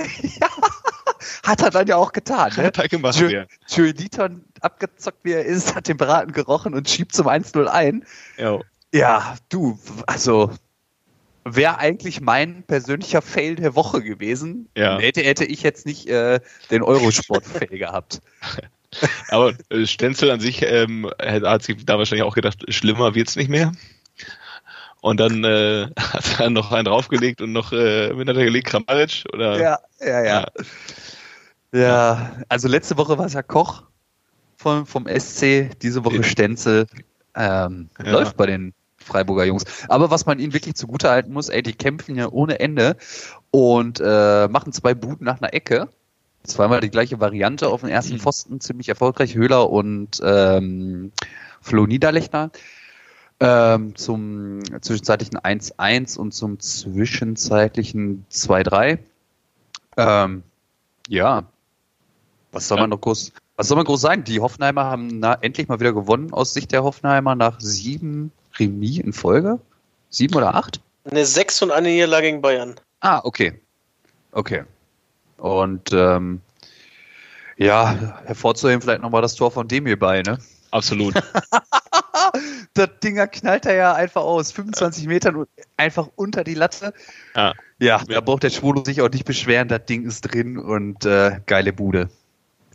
Hat 1.44 1.62
er 1.62 1.70
dann 1.70 1.88
ja 1.88 1.96
auch 1.96 2.12
getan. 2.12 2.52
Ne? 2.58 2.64
Hat 2.66 2.78
er 2.80 2.88
gemacht, 2.90 3.18
Joe, 3.20 3.32
ja. 3.32 3.46
Joey 3.68 3.92
Liton, 3.92 4.44
abgezockt 4.64 5.20
wie 5.24 5.34
er 5.34 5.46
ist, 5.46 5.76
hat 5.76 5.88
den 5.88 5.98
Braten 5.98 6.32
gerochen 6.32 6.74
und 6.74 6.90
schiebt 6.90 7.14
zum 7.14 7.28
1-0 7.28 7.66
ein. 7.68 8.06
ja. 8.38 8.60
Ja, 8.96 9.38
du, 9.50 9.80
also 10.06 10.52
wäre 11.46 11.80
eigentlich 11.80 12.22
mein 12.22 12.64
persönlicher 12.64 13.24
Fail 13.24 13.56
der 13.56 13.76
Woche 13.76 14.04
gewesen. 14.04 14.70
Ja. 14.78 15.00
Hätte, 15.00 15.22
hätte 15.22 15.46
ich 15.46 15.64
jetzt 15.64 15.88
nicht 15.88 16.08
äh, 16.08 16.40
den 16.72 16.84
Eurosport-Fail 16.84 17.78
gehabt. 17.80 18.22
Aber 19.30 19.54
äh, 19.70 19.88
Stenzel 19.88 20.30
an 20.30 20.40
sich 20.40 20.62
ähm, 20.62 21.10
hat, 21.20 21.64
sich 21.64 21.84
da 21.86 21.98
wahrscheinlich 21.98 22.24
auch 22.24 22.36
gedacht, 22.36 22.64
schlimmer 22.72 23.16
wird's 23.16 23.36
nicht 23.36 23.50
mehr. 23.50 23.72
Und 25.02 25.20
dann 25.20 25.44
äh, 25.44 25.88
hat 26.00 26.40
er 26.40 26.50
noch 26.52 26.72
einen 26.72 26.86
draufgelegt 26.86 27.42
und 27.42 27.52
noch, 27.52 27.74
äh, 27.74 28.16
wen 28.16 28.30
hat 28.30 28.38
er 28.38 28.46
gelegt? 28.46 28.68
Kramaric? 28.68 29.24
Oder? 29.34 29.60
Ja, 29.60 29.80
ja, 30.00 30.24
ja. 30.24 30.46
Ja, 31.74 32.44
also 32.50 32.68
letzte 32.68 32.98
Woche 32.98 33.18
war 33.18 33.26
es 33.26 33.34
ja 33.34 33.42
Koch 33.42 33.84
vom, 34.64 34.86
vom 34.86 35.06
SC, 35.08 35.70
diese 35.82 36.04
Woche. 36.06 36.24
Stenzel. 36.24 36.88
Ähm, 37.36 37.90
Ja. 38.04 38.12
Läuft 38.12 38.38
bei 38.38 38.46
den 38.48 38.74
Freiburger 38.98 39.44
Jungs. 39.44 39.66
Aber 39.90 40.10
was 40.10 40.26
man 40.26 40.40
ihnen 40.40 40.54
wirklich 40.54 40.76
zugute 40.76 41.10
halten 41.10 41.34
muss, 41.34 41.50
ey, 41.50 41.62
die 41.62 41.74
kämpfen 41.74 42.16
ja 42.16 42.30
ohne 42.30 42.60
Ende 42.60 42.96
und 43.52 44.00
äh, 44.04 44.48
machen 44.48 44.72
zwei 44.72 44.94
Buden 44.94 45.26
nach 45.26 45.42
einer 45.42 45.54
Ecke. 45.54 45.90
Zweimal 46.44 46.80
die 46.82 46.90
gleiche 46.90 47.20
Variante 47.20 47.68
auf 47.70 47.82
den 47.82 47.90
ersten 47.90 48.16
Mhm. 48.16 48.20
Pfosten, 48.20 48.60
ziemlich 48.60 48.90
erfolgreich. 48.90 49.36
Höhler 49.36 49.70
und 49.70 50.20
ähm, 50.24 51.12
Flo 51.62 51.86
Niederlechner. 51.86 52.52
Ähm, 53.40 53.96
zum 53.96 54.60
zwischenzeitlichen 54.82 55.38
1-1 55.40 56.18
und 56.18 56.34
zum 56.34 56.60
zwischenzeitlichen 56.60 58.26
2-3. 58.32 59.00
Ähm, 59.98 60.44
ja, 61.10 61.44
was 62.54 62.68
soll 62.68 62.78
Ja. 62.78 62.84
man 62.84 62.92
noch 62.92 63.02
groß, 63.02 63.34
was 63.58 63.68
soll 63.68 63.76
man 63.76 63.86
groß 63.86 64.00
sagen? 64.02 64.24
Die 64.24 64.40
Hoffenheimer 64.40 64.86
haben 64.86 65.20
na, 65.20 65.34
endlich 65.42 65.68
mal 65.68 65.80
wieder 65.80 65.94
gewonnen 65.94 66.32
aus 66.34 66.54
Sicht 66.54 66.72
der 66.72 66.84
Hoffenheimer 66.84 67.36
nach 67.36 67.60
sieben 67.60 68.32
Remis 68.58 69.00
in 69.00 69.12
Folge. 69.14 69.60
Sieben 70.10 70.36
oder 70.36 70.56
acht? 70.56 70.80
Eine 71.06 71.26
6 71.26 71.64
und 71.64 71.72
eine 71.72 71.90
Niederlage 71.90 72.28
gegen 72.28 72.42
Bayern. 72.42 72.76
Ah, 73.02 73.20
okay. 73.24 73.60
Okay. 74.32 74.64
Und 75.38 75.92
ähm, 75.92 76.40
ja, 77.58 78.22
hervorzuheben 78.26 78.82
vielleicht 78.82 79.02
nochmal 79.02 79.22
das 79.22 79.36
Tor 79.36 79.52
von 79.52 79.68
Demir 79.68 80.00
bei, 80.00 80.22
ne? 80.22 80.38
Absolut. 80.72 81.14
Das 82.74 82.90
Dinger 83.04 83.28
knallt 83.28 83.66
er 83.68 83.76
ja 83.76 83.94
einfach 83.94 84.22
aus. 84.24 84.52
25 84.52 85.06
Metern 85.08 85.36
und 85.36 85.50
einfach 85.78 86.10
unter 86.16 86.44
die 86.44 86.56
Latte. 86.56 86.94
Ja. 87.36 87.54
Ja, 87.80 88.02
da 88.08 88.22
braucht 88.22 88.42
der 88.44 88.50
Schwulo 88.50 88.84
sich 88.84 89.02
auch 89.02 89.10
nicht 89.10 89.26
beschweren. 89.26 89.68
Das 89.68 89.86
Ding 89.86 90.06
ist 90.06 90.22
drin 90.22 90.58
und 90.58 91.06
äh, 91.06 91.40
geile 91.46 91.74
Bude. 91.74 92.10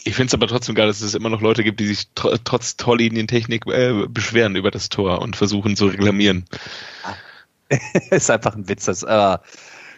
Ich 0.04 0.14
finde 0.14 0.28
es 0.28 0.34
aber 0.34 0.46
trotzdem 0.46 0.74
geil, 0.74 0.86
dass 0.86 1.00
es 1.00 1.14
immer 1.14 1.28
noch 1.28 1.40
Leute 1.40 1.64
gibt, 1.64 1.80
die 1.80 1.86
sich 1.86 2.08
tr 2.14 2.38
trotz 2.44 2.76
Torlinientechnik 2.76 3.66
äh, 3.66 4.06
beschweren 4.08 4.56
über 4.56 4.70
das 4.70 4.88
Tor 4.88 5.20
und 5.20 5.36
versuchen 5.36 5.76
zu 5.76 5.86
reklamieren. 5.86 6.44
ist 8.10 8.30
einfach 8.30 8.54
ein 8.54 8.68
Witz. 8.68 8.84
Das, 8.86 9.02
äh, 9.02 9.38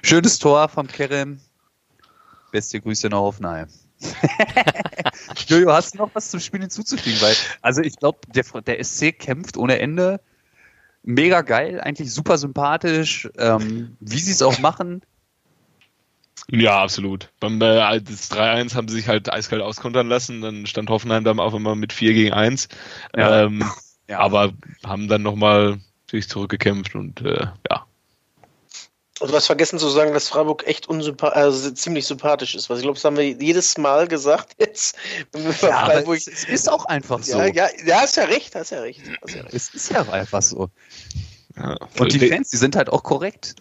schönes 0.02 0.38
Tor 0.38 0.68
vom 0.68 0.86
Kerem. 0.86 1.40
Beste 2.50 2.80
Grüße 2.80 3.08
nach 3.08 3.18
Hoffenheim. 3.18 3.68
Jojo, 5.46 5.72
hast 5.72 5.94
du 5.94 5.98
noch 5.98 6.10
was 6.14 6.30
zum 6.30 6.40
Spiel 6.40 6.60
hinzuzufügen? 6.60 7.20
Weil, 7.20 7.36
also 7.60 7.82
ich 7.82 7.96
glaube, 7.96 8.18
der, 8.34 8.44
der 8.62 8.82
SC 8.82 9.12
kämpft 9.12 9.56
ohne 9.56 9.78
Ende. 9.78 10.20
Mega 11.02 11.42
geil, 11.42 11.80
eigentlich 11.80 12.12
super 12.12 12.38
sympathisch. 12.38 13.28
Ähm, 13.38 13.96
wie 14.00 14.18
sie 14.18 14.32
es 14.32 14.42
auch 14.42 14.58
machen. 14.58 15.02
Ja, 16.52 16.82
absolut. 16.82 17.30
Beim 17.40 17.60
äh, 17.62 18.00
das 18.00 18.30
3-1 18.30 18.74
haben 18.74 18.88
sie 18.88 18.96
sich 18.96 19.08
halt 19.08 19.32
eiskalt 19.32 19.62
auskontern 19.62 20.08
lassen, 20.08 20.40
dann 20.40 20.66
stand 20.66 20.90
Hoffenheim 20.90 21.24
dann 21.24 21.38
auf 21.38 21.54
einmal 21.54 21.76
mit 21.76 21.92
4 21.92 22.12
gegen 22.12 22.32
1. 22.32 22.68
Ja. 23.16 23.44
Ähm, 23.44 23.64
Ja. 24.10 24.18
Aber 24.18 24.52
haben 24.84 25.06
dann 25.06 25.22
nochmal 25.22 25.78
sich 26.10 26.28
zurückgekämpft 26.28 26.96
und 26.96 27.20
äh, 27.20 27.46
ja. 27.70 27.86
Und 29.20 29.30
du 29.30 29.34
hast 29.36 29.46
vergessen 29.46 29.78
zu 29.78 29.88
sagen, 29.88 30.12
dass 30.14 30.28
Freiburg 30.28 30.66
echt 30.66 30.88
unsympath 30.88 31.34
also 31.34 31.70
ziemlich 31.70 32.06
sympathisch 32.06 32.56
ist. 32.56 32.68
Was 32.68 32.78
ich 32.78 32.82
glaube, 32.82 32.96
das 32.96 33.04
haben 33.04 33.16
wir 33.16 33.30
jedes 33.30 33.78
Mal 33.78 34.08
gesagt 34.08 34.56
jetzt. 34.58 34.96
Ja, 35.62 35.84
Freiburg- 35.86 36.16
es, 36.16 36.26
ist 36.44 36.68
auch 36.68 36.86
einfach 36.86 37.22
so. 37.22 37.38
ja, 37.38 37.46
ja, 37.46 37.68
ja, 37.84 38.00
hast 38.00 38.16
ja 38.16 38.24
recht, 38.24 38.52
hast 38.56 38.70
ja 38.70 38.80
recht. 38.80 39.00
Hast 39.22 39.34
ja 39.36 39.42
recht. 39.42 39.54
Es 39.54 39.72
ist 39.74 39.90
ja 39.92 40.02
auch 40.02 40.08
einfach 40.08 40.42
so. 40.42 40.70
ja. 41.56 41.76
Und 42.00 42.12
die 42.12 42.28
Fans, 42.28 42.50
die 42.50 42.56
sind 42.56 42.74
halt 42.74 42.90
auch 42.90 43.04
korrekt. 43.04 43.54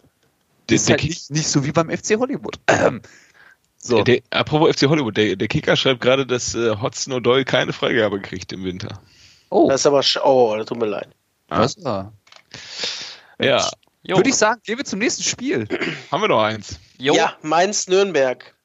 Der, 0.70 0.76
ist 0.76 0.90
der, 0.90 0.98
halt 0.98 1.04
nicht, 1.04 1.32
nicht 1.32 1.48
so 1.48 1.66
wie 1.66 1.72
beim 1.72 1.90
FC 1.90 2.18
Hollywood. 2.18 2.60
Ähm, 2.68 3.02
so. 3.78 4.04
der, 4.04 4.22
apropos 4.30 4.76
FC 4.76 4.88
Hollywood, 4.88 5.18
der, 5.18 5.36
der 5.36 5.48
Kicker 5.48 5.76
schreibt 5.76 6.02
gerade, 6.02 6.26
dass 6.26 6.56
äh, 6.56 6.76
Hodgson 6.78 7.14
O'Doyle 7.14 7.44
keine 7.46 7.74
Freigabe 7.74 8.20
kriegt 8.22 8.52
im 8.54 8.64
Winter. 8.64 9.02
oh, 9.50 9.70
Das 9.70 9.82
ist 9.82 9.86
aber, 9.88 10.00
sch- 10.02 10.22
oh, 10.24 10.56
das 10.56 10.66
tut 10.68 10.78
mir 10.80 10.86
leid. 10.88 11.10
das 11.48 11.84
war. 11.84 12.14
Ja, 13.42 13.70
Jo. 14.02 14.16
Würde 14.16 14.30
ich 14.30 14.36
sagen, 14.38 14.62
gehen 14.64 14.78
wir 14.78 14.86
zum 14.86 15.00
nächsten 15.00 15.24
Spiel. 15.24 15.68
haben 16.12 16.22
wir 16.22 16.30
noch 16.30 16.42
eins. 16.42 16.80
Jo. 16.98 17.14
Ja, 17.14 17.36
Mainz-Nürnberg. 17.42 18.56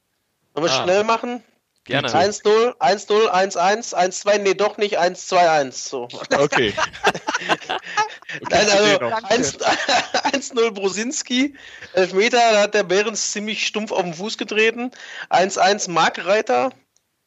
Sollen 0.54 0.66
wir 0.66 0.72
Ah. 0.72 0.82
schnell 0.84 1.04
machen? 1.04 1.42
Gerne. 1.84 2.08
1-0, 2.08 2.76
1-0, 2.78 3.28
1-1, 3.28 3.94
1-2, 3.94 4.38
nee, 4.38 4.54
doch 4.54 4.78
nicht 4.78 4.98
1-2-1. 4.98 5.72
So. 5.72 6.08
Okay. 6.38 6.72
Nein, 8.50 8.68
also 8.70 8.84
den 8.84 9.10
noch. 9.10 9.22
1 9.24 9.58
1-0 9.58 10.70
Brosinski, 10.74 11.54
Elfmeter, 11.92 12.38
da 12.52 12.62
hat 12.62 12.74
der 12.74 12.84
Behrens 12.84 13.32
ziemlich 13.32 13.66
stumpf 13.66 13.92
auf 13.92 14.02
den 14.02 14.14
Fuß 14.14 14.38
getreten. 14.38 14.90
1-1 15.30 15.90
Markreiter. 15.90 16.70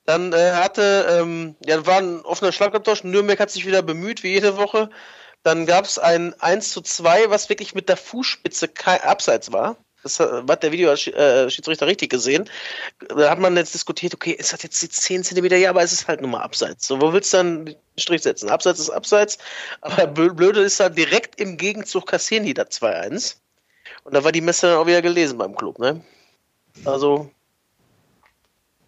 Dann 0.06 0.32
äh, 0.32 0.52
hatte, 0.54 1.20
ähm, 1.20 1.56
ja, 1.66 1.86
war 1.86 1.98
ein 1.98 2.22
offener 2.22 2.54
Schlagabtausch. 2.54 3.04
Nürnberg 3.04 3.40
hat 3.40 3.52
sich 3.52 3.66
wieder 3.66 3.82
bemüht, 3.82 4.24
wie 4.24 4.30
jede 4.30 4.56
Woche. 4.58 4.90
Dann 5.44 5.66
gab 5.66 5.86
es 5.86 6.00
ein 6.00 6.34
1 6.40 6.72
zu 6.72 6.82
2, 6.82 7.30
was 7.30 7.50
wirklich 7.50 7.76
mit 7.76 7.90
der 7.90 7.98
Fußspitze 7.98 8.70
Abseits 9.04 9.52
war. 9.52 9.78
Das 10.08 10.20
äh, 10.20 10.44
hat 10.48 10.64
der 10.64 10.72
Videoschiedsrichter 10.72 11.86
richtig 11.86 12.10
gesehen. 12.10 12.50
Da 13.10 13.30
hat 13.30 13.40
man 13.40 13.58
jetzt 13.58 13.74
diskutiert, 13.74 14.14
okay, 14.14 14.36
es 14.40 14.54
hat 14.54 14.64
jetzt 14.64 14.82
die 14.82 14.90
10 14.90 15.24
Zentimeter, 15.24 15.58
ja, 15.58 15.70
aber 15.72 15.84
es 15.84 15.92
ist 15.92 16.08
halt 16.08 16.22
nur 16.22 16.30
mal 16.30 16.42
Abseits. 16.42 16.88
So, 16.88 17.02
wo 17.02 17.12
willst 17.12 17.34
du 17.34 17.38
dann 17.38 17.76
Strich 17.98 18.22
setzen? 18.22 18.50
Abseits 18.50 18.80
ist 18.80 18.90
Abseits, 18.90 19.38
aber 19.82 20.04
blö- 20.04 20.34
blöde 20.34 20.62
ist 20.62 20.80
da 20.80 20.90
direkt 20.90 21.42
im 21.42 21.58
Gegenzug 21.58 22.08
kassieren 22.08 22.46
die 22.46 22.54
da 22.54 22.64
2-1. 22.64 23.36
Und 24.04 24.16
da 24.16 24.24
war 24.24 24.32
die 24.32 24.42
Messe 24.42 24.68
dann 24.68 24.78
auch 24.78 24.88
wieder 24.88 25.02
gelesen 25.02 25.38
beim 25.38 25.56
Club, 25.56 25.80
ne? 25.80 26.02
Also, 26.86 27.30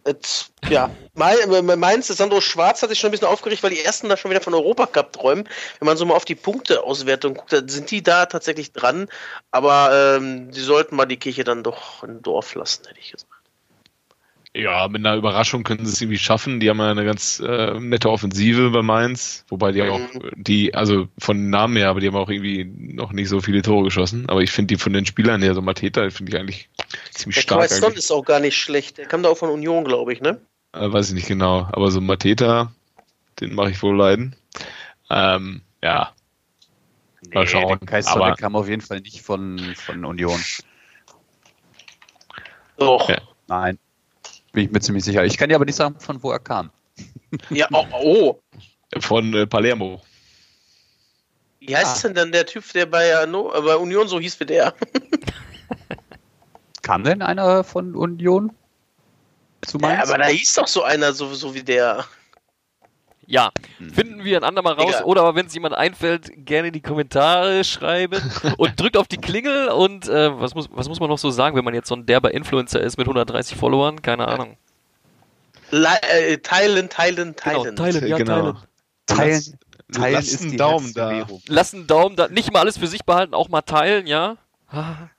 et, 0.06 0.52
ja, 0.68 0.92
Mai- 1.16 1.46
Mainz, 1.62 2.08
Sandro 2.08 2.40
Schwarz 2.42 2.82
hat 2.82 2.90
sich 2.90 3.00
schon 3.00 3.10
ein 3.10 3.12
bisschen 3.12 3.28
aufgeregt, 3.28 3.64
weil 3.64 3.72
die 3.72 3.84
ersten 3.84 4.08
da 4.10 4.16
schon 4.18 4.32
wieder 4.32 4.42
von 4.42 4.54
Europacup 4.54 5.12
träumen. 5.12 5.50
Wenn 5.80 5.86
man 5.86 5.98
so 5.98 6.06
mal 6.06 6.16
auf 6.16 6.26
die 6.26 6.36
Punkteauswertung 6.36 7.34
guckt, 7.36 7.52
dann 7.54 7.68
sind 7.68 7.92
die 7.92 8.02
da 8.04 8.26
tatsächlich 8.26 8.72
dran, 8.72 9.10
aber 9.52 10.18
ähm, 10.18 10.52
die 10.52 10.62
sollten 10.62 10.96
mal 10.96 11.06
die 11.06 11.18
Kirche 11.18 11.44
dann 11.44 11.64
doch 11.64 12.04
im 12.04 12.22
Dorf 12.22 12.56
lassen, 12.56 12.86
hätte 12.88 13.00
ich 13.00 13.12
gesagt. 13.12 13.39
Ja, 14.56 14.88
mit 14.88 15.06
einer 15.06 15.16
Überraschung 15.16 15.64
können 15.64 15.86
sie 15.86 15.92
es 15.94 16.02
irgendwie 16.02 16.18
schaffen. 16.18 16.60
Die 16.60 16.70
haben 16.70 16.80
ja 16.80 16.90
eine 16.90 17.06
ganz 17.06 17.40
äh, 17.40 17.80
nette 17.80 18.10
Offensive 18.10 18.72
bei 18.72 18.82
Mainz, 18.82 19.46
wobei 19.48 19.72
die 19.72 19.84
auch 19.84 20.00
Mhm. 20.00 20.32
die, 20.38 20.74
also 20.74 21.08
von 21.20 21.52
Namen 21.52 21.78
her, 21.78 21.90
aber 21.90 22.00
die 22.00 22.08
haben 22.08 22.16
auch 22.16 22.30
irgendwie 22.30 22.66
noch 22.66 23.12
nicht 23.12 23.30
so 23.30 23.42
viele 23.42 23.62
Tore 23.62 23.84
geschossen. 23.84 24.28
Aber 24.28 24.42
ich 24.42 24.50
finde 24.52 24.74
die 24.74 24.80
von 24.82 24.92
den 24.92 25.06
Spielern 25.06 25.44
her, 25.44 25.54
so 25.54 25.62
Mateta, 25.62 26.10
finde 26.10 26.32
ich 26.32 26.40
eigentlich 26.40 26.70
ziemlich 27.12 27.36
Der 27.36 27.42
stark. 27.44 27.72
Eigentlich. 27.72 27.98
ist 27.98 28.12
auch 28.12 28.26
gar 28.26 28.40
nicht 28.40 28.58
schlecht. 28.58 28.98
Der 28.98 29.06
kam 29.06 29.22
da 29.22 29.30
auch 29.30 29.38
von 29.38 29.50
Union, 29.52 29.84
glaube 29.84 30.14
ich, 30.14 30.22
ne? 30.22 30.42
Äh, 30.74 30.92
weiß 30.92 31.10
ich 31.10 31.14
nicht 31.16 31.28
genau. 31.28 31.68
Aber 31.72 31.92
so 31.92 32.02
Mateta, 32.02 32.74
den 33.40 33.54
mache 33.54 33.70
ich 33.70 33.82
wohl 33.84 33.96
leiden. 33.96 34.36
Ähm, 35.12 35.62
ja, 35.84 36.12
Mal 37.34 37.48
schauen. 37.48 37.80
der 37.82 38.02
der 38.02 38.36
kam 38.36 38.56
auf 38.56 38.68
jeden 38.68 38.82
Fall 38.82 39.02
nicht 39.02 39.22
von, 39.22 39.60
von 39.76 40.06
Union. 40.06 40.40
Doch. 42.78 43.10
Ja. 43.10 43.18
Nein. 43.48 43.78
Bin 44.60 44.66
ich 44.66 44.72
mir 44.74 44.82
ziemlich 44.82 45.06
sicher. 45.06 45.24
Ich 45.24 45.38
kann 45.38 45.48
dir 45.48 45.56
aber 45.56 45.64
nicht 45.64 45.78
sagen, 45.78 45.98
von 46.02 46.22
wo 46.22 46.32
er 46.32 46.40
kam. 46.40 46.70
Ja, 47.50 47.66
oh, 47.72 47.86
oh. 47.94 48.40
von 49.00 49.34
äh, 49.34 49.48
Palermo. 49.48 50.02
Wie 51.62 51.78
heißt 51.78 52.04
denn 52.04 52.14
dann 52.14 52.34
der 52.34 52.46
Typ, 52.46 52.70
der 52.74 52.86
bei, 52.86 53.16
Hanno- 53.16 53.54
äh, 53.56 53.62
bei 53.62 53.78
Union 53.78 54.10
so 54.10 54.20
hieß 54.20 54.38
wie 54.42 54.46
der? 54.46 54.74
Kam 56.82 57.06
denn 57.06 57.22
einer 57.22 57.64
von 57.64 57.96
Union 57.96 58.52
zu 59.62 59.78
Ja, 59.78 60.04
aber 60.04 60.18
da 60.18 60.26
hieß 60.26 60.56
doch 60.56 60.68
so 60.68 60.84
einer, 60.84 61.14
so, 61.14 61.34
so 61.34 61.54
wie 61.54 61.64
der. 61.64 62.06
Ja, 63.32 63.52
Hm. 63.78 63.94
finden 63.94 64.24
wir 64.24 64.38
ein 64.38 64.44
andermal 64.44 64.74
raus. 64.74 64.90
Egal. 64.90 65.04
Oder 65.04 65.22
aber 65.22 65.36
wenn 65.36 65.46
es 65.46 65.54
jemand 65.54 65.76
einfällt, 65.76 66.32
gerne 66.48 66.70
in 66.70 66.74
die 66.74 66.82
Kommentare 66.82 67.64
schreiben 67.64 68.20
und 68.58 68.80
drückt 68.80 68.98
auf 68.98 69.08
die 69.08 69.18
Klingel 69.18 69.68
und 69.70 70.08
äh, 70.10 70.40
was, 70.40 70.56
muss, 70.56 70.68
was 70.72 70.90
muss 70.90 71.00
man 71.00 71.10
noch 71.10 71.20
so 71.20 71.30
sagen, 71.30 71.56
wenn 71.56 71.64
man 71.64 71.76
jetzt 71.76 71.90
so 71.90 71.96
ein 71.96 72.08
derber 72.08 72.34
Influencer 72.34 72.82
ist 72.82 72.98
mit 72.98 73.06
130 73.06 73.56
Followern? 73.56 74.02
Keine 74.02 74.28
Ahnung. 74.28 74.58
Le 75.70 75.88
äh, 76.12 76.38
teilen, 76.40 76.90
teilen, 76.90 77.36
teilen. 77.36 77.64
Genau, 77.64 77.76
teilen, 77.76 78.08
ja, 78.08 78.18
Genau. 78.18 78.34
teilen. 78.42 78.58
Teilen, 79.06 79.60
teilen 79.92 80.14
Lasst 80.16 80.34
ist 80.34 80.42
einen 80.42 80.52
die 80.52 80.58
Daumen 80.58 80.94
da. 80.96 81.28
Lasst 81.48 81.74
einen 81.76 81.86
Daumen 81.86 82.16
da, 82.16 82.28
nicht 82.30 82.52
mal 82.52 82.62
alles 82.62 82.80
für 82.80 82.88
sich 82.88 83.06
behalten, 83.06 83.36
auch 83.36 83.50
mal 83.50 83.62
teilen, 83.62 84.08
ja? 84.08 84.38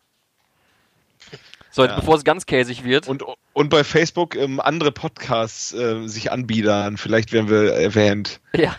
So, 1.70 1.84
Ja. 1.84 1.96
bevor 1.96 2.16
es 2.16 2.24
ganz 2.24 2.46
käsig 2.46 2.84
wird. 2.84 3.06
Und, 3.08 3.24
und 3.52 3.68
bei 3.70 3.84
Facebook 3.84 4.34
ähm, 4.34 4.60
andere 4.60 4.90
Podcasts 4.92 5.72
äh, 5.72 6.06
sich 6.08 6.32
anbiedern. 6.32 6.96
Vielleicht 6.96 7.32
werden 7.32 7.48
wir 7.48 7.72
erwähnt. 7.74 8.40
ja. 8.54 8.76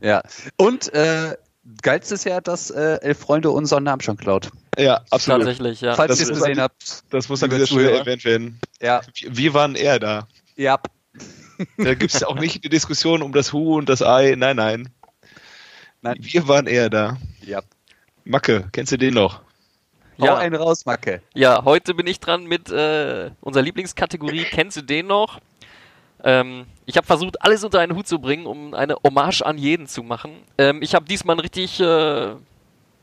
Ja. 0.00 0.22
Und 0.56 0.92
äh, 0.94 1.36
geilstes 1.82 2.22
ja, 2.22 2.40
dass 2.40 2.70
äh, 2.70 2.98
Elf 3.02 3.18
Freunde 3.18 3.50
unseren 3.50 3.82
Namen 3.82 4.00
schon 4.00 4.16
klaut. 4.16 4.50
Ja, 4.78 5.00
absolut. 5.10 5.40
Tatsächlich, 5.40 5.80
ja. 5.80 5.94
Falls 5.96 6.20
ihr 6.20 6.22
es 6.30 6.38
gesehen 6.38 6.60
habt. 6.60 7.02
Das 7.10 7.28
muss 7.28 7.42
an 7.42 7.50
dieser 7.50 7.66
Stelle 7.66 7.90
erwähnt 7.98 8.24
werden. 8.24 8.60
Ja. 8.80 9.00
Wir, 9.14 9.36
wir 9.36 9.54
waren 9.54 9.74
eher 9.74 9.98
da. 9.98 10.28
Ja. 10.54 10.78
Da 11.76 11.94
gibt 11.94 12.14
es 12.14 12.22
auch 12.22 12.36
nicht 12.36 12.62
die 12.62 12.68
Diskussion 12.68 13.22
um 13.22 13.32
das 13.32 13.52
Hu 13.52 13.76
und 13.76 13.88
das 13.88 14.00
Ei. 14.00 14.36
Nein, 14.36 14.54
nein. 14.54 14.88
Nein. 16.00 16.16
Wir 16.20 16.46
waren 16.46 16.68
eher 16.68 16.88
da. 16.90 17.16
Ja. 17.44 17.60
Macke, 18.24 18.68
kennst 18.70 18.92
du 18.92 18.98
den 18.98 19.14
noch? 19.14 19.40
Hau 20.20 20.24
Ja. 20.26 20.36
einen 20.38 20.54
raus, 20.56 20.84
Macke. 20.86 21.22
Ja, 21.34 21.64
heute 21.64 21.94
bin 21.94 22.06
ich 22.06 22.20
dran 22.20 22.46
mit 22.46 22.70
äh, 22.70 23.30
unserer 23.40 23.62
Lieblingskategorie. 23.62 24.44
Kennst 24.50 24.76
du 24.76 24.82
den 24.82 25.06
noch? 25.06 25.40
Ähm, 26.24 26.66
ich 26.86 26.96
habe 26.96 27.06
versucht, 27.06 27.40
alles 27.42 27.62
unter 27.62 27.78
einen 27.78 27.94
Hut 27.94 28.08
zu 28.08 28.18
bringen, 28.18 28.46
um 28.46 28.74
eine 28.74 28.96
Hommage 29.04 29.42
an 29.42 29.56
jeden 29.58 29.86
zu 29.86 30.02
machen. 30.02 30.32
Ähm, 30.58 30.82
ich 30.82 30.94
habe 30.94 31.04
diesmal 31.04 31.34
einen 31.34 31.40
richtig 31.40 31.78
äh, 31.78 32.34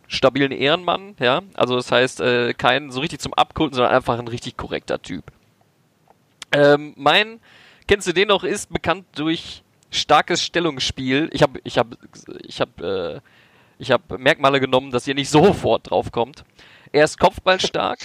stabilen 0.07 0.51
Ehrenmann, 0.51 1.15
ja. 1.19 1.41
Also 1.53 1.77
das 1.77 1.91
heißt, 1.91 2.19
äh, 2.19 2.53
kein 2.53 2.91
so 2.91 2.99
richtig 2.99 3.21
zum 3.21 3.33
Abkulten, 3.33 3.75
sondern 3.75 3.93
einfach 3.93 4.19
ein 4.19 4.27
richtig 4.27 4.57
korrekter 4.57 5.01
Typ. 5.01 5.23
Ähm, 6.51 6.93
mein, 6.97 7.39
kennst 7.87 8.07
du 8.07 8.13
den 8.13 8.27
noch, 8.27 8.43
ist 8.43 8.71
bekannt 8.71 9.05
durch 9.15 9.63
starkes 9.91 10.43
Stellungsspiel. 10.43 11.29
Ich 11.31 11.41
habe, 11.41 11.59
ich 11.63 11.77
habe, 11.77 11.97
ich 12.43 12.59
habe, 12.59 13.21
äh, 13.23 13.29
ich 13.79 13.91
habe 13.91 14.17
Merkmale 14.17 14.59
genommen, 14.59 14.91
dass 14.91 15.07
ihr 15.07 15.15
nicht 15.15 15.29
sofort 15.29 15.89
drauf 15.89 16.11
kommt. 16.11 16.43
Er 16.91 17.03
ist 17.03 17.19
kopfballstark, 17.19 17.99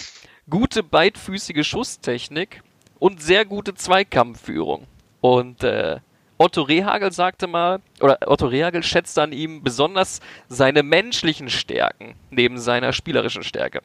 gute 0.48 0.82
beidfüßige 0.82 1.66
Schusstechnik 1.66 2.62
und 2.98 3.22
sehr 3.22 3.44
gute 3.44 3.74
Zweikampfführung. 3.74 4.86
Und 5.20 5.62
äh, 5.64 6.00
Otto 6.38 6.62
Rehagel 6.62 7.12
sagte 7.12 7.46
mal, 7.46 7.80
oder 8.00 8.18
Otto 8.26 8.46
Rehagel 8.46 8.82
schätzte 8.82 9.22
an 9.22 9.32
ihm 9.32 9.62
besonders 9.62 10.20
seine 10.48 10.82
menschlichen 10.82 11.50
Stärken 11.50 12.14
neben 12.30 12.58
seiner 12.58 12.92
spielerischen 12.92 13.42
Stärke. 13.42 13.82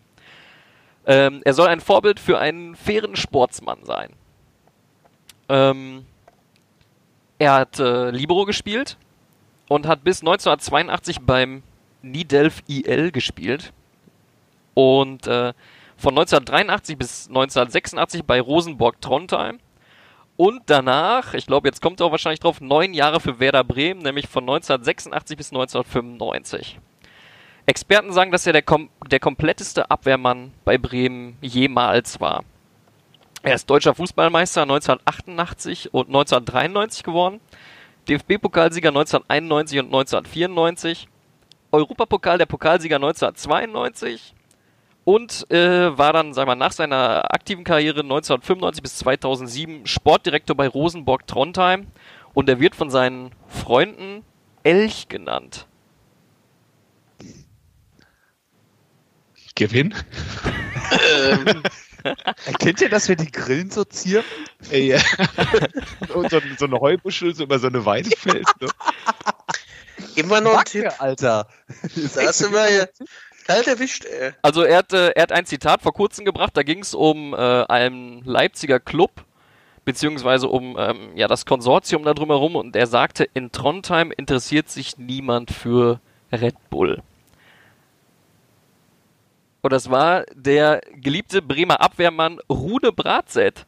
Ähm, 1.05 1.41
er 1.43 1.53
soll 1.53 1.67
ein 1.67 1.81
Vorbild 1.81 2.19
für 2.19 2.39
einen 2.39 2.75
fairen 2.75 3.15
Sportsmann 3.15 3.83
sein. 3.83 4.09
Ähm, 5.49 6.05
er 7.37 7.53
hat 7.53 7.79
äh, 7.79 8.09
Libero 8.11 8.45
gespielt 8.45 8.97
und 9.67 9.85
hat 9.85 10.03
bis 10.03 10.21
1982 10.21 11.19
beim 11.21 11.61
Nidelf 12.01 12.63
IL 12.67 13.11
gespielt 13.11 13.73
und 14.75 15.25
äh, 15.25 15.53
von 15.97 16.13
1983 16.13 16.97
bis 16.97 17.27
1986 17.27 18.23
bei 18.23 18.39
Rosenborg 18.39 19.01
Trondheim 19.01 19.59
und 20.37 20.63
danach, 20.65 21.33
ich 21.33 21.47
glaube, 21.47 21.67
jetzt 21.67 21.81
kommt 21.81 22.01
er 22.01 22.07
auch 22.07 22.11
wahrscheinlich 22.11 22.41
drauf, 22.41 22.59
neun 22.59 22.93
Jahre 22.93 23.21
für 23.21 23.39
Werder 23.39 23.63
Bremen, 23.63 24.01
nämlich 24.01 24.27
von 24.27 24.43
1986 24.43 25.37
bis 25.37 25.51
1995. 25.51 26.77
Experten 27.65 28.11
sagen, 28.11 28.31
dass 28.31 28.45
er 28.45 28.53
der, 28.53 28.61
kom 28.61 28.89
der 29.09 29.19
kompletteste 29.19 29.89
Abwehrmann 29.89 30.51
bei 30.65 30.77
Bremen 30.77 31.37
jemals 31.41 32.19
war. 32.19 32.43
Er 33.43 33.55
ist 33.55 33.69
deutscher 33.69 33.95
Fußballmeister 33.95 34.63
1988 34.63 35.93
und 35.93 36.07
1993 36.07 37.03
geworden, 37.03 37.39
DFB-Pokalsieger 38.07 38.89
1991 38.89 39.79
und 39.79 39.85
1994, 39.85 41.07
Europapokal 41.71 42.37
der 42.37 42.45
Pokalsieger 42.45 42.97
1992 42.97 44.33
und 45.05 45.49
äh, 45.51 45.97
war 45.97 46.11
dann, 46.11 46.33
sagen 46.33 46.49
wir, 46.49 46.55
nach 46.55 46.73
seiner 46.73 47.31
aktiven 47.33 47.63
Karriere 47.63 48.01
1995 48.01 48.83
bis 48.83 48.97
2007 48.97 49.87
Sportdirektor 49.87 50.57
bei 50.57 50.67
Rosenborg 50.67 51.25
Trondheim 51.27 51.87
und 52.33 52.49
er 52.49 52.59
wird 52.59 52.75
von 52.75 52.89
seinen 52.89 53.31
Freunden 53.47 54.23
Elch 54.63 55.07
genannt. 55.07 55.67
Gewinn? 59.53 59.93
Ähm, 60.91 61.63
Erkennt 62.45 62.81
ihr, 62.81 62.89
dass 62.89 63.07
wir 63.07 63.15
die 63.15 63.31
Grillen 63.31 63.71
so 63.71 63.83
zieren? 63.83 64.25
Ey, 64.69 64.87
ja. 64.87 65.01
und 66.13 66.29
so, 66.29 66.41
so 66.57 66.65
eine 66.65 66.79
Heubuschel, 66.79 67.33
so 67.33 67.43
über 67.43 67.57
so 67.57 67.67
eine 67.67 67.85
Weide 67.85 68.09
fällt. 68.17 68.47
Ne? 68.59 68.67
mal 70.25 70.41
noch 70.41 70.55
einen 70.55 70.65
Tipp. 70.65 70.91
Alter. 70.99 71.47
Da 72.15 72.21
hast 72.21 72.41
du 72.41 72.49
mal 72.49 72.69
hier 72.69 72.89
kalt 73.45 73.67
erwischt, 73.67 74.05
ey. 74.05 74.33
Also 74.41 74.63
er 74.63 74.77
hat, 74.77 74.91
äh, 74.93 75.11
er 75.11 75.23
hat 75.23 75.31
ein 75.31 75.45
Zitat 75.45 75.81
vor 75.81 75.93
kurzem 75.93 76.25
gebracht, 76.25 76.51
da 76.55 76.63
ging 76.63 76.79
es 76.79 76.93
um 76.93 77.33
äh, 77.33 77.37
einen 77.37 78.23
Leipziger 78.25 78.79
Club, 78.79 79.23
beziehungsweise 79.85 80.47
um 80.49 80.75
ähm, 80.77 81.11
ja, 81.15 81.27
das 81.27 81.45
Konsortium 81.45 82.03
da 82.03 82.13
drumherum 82.13 82.55
und 82.55 82.75
er 82.75 82.87
sagte, 82.87 83.27
in 83.33 83.51
Trondheim 83.51 84.11
interessiert 84.11 84.69
sich 84.69 84.97
niemand 84.97 85.51
für 85.51 85.99
Red 86.31 86.55
Bull. 86.69 87.01
Und 89.61 89.73
das 89.73 89.89
war 89.89 90.25
der 90.35 90.81
geliebte 90.95 91.41
Bremer 91.41 91.81
Abwehrmann 91.81 92.39
Rune 92.49 92.91
Bratzett. 92.91 93.65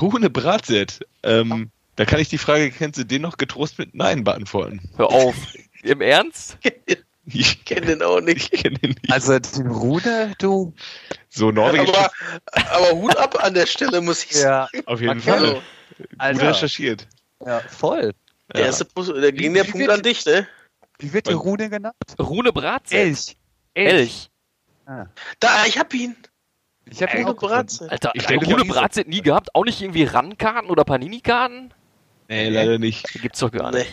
Rune 0.00 0.30
Bratset. 0.30 1.06
Ähm, 1.22 1.70
da 1.96 2.04
kann 2.04 2.20
ich 2.20 2.28
die 2.28 2.38
Frage, 2.38 2.70
kennst 2.70 2.98
du 2.98 3.04
den 3.04 3.22
noch 3.22 3.36
getrost 3.36 3.78
mit 3.78 3.94
Nein 3.94 4.24
beantworten? 4.24 4.80
Hör 4.96 5.10
auf. 5.10 5.34
Im 5.82 6.00
Ernst? 6.00 6.58
Ich 7.24 7.64
kenne 7.64 7.86
den 7.86 8.02
auch 8.02 8.20
nicht. 8.20 8.52
Ich 8.52 8.62
kenne 8.62 8.78
den 8.78 8.90
nicht. 8.90 9.12
Also 9.12 9.38
den 9.38 9.68
Rune, 9.68 10.34
du. 10.38 10.74
so 11.28 11.50
Norwegisch 11.50 11.88
Aber, 11.94 12.10
aber 12.70 12.90
Hut 13.00 13.16
ab 13.16 13.42
an 13.44 13.54
der 13.54 13.66
Stelle, 13.66 14.00
muss 14.00 14.24
ich 14.24 14.32
sagen. 14.32 14.68
Ja, 14.74 14.82
auf 14.86 15.00
jeden 15.00 15.14
Marcel. 15.24 15.38
Fall. 15.54 15.62
Also, 16.18 16.40
Gut 16.40 16.48
recherchiert. 16.50 17.06
Ja, 17.44 17.60
voll. 17.60 18.12
der 18.52 18.60
Ja. 18.60 18.66
erste 18.66 18.84
Pu- 18.84 19.20
der 19.20 19.32
ging 19.32 19.54
der 19.54 19.64
Wie 19.66 19.70
Punkt 19.70 19.86
wird- 19.86 19.96
an 19.96 20.02
dich, 20.02 20.24
ne? 20.26 20.46
Wie 20.98 21.12
wird 21.12 21.26
die 21.26 21.30
Mein- 21.34 21.38
Rune 21.40 21.70
genannt? 21.70 21.94
Rune 22.18 22.52
Bratzett. 22.52 22.98
Elch. 22.98 23.36
Elch. 23.74 24.30
Da, 25.40 25.64
ich 25.66 25.78
hab 25.78 25.94
ihn. 25.94 26.16
Ich 26.90 27.02
habe 27.02 27.12
ihn 27.12 27.18
Rune 27.24 27.30
auch 27.30 27.34
gefunden. 27.40 27.54
Bratze. 27.54 27.90
Alter, 27.90 28.10
Ich 28.14 28.26
denke, 28.26 28.46
Rune 28.46 28.64
der- 28.64 28.72
Bratzett 28.72 29.08
nie 29.08 29.22
gehabt? 29.22 29.54
Auch 29.54 29.64
nicht 29.64 29.80
irgendwie 29.80 30.04
RAN-Karten 30.04 30.68
oder 30.70 30.84
Panini-Karten? 30.84 31.72
Nee, 32.28 32.48
leider 32.48 32.78
nicht. 32.78 33.14
Die 33.14 33.20
gibt's 33.20 33.38
doch 33.40 33.50
gar 33.52 33.70
Nee. 33.70 33.86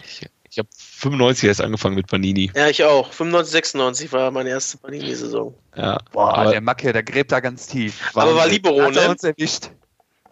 Ich 0.52 0.58
habe 0.58 0.68
95 0.76 1.48
erst 1.48 1.62
angefangen 1.62 1.96
mit 1.96 2.08
Panini. 2.08 2.52
Ja, 2.56 2.68
ich 2.68 2.84
auch. 2.84 3.14
95, 3.14 3.52
96 3.52 4.12
war 4.12 4.32
meine 4.32 4.50
erste 4.50 4.78
Panini-Saison. 4.78 5.54
Ja. 5.76 5.98
Boah, 6.12 6.36
aber 6.36 6.52
der 6.52 6.62
Macke, 6.62 6.92
der 6.92 7.04
gräbt 7.04 7.32
da 7.32 7.40
ganz 7.40 7.68
tief. 7.68 8.12
Aber 8.16 8.36
war. 8.36 8.48
Libero, 8.48 8.82
Hat 8.82 8.96
er 8.96 9.04
ne? 9.04 9.10
uns 9.10 9.24
erwischt. 9.24 9.70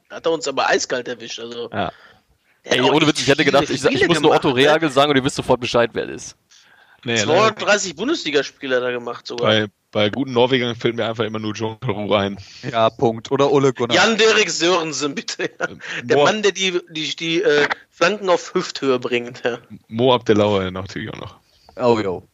Hat 0.09 0.25
er 0.25 0.31
uns 0.31 0.47
aber 0.47 0.67
eiskalt 0.67 1.07
erwischt. 1.07 1.39
Also. 1.39 1.69
Ja. 1.71 1.91
Ey, 2.63 2.81
ohne 2.81 2.93
nicht 2.93 3.07
Witz, 3.07 3.21
ich 3.21 3.27
hätte 3.27 3.45
gedacht, 3.45 3.69
ich, 3.69 3.83
ich 3.83 4.07
muss 4.07 4.19
nur 4.19 4.33
Otto 4.33 4.49
ne? 4.49 4.55
Reagel 4.55 4.89
sagen 4.89 5.11
und 5.11 5.17
ihr 5.17 5.23
wisst 5.23 5.35
sofort 5.35 5.59
Bescheid, 5.61 5.91
wer 5.93 6.07
das 6.07 6.15
ist. 6.23 6.37
Nee, 7.03 7.23
leider 7.23 7.55
230 7.55 7.95
Bundesligaspieler 7.95 8.81
da 8.81 8.91
gemacht 8.91 9.27
sogar. 9.27 9.47
Bei, 9.47 9.67
bei 9.91 10.09
guten 10.09 10.33
Norwegern 10.33 10.75
fällt 10.75 10.95
mir 10.95 11.05
einfach 11.07 11.23
immer 11.23 11.39
nur 11.39 11.53
John 11.53 11.79
Carew 11.79 12.13
rein. 12.13 12.37
Ja, 12.69 12.89
Punkt. 12.89 13.31
Oder 13.31 13.51
Ole 13.51 13.73
Gunnar. 13.73 13.95
Jan-Derek 13.95 14.49
Sörensen, 14.49 15.15
bitte. 15.15 15.49
Der 16.03 16.17
Mo, 16.17 16.23
Mann, 16.25 16.41
der 16.43 16.51
die, 16.51 16.79
die, 16.89 17.15
die 17.15 17.41
äh, 17.41 17.67
Flanken 17.89 18.29
auf 18.29 18.53
Hüfthöhe 18.53 18.99
bringt. 18.99 19.43
Ja. 19.43 19.59
Mo 19.87 20.13
Abdelauer 20.13 20.69
natürlich 20.71 21.09
auch 21.13 21.19
noch. 21.19 21.39
Oh, 21.77 21.99
jo. 21.99 22.27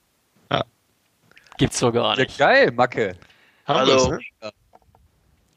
Gibt's 1.57 1.79
doch 1.79 1.91
gar 1.91 2.17
Ja, 2.17 2.23
nicht. 2.23 2.37
geil, 2.37 2.71
Macke. 2.71 3.15
Haben 3.65 3.79
Hallo. 3.91 4.09
ne? 4.41 4.51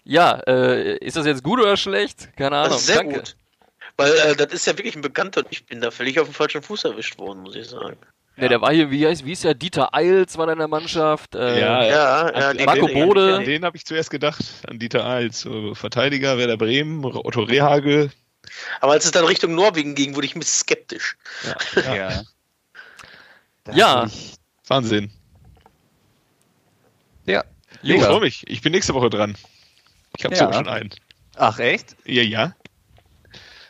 Ja, 0.05 0.41
äh, 0.47 0.99
ist 0.99 1.17
das 1.17 1.27
jetzt 1.27 1.43
gut 1.43 1.59
oder 1.59 1.77
schlecht? 1.77 2.37
Keine 2.37 2.57
Ahnung. 2.57 2.71
Das 2.73 2.81
ist 2.83 2.87
sehr 2.87 2.97
Danke. 2.97 3.17
gut. 3.17 3.37
Weil 3.97 4.13
äh, 4.13 4.37
das 4.37 4.53
ist 4.53 4.67
ja 4.67 4.77
wirklich 4.77 4.95
ein 4.95 5.01
Bekannter 5.03 5.41
und 5.41 5.49
ich 5.51 5.67
bin 5.67 5.81
da 5.81 5.91
völlig 5.91 6.21
auf 6.21 6.29
dem 6.29 6.35
falschen 6.35 6.63
Fuß 6.63 6.85
erwischt 6.85 7.19
worden, 7.19 7.43
muss 7.43 7.57
ich 7.57 7.67
sagen. 7.67 7.97
Ne, 8.39 8.49
der 8.51 8.61
war 8.61 8.73
hier, 8.73 8.91
wie 8.91 9.07
heißt, 9.07 9.25
wie 9.25 9.33
ist 9.33 9.45
der? 9.45 9.55
Dieter 9.55 9.95
Eils 9.95 10.37
war 10.37 10.47
da 10.47 10.53
in 10.53 10.59
der 10.59 10.69
Mannschaft. 10.69 11.35
Äh, 11.35 11.59
Ja, 11.59 11.83
Ja, 11.85 12.39
ja, 12.39 12.49
an 12.51 12.57
Marco 12.67 12.87
Bode. 12.89 13.37
An 13.37 13.45
den 13.45 13.65
habe 13.65 13.77
ich 13.79 13.87
zuerst 13.87 14.11
gedacht, 14.11 14.45
an 14.69 14.79
Dieter 14.79 15.07
Eils. 15.07 15.41
So, 15.41 15.75
Verteidiger, 15.75 16.37
Werder 16.37 16.59
Bremen, 16.59 17.03
Otto 17.05 17.43
Rehagel. 17.43 18.11
Aber 18.81 18.93
als 18.93 19.07
es 19.07 19.11
dann 19.11 19.25
Richtung 19.25 19.55
Norwegen 19.55 19.95
ging, 19.95 20.15
wurde 20.15 20.27
ich 20.27 20.37
ein 20.37 20.41
bisschen 20.41 20.61
skeptisch. 20.61 21.17
Ja. 21.75 22.23
Ja. 23.75 24.05
Ich, 24.07 24.35
Wahnsinn. 24.69 25.11
ja. 27.25 27.43
Ich 27.83 28.01
freue 28.01 28.21
mich. 28.21 28.45
Ich 28.49 28.63
bin 28.63 28.71
nächste 28.71 28.95
Woche 28.95 29.11
dran. 29.11 29.37
Ich 30.17 30.25
habe 30.25 30.35
Ja. 30.37 30.39
sogar 30.45 30.55
schon 30.55 30.69
einen. 30.69 30.91
Ach, 31.35 31.59
echt? 31.59 31.97
Ja, 32.05 32.23
ja. 32.23 32.55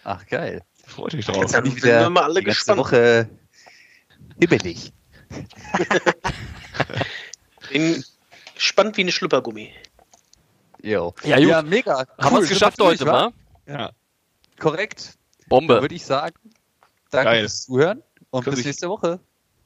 Ach, 0.05 0.27
geil. 0.27 0.63
Freut 0.87 1.15
Jetzt 1.15 1.29
drauf. 1.29 1.39
Bin 1.41 1.49
sind 1.49 1.67
ich 1.69 1.77
wieder 1.77 2.01
wir 2.01 2.11
mal 2.11 2.25
alle 2.25 2.41
die 2.41 2.45
ganze 2.45 2.59
gespannt. 2.59 2.79
Woche 2.79 3.29
hibbelig. 4.41 4.93
Bin 7.71 8.05
gespannt 8.55 8.97
wie 8.97 9.03
eine 9.03 9.13
Schlüppergummi. 9.13 9.73
Jo. 10.83 11.15
Ja. 11.25 11.39
Ja, 11.39 11.63
mega. 11.63 11.99
Haben 11.99 12.09
wir 12.19 12.33
Cool, 12.39 12.45
es 12.45 12.49
geschafft 12.49 12.81
heute, 12.81 13.07
wa? 13.07 13.33
Ja. 13.67 13.91
Korrekt. 14.59 15.19
Bombe. 15.49 15.81
Würde 15.81 15.95
ich 15.95 16.05
sagen. 16.05 16.37
Danke 17.11 17.31
Geil. 17.31 17.41
fürs 17.41 17.63
Zuhören 17.65 18.03
und 18.31 18.45
Grüß 18.45 18.53
bis 18.53 18.59
dich. 18.59 18.67
nächste 18.67 18.89
Woche. 18.89 19.21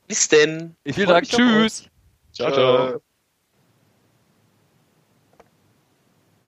Bis 0.06 0.28
denn. 0.28 0.76
Ich 0.84 0.96
auf 1.06 1.14
euch. 1.14 1.28
Tschüss. 1.28 1.84
Ciao, 2.32 2.52
ciao. 2.52 2.88
Äh, 2.94 2.98